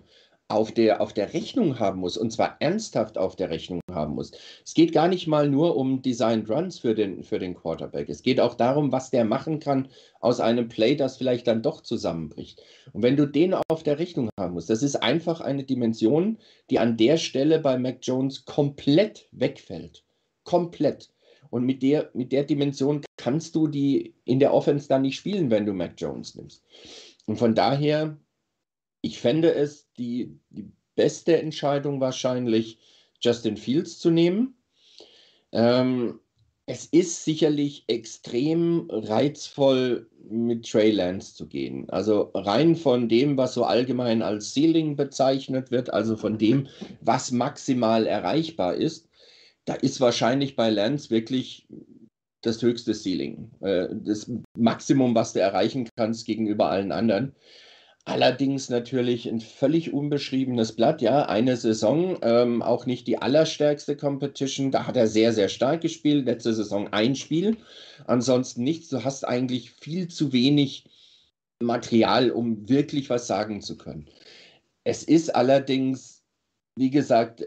auf 0.49 0.71
der, 0.71 1.01
auf 1.01 1.13
der 1.13 1.35
Rechnung 1.35 1.81
haben 1.81 2.01
muss, 2.01 2.17
und 2.17 2.33
zwar 2.33 2.57
ernsthaft 2.61 3.19
auf 3.19 3.35
der 3.35 3.51
Rechnung 3.51 3.81
haben 3.91 4.15
muss. 4.15 4.31
Es 4.65 4.75
geht 4.75 4.93
gar 4.93 5.09
nicht 5.09 5.27
mal 5.27 5.49
nur 5.49 5.77
um 5.77 6.03
Designed 6.03 6.49
Runs 6.49 6.79
für 6.79 6.95
den, 6.95 7.25
für 7.25 7.41
den 7.41 7.55
Quarterback. 7.55 8.09
Es 8.09 8.23
geht 8.23 8.41
auch 8.41 8.55
darum, 8.55 8.93
was 8.93 9.11
der 9.11 9.25
machen 9.25 9.59
kann 9.59 9.89
aus 10.21 10.39
einem 10.39 10.69
Play, 10.69 10.95
das 10.95 11.17
vielleicht 11.17 11.49
dann 11.49 11.63
doch 11.63 11.81
zusammenbricht. 11.81 12.63
Und 12.93 13.03
wenn 13.03 13.17
du 13.17 13.27
den 13.27 13.55
auf 13.55 13.83
der 13.83 13.99
Rechnung 13.99 14.31
haben 14.39 14.55
musst, 14.55 14.71
das 14.71 14.85
ist 14.85 14.97
einfach 14.97 15.41
eine 15.41 15.65
Dimension, 15.65 16.39
die 16.71 16.79
an 16.79 16.97
der 16.97 17.17
Stelle 17.17 17.59
bei 17.59 17.77
Mac 17.77 17.99
Jones 18.03 18.45
komplett 18.45 19.27
wegfällt. 19.33 20.05
Komplett. 20.45 21.11
Und 21.51 21.65
mit 21.65 21.83
der, 21.83 22.11
mit 22.15 22.31
der 22.31 22.45
Dimension 22.45 23.03
kannst 23.17 23.57
du 23.57 23.67
die 23.67 24.15
in 24.25 24.39
der 24.39 24.55
Offense 24.55 24.89
dann 24.89 25.03
nicht 25.03 25.17
spielen, 25.17 25.51
wenn 25.51 25.67
du 25.67 25.73
Mac 25.73 25.95
Jones 25.97 26.37
nimmst. 26.37 26.63
Und 27.27 27.39
von 27.39 27.55
daher 27.55 28.17
ich 29.07 29.21
fände 29.21 29.55
es 29.55 29.87
die, 29.99 30.37
die 30.51 30.69
beste 30.97 31.41
Entscheidung 31.41 32.01
wahrscheinlich, 32.01 32.79
Justin 33.21 33.57
Fields 33.57 33.99
zu 34.01 34.11
nehmen. 34.11 34.57
Ähm, 35.53 36.19
es 36.67 36.87
ist 36.87 37.25
sicherlich 37.25 37.85
extrem 37.87 38.89
reizvoll, 38.91 40.11
mit 40.29 40.69
Trey 40.69 40.91
Lance 40.91 41.37
zu 41.37 41.47
gehen. 41.47 41.89
Also 41.89 42.33
rein 42.35 42.75
von 42.75 43.09
dem, 43.09 43.37
was 43.37 43.55
so 43.55 43.63
allgemein 43.63 44.23
als 44.23 44.53
Ceiling 44.53 44.97
bezeichnet 44.97 45.71
wird, 45.71 45.93
also 45.93 46.17
von 46.17 46.37
dem, 46.37 46.67
was 47.01 47.31
maximal 47.31 48.07
erreichbar 48.07 48.75
ist, 48.75 49.09
da 49.67 49.75
ist 49.75 50.01
wahrscheinlich 50.01 50.57
bei 50.57 50.69
Lance 50.69 51.11
wirklich 51.11 51.69
das 52.43 52.61
höchste 52.61 52.93
Ceiling, 52.93 53.53
äh, 53.61 53.87
das 53.93 54.31
Maximum, 54.59 55.15
was 55.15 55.33
du 55.33 55.41
erreichen 55.41 55.89
kannst 55.97 56.27
gegenüber 56.27 56.71
allen 56.71 56.91
anderen. 56.91 57.37
Allerdings 58.09 58.69
natürlich 58.69 59.29
ein 59.29 59.41
völlig 59.41 59.93
unbeschriebenes 59.93 60.77
Blatt, 60.77 61.03
ja, 61.03 61.27
eine 61.27 61.57
Saison, 61.57 62.17
ähm, 62.23 62.63
auch 62.63 62.87
nicht 62.87 63.09
die 63.09 63.19
allerstärkste 63.19 63.97
Competition. 63.97 64.71
Da 64.71 64.87
hat 64.87 64.97
er 64.97 65.09
sehr, 65.09 65.33
sehr 65.33 65.49
stark 65.49 65.81
gespielt. 65.81 66.25
Letzte 66.25 66.55
Saison 66.55 66.87
ein 66.93 67.17
Spiel, 67.17 67.57
ansonsten 68.07 68.63
nichts. 68.63 68.91
Du 68.91 69.03
hast 69.03 69.25
eigentlich 69.25 69.73
viel 69.73 70.07
zu 70.07 70.33
wenig 70.33 70.85
Material, 71.61 72.31
um 72.31 72.69
wirklich 72.69 73.11
was 73.11 73.27
sagen 73.27 73.61
zu 73.61 73.77
können. 73.77 74.09
Es 74.85 75.03
ist 75.03 75.35
allerdings, 75.35 76.23
wie 76.77 76.91
gesagt, 76.91 77.45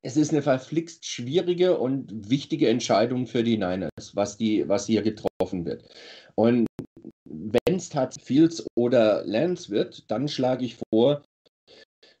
es 0.00 0.16
ist 0.16 0.32
eine 0.32 0.40
verflixt 0.40 1.04
schwierige 1.04 1.76
und 1.78 2.30
wichtige 2.30 2.70
Entscheidung 2.70 3.26
für 3.26 3.44
die 3.44 3.58
Niners, 3.58 4.14
was, 4.14 4.38
die, 4.38 4.66
was 4.66 4.86
hier 4.86 5.02
getroffen 5.02 5.66
wird. 5.66 5.84
Und 6.34 6.67
wenn 7.78 7.82
es 7.82 7.90
tatsächlich 7.90 8.26
Fields 8.26 8.66
oder 8.74 9.24
Lance 9.24 9.70
wird, 9.70 10.10
dann 10.10 10.26
schlage 10.26 10.64
ich 10.64 10.78
vor, 10.90 11.22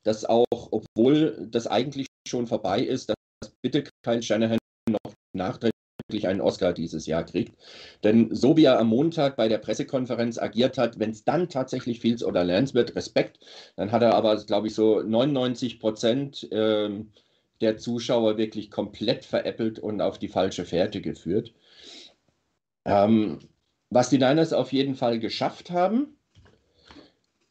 dass 0.04 0.24
auch, 0.24 0.44
obwohl 0.52 1.48
das 1.50 1.66
eigentlich 1.66 2.06
schon 2.28 2.46
vorbei 2.46 2.80
ist, 2.80 3.08
dass 3.08 3.50
bitte 3.60 3.82
kein 4.04 4.22
Shanahan 4.22 4.58
noch 4.88 5.14
nachträglich 5.32 6.28
einen 6.28 6.40
Oscar 6.40 6.72
dieses 6.72 7.06
Jahr 7.06 7.24
kriegt. 7.24 7.60
Denn 8.04 8.32
so 8.32 8.56
wie 8.56 8.66
er 8.66 8.78
am 8.78 8.86
Montag 8.86 9.34
bei 9.34 9.48
der 9.48 9.58
Pressekonferenz 9.58 10.38
agiert 10.38 10.78
hat, 10.78 11.00
wenn 11.00 11.10
es 11.10 11.24
dann 11.24 11.48
tatsächlich 11.48 11.98
Fields 11.98 12.22
oder 12.22 12.44
Lance 12.44 12.74
wird, 12.74 12.94
Respekt, 12.94 13.40
dann 13.74 13.90
hat 13.90 14.02
er 14.02 14.14
aber, 14.14 14.36
glaube 14.44 14.68
ich, 14.68 14.76
so 14.76 15.02
99 15.02 15.80
Prozent 15.80 16.52
äh, 16.52 17.04
der 17.60 17.78
Zuschauer 17.78 18.38
wirklich 18.38 18.70
komplett 18.70 19.24
veräppelt 19.24 19.80
und 19.80 20.02
auf 20.02 20.20
die 20.20 20.28
falsche 20.28 20.64
Fährte 20.64 21.00
geführt. 21.00 21.52
Ähm, 22.84 23.40
was 23.90 24.10
die 24.10 24.18
Niners 24.18 24.52
auf 24.52 24.72
jeden 24.72 24.94
Fall 24.94 25.18
geschafft 25.18 25.70
haben, 25.70 26.18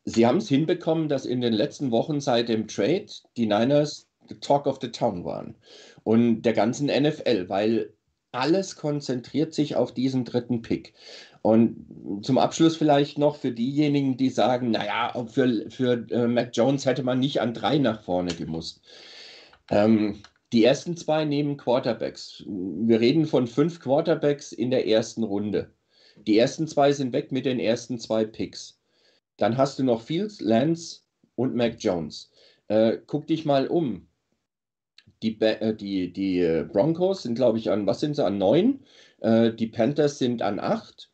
sie 0.05 0.25
haben 0.25 0.37
es 0.37 0.49
hinbekommen, 0.49 1.09
dass 1.09 1.25
in 1.25 1.41
den 1.41 1.53
letzten 1.53 1.91
Wochen 1.91 2.21
seit 2.21 2.49
dem 2.49 2.67
Trade 2.67 3.07
die 3.35 3.47
Niners 3.47 4.07
the 4.29 4.35
Talk 4.39 4.67
of 4.67 4.79
the 4.81 4.91
Town 4.91 5.23
waren 5.25 5.55
und 6.03 6.41
der 6.41 6.53
ganzen 6.53 6.87
NFL, 6.87 7.49
weil 7.49 7.93
alles 8.31 8.75
konzentriert 8.75 9.53
sich 9.53 9.75
auf 9.75 9.93
diesen 9.93 10.25
dritten 10.25 10.61
Pick. 10.61 10.93
Und 11.41 11.85
zum 12.23 12.37
Abschluss 12.37 12.75
vielleicht 12.75 13.17
noch 13.17 13.37
für 13.37 13.51
diejenigen, 13.51 14.17
die 14.17 14.29
sagen, 14.29 14.71
naja, 14.71 15.13
für, 15.27 15.69
für 15.69 16.05
äh, 16.11 16.27
Mac 16.27 16.49
Jones 16.53 16.85
hätte 16.85 17.03
man 17.03 17.19
nicht 17.19 17.39
an 17.39 17.53
drei 17.53 17.77
nach 17.77 18.03
vorne 18.03 18.33
gemusst. 18.33 18.81
Ähm, 19.71 20.21
die 20.53 20.63
ersten 20.63 20.95
zwei 20.97 21.25
nehmen 21.25 21.57
Quarterbacks. 21.57 22.43
Wir 22.47 22.99
reden 22.99 23.25
von 23.25 23.47
fünf 23.47 23.79
Quarterbacks 23.79 24.51
in 24.51 24.71
der 24.71 24.87
ersten 24.87 25.23
Runde. 25.23 25.71
Die 26.25 26.37
ersten 26.37 26.67
zwei 26.67 26.91
sind 26.91 27.13
weg 27.13 27.31
mit 27.31 27.45
den 27.45 27.59
ersten 27.59 27.99
zwei 27.99 28.25
Picks. 28.25 28.79
Dann 29.37 29.57
hast 29.57 29.77
du 29.79 29.83
noch 29.83 30.01
Fields, 30.01 30.41
Lance 30.41 31.01
und 31.35 31.55
Mac 31.55 31.75
Jones. 31.79 32.31
Äh, 32.67 32.97
guck 33.05 33.27
dich 33.27 33.45
mal 33.45 33.67
um. 33.67 34.07
Die, 35.23 35.39
äh, 35.41 35.75
die, 35.75 36.11
die 36.11 36.39
äh, 36.39 36.63
Broncos 36.63 37.23
sind, 37.23 37.35
glaube 37.35 37.57
ich, 37.57 37.69
an, 37.71 37.87
was 37.87 37.99
sind 37.99 38.15
sie, 38.15 38.25
an 38.25 38.37
neun? 38.37 38.81
Äh, 39.21 39.53
die 39.53 39.67
Panthers 39.67 40.19
sind 40.19 40.41
an 40.41 40.59
acht. 40.59 41.09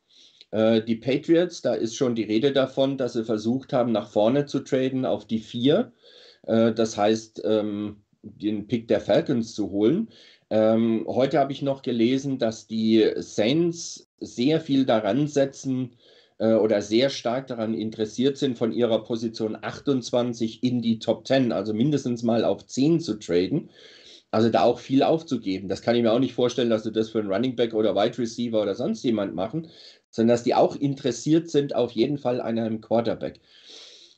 Äh, 0.52 0.82
die 0.84 0.96
Patriots, 0.96 1.62
da 1.62 1.74
ist 1.74 1.96
schon 1.96 2.16
die 2.16 2.24
Rede 2.24 2.52
davon, 2.52 2.98
dass 2.98 3.14
sie 3.14 3.24
versucht 3.24 3.74
haben, 3.74 3.92
nach 3.92 4.10
vorne 4.10 4.46
zu 4.46 4.60
traden 4.60 5.06
auf 5.06 5.26
die 5.26 5.40
vier. 5.40 5.94
Äh, 6.44 6.74
das 6.74 6.98
heißt, 6.98 7.42
ähm, 7.46 8.04
den 8.22 8.68
Pick 8.68 8.88
der 8.88 9.02
Falcons 9.02 9.54
zu 9.54 9.70
holen. 9.72 10.10
Ähm, 10.50 11.06
heute 11.08 11.40
habe 11.40 11.52
ich 11.52 11.62
noch 11.62 11.82
gelesen, 11.82 12.38
dass 12.38 12.68
die 12.68 13.10
Saints 13.18 14.08
sehr 14.26 14.60
viel 14.62 14.86
daran 14.86 15.28
setzen 15.28 15.92
äh, 16.40 16.54
oder 16.54 16.82
sehr 16.82 17.10
stark 17.10 17.48
daran 17.48 17.74
interessiert 17.74 18.38
sind, 18.38 18.58
von 18.58 18.72
ihrer 18.72 19.04
Position 19.04 19.58
28 19.60 20.64
in 20.64 20.82
die 20.82 21.00
Top 21.00 21.28
10, 21.28 21.52
also 21.52 21.74
mindestens 21.74 22.24
mal 22.24 22.44
auf 22.44 22.66
10 22.66 23.00
zu 23.00 23.16
traden. 23.16 23.70
Also 24.32 24.50
da 24.50 24.64
auch 24.64 24.80
viel 24.80 25.04
aufzugeben. 25.04 25.68
Das 25.70 25.84
kann 25.84 25.96
ich 25.96 26.02
mir 26.02 26.12
auch 26.12 26.20
nicht 26.20 26.34
vorstellen, 26.34 26.72
dass 26.72 26.82
du 26.82 26.90
das 26.90 27.10
für 27.10 27.20
einen 27.20 27.32
Running 27.32 27.56
Back 27.56 27.76
oder 27.76 27.96
Wide 27.96 28.18
Receiver 28.18 28.62
oder 28.62 28.74
sonst 28.74 29.04
jemand 29.04 29.36
machen, 29.36 29.68
sondern 30.10 30.34
dass 30.34 30.44
die 30.44 30.56
auch 30.56 30.76
interessiert 30.76 31.50
sind 31.52 31.76
auf 31.76 31.92
jeden 31.92 32.18
Fall 32.18 32.42
an 32.42 32.58
einem 32.58 32.82
Quarterback. 32.82 33.40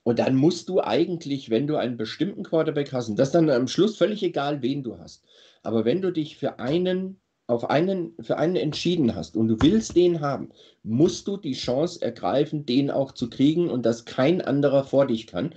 Und 0.03 0.19
dann 0.19 0.35
musst 0.35 0.69
du 0.69 0.79
eigentlich, 0.79 1.49
wenn 1.49 1.67
du 1.67 1.75
einen 1.75 1.97
bestimmten 1.97 2.43
Quarterback 2.43 2.93
hast, 2.93 3.09
und 3.09 3.19
das 3.19 3.31
dann 3.31 3.49
am 3.49 3.67
Schluss 3.67 3.97
völlig 3.97 4.23
egal, 4.23 4.61
wen 4.61 4.83
du 4.83 4.99
hast, 4.99 5.23
aber 5.63 5.83
wenn 5.83 6.01
du 6.01 6.11
dich 6.11 6.37
für 6.37 6.59
einen 6.59 7.19
auf 7.47 7.69
einen, 7.69 8.13
für 8.19 8.37
einen 8.37 8.55
entschieden 8.55 9.15
hast 9.15 9.35
und 9.35 9.47
du 9.47 9.57
willst 9.61 9.95
den 9.95 10.21
haben, 10.21 10.49
musst 10.83 11.27
du 11.27 11.37
die 11.37 11.53
Chance 11.53 12.01
ergreifen, 12.01 12.65
den 12.65 12.89
auch 12.89 13.11
zu 13.11 13.29
kriegen 13.29 13.69
und 13.69 13.85
dass 13.85 14.05
kein 14.05 14.41
anderer 14.41 14.83
vor 14.83 15.07
dich 15.07 15.27
kann. 15.27 15.53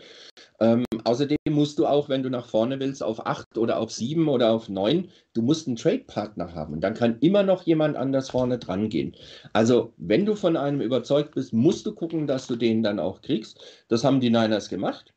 Ähm, 0.60 0.84
außerdem 1.04 1.36
musst 1.50 1.78
du 1.78 1.86
auch, 1.86 2.08
wenn 2.08 2.22
du 2.22 2.30
nach 2.30 2.46
vorne 2.46 2.78
willst, 2.80 3.02
auf 3.02 3.26
8 3.26 3.56
oder 3.56 3.78
auf 3.78 3.92
7 3.92 4.28
oder 4.28 4.50
auf 4.52 4.68
9, 4.68 5.08
du 5.32 5.42
musst 5.42 5.66
einen 5.66 5.76
Trade-Partner 5.76 6.54
haben 6.54 6.74
und 6.74 6.80
dann 6.82 6.94
kann 6.94 7.18
immer 7.20 7.42
noch 7.42 7.62
jemand 7.62 7.96
anders 7.96 8.30
vorne 8.30 8.58
dran 8.58 8.88
gehen. 8.88 9.14
Also, 9.52 9.92
wenn 9.96 10.26
du 10.26 10.34
von 10.34 10.56
einem 10.56 10.80
überzeugt 10.80 11.34
bist, 11.34 11.52
musst 11.52 11.86
du 11.86 11.94
gucken, 11.94 12.26
dass 12.26 12.46
du 12.46 12.56
den 12.56 12.82
dann 12.82 12.98
auch 12.98 13.22
kriegst. 13.22 13.60
Das 13.88 14.04
haben 14.04 14.20
die 14.20 14.30
Niners 14.30 14.68
gemacht. 14.68 15.14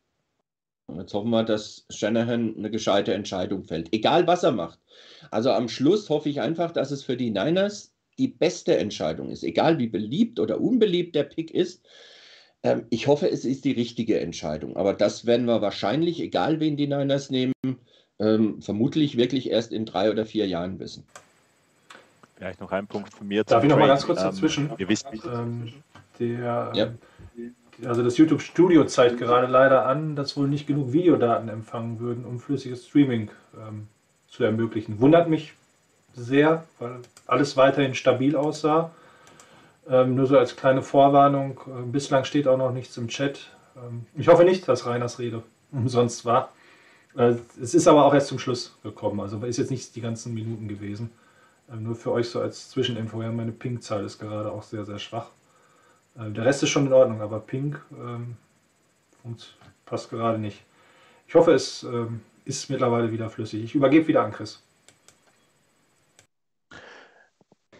Jetzt 0.87 1.13
hoffen 1.13 1.29
wir, 1.29 1.43
dass 1.43 1.85
Shanahan 1.89 2.55
eine 2.57 2.69
gescheite 2.69 3.13
Entscheidung 3.13 3.63
fällt. 3.63 3.93
Egal, 3.93 4.27
was 4.27 4.43
er 4.43 4.51
macht. 4.51 4.79
Also 5.29 5.51
am 5.51 5.69
Schluss 5.69 6.09
hoffe 6.09 6.29
ich 6.29 6.41
einfach, 6.41 6.71
dass 6.71 6.91
es 6.91 7.03
für 7.03 7.15
die 7.15 7.29
Niners 7.29 7.93
die 8.17 8.27
beste 8.27 8.77
Entscheidung 8.77 9.29
ist. 9.29 9.43
Egal 9.43 9.79
wie 9.79 9.87
beliebt 9.87 10.39
oder 10.39 10.59
unbeliebt 10.59 11.15
der 11.15 11.23
Pick 11.23 11.51
ist. 11.51 11.85
Ähm, 12.63 12.85
ich 12.89 13.07
hoffe, 13.07 13.29
es 13.29 13.45
ist 13.45 13.65
die 13.65 13.71
richtige 13.71 14.19
Entscheidung. 14.19 14.75
Aber 14.75 14.93
das 14.93 15.25
werden 15.25 15.45
wir 15.45 15.61
wahrscheinlich, 15.61 16.19
egal 16.19 16.59
wen 16.59 16.77
die 16.77 16.87
Niners 16.87 17.29
nehmen, 17.29 17.53
ähm, 18.19 18.61
vermutlich 18.61 19.17
wirklich 19.17 19.49
erst 19.49 19.71
in 19.71 19.85
drei 19.85 20.11
oder 20.11 20.25
vier 20.25 20.47
Jahren 20.47 20.79
wissen. 20.79 21.03
Vielleicht 22.35 22.59
noch 22.59 22.71
ein 22.71 22.87
Punkt 22.87 23.13
von 23.13 23.27
mir. 23.27 23.43
Darf 23.43 23.63
ich 23.63 23.69
noch 23.69 23.77
mal 23.77 23.87
ganz 23.87 24.05
kurz 24.05 24.19
ähm, 24.19 24.25
dazwischen? 24.25 24.71
Ihr 24.77 24.89
wisst, 24.89 25.07
ähm, 25.25 25.73
der, 26.19 26.71
ja. 26.75 26.93
Also 27.85 28.03
das 28.03 28.17
YouTube 28.17 28.41
Studio 28.41 28.85
zeigt 28.85 29.17
gerade 29.17 29.47
leider 29.47 29.85
an, 29.85 30.15
dass 30.15 30.37
wohl 30.37 30.47
nicht 30.47 30.67
genug 30.67 30.93
Videodaten 30.93 31.49
empfangen 31.49 31.99
würden, 31.99 32.25
um 32.25 32.39
flüssiges 32.39 32.87
Streaming 32.87 33.29
ähm, 33.55 33.87
zu 34.27 34.43
ermöglichen. 34.43 34.99
Wundert 34.99 35.29
mich 35.29 35.53
sehr, 36.13 36.65
weil 36.79 36.99
alles 37.27 37.57
weiterhin 37.57 37.95
stabil 37.95 38.35
aussah. 38.35 38.91
Ähm, 39.89 40.15
nur 40.15 40.27
so 40.27 40.37
als 40.37 40.55
kleine 40.55 40.81
Vorwarnung, 40.81 41.59
äh, 41.67 41.81
bislang 41.83 42.23
steht 42.23 42.47
auch 42.47 42.57
noch 42.57 42.71
nichts 42.71 42.97
im 42.97 43.07
Chat. 43.07 43.49
Ähm, 43.75 44.05
ich 44.15 44.27
hoffe 44.27 44.43
nicht, 44.43 44.67
dass 44.67 44.85
Reiners 44.85 45.19
Rede 45.19 45.43
umsonst 45.71 46.25
war. 46.25 46.51
Äh, 47.15 47.35
es 47.61 47.73
ist 47.73 47.87
aber 47.87 48.05
auch 48.05 48.13
erst 48.13 48.27
zum 48.27 48.39
Schluss 48.39 48.77
gekommen, 48.83 49.19
also 49.19 49.37
ist 49.43 49.57
jetzt 49.57 49.71
nicht 49.71 49.95
die 49.95 50.01
ganzen 50.01 50.33
Minuten 50.33 50.67
gewesen. 50.67 51.11
Äh, 51.71 51.77
nur 51.77 51.95
für 51.95 52.11
euch 52.11 52.29
so 52.29 52.41
als 52.41 52.69
Zwischeninfo, 52.69 53.21
ja, 53.21 53.31
meine 53.31 53.51
Ping-Zahl 53.51 54.05
ist 54.05 54.19
gerade 54.19 54.51
auch 54.51 54.63
sehr, 54.63 54.85
sehr 54.85 54.99
schwach. 54.99 55.27
Äh, 56.17 56.31
der 56.31 56.45
Rest 56.45 56.63
ist 56.63 56.69
schon 56.69 56.87
in 56.87 56.93
Ordnung, 56.93 57.21
aber 57.21 57.39
Ping 57.39 57.77
ähm, 57.91 58.37
passt 59.85 60.09
gerade 60.09 60.39
nicht. 60.39 60.63
Ich 61.27 61.35
hoffe, 61.35 61.51
es 61.53 61.83
ähm, 61.83 62.21
ist 62.45 62.69
mittlerweile 62.69 63.11
wieder 63.11 63.29
flüssig. 63.29 63.63
Ich 63.63 63.75
übergebe 63.75 64.07
wieder 64.07 64.23
an 64.23 64.31
Chris. 64.31 64.61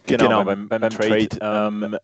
Genau, 0.06 0.24
genau 0.24 0.44
beim, 0.44 0.68
beim, 0.68 0.80
beim, 0.80 0.90
Trade. 0.90 1.28
Ähm, 1.40 1.96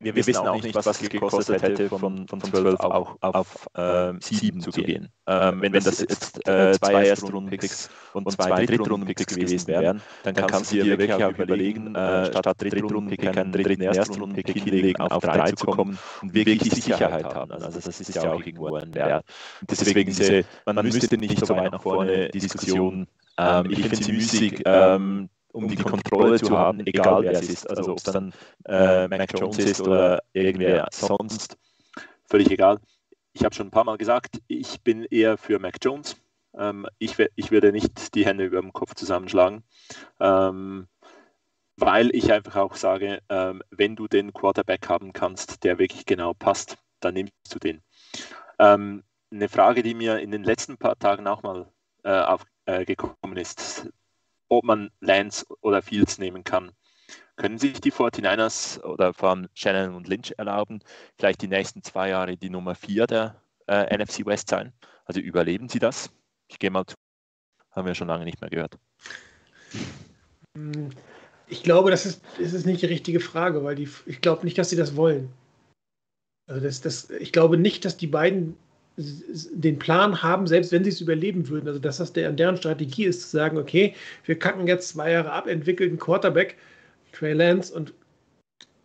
wir, 0.00 0.16
wissen 0.16 0.36
auch 0.36 0.62
nicht, 0.62 0.74
was, 0.74 0.86
es 0.86 0.98
gekostet 1.08 1.62
hätte, 1.62 1.88
von, 1.88 2.26
von 2.26 2.40
12 2.40 2.80
auch 2.80 3.16
auf 3.20 3.68
äh, 3.74 4.12
7 4.18 4.60
zu 4.60 4.70
gehen. 4.70 5.10
Ähm, 5.26 5.60
wenn, 5.60 5.72
wenn 5.74 5.84
das 5.84 6.00
jetzt 6.00 6.46
äh, 6.48 6.72
zwei 6.72 7.06
Erstrundenpicks 7.06 7.90
und 8.14 8.30
zwei 8.32 8.64
Drittrundenpicks 8.64 9.26
gewesen 9.26 9.68
wären, 9.68 10.00
dann 10.22 10.34
kannst 10.34 10.72
du 10.72 10.82
dir 10.82 10.98
wirklich 10.98 11.12
auch 11.12 11.38
überlegen, 11.38 11.94
äh, 11.94 12.26
statt 12.26 12.56
Drittrundenpick 12.58 13.36
einen 13.36 13.52
dritten 13.52 13.82
Erstrundenpick 13.82 14.62
hinlegen, 14.62 15.00
auf 15.02 15.22
3 15.22 15.52
zu 15.52 15.66
kommen 15.66 15.98
und 16.22 16.34
wirklich 16.34 16.72
Sicherheit 16.72 17.24
haben. 17.24 17.52
Also 17.52 17.80
das 17.80 18.00
ist 18.00 18.14
ja 18.14 18.32
auch 18.32 18.42
irgendwo 18.42 18.74
ein 18.74 18.94
Wert. 18.94 19.24
Deswegen, 19.62 20.06
diese, 20.06 20.44
man 20.64 20.84
müsste 20.86 21.18
nicht 21.18 21.44
so 21.44 21.54
weit 21.54 21.72
nach 21.72 21.82
vorne 21.82 22.30
Diskussion, 22.30 23.06
ähm, 23.38 23.70
ich 23.70 23.80
finde 23.80 23.96
sie 23.96 24.12
müßig, 24.12 24.62
ähm, 24.64 25.28
um 25.52 25.68
die 25.68 25.76
Kontrolle 25.76 26.40
zu 26.40 26.56
haben, 26.56 26.80
egal 26.86 27.22
wer 27.22 27.32
es 27.32 27.48
ist. 27.48 27.68
Also 27.68 27.92
ob 27.92 27.98
es 27.98 28.04
dann 28.04 28.32
äh, 28.66 29.08
Mac 29.08 29.32
Jones 29.38 29.58
ist 29.58 29.80
oder 29.80 30.22
irgendwer 30.32 30.88
sonst, 30.92 31.56
völlig 32.24 32.50
egal. 32.50 32.78
Ich 33.32 33.44
habe 33.44 33.54
schon 33.54 33.68
ein 33.68 33.72
paar 33.72 33.84
Mal 33.84 33.98
gesagt, 33.98 34.40
ich 34.48 34.82
bin 34.82 35.04
eher 35.04 35.38
für 35.38 35.58
Mac 35.58 35.76
Jones. 35.82 36.16
Ähm, 36.56 36.86
ich, 36.98 37.16
ich 37.36 37.50
würde 37.50 37.72
nicht 37.72 38.14
die 38.14 38.26
Hände 38.26 38.44
über 38.44 38.60
dem 38.60 38.72
Kopf 38.72 38.94
zusammenschlagen, 38.94 39.62
ähm, 40.18 40.88
weil 41.76 42.14
ich 42.14 42.32
einfach 42.32 42.56
auch 42.56 42.74
sage, 42.74 43.20
ähm, 43.28 43.62
wenn 43.70 43.94
du 43.94 44.08
den 44.08 44.32
Quarterback 44.32 44.88
haben 44.88 45.12
kannst, 45.12 45.62
der 45.64 45.78
wirklich 45.78 46.06
genau 46.06 46.34
passt, 46.34 46.78
dann 46.98 47.14
nimmst 47.14 47.32
du 47.54 47.58
den. 47.58 47.82
Ähm, 48.58 49.04
eine 49.32 49.48
Frage, 49.48 49.82
die 49.82 49.94
mir 49.94 50.18
in 50.18 50.32
den 50.32 50.42
letzten 50.42 50.76
paar 50.76 50.98
Tagen 50.98 51.28
auch 51.28 51.42
mal 51.42 51.70
äh, 52.02 52.36
aufgekommen 52.66 53.36
äh, 53.36 53.42
ist, 53.42 53.88
ob 54.50 54.64
man 54.64 54.90
Lance 55.00 55.46
oder 55.62 55.80
Fields 55.80 56.18
nehmen 56.18 56.44
kann. 56.44 56.72
Können 57.36 57.58
sich 57.58 57.80
die 57.80 57.92
49ers 57.92 58.82
oder 58.82 59.14
vor 59.14 59.30
allem 59.30 59.48
Shannon 59.54 59.94
und 59.94 60.08
Lynch 60.08 60.34
erlauben, 60.36 60.80
vielleicht 61.16 61.40
die 61.40 61.48
nächsten 61.48 61.82
zwei 61.82 62.10
Jahre 62.10 62.36
die 62.36 62.50
Nummer 62.50 62.74
4 62.74 63.06
der 63.06 63.42
äh, 63.66 63.96
NFC 63.96 64.26
West 64.26 64.50
sein? 64.50 64.74
Also 65.06 65.20
überleben 65.20 65.68
sie 65.68 65.78
das? 65.78 66.10
Ich 66.48 66.58
gehe 66.58 66.70
mal 66.70 66.84
zu. 66.84 66.94
Haben 67.70 67.86
wir 67.86 67.94
schon 67.94 68.08
lange 68.08 68.24
nicht 68.24 68.40
mehr 68.40 68.50
gehört. 68.50 68.76
Ich 71.46 71.62
glaube, 71.62 71.90
das 71.90 72.04
ist, 72.04 72.22
das 72.38 72.52
ist 72.52 72.66
nicht 72.66 72.82
die 72.82 72.86
richtige 72.86 73.20
Frage, 73.20 73.64
weil 73.64 73.76
die, 73.76 73.88
ich 74.06 74.20
glaube 74.20 74.44
nicht, 74.44 74.58
dass 74.58 74.70
sie 74.70 74.76
das 74.76 74.96
wollen. 74.96 75.32
Also 76.48 76.60
das, 76.60 76.80
das, 76.80 77.10
ich 77.10 77.32
glaube 77.32 77.56
nicht, 77.56 77.84
dass 77.84 77.96
die 77.96 78.08
beiden 78.08 78.56
den 79.52 79.78
Plan 79.78 80.22
haben, 80.22 80.46
selbst 80.46 80.72
wenn 80.72 80.84
sie 80.84 80.90
es 80.90 81.00
überleben 81.00 81.48
würden, 81.48 81.68
also 81.68 81.80
dass 81.80 81.98
das 81.98 82.12
der, 82.12 82.32
deren 82.32 82.56
Strategie 82.56 83.04
ist, 83.04 83.22
zu 83.22 83.36
sagen, 83.36 83.58
okay, 83.58 83.94
wir 84.24 84.38
kacken 84.38 84.66
jetzt 84.66 84.88
zwei 84.88 85.12
Jahre 85.12 85.32
ab, 85.32 85.46
entwickeln 85.46 85.98
Quarterback, 85.98 86.56
Trey 87.12 87.32
Lance 87.32 87.74
und 87.74 87.92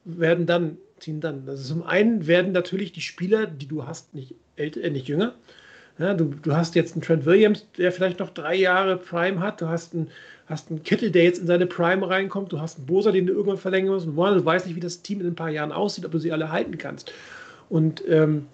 werden 0.05 0.45
dann, 0.45 0.77
ziehen 0.99 1.19
dann. 1.19 1.43
Also 1.47 1.73
zum 1.73 1.83
einen 1.83 2.27
werden 2.27 2.51
natürlich 2.51 2.91
die 2.91 3.01
Spieler, 3.01 3.47
die 3.47 3.67
du 3.67 3.85
hast, 3.85 4.13
nicht 4.13 4.35
älter, 4.55 4.83
äh, 4.83 4.89
nicht 4.89 5.07
jünger. 5.07 5.33
Ja, 5.97 6.13
du, 6.13 6.33
du 6.41 6.53
hast 6.53 6.75
jetzt 6.75 6.93
einen 6.93 7.01
Trent 7.01 7.25
Williams, 7.25 7.65
der 7.77 7.91
vielleicht 7.91 8.19
noch 8.19 8.29
drei 8.29 8.55
Jahre 8.55 8.97
Prime 8.97 9.39
hat, 9.39 9.61
du 9.61 9.67
hast 9.67 9.93
einen, 9.93 10.09
hast 10.47 10.69
einen 10.69 10.83
Kittel, 10.83 11.09
der 11.09 11.23
jetzt 11.23 11.39
in 11.39 11.47
seine 11.47 11.65
Prime 11.65 12.07
reinkommt, 12.07 12.51
du 12.51 12.59
hast 12.59 12.77
einen 12.77 12.85
Bosa, 12.85 13.11
den 13.11 13.25
du 13.25 13.33
irgendwann 13.33 13.57
verlängern 13.57 13.93
musst, 13.93 14.07
und 14.07 14.15
du 14.15 14.45
weißt 14.45 14.67
nicht, 14.67 14.75
wie 14.75 14.81
das 14.81 15.01
Team 15.01 15.21
in 15.21 15.27
ein 15.27 15.35
paar 15.35 15.49
Jahren 15.49 15.71
aussieht, 15.71 16.05
ob 16.05 16.11
du 16.11 16.19
sie 16.19 16.33
alle 16.33 16.51
halten 16.51 16.77
kannst. 16.77 17.13
Und 17.69 18.03
ähm, 18.09 18.45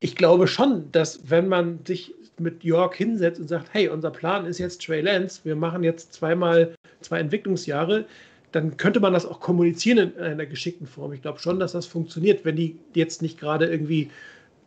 ich 0.00 0.16
glaube 0.16 0.46
schon, 0.46 0.90
dass 0.92 1.30
wenn 1.30 1.48
man 1.48 1.80
sich 1.84 2.14
mit 2.38 2.62
York 2.62 2.94
hinsetzt 2.94 3.40
und 3.40 3.48
sagt, 3.48 3.68
hey, 3.72 3.88
unser 3.88 4.10
Plan 4.10 4.46
ist 4.46 4.58
jetzt 4.58 4.84
Trey 4.84 5.00
Lance, 5.00 5.40
wir 5.44 5.56
machen 5.56 5.82
jetzt 5.82 6.12
zweimal 6.12 6.74
zwei 7.00 7.18
Entwicklungsjahre, 7.18 8.04
dann 8.52 8.76
könnte 8.76 9.00
man 9.00 9.12
das 9.12 9.26
auch 9.26 9.40
kommunizieren 9.40 10.12
in 10.16 10.22
einer 10.22 10.46
geschickten 10.46 10.86
Form. 10.86 11.12
Ich 11.12 11.22
glaube 11.22 11.40
schon, 11.40 11.58
dass 11.58 11.72
das 11.72 11.86
funktioniert, 11.86 12.44
wenn 12.44 12.56
die 12.56 12.78
jetzt 12.94 13.22
nicht 13.22 13.38
gerade 13.38 13.66
irgendwie 13.66 14.10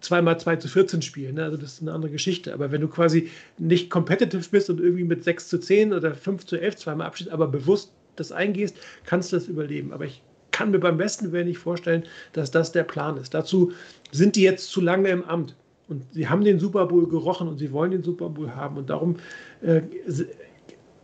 zweimal 0.01 0.39
2 0.39 0.57
zu 0.57 0.67
14 0.67 1.01
spielen. 1.01 1.35
Ne? 1.35 1.43
Also 1.45 1.57
das 1.57 1.73
ist 1.73 1.81
eine 1.81 1.93
andere 1.93 2.11
Geschichte. 2.11 2.53
Aber 2.53 2.71
wenn 2.71 2.81
du 2.81 2.87
quasi 2.87 3.29
nicht 3.57 3.89
competitive 3.89 4.47
bist 4.49 4.69
und 4.69 4.79
irgendwie 4.79 5.03
mit 5.03 5.23
6 5.23 5.47
zu 5.47 5.59
10 5.59 5.93
oder 5.93 6.13
5 6.13 6.45
zu 6.45 6.59
11 6.59 6.75
zweimal 6.77 7.07
abschließt, 7.07 7.31
aber 7.31 7.47
bewusst 7.47 7.91
das 8.15 8.31
eingehst, 8.31 8.75
kannst 9.05 9.31
du 9.31 9.37
das 9.37 9.47
überleben. 9.47 9.93
Aber 9.93 10.05
ich 10.05 10.21
kann 10.61 10.69
mir 10.69 10.79
beim 10.79 10.97
besten 10.97 11.31
Willen 11.31 11.47
nicht 11.47 11.57
vorstellen, 11.57 12.03
dass 12.33 12.51
das 12.51 12.71
der 12.71 12.83
Plan 12.83 13.17
ist. 13.17 13.33
Dazu 13.33 13.71
sind 14.11 14.35
die 14.35 14.43
jetzt 14.43 14.69
zu 14.69 14.79
lange 14.79 15.09
im 15.09 15.23
Amt. 15.23 15.55
Und 15.87 16.03
sie 16.13 16.29
haben 16.29 16.43
den 16.43 16.59
Super 16.59 16.85
Bowl 16.85 17.07
gerochen 17.07 17.47
und 17.47 17.57
sie 17.57 17.71
wollen 17.71 17.89
den 17.89 18.03
Super 18.03 18.29
Bowl 18.29 18.53
haben. 18.55 18.77
Und 18.77 18.91
darum, 18.91 19.15
äh, 19.63 19.81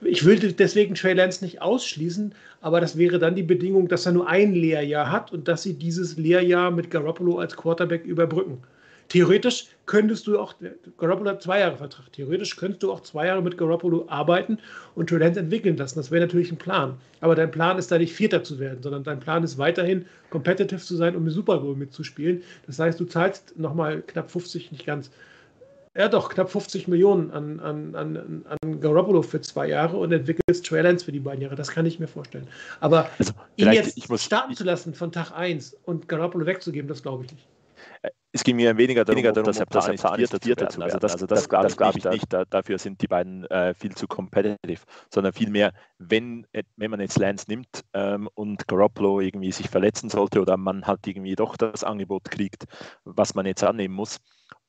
ich 0.01 0.23
will 0.23 0.38
deswegen 0.53 0.93
Trey 0.93 1.13
Lance 1.13 1.43
nicht 1.43 1.59
ausschließen, 1.59 2.35
aber 2.61 2.79
das 2.79 2.99
wäre 2.99 3.17
dann 3.17 3.35
die 3.35 3.41
Bedingung, 3.41 3.88
dass 3.88 4.05
er 4.05 4.11
nur 4.11 4.27
ein 4.27 4.53
Lehrjahr 4.53 5.11
hat 5.11 5.34
und 5.34 5.47
dass 5.47 5.63
sie 5.63 5.73
dieses 5.73 6.17
Lehrjahr 6.17 6.69
mit 6.69 6.91
Garoppolo 6.91 7.39
als 7.39 7.57
Quarterback 7.57 8.05
überbrücken. 8.05 8.59
Theoretisch 9.09 9.67
könntest 9.85 10.27
du 10.27 10.38
auch, 10.38 10.53
Garoppolo 10.97 11.29
hat 11.29 11.41
zwei 11.41 11.59
Jahre 11.59 11.77
Vertrag, 11.77 12.11
theoretisch 12.11 12.57
könntest 12.57 12.84
du 12.84 12.91
auch 12.91 12.99
zwei 13.01 13.27
Jahre 13.27 13.41
mit 13.41 13.57
Garoppolo 13.57 14.05
arbeiten 14.09 14.59
und 14.95 15.09
Talent 15.09 15.38
entwickeln 15.38 15.77
lassen. 15.77 15.97
Das 15.97 16.11
wäre 16.11 16.25
natürlich 16.25 16.51
ein 16.51 16.57
Plan. 16.57 16.97
Aber 17.21 17.34
dein 17.34 17.49
Plan 17.49 17.77
ist 17.77 17.91
da 17.91 17.97
nicht 17.97 18.13
Vierter 18.13 18.43
zu 18.43 18.59
werden, 18.59 18.84
sondern 18.84 19.03
dein 19.03 19.19
Plan 19.19 19.43
ist 19.43 19.57
weiterhin 19.57 20.05
competitive 20.29 20.81
zu 20.81 20.95
sein, 20.97 21.15
um 21.15 21.23
den 21.23 21.34
Super 21.34 21.59
Bowl 21.59 21.75
mitzuspielen. 21.75 22.43
Das 22.65 22.79
heißt, 22.79 22.99
du 22.99 23.05
zahlst 23.05 23.57
nochmal 23.57 24.01
knapp 24.01 24.29
50, 24.29 24.73
nicht 24.73 24.85
ganz, 24.85 25.09
ja 25.95 26.09
doch, 26.09 26.29
knapp 26.29 26.51
50 26.51 26.89
Millionen 26.89 27.31
an, 27.31 27.59
an, 27.61 27.95
an, 27.95 28.45
an 28.45 28.81
Garoppolo 28.81 29.21
für 29.21 29.39
zwei 29.39 29.69
Jahre 29.69 29.95
und 29.95 30.11
entwickelst 30.11 30.65
Trey 30.65 30.81
Lance 30.81 31.05
für 31.05 31.13
die 31.13 31.19
beiden 31.19 31.41
Jahre. 31.41 31.55
Das 31.55 31.69
kann 31.69 31.85
ich 31.85 31.97
mir 31.97 32.07
vorstellen. 32.07 32.47
Aber 32.81 33.09
also, 33.17 33.31
ihn 33.55 33.71
jetzt 33.71 34.09
muss, 34.09 34.23
starten 34.23 34.53
zu 34.53 34.65
lassen 34.65 34.93
von 34.93 35.13
Tag 35.13 35.31
1 35.31 35.77
und 35.85 36.09
Garoppolo 36.09 36.45
wegzugeben, 36.45 36.89
das 36.89 37.01
glaube 37.01 37.23
ich 37.23 37.31
nicht. 37.31 37.47
Es 38.38 38.43
ging 38.43 38.55
mir 38.55 38.77
weniger 38.77 39.03
darum, 39.03 39.18
weniger 39.18 39.34
darum 39.34 39.47
dass 39.47 39.57
er 39.57 39.65
Plan 39.65 39.91
ist, 39.91 40.01
Vierter, 40.01 40.39
Vierter 40.39 40.69
zu 40.69 40.80
werden. 40.80 40.91
Also 40.91 40.99
das, 40.99 41.14
also 41.14 41.26
das, 41.26 41.47
das, 41.47 41.76
glaube 41.76 41.97
ich 41.97 42.05
nicht. 42.05 42.31
Da, 42.31 42.45
dafür 42.45 42.77
sind 42.77 43.01
die 43.01 43.07
beiden 43.07 43.45
äh, 43.45 43.73
viel 43.73 43.95
zu 43.95 44.07
competitive. 44.07 44.81
Sondern 45.11 45.34
vielmehr, 45.34 45.73
wenn, 45.97 46.45
wenn 46.76 46.91
man 46.91 46.99
jetzt 46.99 47.18
Lance 47.18 47.45
nimmt 47.47 47.84
ähm, 47.93 48.30
und 48.35 48.68
Garoppolo 48.68 49.22
irgendwie 49.22 49.51
sich 49.51 49.69
verletzen 49.69 50.11
sollte 50.11 50.39
oder 50.39 50.55
man 50.55 50.85
halt 50.85 51.07
irgendwie 51.07 51.35
doch 51.35 51.57
das 51.57 51.84
Angebot 51.84 52.26
kriegt, 52.26 52.65
was 53.05 53.34
man 53.34 53.47
jetzt 53.47 53.64
annehmen 53.64 53.95
muss, 53.95 54.19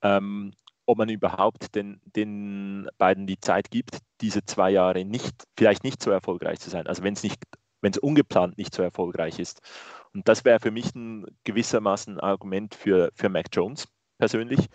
ähm, 0.01 0.53
ob 0.87 0.97
man 0.97 1.11
überhaupt 1.11 1.75
den, 1.75 2.01
den 2.17 2.89
beiden 2.97 3.27
die 3.27 3.39
Zeit 3.39 3.71
gibt, 3.71 3.99
diese 4.23 4.47
zwei 4.47 4.71
Jahre 4.71 5.05
nicht, 5.05 5.45
vielleicht 5.59 5.85
nicht 5.85 6.03
so 6.03 6.11
erfolgreich 6.11 6.59
zu 6.61 6.71
sein. 6.71 6.87
Also 6.87 7.03
wenn 7.03 7.13
es 7.13 7.23
nicht, 7.23 7.45
wenn 7.83 7.93
es 7.93 7.99
ungeplant 7.99 8.57
nicht 8.57 8.75
so 8.75 8.83
erfolgreich 8.83 9.39
ist. 9.39 9.61
Und 10.19 10.27
das 10.27 10.45
wäre 10.45 10.59
für 10.59 10.73
mich 10.73 10.93
ein 10.97 11.27
gewissermaßen 11.45 12.19
Argument 12.19 12.75
für, 12.75 13.13
für 13.15 13.29
Mac 13.29 13.47
Jones 13.53 13.87
persönlich, 14.19 14.67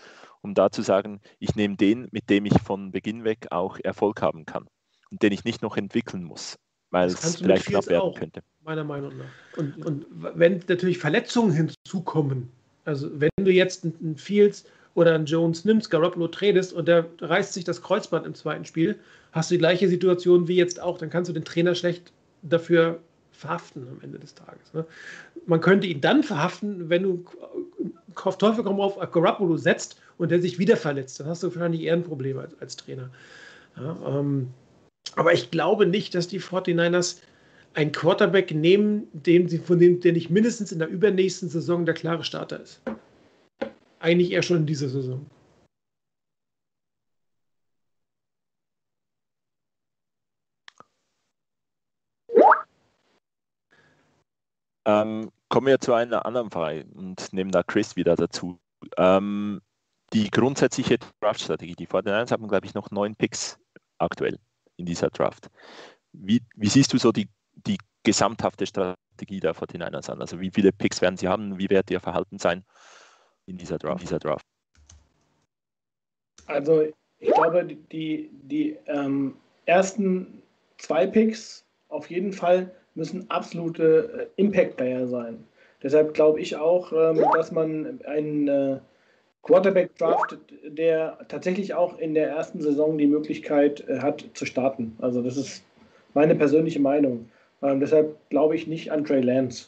um 0.42 0.54
da 0.54 0.72
zu 0.72 0.82
sagen, 0.82 1.20
ich 1.38 1.54
nehme 1.58 1.76
den, 1.76 2.08
mit 2.12 2.30
dem 2.30 2.46
ich 2.46 2.62
von 2.62 2.94
Beginn 2.94 3.26
weg 3.26 3.48
auch 3.52 3.78
Erfolg 3.84 4.22
haben 4.22 4.46
kann 4.46 4.68
und 5.12 5.22
den 5.22 5.34
ich 5.34 5.44
nicht 5.44 5.62
noch 5.62 5.76
entwickeln 5.76 6.24
muss, 6.24 6.58
weil 6.92 7.10
es 7.10 7.36
vielleicht 7.36 7.66
knapp 7.66 7.88
werden 7.88 8.04
auch, 8.04 8.18
könnte. 8.18 8.42
Meiner 8.62 8.86
Meinung 8.86 9.18
nach. 9.18 9.58
Und, 9.58 9.86
und 9.86 10.06
wenn 10.10 10.64
natürlich 10.70 10.98
Verletzungen 10.98 11.52
hinzukommen, 11.52 12.50
also 12.86 13.10
wenn 13.20 13.30
du 13.36 13.52
jetzt 13.52 13.84
einen 13.84 14.16
Fields 14.16 14.64
oder 14.96 15.14
einen 15.14 15.26
Jones 15.26 15.66
nimmst, 15.66 15.92
Garoppolo 15.92 16.30
tradest 16.30 16.72
und 16.72 16.88
der 16.88 17.06
reißt 17.20 17.52
sich 17.52 17.66
das 17.66 17.82
Kreuzband 17.82 18.26
im 18.26 18.34
zweiten 18.34 18.64
Spiel, 18.64 18.98
hast 19.34 19.52
du 19.52 19.56
die 19.56 19.60
gleiche 19.60 19.90
Situation 19.90 20.48
wie 20.48 20.56
jetzt 20.56 20.82
auch. 20.82 20.98
Dann 21.00 21.10
kannst 21.10 21.28
du 21.28 21.34
den 21.34 21.44
Trainer 21.44 21.76
schlecht 21.76 22.14
dafür 22.44 23.02
verhaften 23.44 23.88
am 23.90 24.02
Ende 24.02 24.20
des 24.20 24.34
Tages. 24.36 24.74
Ne? 24.74 24.86
Man 25.46 25.60
könnte 25.60 25.86
ihn 25.88 26.00
dann 26.00 26.24
verhaften, 26.24 26.90
wenn 26.90 27.04
du 27.04 27.26
auf 28.16 28.38
Teufel 28.38 28.64
komm 28.64 28.80
auf 28.80 28.98
Garoppolo 29.12 29.58
setzt 29.58 30.00
und 30.18 30.32
der 30.32 30.42
sich 30.42 30.60
wieder 30.60 30.78
verletzt. 30.78 31.20
Dann 31.20 31.28
hast 31.28 31.44
du 31.44 31.48
wahrscheinlich 31.48 31.82
eher 31.82 31.94
ein 31.94 32.04
Problem 32.04 32.38
als, 32.38 32.60
als 32.62 32.78
Trainer. 32.78 33.10
Ja, 33.76 33.98
ähm, 34.08 34.48
aber 35.16 35.34
ich 35.34 35.52
glaube 35.52 35.86
nicht, 35.86 36.16
dass 36.16 36.28
die 36.28 36.40
49ers 36.40 37.18
einen 37.74 37.92
Quarterback 37.92 38.54
nehmen, 38.54 39.08
den 39.12 39.50
sie, 39.50 39.58
von 39.58 39.80
dem, 39.80 40.00
der 40.00 40.14
nicht 40.14 40.30
mindestens 40.30 40.72
in 40.72 40.80
der 40.80 40.88
übernächsten 40.88 41.50
Saison 41.50 41.86
der 41.86 41.96
klare 41.96 42.24
Starter 42.24 42.62
ist. 42.62 42.82
Eigentlich 44.00 44.32
eher 44.32 44.44
schon 44.44 44.58
in 44.58 44.66
dieser 44.66 44.90
Saison. 44.90 45.26
Ähm, 54.86 55.32
kommen 55.50 55.68
wir 55.68 55.80
zu 55.80 55.94
einer 55.94 56.26
anderen 56.26 56.52
Frage 56.52 56.86
und 56.94 57.32
nehmen 57.32 57.52
da 57.52 57.64
Chris 57.64 57.96
wieder 57.96 58.16
dazu. 58.16 58.60
Ähm, 58.98 59.62
die 60.12 60.30
grundsätzliche 60.30 60.98
Draft-Strategie, 61.22 61.76
die 61.76 61.88
49ers 61.88 62.32
haben, 62.32 62.48
glaube 62.48 62.66
ich, 62.66 62.74
noch 62.74 62.92
neun 62.92 63.16
Picks 63.16 63.58
aktuell 63.98 64.40
in 64.78 64.86
dieser 64.86 65.10
Draft. 65.10 65.50
Wie, 66.12 66.42
wie 66.56 66.70
siehst 66.70 66.94
du 66.94 66.98
so 66.98 67.12
die, 67.12 67.30
die 67.54 67.78
gesamthafte 68.04 68.66
Strategie 68.66 69.40
der 69.40 69.56
49ers 69.56 70.12
an? 70.12 70.22
Also 70.22 70.40
wie 70.40 70.52
viele 70.52 70.72
Picks 70.72 71.02
werden 71.02 71.18
sie 71.18 71.28
haben? 71.28 71.58
Wie 71.58 71.70
wird 71.70 71.90
ihr 71.90 72.00
Verhalten 72.00 72.38
sein 72.38 72.64
in 73.46 73.58
dieser 73.58 73.78
Draft? 73.78 74.02
In 74.02 74.08
dieser 74.08 74.20
Draft? 74.20 74.46
Also 76.46 76.88
ich 77.20 77.34
glaube, 77.34 77.66
die, 77.66 78.30
die 78.44 78.78
ähm, 78.86 79.38
ersten 79.66 80.44
zwei 80.78 81.08
Picks 81.08 81.66
auf 81.88 82.10
jeden 82.10 82.34
Fall 82.34 82.76
müssen 82.96 83.30
absolute 83.30 84.30
äh, 84.38 84.42
Impact-Player 84.42 85.08
sein. 85.08 85.44
Deshalb 85.82 86.14
glaube 86.14 86.40
ich 86.40 86.56
auch, 86.56 86.92
ähm, 86.94 87.24
dass 87.34 87.52
man 87.52 88.00
einen 88.06 88.48
äh, 88.48 88.78
Quarterback 89.42 89.96
draftet, 89.98 90.40
der 90.66 91.18
tatsächlich 91.28 91.74
auch 91.74 92.00
in 92.00 92.14
der 92.14 92.30
ersten 92.30 92.62
Saison 92.62 92.98
die 92.98 93.08
Möglichkeit 93.08 93.88
äh, 93.90 94.00
hat 94.00 94.24
zu 94.34 94.46
starten. 94.46 94.96
Also 95.02 95.22
das 95.22 95.36
ist 95.36 95.64
meine 96.14 96.36
persönliche 96.36 96.80
Meinung. 96.80 97.30
Ähm, 97.62 97.80
deshalb 97.80 98.18
glaube 98.30 98.56
ich 98.56 98.68
nicht 98.68 98.92
an 98.92 99.04
Trey 99.04 99.22
Lance. 99.22 99.68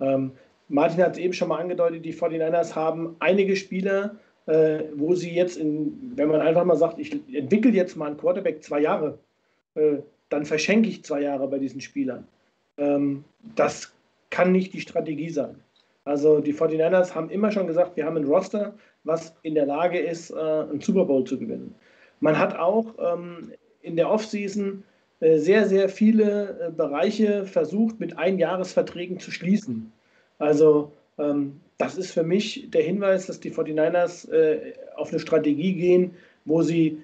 Ähm, 0.00 0.32
Martin 0.68 1.02
hat 1.02 1.12
es 1.12 1.18
eben 1.18 1.34
schon 1.34 1.48
mal 1.48 1.58
angedeutet, 1.58 2.04
die 2.04 2.14
49ers 2.14 2.74
haben 2.76 3.16
einige 3.18 3.56
Spieler, 3.56 4.16
wo 4.94 5.14
sie 5.14 5.32
jetzt, 5.32 5.56
in, 5.58 6.12
wenn 6.16 6.28
man 6.28 6.40
einfach 6.40 6.64
mal 6.64 6.76
sagt, 6.76 6.98
ich 6.98 7.12
entwickle 7.32 7.72
jetzt 7.72 7.96
mal 7.96 8.06
einen 8.06 8.16
Quarterback 8.16 8.62
zwei 8.64 8.80
Jahre, 8.80 9.18
dann 9.74 10.44
verschenke 10.44 10.88
ich 10.88 11.04
zwei 11.04 11.20
Jahre 11.22 11.46
bei 11.48 11.58
diesen 11.58 11.80
Spielern. 11.80 12.26
Ähm, 12.80 13.24
das 13.54 13.92
kann 14.30 14.50
nicht 14.50 14.72
die 14.72 14.80
Strategie 14.80 15.30
sein. 15.30 15.56
Also 16.04 16.40
die 16.40 16.54
49ers 16.54 17.14
haben 17.14 17.30
immer 17.30 17.52
schon 17.52 17.66
gesagt, 17.66 17.96
wir 17.96 18.06
haben 18.06 18.16
ein 18.16 18.24
Roster, 18.24 18.74
was 19.04 19.34
in 19.42 19.54
der 19.54 19.66
Lage 19.66 19.98
ist, 19.98 20.30
äh, 20.30 20.34
einen 20.34 20.80
Super 20.80 21.04
Bowl 21.04 21.24
zu 21.24 21.38
gewinnen. 21.38 21.74
Man 22.20 22.38
hat 22.38 22.56
auch 22.58 22.94
ähm, 22.98 23.52
in 23.82 23.96
der 23.96 24.10
Offseason 24.10 24.82
äh, 25.20 25.38
sehr, 25.38 25.68
sehr 25.68 25.88
viele 25.88 26.68
äh, 26.68 26.70
Bereiche 26.70 27.44
versucht, 27.44 28.00
mit 28.00 28.18
Einjahresverträgen 28.18 29.18
zu 29.20 29.30
schließen. 29.30 29.92
Also 30.38 30.92
ähm, 31.18 31.60
das 31.78 31.96
ist 31.96 32.12
für 32.12 32.22
mich 32.22 32.70
der 32.70 32.82
Hinweis, 32.82 33.26
dass 33.26 33.40
die 33.40 33.50
49ers 33.50 34.30
äh, 34.30 34.72
auf 34.96 35.10
eine 35.10 35.20
Strategie 35.20 35.74
gehen, 35.74 36.14
wo 36.44 36.62
sie 36.62 37.02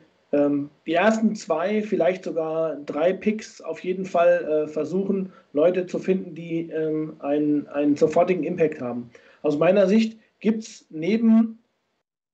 die 0.86 0.94
ersten 0.94 1.34
zwei, 1.34 1.82
vielleicht 1.82 2.24
sogar 2.24 2.76
drei 2.76 3.12
Picks 3.12 3.60
auf 3.60 3.80
jeden 3.80 4.04
Fall 4.04 4.44
äh, 4.44 4.68
versuchen, 4.68 5.32
Leute 5.52 5.86
zu 5.86 5.98
finden, 5.98 6.34
die 6.34 6.68
ähm, 6.70 7.16
einen, 7.20 7.66
einen 7.68 7.96
sofortigen 7.96 8.44
Impact 8.44 8.80
haben. 8.80 9.10
Aus 9.42 9.56
meiner 9.58 9.86
Sicht 9.86 10.18
gibt 10.40 10.64
es 10.64 10.86
neben 10.90 11.58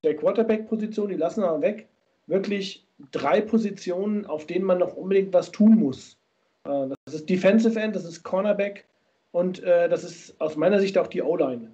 der 0.05 0.17
Quarterback-Position, 0.17 1.09
die 1.11 1.17
lassen 1.17 1.43
wir 1.43 1.61
weg, 1.61 1.87
wirklich 2.27 2.87
drei 3.11 3.41
Positionen, 3.41 4.27
auf 4.27 4.47
denen 4.47 4.65
man 4.65 4.79
noch 4.79 4.97
unbedingt 4.97 5.33
was 5.33 5.53
tun 5.53 5.77
muss. 5.77 6.17
Äh, 6.65 6.89
das 7.05 7.15
ist 7.15 7.29
Defensive 7.29 7.79
End, 7.79 7.95
das 7.95 8.05
ist 8.05 8.23
Cornerback 8.23 8.87
und 9.33 9.63
äh, 9.63 9.89
das 9.89 10.03
ist 10.03 10.41
aus 10.41 10.57
meiner 10.57 10.81
Sicht 10.81 10.97
auch 10.99 11.07
die 11.09 11.23
O-Line. 11.23 11.71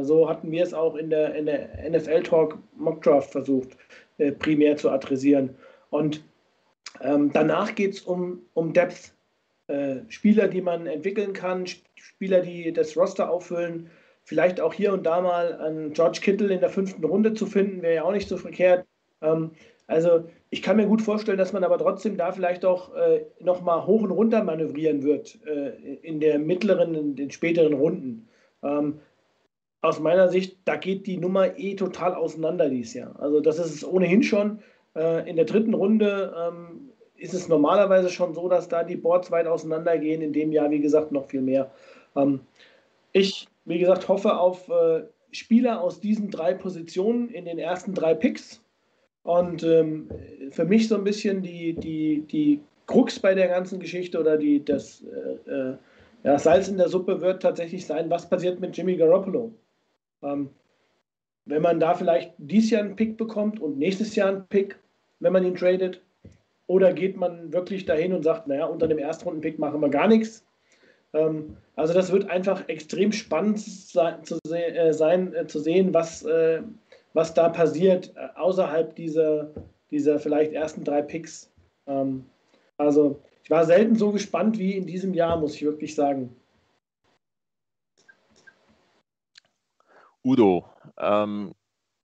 So 0.00 0.30
hatten 0.30 0.50
wir 0.50 0.62
es 0.62 0.72
auch 0.72 0.94
in 0.94 1.10
der, 1.10 1.34
in 1.34 1.44
der 1.44 1.68
NFL-Talk 1.90 2.56
Mock 2.74 3.02
Draft 3.02 3.30
versucht, 3.30 3.76
primär 4.38 4.78
zu 4.78 4.88
adressieren. 4.88 5.54
Und 5.94 6.24
ähm, 7.02 7.30
danach 7.32 7.76
geht 7.76 7.94
es 7.94 8.00
um, 8.00 8.40
um 8.52 8.72
Depth. 8.72 9.14
Äh, 9.68 10.00
Spieler, 10.08 10.48
die 10.48 10.60
man 10.60 10.88
entwickeln 10.88 11.32
kann, 11.32 11.66
Spieler, 11.94 12.40
die 12.40 12.72
das 12.72 12.96
Roster 12.96 13.30
auffüllen. 13.30 13.88
Vielleicht 14.24 14.60
auch 14.60 14.74
hier 14.74 14.92
und 14.92 15.06
da 15.06 15.20
mal 15.20 15.54
einen 15.60 15.92
George 15.92 16.18
Kittle 16.20 16.52
in 16.52 16.58
der 16.58 16.70
fünften 16.70 17.04
Runde 17.04 17.34
zu 17.34 17.46
finden, 17.46 17.80
wäre 17.80 17.94
ja 17.94 18.02
auch 18.02 18.10
nicht 18.10 18.28
so 18.28 18.36
verkehrt. 18.36 18.84
Ähm, 19.22 19.52
also 19.86 20.24
ich 20.50 20.62
kann 20.62 20.78
mir 20.78 20.86
gut 20.86 21.00
vorstellen, 21.00 21.38
dass 21.38 21.52
man 21.52 21.62
aber 21.62 21.78
trotzdem 21.78 22.16
da 22.16 22.32
vielleicht 22.32 22.64
auch 22.64 22.92
äh, 22.96 23.26
nochmal 23.38 23.86
hoch 23.86 24.02
und 24.02 24.10
runter 24.10 24.42
manövrieren 24.42 25.04
wird 25.04 25.38
äh, 25.46 25.94
in 26.02 26.18
der 26.18 26.40
mittleren, 26.40 26.96
in 26.96 27.14
den 27.14 27.30
späteren 27.30 27.72
Runden. 27.72 28.28
Ähm, 28.64 28.98
aus 29.80 30.00
meiner 30.00 30.28
Sicht, 30.28 30.58
da 30.64 30.74
geht 30.74 31.06
die 31.06 31.18
Nummer 31.18 31.56
eh 31.56 31.76
total 31.76 32.14
auseinander 32.14 32.68
dieses 32.68 32.94
Jahr. 32.94 33.14
Also 33.20 33.40
das 33.40 33.60
ist 33.60 33.76
es 33.76 33.86
ohnehin 33.86 34.24
schon. 34.24 34.58
Äh, 34.94 35.28
in 35.28 35.36
der 35.36 35.44
dritten 35.44 35.74
Runde 35.74 36.34
ähm, 36.36 36.90
ist 37.16 37.34
es 37.34 37.48
normalerweise 37.48 38.10
schon 38.10 38.34
so, 38.34 38.48
dass 38.48 38.68
da 38.68 38.84
die 38.84 38.96
Boards 38.96 39.30
weit 39.30 39.46
auseinandergehen. 39.46 40.22
In 40.22 40.32
dem 40.32 40.52
Jahr, 40.52 40.70
wie 40.70 40.80
gesagt, 40.80 41.12
noch 41.12 41.26
viel 41.26 41.42
mehr. 41.42 41.70
Ähm, 42.16 42.40
ich, 43.12 43.48
wie 43.64 43.78
gesagt, 43.78 44.08
hoffe 44.08 44.36
auf 44.36 44.68
äh, 44.68 45.02
Spieler 45.30 45.80
aus 45.80 46.00
diesen 46.00 46.30
drei 46.30 46.54
Positionen 46.54 47.28
in 47.28 47.44
den 47.44 47.58
ersten 47.58 47.94
drei 47.94 48.14
Picks. 48.14 48.60
Und 49.22 49.62
ähm, 49.62 50.08
für 50.50 50.64
mich 50.64 50.88
so 50.88 50.96
ein 50.96 51.04
bisschen 51.04 51.42
die, 51.42 51.72
die, 51.72 52.20
die 52.30 52.60
Krux 52.86 53.18
bei 53.18 53.34
der 53.34 53.48
ganzen 53.48 53.80
Geschichte 53.80 54.20
oder 54.20 54.36
die, 54.36 54.64
das 54.64 55.02
äh, 55.46 55.50
äh 55.50 55.76
ja, 56.24 56.38
Salz 56.38 56.68
in 56.68 56.78
der 56.78 56.88
Suppe 56.88 57.20
wird 57.20 57.42
tatsächlich 57.42 57.84
sein, 57.86 58.08
was 58.08 58.28
passiert 58.28 58.58
mit 58.58 58.74
Jimmy 58.76 58.96
Garoppolo. 58.96 59.52
Ähm, 60.22 60.48
wenn 61.44 61.60
man 61.60 61.78
da 61.78 61.94
vielleicht 61.94 62.32
dieses 62.38 62.70
Jahr 62.70 62.82
einen 62.82 62.96
Pick 62.96 63.18
bekommt 63.18 63.60
und 63.60 63.78
nächstes 63.78 64.16
Jahr 64.16 64.28
einen 64.28 64.46
Pick, 64.46 64.78
wenn 65.24 65.32
man 65.32 65.44
ihn 65.44 65.56
tradet, 65.56 66.00
oder 66.66 66.92
geht 66.92 67.16
man 67.16 67.52
wirklich 67.52 67.84
dahin 67.84 68.12
und 68.12 68.22
sagt, 68.22 68.46
naja, 68.46 68.66
unter 68.66 68.86
dem 68.86 68.98
Erstrunden-Pick 68.98 69.58
machen 69.58 69.80
wir 69.80 69.88
gar 69.88 70.06
nichts. 70.06 70.44
Ähm, 71.12 71.56
also 71.76 71.94
das 71.94 72.12
wird 72.12 72.30
einfach 72.30 72.68
extrem 72.68 73.12
spannend 73.12 73.60
sein, 73.60 74.22
zu, 74.24 74.38
se 74.44 74.64
äh, 74.64 74.92
sein, 74.92 75.34
äh, 75.34 75.46
zu 75.46 75.60
sehen, 75.60 75.92
was, 75.92 76.22
äh, 76.24 76.62
was 77.12 77.34
da 77.34 77.48
passiert 77.48 78.12
äh, 78.16 78.28
außerhalb 78.36 78.94
dieser, 78.96 79.50
dieser 79.90 80.18
vielleicht 80.18 80.52
ersten 80.52 80.84
drei 80.84 81.02
Picks. 81.02 81.50
Ähm, 81.86 82.24
also 82.78 83.20
ich 83.42 83.50
war 83.50 83.64
selten 83.64 83.96
so 83.96 84.12
gespannt 84.12 84.58
wie 84.58 84.76
in 84.76 84.86
diesem 84.86 85.14
Jahr, 85.14 85.38
muss 85.38 85.54
ich 85.54 85.62
wirklich 85.62 85.94
sagen. 85.94 86.34
Udo, 90.24 90.64
ähm, 90.98 91.54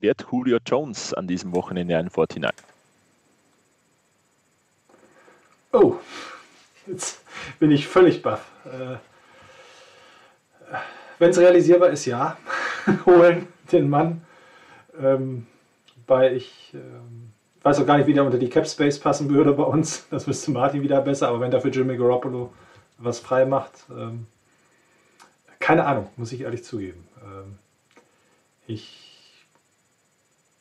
wird 0.01 0.27
Julio 0.31 0.59
Jones 0.67 1.15
an 1.15 1.27
diesem 1.27 1.55
Wochenende 1.55 1.97
ein 1.97 2.11
49? 2.15 2.70
Oh, 5.73 5.97
jetzt 6.87 7.23
bin 7.59 7.71
ich 7.71 7.87
völlig 7.87 8.23
baff. 8.23 8.51
Äh, 8.65 8.97
Wenn 11.19 11.31
es 11.31 11.39
realisierbar 11.39 11.91
ist, 11.91 12.07
ja. 12.07 12.37
Holen 13.07 13.49
den 13.71 13.89
Mann. 13.89 14.25
Ähm, 15.01 15.47
weil 16.07 16.37
ich 16.37 16.73
ähm, 16.75 17.33
weiß 17.63 17.81
auch 17.81 17.87
gar 17.87 17.99
nicht, 17.99 18.07
wie 18.07 18.15
der 18.15 18.25
unter 18.25 18.39
die 18.39 18.51
Cap 18.51 18.67
Space 18.67 18.99
passen 18.99 19.31
würde 19.31 19.53
bei 19.53 19.63
uns. 19.63 20.09
Das 20.11 20.27
müsste 20.27 20.51
Martin 20.51 20.83
wieder 20.83 21.01
besser. 21.03 21.29
Aber 21.29 21.41
wenn 21.41 21.53
dafür 21.53 21.71
Jimmy 21.71 21.97
Garoppolo 21.97 22.53
was 22.99 23.21
frei 23.21 23.45
macht, 23.47 23.73
ähm, 23.91 24.27
keine 25.61 25.87
Ahnung, 25.87 26.09
muss 26.17 26.33
ich 26.33 26.41
ehrlich 26.41 26.65
zugeben. 26.65 27.07
Ähm, 27.23 27.59
ich 28.67 29.11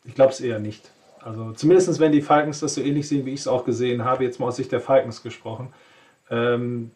ich 0.06 0.16
glaube 0.16 0.32
es 0.32 0.42
eher 0.42 0.60
nicht. 0.60 0.92
Also 1.24 1.52
zumindest 1.54 2.00
wenn 2.00 2.12
die 2.12 2.22
Falcons 2.22 2.60
das 2.60 2.76
so 2.76 2.82
ähnlich 2.82 3.08
sehen, 3.08 3.26
wie 3.26 3.34
ich 3.34 3.42
es 3.42 3.48
auch 3.48 3.66
gesehen 3.66 4.06
habe, 4.06 4.24
jetzt 4.24 4.40
mal 4.40 4.48
aus 4.48 4.56
Sicht 4.56 4.72
der 4.72 4.82
Falcons 4.82 5.24
gesprochen. 5.24 5.74
Ähm, 6.30 6.92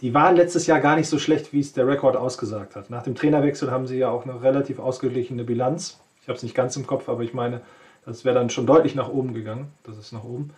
die 0.00 0.12
waren 0.12 0.36
letztes 0.36 0.66
Jahr 0.66 0.80
gar 0.80 0.96
nicht 0.96 1.08
so 1.08 1.18
schlecht, 1.18 1.52
wie 1.52 1.60
es 1.60 1.72
der 1.72 1.86
Rekord 1.86 2.16
ausgesagt 2.16 2.76
hat. 2.76 2.90
Nach 2.90 3.02
dem 3.02 3.14
Trainerwechsel 3.14 3.70
haben 3.70 3.86
sie 3.86 3.98
ja 3.98 4.10
auch 4.10 4.24
eine 4.24 4.42
relativ 4.42 4.78
ausgeglichene 4.78 5.44
Bilanz. 5.44 6.00
Ich 6.20 6.28
habe 6.28 6.36
es 6.36 6.42
nicht 6.42 6.54
ganz 6.54 6.76
im 6.76 6.86
Kopf, 6.86 7.08
aber 7.08 7.22
ich 7.22 7.34
meine, 7.34 7.60
das 8.04 8.24
wäre 8.24 8.34
dann 8.34 8.50
schon 8.50 8.66
deutlich 8.66 8.94
nach 8.94 9.08
oben 9.08 9.34
gegangen. 9.34 9.68
Das 9.84 9.96
ist 9.96 10.12
nach 10.12 10.24
oben. 10.24 10.50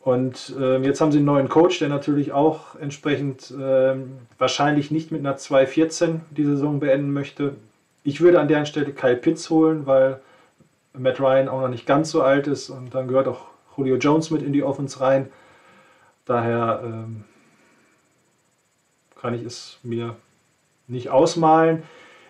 Und 0.00 0.54
äh, 0.58 0.78
jetzt 0.78 1.00
haben 1.00 1.12
sie 1.12 1.18
einen 1.18 1.26
neuen 1.26 1.48
Coach, 1.48 1.78
der 1.78 1.90
natürlich 1.90 2.32
auch 2.32 2.74
entsprechend 2.76 3.50
äh, 3.50 3.96
wahrscheinlich 4.38 4.90
nicht 4.90 5.10
mit 5.10 5.20
einer 5.20 5.36
2-14 5.36 6.20
die 6.30 6.44
Saison 6.44 6.80
beenden 6.80 7.12
möchte. 7.12 7.56
Ich 8.02 8.22
würde 8.22 8.40
an 8.40 8.48
deren 8.48 8.64
Stelle 8.64 8.92
Kyle 8.92 9.16
Pitts 9.16 9.50
holen, 9.50 9.84
weil 9.84 10.20
Matt 10.92 11.20
Ryan 11.20 11.48
auch 11.48 11.60
noch 11.60 11.68
nicht 11.68 11.86
ganz 11.86 12.10
so 12.10 12.22
alt 12.22 12.46
ist 12.46 12.70
und 12.70 12.94
dann 12.94 13.08
gehört 13.08 13.28
auch 13.28 13.46
Julio 13.76 13.96
Jones 13.96 14.30
mit 14.30 14.42
in 14.42 14.52
die 14.52 14.62
Offense 14.62 15.00
rein. 15.00 15.30
Daher 16.24 16.80
ähm, 16.84 17.24
kann 19.20 19.34
ich 19.34 19.42
es 19.42 19.78
mir 19.82 20.16
nicht 20.86 21.10
ausmalen. 21.10 21.82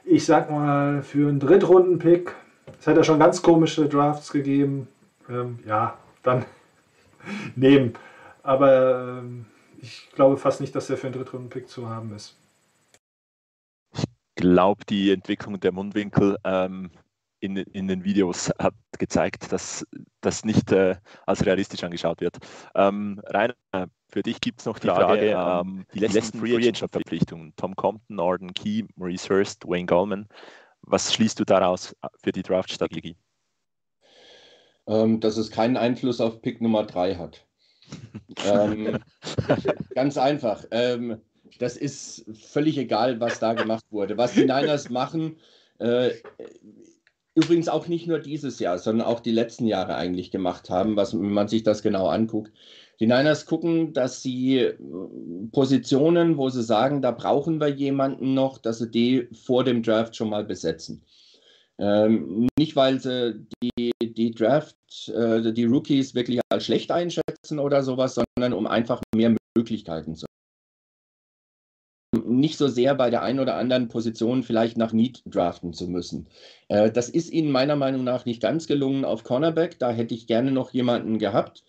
Ich 0.04 0.24
sag 0.26 0.50
mal, 0.50 1.02
für 1.02 1.28
einen 1.28 1.40
Drittrunden-Pick, 1.40 2.34
es 2.78 2.86
hat 2.86 2.96
ja 2.96 3.04
schon 3.04 3.18
ganz 3.18 3.42
komische 3.42 3.88
Drafts 3.88 4.32
gegeben, 4.32 4.88
ähm, 5.28 5.58
ja, 5.66 5.96
dann 6.22 6.44
nehmen. 7.56 7.94
Aber 8.42 9.18
ähm, 9.20 9.46
ich 9.80 10.08
glaube 10.14 10.36
fast 10.36 10.60
nicht, 10.60 10.74
dass 10.74 10.90
er 10.90 10.96
für 10.96 11.08
einen 11.08 11.16
Drittrunden-Pick 11.16 11.68
zu 11.68 11.88
haben 11.88 12.14
ist. 12.14 12.36
Ich 13.92 14.04
glaube, 14.36 14.84
die 14.88 15.10
Entwicklung 15.10 15.60
der 15.60 15.72
Mundwinkel 15.72 16.36
ähm, 16.44 16.90
in, 17.40 17.56
in 17.56 17.88
den 17.88 18.04
Videos 18.04 18.50
hat 18.58 18.74
gezeigt, 18.98 19.52
dass 19.52 19.86
das 20.20 20.44
nicht 20.44 20.72
äh, 20.72 20.96
als 21.26 21.44
realistisch 21.44 21.82
angeschaut 21.82 22.20
wird. 22.20 22.38
Ähm, 22.74 23.20
Rainer, 23.26 23.54
für 24.08 24.22
dich 24.22 24.40
gibt 24.40 24.60
es 24.60 24.66
noch 24.66 24.78
die 24.78 24.88
Frage, 24.88 25.32
Frage 25.32 25.68
ähm, 25.68 25.86
die 25.94 26.00
letzten 26.00 26.40
Free 26.40 26.56
Agent 26.56 26.78
Verpflichtungen, 26.78 27.52
Tom 27.56 27.74
Compton, 27.76 28.18
Arden 28.18 28.52
Key, 28.54 28.84
Maurice 28.96 29.28
Hurst, 29.28 29.66
Wayne 29.66 29.86
Goldman. 29.86 30.28
Was 30.82 31.12
schließt 31.14 31.38
du 31.38 31.44
daraus 31.44 31.94
für 32.22 32.32
die 32.32 32.42
Draft-Strategie? 32.42 33.16
Ähm, 34.86 35.20
dass 35.20 35.36
es 35.36 35.50
keinen 35.50 35.76
Einfluss 35.76 36.20
auf 36.20 36.42
Pick 36.42 36.60
Nummer 36.60 36.84
3 36.84 37.16
hat. 37.16 37.46
ähm, 38.46 38.98
ganz 39.94 40.16
einfach. 40.16 40.64
Ähm, 40.70 41.20
das 41.58 41.76
ist 41.76 42.24
völlig 42.50 42.78
egal, 42.78 43.20
was 43.20 43.38
da 43.38 43.52
gemacht 43.52 43.84
wurde. 43.90 44.16
Was 44.16 44.32
die 44.32 44.40
Niners 44.40 44.90
machen, 44.90 45.36
äh, 45.78 46.10
übrigens 47.34 47.68
auch 47.68 47.88
nicht 47.88 48.06
nur 48.06 48.18
dieses 48.18 48.58
Jahr, 48.58 48.78
sondern 48.78 49.06
auch 49.06 49.20
die 49.20 49.30
letzten 49.30 49.66
Jahre 49.66 49.94
eigentlich 49.94 50.30
gemacht 50.30 50.70
haben, 50.70 50.96
was, 50.96 51.14
wenn 51.14 51.32
man 51.32 51.48
sich 51.48 51.62
das 51.62 51.82
genau 51.82 52.08
anguckt. 52.08 52.52
Die 52.98 53.06
Niners 53.06 53.46
gucken, 53.46 53.92
dass 53.94 54.22
sie 54.22 54.58
äh, 54.58 54.76
Positionen, 55.52 56.36
wo 56.36 56.50
sie 56.50 56.62
sagen, 56.62 57.00
da 57.00 57.12
brauchen 57.12 57.60
wir 57.60 57.68
jemanden 57.68 58.34
noch, 58.34 58.58
dass 58.58 58.78
sie 58.78 58.90
die 58.90 59.28
vor 59.32 59.64
dem 59.64 59.82
Draft 59.82 60.16
schon 60.16 60.28
mal 60.28 60.44
besetzen. 60.44 61.02
Ähm, 61.78 62.46
nicht, 62.58 62.76
weil 62.76 63.00
sie 63.00 63.46
die, 63.62 63.92
die 64.02 64.32
Draft, 64.32 64.76
äh, 65.08 65.52
die 65.52 65.64
Rookies 65.64 66.14
wirklich 66.14 66.40
als 66.50 66.66
schlecht 66.66 66.90
einschätzen 66.90 67.58
oder 67.58 67.82
sowas, 67.82 68.16
sondern 68.36 68.52
um 68.52 68.66
einfach 68.66 69.00
mehr 69.14 69.34
Möglichkeiten 69.56 70.14
zu 70.14 70.26
haben. 72.24 72.36
nicht 72.36 72.58
so 72.58 72.68
sehr 72.68 72.94
bei 72.94 73.10
der 73.10 73.22
einen 73.22 73.40
oder 73.40 73.56
anderen 73.56 73.88
Position 73.88 74.42
vielleicht 74.42 74.76
nach 74.76 74.92
Need 74.92 75.22
draften 75.26 75.72
zu 75.72 75.88
müssen. 75.88 76.28
Äh, 76.68 76.90
das 76.90 77.08
ist 77.08 77.30
ihnen 77.30 77.50
meiner 77.50 77.76
Meinung 77.76 78.04
nach 78.04 78.24
nicht 78.24 78.42
ganz 78.42 78.66
gelungen 78.66 79.04
auf 79.04 79.24
Cornerback. 79.24 79.78
Da 79.78 79.90
hätte 79.90 80.14
ich 80.14 80.26
gerne 80.26 80.52
noch 80.52 80.70
jemanden 80.72 81.18
gehabt 81.18 81.62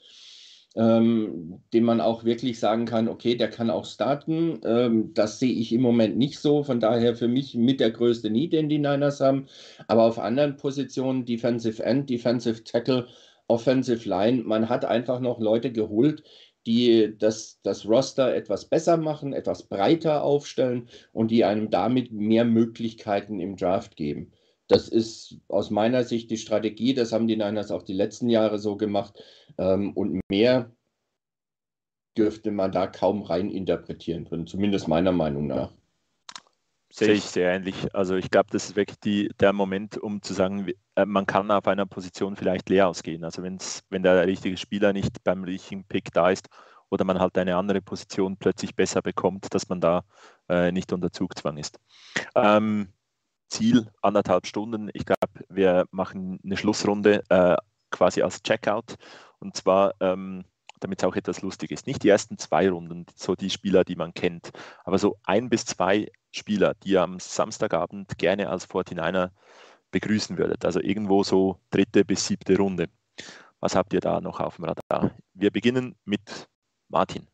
ähm, 0.75 1.61
dem 1.73 1.83
man 1.83 1.99
auch 1.99 2.23
wirklich 2.23 2.59
sagen 2.59 2.85
kann, 2.85 3.07
okay, 3.09 3.35
der 3.35 3.49
kann 3.49 3.69
auch 3.69 3.85
starten. 3.85 4.61
Ähm, 4.63 5.13
das 5.13 5.39
sehe 5.39 5.53
ich 5.53 5.73
im 5.73 5.81
Moment 5.81 6.17
nicht 6.17 6.39
so. 6.39 6.63
Von 6.63 6.79
daher 6.79 7.15
für 7.15 7.27
mich 7.27 7.55
mit 7.55 7.79
der 7.79 7.91
größte 7.91 8.29
Need, 8.29 8.53
den 8.53 8.69
die 8.69 8.79
Niners 8.79 9.19
haben. 9.19 9.47
Aber 9.87 10.03
auf 10.03 10.19
anderen 10.19 10.57
Positionen, 10.57 11.25
Defensive 11.25 11.83
End, 11.83 12.09
Defensive 12.09 12.63
Tackle, 12.63 13.07
Offensive 13.47 14.07
Line, 14.07 14.43
man 14.43 14.69
hat 14.69 14.85
einfach 14.85 15.19
noch 15.19 15.41
Leute 15.41 15.73
geholt, 15.73 16.23
die 16.67 17.15
das, 17.17 17.59
das 17.63 17.87
Roster 17.87 18.35
etwas 18.35 18.65
besser 18.65 18.97
machen, 18.97 19.33
etwas 19.33 19.63
breiter 19.63 20.23
aufstellen 20.23 20.89
und 21.11 21.31
die 21.31 21.43
einem 21.43 21.69
damit 21.69 22.11
mehr 22.11 22.45
Möglichkeiten 22.45 23.39
im 23.39 23.55
Draft 23.55 23.95
geben. 23.95 24.31
Das 24.67 24.87
ist 24.87 25.37
aus 25.47 25.69
meiner 25.69 26.03
Sicht 26.03 26.31
die 26.31 26.37
Strategie. 26.37 26.93
Das 26.93 27.11
haben 27.11 27.27
die 27.27 27.35
Niners 27.35 27.71
auch 27.71 27.83
die 27.83 27.93
letzten 27.93 28.29
Jahre 28.29 28.57
so 28.57 28.77
gemacht. 28.77 29.21
Ähm, 29.57 29.91
und 29.93 30.21
mehr 30.29 30.71
dürfte 32.17 32.51
man 32.51 32.71
da 32.71 32.87
kaum 32.87 33.21
rein 33.23 33.49
interpretieren 33.49 34.25
können, 34.25 34.47
zumindest 34.47 34.87
meiner 34.87 35.11
Meinung 35.11 35.47
nach. 35.47 35.73
Sehe 36.91 37.13
ich 37.13 37.23
sehr 37.23 37.53
ähnlich. 37.53 37.95
Also 37.95 38.15
ich 38.15 38.29
glaube, 38.29 38.49
das 38.51 38.65
ist 38.65 38.75
wirklich 38.75 38.99
die, 38.99 39.29
der 39.39 39.53
Moment, 39.53 39.97
um 39.97 40.21
zu 40.21 40.33
sagen, 40.33 40.67
äh, 40.95 41.05
man 41.05 41.25
kann 41.25 41.49
auf 41.51 41.67
einer 41.67 41.85
Position 41.85 42.35
vielleicht 42.35 42.69
leer 42.69 42.87
ausgehen. 42.87 43.23
Also 43.23 43.43
wenn's, 43.43 43.83
wenn 43.89 44.03
der 44.03 44.27
richtige 44.27 44.57
Spieler 44.57 44.93
nicht 44.93 45.23
beim 45.23 45.43
richtigen 45.43 45.85
Pick 45.85 46.11
da 46.13 46.29
ist 46.29 46.49
oder 46.89 47.05
man 47.05 47.19
halt 47.19 47.37
eine 47.37 47.55
andere 47.55 47.81
Position 47.81 48.37
plötzlich 48.37 48.75
besser 48.75 49.01
bekommt, 49.01 49.53
dass 49.53 49.69
man 49.69 49.79
da 49.79 50.03
äh, 50.49 50.71
nicht 50.71 50.91
unter 50.91 51.11
Zugzwang 51.11 51.57
ist. 51.57 51.79
Ähm, 52.35 52.89
Ziel 53.49 53.89
anderthalb 54.01 54.45
Stunden. 54.45 54.89
Ich 54.93 55.05
glaube, 55.05 55.45
wir 55.49 55.85
machen 55.91 56.39
eine 56.43 56.57
Schlussrunde 56.57 57.23
äh, 57.29 57.57
quasi 57.89 58.21
als 58.21 58.43
Checkout. 58.43 58.95
Und 59.39 59.55
zwar, 59.55 59.93
ähm, 59.99 60.45
damit 60.81 60.99
es 60.99 61.07
auch 61.07 61.15
etwas 61.15 61.41
lustig 61.41 61.71
ist. 61.71 61.87
Nicht 61.87 62.03
die 62.03 62.09
ersten 62.09 62.37
zwei 62.37 62.69
Runden, 62.69 63.05
so 63.15 63.35
die 63.35 63.49
Spieler, 63.49 63.83
die 63.83 63.95
man 63.95 64.13
kennt, 64.13 64.51
aber 64.83 64.97
so 64.97 65.17
ein 65.23 65.49
bis 65.49 65.65
zwei 65.65 66.11
Spieler, 66.31 66.75
die 66.83 66.91
ihr 66.91 67.01
am 67.01 67.19
Samstagabend 67.19 68.17
gerne 68.17 68.49
als 68.49 68.69
49er 68.69 69.31
begrüßen 69.91 70.37
würdet. 70.37 70.65
Also 70.65 70.81
irgendwo 70.81 71.23
so 71.23 71.59
dritte 71.69 72.03
bis 72.05 72.25
siebte 72.25 72.57
Runde. 72.57 72.87
Was 73.59 73.75
habt 73.75 73.93
ihr 73.93 73.99
da 73.99 74.21
noch 74.21 74.39
auf 74.39 74.55
dem 74.55 74.65
Radar? 74.65 75.11
Wir 75.33 75.51
beginnen 75.51 75.95
mit 76.05 76.49
Martin. 76.89 77.27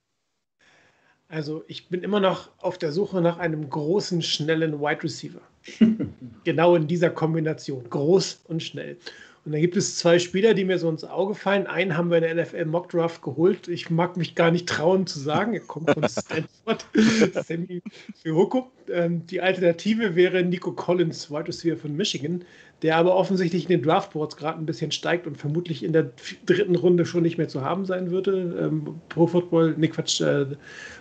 Also 1.29 1.63
ich 1.67 1.89
bin 1.89 2.03
immer 2.03 2.19
noch 2.19 2.49
auf 2.59 2.77
der 2.77 2.91
Suche 2.91 3.21
nach 3.21 3.37
einem 3.37 3.69
großen, 3.69 4.21
schnellen 4.21 4.79
Wide 4.79 5.03
Receiver. 5.03 5.41
genau 6.45 6.75
in 6.75 6.87
dieser 6.87 7.09
Kombination. 7.09 7.89
Groß 7.89 8.41
und 8.47 8.63
schnell. 8.63 8.97
Und 9.47 9.53
dann 9.53 9.61
gibt 9.61 9.77
es 9.77 9.95
zwei 9.95 10.19
Spieler, 10.19 10.53
die 10.53 10.65
mir 10.65 10.77
so 10.77 10.89
ins 10.89 11.05
Auge 11.05 11.33
fallen. 11.33 11.67
Einen 11.67 11.95
haben 11.95 12.11
wir 12.11 12.17
in 12.17 12.35
der 12.35 12.43
NFL 12.43 12.65
Mock 12.65 12.89
Draft 12.89 13.21
geholt. 13.21 13.69
Ich 13.69 13.89
mag 13.89 14.17
mich 14.17 14.35
gar 14.35 14.51
nicht 14.51 14.67
trauen 14.67 15.07
zu 15.07 15.19
sagen. 15.19 15.53
Er 15.53 15.61
kommt 15.61 15.89
von 15.89 16.03
Stanford. 16.09 16.85
Sammy 17.47 17.81
Fihoko. 18.21 18.69
Ähm, 18.91 19.25
die 19.27 19.39
Alternative 19.39 20.17
wäre 20.17 20.43
Nico 20.43 20.73
Collins, 20.73 21.31
Wide 21.31 21.47
Receiver 21.47 21.77
von 21.77 21.95
Michigan, 21.95 22.43
der 22.81 22.97
aber 22.97 23.15
offensichtlich 23.15 23.63
in 23.63 23.69
den 23.69 23.83
Draftboards 23.83 24.35
gerade 24.35 24.59
ein 24.59 24.65
bisschen 24.65 24.91
steigt 24.91 25.25
und 25.27 25.37
vermutlich 25.37 25.81
in 25.81 25.93
der 25.93 26.11
dritten 26.45 26.75
Runde 26.75 27.05
schon 27.05 27.23
nicht 27.23 27.37
mehr 27.37 27.47
zu 27.47 27.61
haben 27.61 27.85
sein 27.85 28.11
würde. 28.11 28.53
Ähm, 28.59 28.99
Pro 29.07 29.27
Football, 29.27 29.75
Nick 29.77 29.93
Quatsch, 29.93 30.19
äh, 30.19 30.45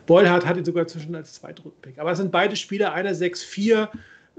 Beulhardt 0.07 0.47
hat 0.47 0.57
ihn 0.57 0.65
sogar 0.65 0.87
zwischen 0.87 1.17
als 1.17 1.33
Zweitrunden-Pick. 1.33 1.99
Aber 1.99 2.13
es 2.13 2.19
sind 2.19 2.31
beide 2.31 2.55
Spieler, 2.55 2.93
einer 2.93 3.13
6-4, 3.13 3.89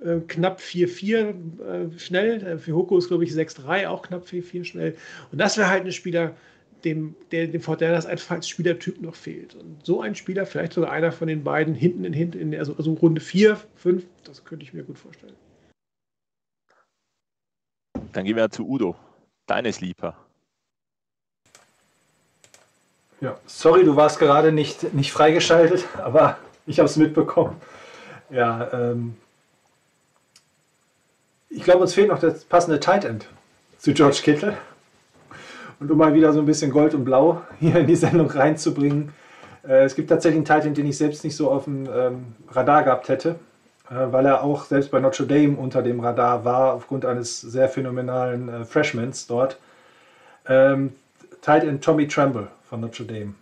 äh, 0.03 0.19
knapp 0.27 0.59
4-4 0.59 1.93
äh, 1.93 1.99
schnell. 1.99 2.43
Äh, 2.43 2.57
für 2.57 2.75
Hoko 2.75 2.97
ist, 2.97 3.07
glaube 3.07 3.23
ich, 3.23 3.31
6-3, 3.31 3.87
auch 3.87 4.03
knapp 4.03 4.25
4-4 4.25 4.63
schnell. 4.63 4.95
Und 5.31 5.39
das 5.39 5.57
wäre 5.57 5.69
halt 5.69 5.85
ein 5.85 5.91
Spieler, 5.91 6.35
dem, 6.83 7.15
der, 7.31 7.47
dem 7.47 7.61
Vorteil, 7.61 7.91
dass 7.91 8.05
einfach 8.05 8.35
als 8.35 8.47
Spielertyp 8.47 9.01
noch 9.01 9.15
fehlt. 9.15 9.55
Und 9.55 9.85
so 9.85 10.01
ein 10.01 10.15
Spieler, 10.15 10.45
vielleicht 10.45 10.73
sogar 10.73 10.91
einer 10.91 11.11
von 11.11 11.27
den 11.27 11.43
beiden, 11.43 11.73
hinten 11.73 12.05
in 12.05 12.13
hinten, 12.13 12.39
in, 12.39 12.55
also, 12.55 12.75
also 12.75 12.93
Runde 12.93 13.21
4, 13.21 13.59
5, 13.75 14.05
das 14.23 14.45
könnte 14.45 14.63
ich 14.63 14.73
mir 14.73 14.83
gut 14.83 14.99
vorstellen. 14.99 15.35
Dann 18.13 18.25
gehen 18.25 18.35
wir 18.35 18.49
zu 18.49 18.67
Udo, 18.67 18.95
deines 19.47 19.81
Lieber. 19.81 20.15
Ja, 23.19 23.39
sorry, 23.47 23.83
du 23.83 23.95
warst 23.95 24.19
gerade 24.19 24.51
nicht, 24.51 24.93
nicht 24.93 25.11
freigeschaltet, 25.11 25.85
aber 25.97 26.37
ich 26.67 26.77
habe 26.79 26.87
es 26.87 26.97
mitbekommen. 26.97 27.59
Ja, 28.29 28.91
ähm, 28.91 29.15
ich 31.49 31.63
glaube, 31.63 31.81
uns 31.81 31.93
fehlt 31.93 32.09
noch 32.09 32.19
das 32.19 32.43
passende 32.43 32.79
Tight 32.79 33.05
End 33.05 33.27
zu 33.77 33.93
George 33.93 34.19
Kittle. 34.23 34.57
Und 35.79 35.91
um 35.91 35.97
mal 35.97 36.13
wieder 36.13 36.33
so 36.33 36.39
ein 36.39 36.45
bisschen 36.45 36.71
Gold 36.71 36.93
und 36.93 37.05
Blau 37.05 37.41
hier 37.59 37.75
in 37.77 37.87
die 37.87 37.95
Sendung 37.95 38.29
reinzubringen. 38.29 39.13
Äh, 39.67 39.83
es 39.83 39.95
gibt 39.95 40.09
tatsächlich 40.09 40.37
einen 40.37 40.45
Tight 40.45 40.65
End, 40.65 40.77
den 40.77 40.87
ich 40.87 40.97
selbst 40.97 41.23
nicht 41.23 41.35
so 41.35 41.51
auf 41.51 41.65
dem 41.65 41.87
ähm, 41.93 42.35
Radar 42.49 42.83
gehabt 42.83 43.09
hätte, 43.09 43.35
äh, 43.89 44.11
weil 44.11 44.25
er 44.25 44.43
auch 44.43 44.65
selbst 44.65 44.91
bei 44.91 44.99
Notre 44.99 45.27
Dame 45.27 45.55
unter 45.55 45.83
dem 45.83 45.99
Radar 45.99 46.43
war, 46.45 46.73
aufgrund 46.73 47.05
eines 47.05 47.41
sehr 47.41 47.69
phänomenalen 47.69 48.49
äh, 48.49 48.65
Freshmans 48.65 49.27
dort. 49.27 49.57
Ähm, 50.47 50.93
Tight 51.41 51.63
End 51.63 51.83
Tommy 51.83 52.07
Tremble 52.07 52.47
von 52.67 52.81
Notre 52.81 53.05
Dame, 53.05 53.35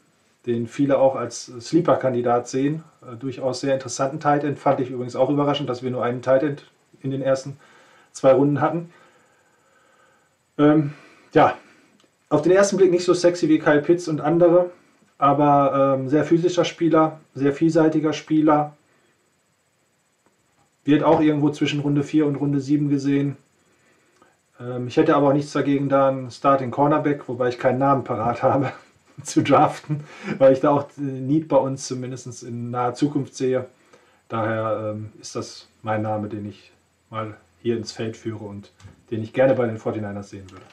den 0.46 0.68
viele 0.68 0.98
auch 0.98 1.16
als 1.16 1.46
Sleeper-Kandidat 1.46 2.50
sehen. 2.50 2.84
Durchaus 3.20 3.62
sehr 3.62 3.74
interessanten 3.74 4.20
Tight 4.20 4.44
End. 4.44 4.60
Fand 4.60 4.80
ich 4.80 4.90
übrigens 4.90 5.16
auch 5.16 5.30
überraschend, 5.30 5.70
dass 5.70 5.82
wir 5.82 5.92
nur 5.92 6.04
einen 6.04 6.22
Tight 6.22 6.44
End 6.44 6.66
in 7.02 7.12
den 7.12 7.22
ersten 7.22 7.58
zwei 8.16 8.32
Runden 8.32 8.62
hatten. 8.62 8.92
Ähm, 10.58 10.94
ja, 11.34 11.56
auf 12.30 12.42
den 12.42 12.54
ersten 12.54 12.78
Blick 12.78 12.92
nicht 12.92 13.06
so 13.06 13.14
sexy 13.14 13.50
wie 13.50 13.60
Kyle 13.60 13.82
Pitts 13.82 14.08
und 14.08 14.22
andere, 14.22 14.72
aber 15.18 15.98
ähm, 15.98 16.10
sehr 16.10 16.24
physischer 16.24 16.66
Spieler, 16.66 17.20
sehr 17.36 17.54
vielseitiger 17.54 18.14
Spieler. 18.14 18.76
Wird 20.86 21.04
auch 21.04 21.20
irgendwo 21.20 21.50
zwischen 21.50 21.82
Runde 21.82 22.04
4 22.04 22.26
und 22.26 22.36
Runde 22.36 22.62
7 22.62 22.90
gesehen. 22.90 23.38
Ähm, 24.60 24.88
ich 24.88 24.98
hätte 24.98 25.16
aber 25.16 25.30
auch 25.30 25.34
nichts 25.34 25.52
dagegen, 25.52 25.90
da 25.90 26.08
einen 26.08 26.32
Starting 26.32 26.72
Cornerback, 26.72 27.28
wobei 27.28 27.50
ich 27.50 27.60
keinen 27.60 27.80
Namen 27.80 28.04
parat 28.04 28.42
habe, 28.44 28.72
zu 29.24 29.44
draften, 29.44 30.04
weil 30.38 30.54
ich 30.54 30.62
da 30.62 30.70
auch 30.70 30.88
Need 30.96 31.48
bei 31.50 31.58
uns 31.58 31.86
zumindest 31.88 32.44
in 32.44 32.72
naher 32.72 32.94
Zukunft 32.94 33.36
sehe. 33.36 33.66
Daher 34.30 34.94
ähm, 34.94 35.12
ist 35.20 35.36
das 35.36 35.68
mein 35.84 36.02
Name, 36.02 36.30
den 36.30 36.48
ich 36.48 36.72
mal 37.10 37.36
hier 37.66 37.78
ins 37.78 37.92
Feld 37.92 38.16
führe 38.16 38.46
und 38.46 38.72
den 39.10 39.24
ich 39.24 39.34
gerne 39.34 39.56
bei 39.56 39.66
den 39.66 39.80
49ers 39.80 40.22
sehen 40.22 40.52
würde. 40.52 40.66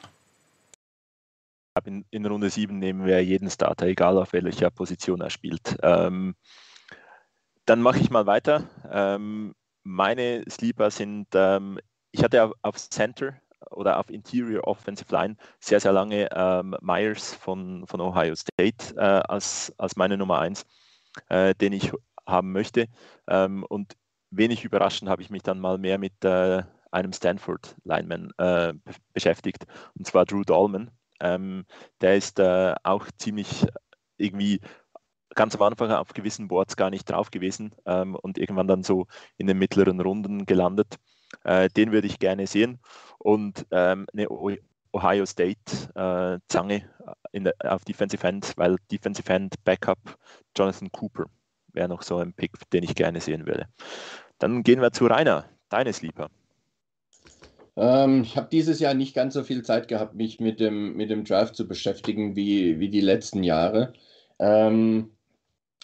In, 1.85 2.05
in 2.11 2.23
Runde 2.23 2.51
7 2.51 2.77
nehmen 2.77 3.07
wir 3.07 3.19
jeden 3.23 3.49
Starter, 3.49 3.87
egal 3.87 4.15
auf 4.19 4.31
welcher 4.31 4.69
Position 4.69 5.19
er 5.19 5.31
spielt. 5.31 5.75
Ähm, 5.81 6.35
dann 7.65 7.81
mache 7.81 7.97
ich 7.97 8.11
mal 8.11 8.27
weiter. 8.27 8.69
Ähm, 8.91 9.55
meine 9.81 10.43
Sleeper 10.47 10.91
sind, 10.91 11.29
ähm, 11.33 11.79
ich 12.11 12.23
hatte 12.23 12.43
auf, 12.43 12.51
auf 12.61 12.77
Center 12.77 13.41
oder 13.71 13.97
auf 13.97 14.11
Interior 14.11 14.67
Offensive 14.67 15.11
Line 15.11 15.35
sehr, 15.59 15.79
sehr 15.79 15.93
lange 15.93 16.29
ähm, 16.31 16.75
Myers 16.79 17.33
von, 17.33 17.87
von 17.87 18.01
Ohio 18.01 18.35
State 18.35 18.95
äh, 18.97 19.23
als, 19.27 19.73
als 19.79 19.95
meine 19.95 20.15
Nummer 20.15 20.37
1, 20.41 20.63
äh, 21.29 21.55
den 21.55 21.73
ich 21.73 21.91
haben 22.27 22.51
möchte. 22.51 22.85
Ähm, 23.27 23.63
und 23.63 23.95
wenig 24.29 24.63
überraschend 24.63 25.09
habe 25.09 25.23
ich 25.23 25.31
mich 25.31 25.41
dann 25.41 25.59
mal 25.59 25.79
mehr 25.79 25.97
mit 25.97 26.23
äh, 26.23 26.61
einem 26.93 27.13
Stanford-Lineman 27.13 28.31
äh, 28.37 28.73
beschäftigt, 29.13 29.65
und 29.97 30.07
zwar 30.07 30.25
Drew 30.25 30.43
Dolman. 30.43 30.91
Ähm, 31.19 31.65
der 32.01 32.15
ist 32.15 32.39
äh, 32.39 32.75
auch 32.83 33.07
ziemlich 33.17 33.65
irgendwie 34.17 34.59
ganz 35.35 35.55
am 35.55 35.61
Anfang 35.63 35.91
auf 35.91 36.13
gewissen 36.13 36.47
Boards 36.47 36.75
gar 36.75 36.89
nicht 36.89 37.09
drauf 37.09 37.31
gewesen 37.31 37.73
ähm, 37.85 38.15
und 38.15 38.37
irgendwann 38.37 38.67
dann 38.67 38.83
so 38.83 39.07
in 39.37 39.47
den 39.47 39.57
mittleren 39.57 39.99
Runden 39.99 40.45
gelandet. 40.45 40.97
Äh, 41.43 41.69
den 41.69 41.91
würde 41.91 42.07
ich 42.07 42.19
gerne 42.19 42.47
sehen. 42.47 42.79
Und 43.17 43.65
ähm, 43.71 44.05
eine 44.13 44.27
Ohio 44.29 45.25
State 45.25 45.59
äh, 45.95 46.39
Zange 46.47 46.89
der, 47.33 47.53
auf 47.63 47.83
Defensive 47.83 48.25
End, 48.27 48.53
weil 48.57 48.77
Defensive 48.91 49.31
End 49.31 49.55
Backup 49.63 50.17
Jonathan 50.55 50.91
Cooper 50.91 51.25
wäre 51.73 51.89
noch 51.89 52.03
so 52.03 52.17
ein 52.17 52.33
Pick, 52.33 52.51
den 52.71 52.83
ich 52.83 52.93
gerne 52.93 53.19
sehen 53.19 53.47
würde. 53.47 53.67
Dann 54.37 54.61
gehen 54.63 54.81
wir 54.81 54.91
zu 54.91 55.07
Rainer, 55.07 55.45
deine 55.69 55.93
Sleeper. 55.93 56.29
Ähm, 57.75 58.23
ich 58.23 58.37
habe 58.37 58.49
dieses 58.51 58.79
Jahr 58.79 58.93
nicht 58.93 59.15
ganz 59.15 59.33
so 59.33 59.43
viel 59.43 59.63
Zeit 59.63 59.87
gehabt, 59.87 60.15
mich 60.15 60.39
mit 60.39 60.59
dem, 60.59 60.95
mit 60.95 61.09
dem 61.09 61.25
Drive 61.25 61.51
zu 61.53 61.67
beschäftigen 61.67 62.35
wie, 62.35 62.79
wie 62.79 62.89
die 62.89 63.01
letzten 63.01 63.43
Jahre. 63.43 63.93
Ähm, 64.39 65.11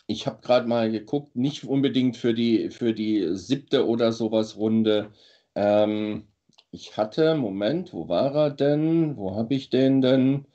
ich 0.07 0.27
habe 0.27 0.41
gerade 0.41 0.67
mal 0.67 0.91
geguckt, 0.91 1.35
nicht 1.35 1.65
unbedingt 1.65 2.17
für 2.17 2.33
die, 2.33 2.71
für 2.71 2.93
die 2.93 3.35
siebte 3.35 3.87
oder 3.87 4.11
sowas 4.11 4.57
Runde. 4.57 5.11
Ähm, 5.55 6.27
ich 6.71 6.97
hatte, 6.97 7.35
Moment, 7.35 7.93
wo 7.93 8.07
war 8.09 8.35
er 8.35 8.49
denn? 8.51 9.17
Wo 9.17 9.35
habe 9.35 9.55
ich 9.55 9.69
den 9.69 10.01
denn? 10.01 10.45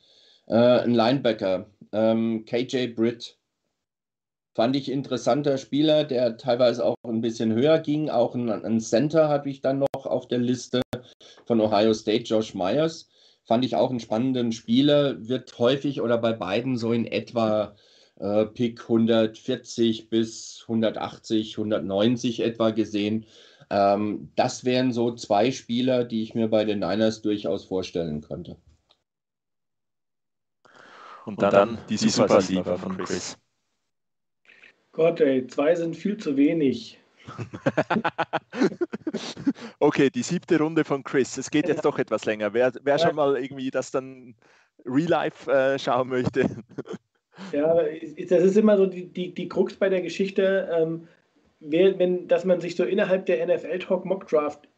Äh, 0.46 0.80
ein 0.80 0.94
Linebacker, 0.94 1.66
ähm, 1.92 2.44
KJ 2.46 2.88
Britt. 2.94 3.38
Fand 4.54 4.76
ich 4.76 4.90
interessanter 4.90 5.58
Spieler, 5.58 6.04
der 6.04 6.36
teilweise 6.36 6.84
auch 6.84 6.96
ein 7.04 7.20
bisschen 7.20 7.52
höher 7.52 7.80
ging. 7.80 8.10
Auch 8.10 8.34
ein, 8.36 8.48
ein 8.50 8.80
Center 8.80 9.28
habe 9.28 9.50
ich 9.50 9.60
dann 9.60 9.80
noch 9.80 10.06
auf 10.06 10.28
der 10.28 10.38
Liste 10.38 10.83
von 11.44 11.60
Ohio 11.60 11.92
State, 11.94 12.24
Josh 12.24 12.54
Myers. 12.54 13.08
Fand 13.44 13.64
ich 13.64 13.76
auch 13.76 13.90
einen 13.90 14.00
spannenden 14.00 14.52
Spieler, 14.52 15.28
wird 15.28 15.58
häufig 15.58 16.00
oder 16.00 16.18
bei 16.18 16.32
beiden 16.32 16.76
so 16.76 16.92
in 16.92 17.06
etwa 17.06 17.76
äh, 18.16 18.46
Pick 18.46 18.82
140 18.82 20.08
bis 20.08 20.62
180, 20.62 21.58
190 21.58 22.40
etwa 22.40 22.70
gesehen. 22.70 23.26
Ähm, 23.70 24.30
das 24.36 24.64
wären 24.64 24.92
so 24.92 25.14
zwei 25.14 25.50
Spieler, 25.50 26.04
die 26.04 26.22
ich 26.22 26.34
mir 26.34 26.48
bei 26.48 26.64
den 26.64 26.78
Niners 26.80 27.22
durchaus 27.22 27.64
vorstellen 27.64 28.20
könnte. 28.20 28.56
Und 31.26 31.40
dann, 31.40 31.46
Und 31.46 31.52
dann 31.52 31.78
die, 31.88 31.96
die 31.96 32.08
Super-Sieger 32.08 32.78
von 32.78 32.98
Chris. 32.98 33.38
Gott, 34.92 35.20
ey, 35.20 35.46
zwei 35.46 35.74
sind 35.74 35.96
viel 35.96 36.16
zu 36.18 36.36
wenig. 36.36 37.00
okay, 39.78 40.10
die 40.10 40.22
siebte 40.22 40.58
Runde 40.58 40.84
von 40.84 41.04
Chris. 41.04 41.36
Es 41.36 41.50
geht 41.50 41.68
jetzt 41.68 41.84
doch 41.84 41.98
etwas 41.98 42.24
länger. 42.24 42.52
Wer, 42.52 42.72
wer 42.82 42.98
schon 42.98 43.16
mal 43.16 43.36
irgendwie 43.36 43.70
das 43.70 43.90
dann 43.90 44.34
Real 44.84 45.08
Life 45.08 45.50
äh, 45.50 45.78
schauen 45.78 46.08
möchte. 46.08 46.48
ja, 47.52 47.76
das 48.28 48.42
ist 48.42 48.56
immer 48.56 48.76
so 48.76 48.86
die, 48.86 49.06
die, 49.06 49.34
die 49.34 49.48
Krux 49.48 49.74
bei 49.74 49.88
der 49.88 50.02
Geschichte. 50.02 50.68
Ähm, 50.72 51.08
wenn, 51.60 52.28
dass 52.28 52.44
man 52.44 52.60
sich 52.60 52.76
so 52.76 52.84
innerhalb 52.84 53.26
der 53.26 53.46
NFL-Talk 53.46 54.04
Mock 54.04 54.28
Draft 54.28 54.68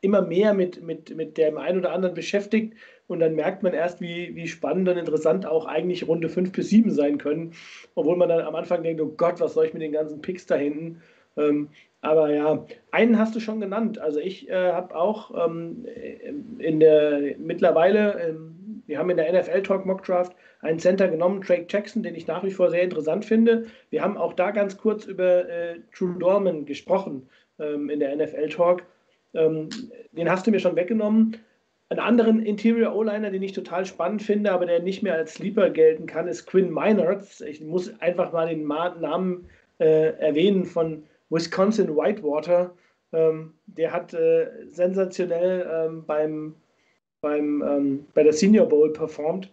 immer 0.00 0.22
mehr 0.22 0.54
mit, 0.54 0.82
mit, 0.82 1.14
mit 1.14 1.38
dem 1.38 1.56
einen 1.56 1.78
oder 1.78 1.92
anderen 1.92 2.14
beschäftigt 2.14 2.74
und 3.06 3.20
dann 3.20 3.36
merkt 3.36 3.62
man 3.62 3.74
erst, 3.74 4.00
wie, 4.00 4.34
wie 4.34 4.48
spannend 4.48 4.88
und 4.88 4.96
interessant 4.96 5.46
auch 5.46 5.66
eigentlich 5.66 6.08
Runde 6.08 6.28
5 6.28 6.50
bis 6.50 6.70
7 6.70 6.90
sein 6.90 7.18
können, 7.18 7.52
obwohl 7.94 8.16
man 8.16 8.28
dann 8.28 8.40
am 8.40 8.56
Anfang 8.56 8.82
denkt, 8.82 9.00
oh 9.00 9.14
Gott, 9.16 9.40
was 9.40 9.54
soll 9.54 9.66
ich 9.66 9.72
mit 9.72 9.82
den 9.82 9.92
ganzen 9.92 10.20
Picks 10.20 10.46
da 10.46 10.56
hinten? 10.56 11.00
Ähm, 11.36 11.68
aber 12.00 12.30
ja, 12.30 12.66
einen 12.90 13.18
hast 13.18 13.34
du 13.34 13.40
schon 13.40 13.60
genannt. 13.60 13.98
Also 13.98 14.18
ich 14.18 14.48
äh, 14.48 14.72
habe 14.72 14.94
auch 14.96 15.46
ähm, 15.46 15.86
in 16.58 16.80
der 16.80 17.36
mittlerweile, 17.38 18.20
ähm, 18.20 18.82
wir 18.86 18.98
haben 18.98 19.10
in 19.10 19.16
der 19.16 19.32
NFL 19.32 19.62
Talk 19.62 19.86
Mock 19.86 20.04
Draft 20.04 20.34
einen 20.62 20.80
Center 20.80 21.08
genommen, 21.08 21.40
Drake 21.40 21.66
Jackson, 21.68 22.02
den 22.02 22.14
ich 22.16 22.26
nach 22.26 22.42
wie 22.42 22.50
vor 22.50 22.70
sehr 22.70 22.82
interessant 22.82 23.24
finde. 23.24 23.66
Wir 23.90 24.02
haben 24.02 24.16
auch 24.16 24.32
da 24.32 24.50
ganz 24.50 24.76
kurz 24.76 25.04
über 25.04 25.48
äh, 25.48 25.80
True 25.94 26.16
Dorman 26.18 26.64
gesprochen 26.66 27.28
ähm, 27.60 27.88
in 27.88 28.00
der 28.00 28.16
NFL 28.16 28.48
Talk. 28.48 28.82
Ähm, 29.34 29.68
den 30.10 30.28
hast 30.28 30.46
du 30.46 30.50
mir 30.50 30.60
schon 30.60 30.76
weggenommen. 30.76 31.36
Einen 31.88 32.00
anderen 32.00 32.40
Interior 32.40 32.94
O-Liner, 32.94 33.30
den 33.30 33.42
ich 33.42 33.52
total 33.52 33.86
spannend 33.86 34.22
finde, 34.22 34.50
aber 34.50 34.66
der 34.66 34.80
nicht 34.80 35.02
mehr 35.02 35.14
als 35.14 35.34
Sleeper 35.34 35.70
gelten 35.70 36.06
kann, 36.06 36.26
ist 36.26 36.46
Quinn 36.46 36.70
Meinerts. 36.70 37.42
Ich 37.42 37.60
muss 37.60 38.00
einfach 38.00 38.32
mal 38.32 38.48
den 38.48 38.66
Namen 38.66 39.48
äh, 39.78 40.16
erwähnen 40.18 40.64
von 40.64 41.04
Wisconsin 41.32 41.96
Whitewater. 41.96 42.72
Ähm, 43.12 43.54
der 43.66 43.92
hat 43.92 44.14
äh, 44.14 44.48
sensationell 44.68 45.68
ähm, 45.70 46.04
beim, 46.06 46.54
beim, 47.20 47.62
ähm, 47.62 48.06
bei 48.14 48.22
der 48.22 48.32
Senior 48.32 48.68
Bowl 48.68 48.92
performt. 48.92 49.52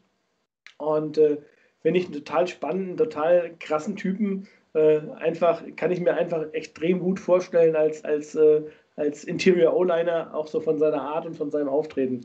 Und 0.78 1.18
äh, 1.18 1.38
finde 1.82 2.00
ich 2.00 2.06
einen 2.06 2.16
total 2.16 2.48
spannenden, 2.48 2.98
total 2.98 3.52
krassen 3.60 3.96
Typen. 3.96 4.48
Äh, 4.74 5.00
einfach, 5.18 5.64
kann 5.76 5.92
ich 5.92 6.00
mir 6.00 6.14
einfach 6.14 6.54
extrem 6.54 7.00
gut 7.00 7.20
vorstellen 7.20 7.76
als, 7.76 8.04
als, 8.04 8.36
äh, 8.36 8.62
als 8.96 9.24
Interior 9.24 9.76
O-Liner, 9.76 10.34
auch 10.34 10.48
so 10.48 10.60
von 10.60 10.78
seiner 10.78 11.02
Art 11.02 11.26
und 11.26 11.36
von 11.36 11.50
seinem 11.50 11.70
Auftreten. 11.70 12.22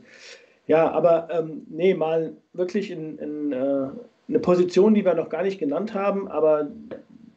Ja, 0.67 0.89
aber 0.91 1.27
ähm, 1.31 1.65
nee, 1.69 1.93
mal 1.93 2.35
wirklich 2.53 2.91
in, 2.91 3.17
in 3.19 3.51
äh, 3.51 3.89
eine 4.27 4.39
Position, 4.39 4.93
die 4.93 5.05
wir 5.05 5.13
noch 5.13 5.29
gar 5.29 5.43
nicht 5.43 5.59
genannt 5.59 5.93
haben, 5.93 6.27
aber 6.27 6.71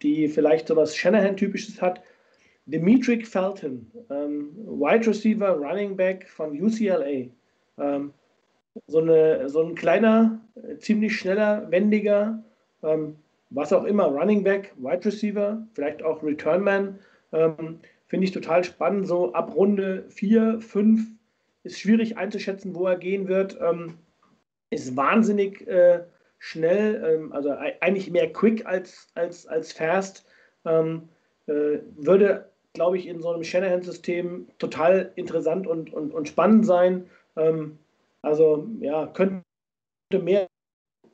die 0.03 0.29
vielleicht 0.29 0.69
so 0.69 0.77
was 0.77 0.97
Shanahan-typisches 0.97 1.81
hat. 1.81 2.03
Dimitri 2.66 3.25
Felton, 3.25 3.91
ähm, 4.11 4.51
Wide 4.57 5.07
Receiver, 5.07 5.51
Running 5.51 5.97
Back 5.97 6.29
von 6.29 6.51
UCLA. 6.61 7.29
Ähm, 7.79 8.12
so, 8.87 8.99
eine, 8.99 9.49
so 9.49 9.62
ein 9.62 9.75
kleiner, 9.75 10.41
ziemlich 10.79 11.16
schneller, 11.16 11.70
wendiger, 11.70 12.43
ähm, 12.83 13.16
was 13.51 13.73
auch 13.73 13.85
immer, 13.85 14.07
Running 14.07 14.45
Back, 14.45 14.75
Wide 14.77 15.05
Receiver, 15.07 15.66
vielleicht 15.73 16.03
auch 16.03 16.23
Return 16.23 16.62
Man. 16.62 16.99
Ähm, 17.33 17.81
Finde 18.07 18.25
ich 18.25 18.33
total 18.33 18.65
spannend. 18.65 19.07
So 19.07 19.33
ab 19.33 19.55
Runde 19.55 20.05
4, 20.09 20.61
5 20.61 21.07
ist 21.65 21.79
schwierig 21.79 22.16
einzuschätzen, 22.16 22.75
wo 22.75 22.87
er 22.87 22.97
gehen 22.97 23.29
wird. 23.29 23.59
Ähm, 23.61 23.95
ist 24.70 24.97
wahnsinnig 24.97 25.66
äh, 25.66 26.01
schnell, 26.39 27.02
ähm, 27.05 27.32
also 27.32 27.51
eigentlich 27.81 28.10
mehr 28.10 28.32
quick 28.32 28.66
als, 28.66 29.09
als, 29.15 29.47
als 29.47 29.73
fast. 29.73 30.27
Ähm, 30.65 31.09
äh, 31.47 31.78
würde, 31.97 32.51
glaube 32.74 32.98
ich, 32.98 33.06
in 33.06 33.20
so 33.20 33.31
einem 33.31 33.44
Shanahan-System 33.44 34.48
total 34.59 35.12
interessant 35.16 35.66
und, 35.66 35.93
und, 35.93 36.12
und 36.12 36.28
spannend 36.28 36.66
sein. 36.66 37.09
Ähm, 37.36 37.78
also 38.23 38.69
ja, 38.81 39.06
könnte 39.09 39.43
mehr 40.23 40.47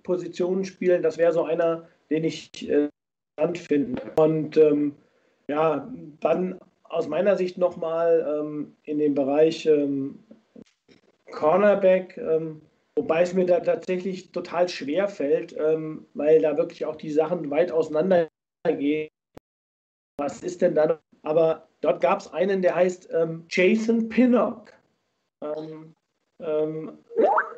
Positionen 0.03 0.65
spielen. 0.65 1.03
Das 1.03 1.19
wäre 1.19 1.33
so 1.33 1.45
einer, 1.45 1.89
den 2.11 2.25
ich 2.25 2.69
äh, 2.69 2.89
spannend 3.35 3.59
finde. 3.59 4.03
Und 4.17 4.57
ähm, 4.57 4.95
ja, 5.49 5.91
dann 6.21 6.59
aus 6.85 7.09
meiner 7.09 7.37
Sicht 7.37 7.59
nochmal 7.59 8.41
ähm, 8.41 8.77
in 8.85 8.99
dem 8.99 9.15
Bereich 9.15 9.67
ähm, 9.67 10.19
Cornerback. 11.31 12.17
Wobei 12.97 13.23
es 13.23 13.35
mir 13.35 13.45
da 13.45 13.61
tatsächlich 13.61 14.31
total 14.31 14.69
schwer 14.69 15.09
fällt, 15.09 15.55
ähm, 15.59 16.07
weil 16.15 16.41
da 16.41 16.57
wirklich 16.57 16.85
auch 16.87 16.97
die 16.97 17.11
Sachen 17.11 17.51
weit 17.51 17.73
auseinander 17.73 18.29
gehen. 18.67 19.11
Was 20.17 20.43
ist 20.43 20.63
denn 20.63 20.77
da? 20.77 21.01
Aber 21.23 21.69
dort 21.81 22.01
gab 22.01 22.21
es 22.21 22.33
einen, 22.33 22.63
der 22.63 22.77
heißt 22.77 23.09
ähm, 23.13 23.47
Jason 23.51 24.09
Pinnock. 24.09 24.73
Ähm, 25.43 25.95
ähm 26.41 26.99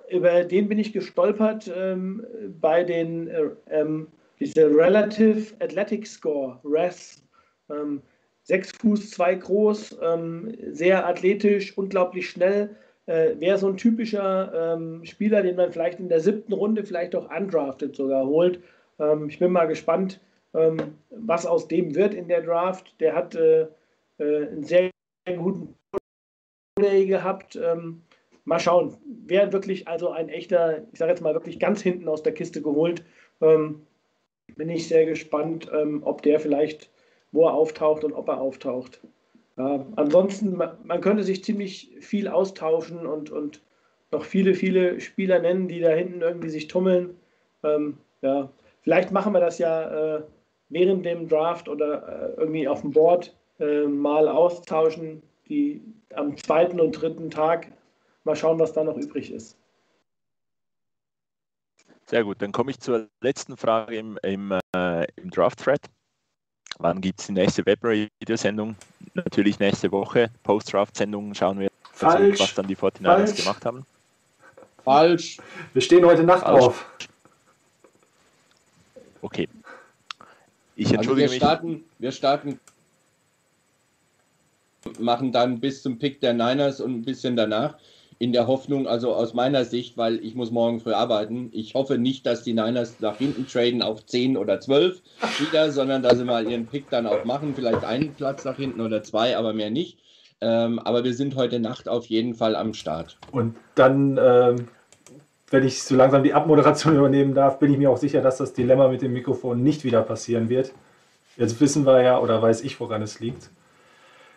über 0.09 0.45
den 0.45 0.69
bin 0.69 0.79
ich 0.79 0.93
gestolpert 0.93 1.69
ähm, 1.75 2.25
bei 2.61 2.85
den 2.85 3.27
äh, 3.27 3.51
ähm, 3.71 4.07
diese 4.39 4.67
Relative 4.67 5.53
Athletic 5.61 6.07
Score, 6.07 6.61
RAS. 6.65 7.23
Sechs 8.45 8.71
Fuß, 8.79 9.11
zwei 9.11 9.35
groß, 9.35 9.99
sehr 10.69 11.05
athletisch, 11.05 11.77
unglaublich 11.77 12.31
schnell. 12.31 12.77
Äh, 13.07 13.39
Wäre 13.39 13.59
so 13.59 13.69
ein 13.69 13.77
typischer 13.77 14.75
ähm, 14.75 15.05
Spieler, 15.05 15.43
den 15.43 15.57
man 15.57 15.73
vielleicht 15.73 16.01
in 16.01 16.09
der 16.09 16.21
siebten 16.21 16.53
Runde 16.53 16.85
vielleicht 16.85 17.15
auch 17.15 17.31
undrafted 17.31 17.95
sogar 17.95 18.27
holt. 18.27 18.61
Ähm, 18.99 19.29
ich 19.29 19.39
bin 19.39 19.53
mal 19.53 19.67
gespannt, 19.67 20.21
ähm, 20.55 20.99
was 21.11 21.47
aus 21.47 21.69
dem 21.69 21.95
wird 21.95 22.15
in 22.15 22.29
der 22.29 22.43
Draft. 22.43 23.01
Der 23.01 23.15
hat 23.15 23.35
äh, 23.35 23.69
äh, 24.19 24.49
einen 24.49 24.65
sehr 24.65 24.91
guten 25.27 25.75
Day 26.81 27.07
gehabt. 27.07 27.57
Ähm, 27.57 28.03
mal 28.45 28.59
schauen, 28.59 28.97
wer 29.27 29.53
wirklich 29.53 29.87
also 29.87 30.11
ein 30.11 30.29
echter, 30.29 30.83
ich 30.93 30.99
sage 30.99 31.11
jetzt 31.11 31.23
mal 31.23 31.35
wirklich 31.35 31.59
ganz 31.59 31.83
hinten 31.83 32.09
aus 32.09 32.23
der 32.23 32.35
Kiste 32.35 32.63
geholt. 32.63 33.05
Ähm, 33.41 33.87
bin 34.57 34.69
ich 34.71 34.89
sehr 34.89 35.07
gespannt, 35.07 35.71
ähm, 35.73 36.03
ob 36.05 36.23
der 36.23 36.41
vielleicht, 36.41 36.91
wo 37.33 37.47
er 37.47 37.55
auftaucht 37.55 38.05
und 38.05 38.13
ob 38.13 38.29
er 38.29 38.41
auftaucht. 38.41 39.01
Ja, 39.57 39.87
ansonsten, 39.97 40.57
man, 40.57 40.77
man, 40.85 41.01
könnte 41.01 41.25
sich 41.25 41.43
ziemlich 41.43 41.97
viel 42.01 42.29
austauschen 42.29 43.07
und, 43.07 43.31
und 43.31 43.63
noch 44.11 44.25
viele, 44.25 44.55
viele 44.55 45.01
Spieler 45.01 45.39
nennen, 45.39 45.67
die 45.69 45.81
da 45.81 45.91
hinten 45.91 46.21
irgendwie 46.21 46.51
sich 46.51 46.69
tummeln. 46.69 47.17
Ähm, 47.63 47.97
ja, 48.21 48.51
vielleicht 48.83 49.13
machen 49.13 49.33
wir 49.33 49.41
das 49.41 49.59
ja 49.59 50.17
äh, 50.17 50.23
während 50.69 51.07
dem 51.07 51.29
Draft 51.29 51.69
oder 51.69 52.35
äh, 52.37 52.41
irgendwie 52.41 52.69
auf 52.69 52.83
dem 52.83 52.91
Board 52.91 53.35
äh, 53.59 53.87
mal 53.87 54.29
austauschen, 54.29 55.23
die 55.49 55.81
am 56.15 56.37
zweiten 56.37 56.79
und 56.79 56.93
dritten 56.93 57.31
Tag. 57.31 57.73
Mal 58.25 58.37
schauen, 58.37 58.59
was 58.59 58.73
da 58.73 58.85
noch 58.85 58.97
übrig 58.97 59.33
ist. 59.33 59.57
Sehr 62.05 62.25
gut, 62.25 62.41
dann 62.41 62.53
komme 62.53 62.71
ich 62.71 62.79
zur 62.79 63.09
letzten 63.21 63.57
Frage 63.57 63.97
im, 63.97 64.19
im, 64.23 64.53
äh, 64.75 65.07
im 65.17 65.31
Draft-Thread. 65.31 65.81
Wann 66.79 67.01
gibt 67.01 67.21
es 67.21 67.27
die 67.27 67.33
nächste 67.33 67.65
Web-Radio-Sendung? 67.65 68.77
Natürlich 69.17 69.59
nächste 69.59 69.91
Woche. 69.93 70.31
Post-Draft-Sendung 70.43 71.35
schauen 71.35 71.59
wir, 71.59 71.71
Falsch. 71.93 72.39
was 72.41 72.55
dann 72.55 72.67
die 72.67 72.77
49ers 72.77 73.37
gemacht 73.37 73.65
haben. 73.65 73.87
Falsch. 74.85 75.39
Wir 75.73 75.83
stehen 75.83 76.05
heute 76.05 76.23
Nacht 76.23 76.43
Falsch. 76.43 76.65
auf. 76.65 76.87
Okay. 79.23 79.49
Ich 80.77 80.93
entschuldige 80.93 81.25
also 81.25 81.33
wir 81.33 81.41
starten, 81.41 81.71
mich. 81.71 81.83
Wir 81.99 82.13
starten, 82.13 82.61
machen 84.99 85.33
dann 85.33 85.59
bis 85.59 85.83
zum 85.83 85.99
Pick 85.99 86.21
der 86.21 86.35
Niners 86.35 86.81
und 86.81 86.93
ein 86.93 87.05
bisschen 87.05 87.35
danach 87.35 87.77
in 88.19 88.33
der 88.33 88.47
Hoffnung, 88.47 88.87
also 88.87 89.15
aus 89.15 89.35
meiner 89.35 89.65
Sicht, 89.65 89.99
weil 89.99 90.25
ich 90.25 90.35
muss 90.35 90.51
morgen 90.51 90.81
früh 90.81 90.93
arbeiten, 90.93 91.51
ich 91.53 91.75
hoffe 91.75 91.99
nicht, 91.99 92.25
dass 92.25 92.43
die 92.43 92.55
Niners 92.55 93.01
nach 93.01 93.19
hinten 93.19 93.47
traden 93.47 93.83
auf 93.83 94.07
10 94.07 94.37
oder 94.37 94.59
12 94.59 95.03
wieder, 95.39 95.71
sondern 95.71 96.03
dass 96.03 96.19
sie 96.19 96.25
mal 96.25 96.51
ihren 96.51 96.67
Pick 96.67 96.89
dann 96.89 97.07
auch 97.07 97.25
machen, 97.25 97.55
vielleicht 97.55 97.85
einen 97.85 98.15
Platz 98.15 98.45
nach 98.45 98.57
hinten 98.57 98.81
oder 98.81 99.03
zwei, 99.03 99.37
aber 99.37 99.53
mehr 99.53 99.71
nicht. 99.71 99.99
Ähm, 100.41 100.79
aber 100.79 101.05
wir 101.05 101.15
sind 101.15 101.37
heute 101.37 101.61
Nacht 101.61 101.89
auf 101.89 102.07
jeden 102.07 102.35
Fall 102.35 102.57
am 102.57 102.75
Start. 102.75 103.19
Und 103.33 103.57
dann, 103.75 104.19
ähm, 104.21 104.69
wenn 105.51 105.67
ich 105.67 105.83
so 105.83 105.95
langsam 105.95 106.23
die 106.23 106.35
Abmoderation 106.35 106.97
übernehmen 106.97 107.35
darf, 107.35 107.59
bin 107.59 107.73
ich 107.73 107.79
mir 107.79 107.91
auch 107.91 107.97
sicher, 107.99 108.23
dass 108.23 108.39
das 108.39 108.53
Dilemma 108.53 108.89
mit 108.89 109.03
dem 109.03 109.13
Mikrofon 109.13 109.63
nicht 109.63 109.85
wieder 109.85 110.03
passieren 110.03 110.49
wird. 110.49 110.73
Jetzt 111.37 111.61
wissen 111.61 111.85
wir 111.85 112.03
ja 112.03 112.19
oder 112.19 112.41
weiß 112.41 112.63
ich, 112.63 112.81
woran 112.81 113.03
es 113.03 113.21
liegt. 113.21 113.51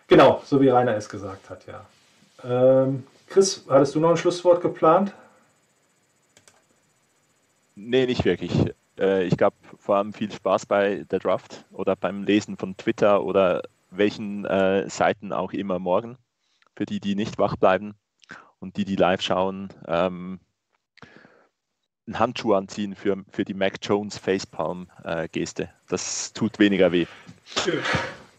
Genau, 0.08 0.42
so 0.46 0.60
wie 0.60 0.70
Rainer 0.70 0.96
es 0.96 1.08
gesagt 1.08 1.50
hat, 1.50 1.66
ja. 1.68 1.86
Ähm, 2.44 3.04
Chris, 3.30 3.64
hattest 3.70 3.94
du 3.94 4.00
noch 4.00 4.10
ein 4.10 4.18
Schlusswort 4.18 4.62
geplant? 4.62 5.14
Nee, 7.76 8.08
nicht 8.08 8.26
wirklich. 8.26 8.52
Äh, 8.98 9.24
ich 9.26 9.38
gab 9.38 9.54
vor 9.78 9.98
allem 9.98 10.14
viel 10.14 10.32
Spaß 10.32 10.66
bei 10.66 11.06
der 11.10 11.20
Draft 11.20 11.64
oder 11.72 11.96
beim 11.96 12.24
Lesen 12.24 12.58
von 12.58 12.76
Twitter 12.76 13.24
oder 13.24 13.62
welchen 13.92 14.46
äh, 14.46 14.90
Seiten 14.90 15.32
auch 15.32 15.54
immer 15.54 15.80
morgen. 15.80 16.18
Für 16.76 16.86
die, 16.86 17.00
die 17.00 17.16
nicht 17.16 17.38
wach 17.38 17.56
bleiben 17.56 17.94
und 18.60 18.78
die, 18.78 18.86
die 18.86 18.96
live 18.96 19.22
schauen, 19.22 19.70
ähm, 19.88 20.40
einen 22.08 22.20
Handschuh 22.20 22.54
anziehen 22.54 22.96
für, 22.96 23.24
für 23.32 23.46
die 23.46 23.54
Mac 23.54 23.76
Jones 23.82 24.18
Facepalm-Geste. 24.18 25.64
Äh, 25.64 25.68
das 25.88 26.34
tut 26.34 26.58
weniger 26.58 26.92
weh. 26.92 27.06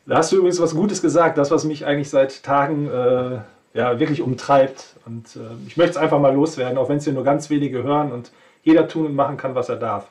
Da 0.06 0.16
hast 0.16 0.32
du 0.32 0.36
übrigens 0.38 0.60
was 0.60 0.74
Gutes 0.74 1.00
gesagt, 1.00 1.38
das, 1.38 1.50
was 1.52 1.64
mich 1.64 1.86
eigentlich 1.86 2.10
seit 2.10 2.42
Tagen 2.42 2.88
äh, 2.88 3.40
ja, 3.74 3.98
wirklich 4.00 4.22
umtreibt. 4.22 4.96
Und 5.06 5.36
äh, 5.36 5.40
ich 5.66 5.76
möchte 5.76 5.92
es 5.92 5.96
einfach 5.96 6.20
mal 6.20 6.34
loswerden, 6.34 6.78
auch 6.78 6.88
wenn 6.88 6.98
es 6.98 7.04
hier 7.04 7.12
nur 7.12 7.24
ganz 7.24 7.50
wenige 7.50 7.82
hören 7.82 8.12
und 8.12 8.32
jeder 8.62 8.88
tun 8.88 9.06
und 9.06 9.14
machen 9.14 9.36
kann, 9.36 9.54
was 9.54 9.68
er 9.68 9.76
darf. 9.76 10.08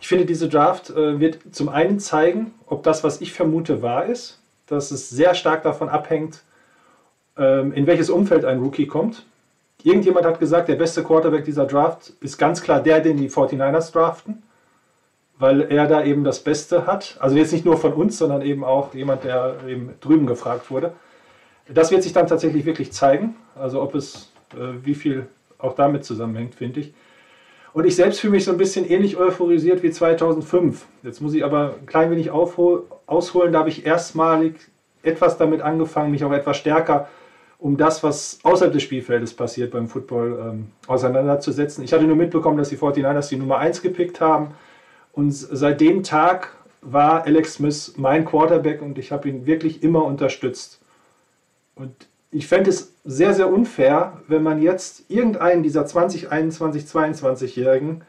Ich 0.00 0.08
finde, 0.08 0.24
diese 0.24 0.48
Draft 0.48 0.90
äh, 0.90 1.20
wird 1.20 1.38
zum 1.52 1.68
einen 1.68 2.00
zeigen, 2.00 2.54
ob 2.66 2.82
das, 2.82 3.04
was 3.04 3.20
ich 3.20 3.32
vermute, 3.32 3.82
wahr 3.82 4.06
ist, 4.06 4.38
dass 4.66 4.90
es 4.90 5.10
sehr 5.10 5.34
stark 5.34 5.62
davon 5.62 5.88
abhängt, 5.88 6.42
ähm, 7.36 7.72
in 7.72 7.86
welches 7.86 8.10
Umfeld 8.10 8.44
ein 8.44 8.60
Rookie 8.60 8.86
kommt. 8.86 9.26
Irgendjemand 9.82 10.26
hat 10.26 10.40
gesagt, 10.40 10.68
der 10.68 10.76
beste 10.76 11.02
Quarterback 11.02 11.44
dieser 11.44 11.66
Draft 11.66 12.12
ist 12.20 12.38
ganz 12.38 12.62
klar 12.62 12.80
der, 12.80 13.00
den 13.00 13.16
die 13.16 13.30
49ers 13.30 13.92
draften, 13.92 14.42
weil 15.38 15.62
er 15.72 15.86
da 15.86 16.04
eben 16.04 16.24
das 16.24 16.40
Beste 16.40 16.86
hat. 16.86 17.16
Also 17.18 17.36
jetzt 17.36 17.52
nicht 17.52 17.64
nur 17.64 17.78
von 17.78 17.92
uns, 17.92 18.18
sondern 18.18 18.42
eben 18.42 18.62
auch 18.62 18.94
jemand, 18.94 19.24
der 19.24 19.56
eben 19.66 19.94
drüben 20.00 20.26
gefragt 20.26 20.70
wurde. 20.70 20.92
Das 21.72 21.90
wird 21.90 22.02
sich 22.02 22.12
dann 22.12 22.26
tatsächlich 22.26 22.64
wirklich 22.64 22.92
zeigen, 22.92 23.36
also 23.54 23.80
ob 23.80 23.94
es, 23.94 24.32
äh, 24.54 24.84
wie 24.84 24.94
viel 24.94 25.26
auch 25.58 25.74
damit 25.74 26.04
zusammenhängt, 26.04 26.54
finde 26.54 26.80
ich. 26.80 26.94
Und 27.72 27.86
ich 27.86 27.94
selbst 27.94 28.20
fühle 28.20 28.32
mich 28.32 28.44
so 28.44 28.50
ein 28.50 28.58
bisschen 28.58 28.88
ähnlich 28.88 29.16
euphorisiert 29.16 29.82
wie 29.82 29.90
2005. 29.90 30.86
Jetzt 31.04 31.20
muss 31.20 31.34
ich 31.34 31.44
aber 31.44 31.74
ein 31.80 31.86
klein 31.86 32.10
wenig 32.10 32.30
ausholen. 32.30 33.52
Da 33.52 33.60
habe 33.60 33.68
ich 33.68 33.86
erstmalig 33.86 34.54
etwas 35.02 35.38
damit 35.38 35.60
angefangen, 35.60 36.10
mich 36.10 36.24
auch 36.24 36.32
etwas 36.32 36.56
stärker 36.56 37.08
um 37.60 37.76
das, 37.76 38.02
was 38.02 38.38
außerhalb 38.42 38.72
des 38.72 38.82
Spielfeldes 38.82 39.34
passiert 39.34 39.70
beim 39.70 39.86
Football, 39.86 40.38
ähm, 40.42 40.66
auseinanderzusetzen. 40.86 41.84
Ich 41.84 41.92
hatte 41.92 42.04
nur 42.04 42.16
mitbekommen, 42.16 42.56
dass 42.56 42.70
die 42.70 42.78
49ers 42.78 43.28
die 43.28 43.36
Nummer 43.36 43.58
1 43.58 43.82
gepickt 43.82 44.20
haben. 44.20 44.54
Und 45.12 45.32
seit 45.32 45.80
dem 45.80 46.02
Tag 46.02 46.54
war 46.80 47.24
Alex 47.24 47.54
Smith 47.54 47.94
mein 47.96 48.24
Quarterback 48.24 48.80
und 48.80 48.98
ich 48.98 49.12
habe 49.12 49.28
ihn 49.28 49.44
wirklich 49.44 49.82
immer 49.82 50.04
unterstützt. 50.04 50.79
Und 51.80 51.94
ich 52.30 52.46
fände 52.46 52.68
es 52.68 52.94
sehr, 53.04 53.32
sehr 53.32 53.50
unfair, 53.50 54.20
wenn 54.28 54.42
man 54.42 54.60
jetzt 54.60 55.04
irgendeinen 55.08 55.62
dieser 55.62 55.86
20, 55.86 56.30
21, 56.30 56.84
22-Jährigen 56.84 58.02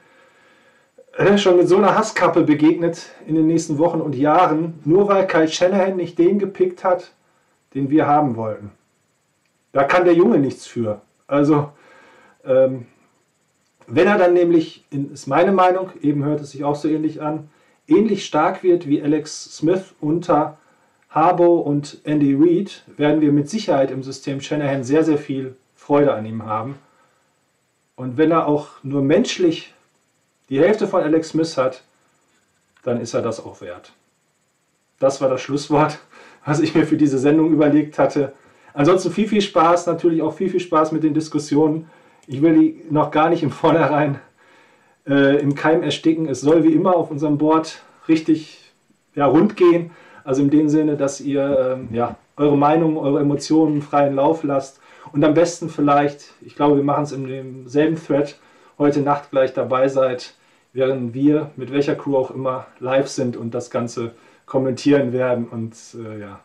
schon 1.38 1.56
mit 1.56 1.70
so 1.70 1.78
einer 1.78 1.98
Hasskappe 1.98 2.44
begegnet 2.44 3.12
in 3.26 3.36
den 3.36 3.48
nächsten 3.48 3.78
Wochen 3.78 4.02
und 4.02 4.14
Jahren, 4.16 4.80
nur 4.84 5.08
weil 5.08 5.26
Kyle 5.26 5.48
Shanahan 5.48 5.96
nicht 5.96 6.20
den 6.20 6.38
gepickt 6.38 6.84
hat, 6.84 7.14
den 7.74 7.90
wir 7.90 8.08
haben 8.08 8.36
wollten. 8.36 8.72
Da 9.72 9.86
kann 9.86 10.04
der 10.04 10.16
Junge 10.16 10.40
nichts 10.40 10.68
für. 10.68 11.02
Also, 11.28 11.70
ähm, 12.46 12.88
wenn 13.88 14.08
er 14.08 14.18
dann 14.18 14.34
nämlich, 14.34 14.84
ist 14.92 15.28
meine 15.28 15.54
Meinung, 15.54 15.92
eben 16.02 16.26
hört 16.26 16.42
es 16.42 16.52
sich 16.52 16.66
auch 16.66 16.76
so 16.76 16.90
ähnlich 16.90 17.22
an, 17.22 17.50
ähnlich 17.88 18.26
stark 18.26 18.64
wird 18.64 18.86
wie 18.88 19.02
Alex 19.02 19.56
Smith 19.56 19.94
unter 20.02 20.58
Harbo 21.12 21.60
und 21.60 22.00
Andy 22.06 22.34
Reid 22.34 22.84
werden 22.98 23.20
wir 23.20 23.34
mit 23.34 23.50
Sicherheit 23.50 23.92
im 23.92 24.02
System 24.02 24.40
Shanahan 24.40 24.84
sehr, 24.84 25.04
sehr 25.04 25.18
viel 25.18 25.56
Freude 25.76 26.14
an 26.14 26.26
ihm 26.26 26.46
haben. 26.46 26.76
Und 27.96 28.18
wenn 28.18 28.32
er 28.32 28.48
auch 28.48 28.70
nur 28.82 29.02
menschlich 29.02 29.74
die 30.50 30.60
Hälfte 30.60 30.88
von 30.88 31.04
Alex 31.04 31.30
Smith 31.30 31.58
hat, 31.58 31.84
dann 32.84 33.00
ist 33.02 33.14
er 33.14 33.22
das 33.22 33.44
auch 33.44 33.60
wert. 33.62 33.92
Das 35.00 35.20
war 35.20 35.30
das 35.30 35.42
Schlusswort, 35.42 36.00
was 36.46 36.62
ich 36.62 36.74
mir 36.74 36.86
für 36.86 36.98
diese 36.98 37.20
Sendung 37.20 37.52
überlegt 37.52 38.00
hatte. 38.00 38.34
Ansonsten 38.74 39.12
viel, 39.12 39.28
viel 39.28 39.42
Spaß, 39.42 39.88
natürlich 39.88 40.22
auch 40.22 40.34
viel, 40.34 40.50
viel 40.50 40.62
Spaß 40.62 40.94
mit 40.94 41.04
den 41.04 41.14
Diskussionen. 41.14 41.90
Ich 42.26 42.42
will 42.42 42.58
die 42.58 42.86
noch 42.90 43.12
gar 43.12 43.30
nicht 43.30 43.44
im 43.44 43.52
Vornherein 43.52 44.20
äh, 45.06 45.42
im 45.42 45.56
Keim 45.56 45.84
ersticken. 45.84 46.30
Es 46.30 46.40
soll 46.40 46.64
wie 46.64 46.74
immer 46.74 46.96
auf 46.96 47.12
unserem 47.12 47.38
Board 47.38 47.82
richtig 48.08 48.72
ja, 49.14 49.26
rund 49.26 49.58
gehen. 49.58 49.92
Also 50.24 50.42
in 50.42 50.50
dem 50.50 50.70
Sinne, 50.70 50.98
dass 50.98 51.22
ihr 51.22 51.78
ähm, 51.80 51.90
ja, 51.92 52.16
eure 52.38 52.58
Meinung, 52.58 52.98
eure 52.98 53.20
Emotionen 53.20 53.82
freien 53.82 54.16
Lauf 54.16 54.44
lasst 54.44 54.80
und 55.12 55.24
am 55.24 55.34
besten 55.34 55.70
vielleicht, 55.70 56.34
ich 56.42 56.56
glaube, 56.56 56.78
wir 56.78 56.84
machen 56.84 57.04
es 57.04 57.12
in 57.12 57.28
demselben 57.28 57.98
Thread, 57.98 58.38
heute 58.78 59.02
Nacht 59.02 59.32
gleich 59.32 59.54
dabei 59.54 59.88
seid, 59.88 60.34
während 60.74 61.14
wir 61.14 61.52
mit 61.56 61.72
welcher 61.72 61.96
Crew 61.96 62.16
auch 62.16 62.32
immer 62.32 62.68
live 62.80 63.08
sind 63.08 63.36
und 63.36 63.54
das 63.54 63.70
Ganze 63.70 64.14
kommentieren 64.46 65.14
werden. 65.14 65.48
Und 65.48 65.76
äh, 65.96 66.20
ja, 66.20 66.40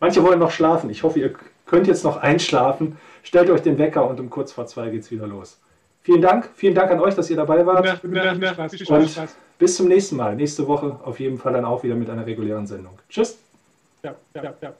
manche 0.00 0.22
wollen 0.22 0.38
noch 0.38 0.50
schlafen. 0.50 0.90
Ich 0.90 1.02
hoffe, 1.02 1.20
ihr 1.20 1.34
könnt 1.66 1.86
jetzt 1.86 2.04
noch 2.04 2.16
einschlafen. 2.16 2.98
Stellt 3.22 3.50
euch 3.50 3.62
den 3.62 3.78
Wecker 3.78 4.08
und 4.08 4.20
um 4.20 4.30
kurz 4.30 4.52
vor 4.52 4.66
zwei 4.66 4.90
geht 4.90 5.02
es 5.02 5.10
wieder 5.10 5.26
los. 5.26 5.58
Vielen 6.04 6.20
Dank, 6.20 6.50
vielen 6.54 6.74
Dank 6.74 6.90
an 6.90 7.00
euch, 7.00 7.14
dass 7.14 7.30
ihr 7.30 7.36
dabei 7.36 7.64
wart. 7.64 7.86
Ja, 7.86 7.98
ja, 8.12 8.34
ja, 8.34 8.68
und 8.88 9.28
bis 9.58 9.76
zum 9.76 9.88
nächsten 9.88 10.16
Mal. 10.16 10.36
Nächste 10.36 10.66
Woche 10.68 11.00
auf 11.02 11.18
jeden 11.18 11.38
Fall 11.38 11.54
dann 11.54 11.64
auch 11.64 11.82
wieder 11.82 11.94
mit 11.94 12.10
einer 12.10 12.26
regulären 12.26 12.66
Sendung. 12.66 12.98
Tschüss. 13.08 13.38
Ja, 14.02 14.14
ja, 14.34 14.54
ja. 14.60 14.74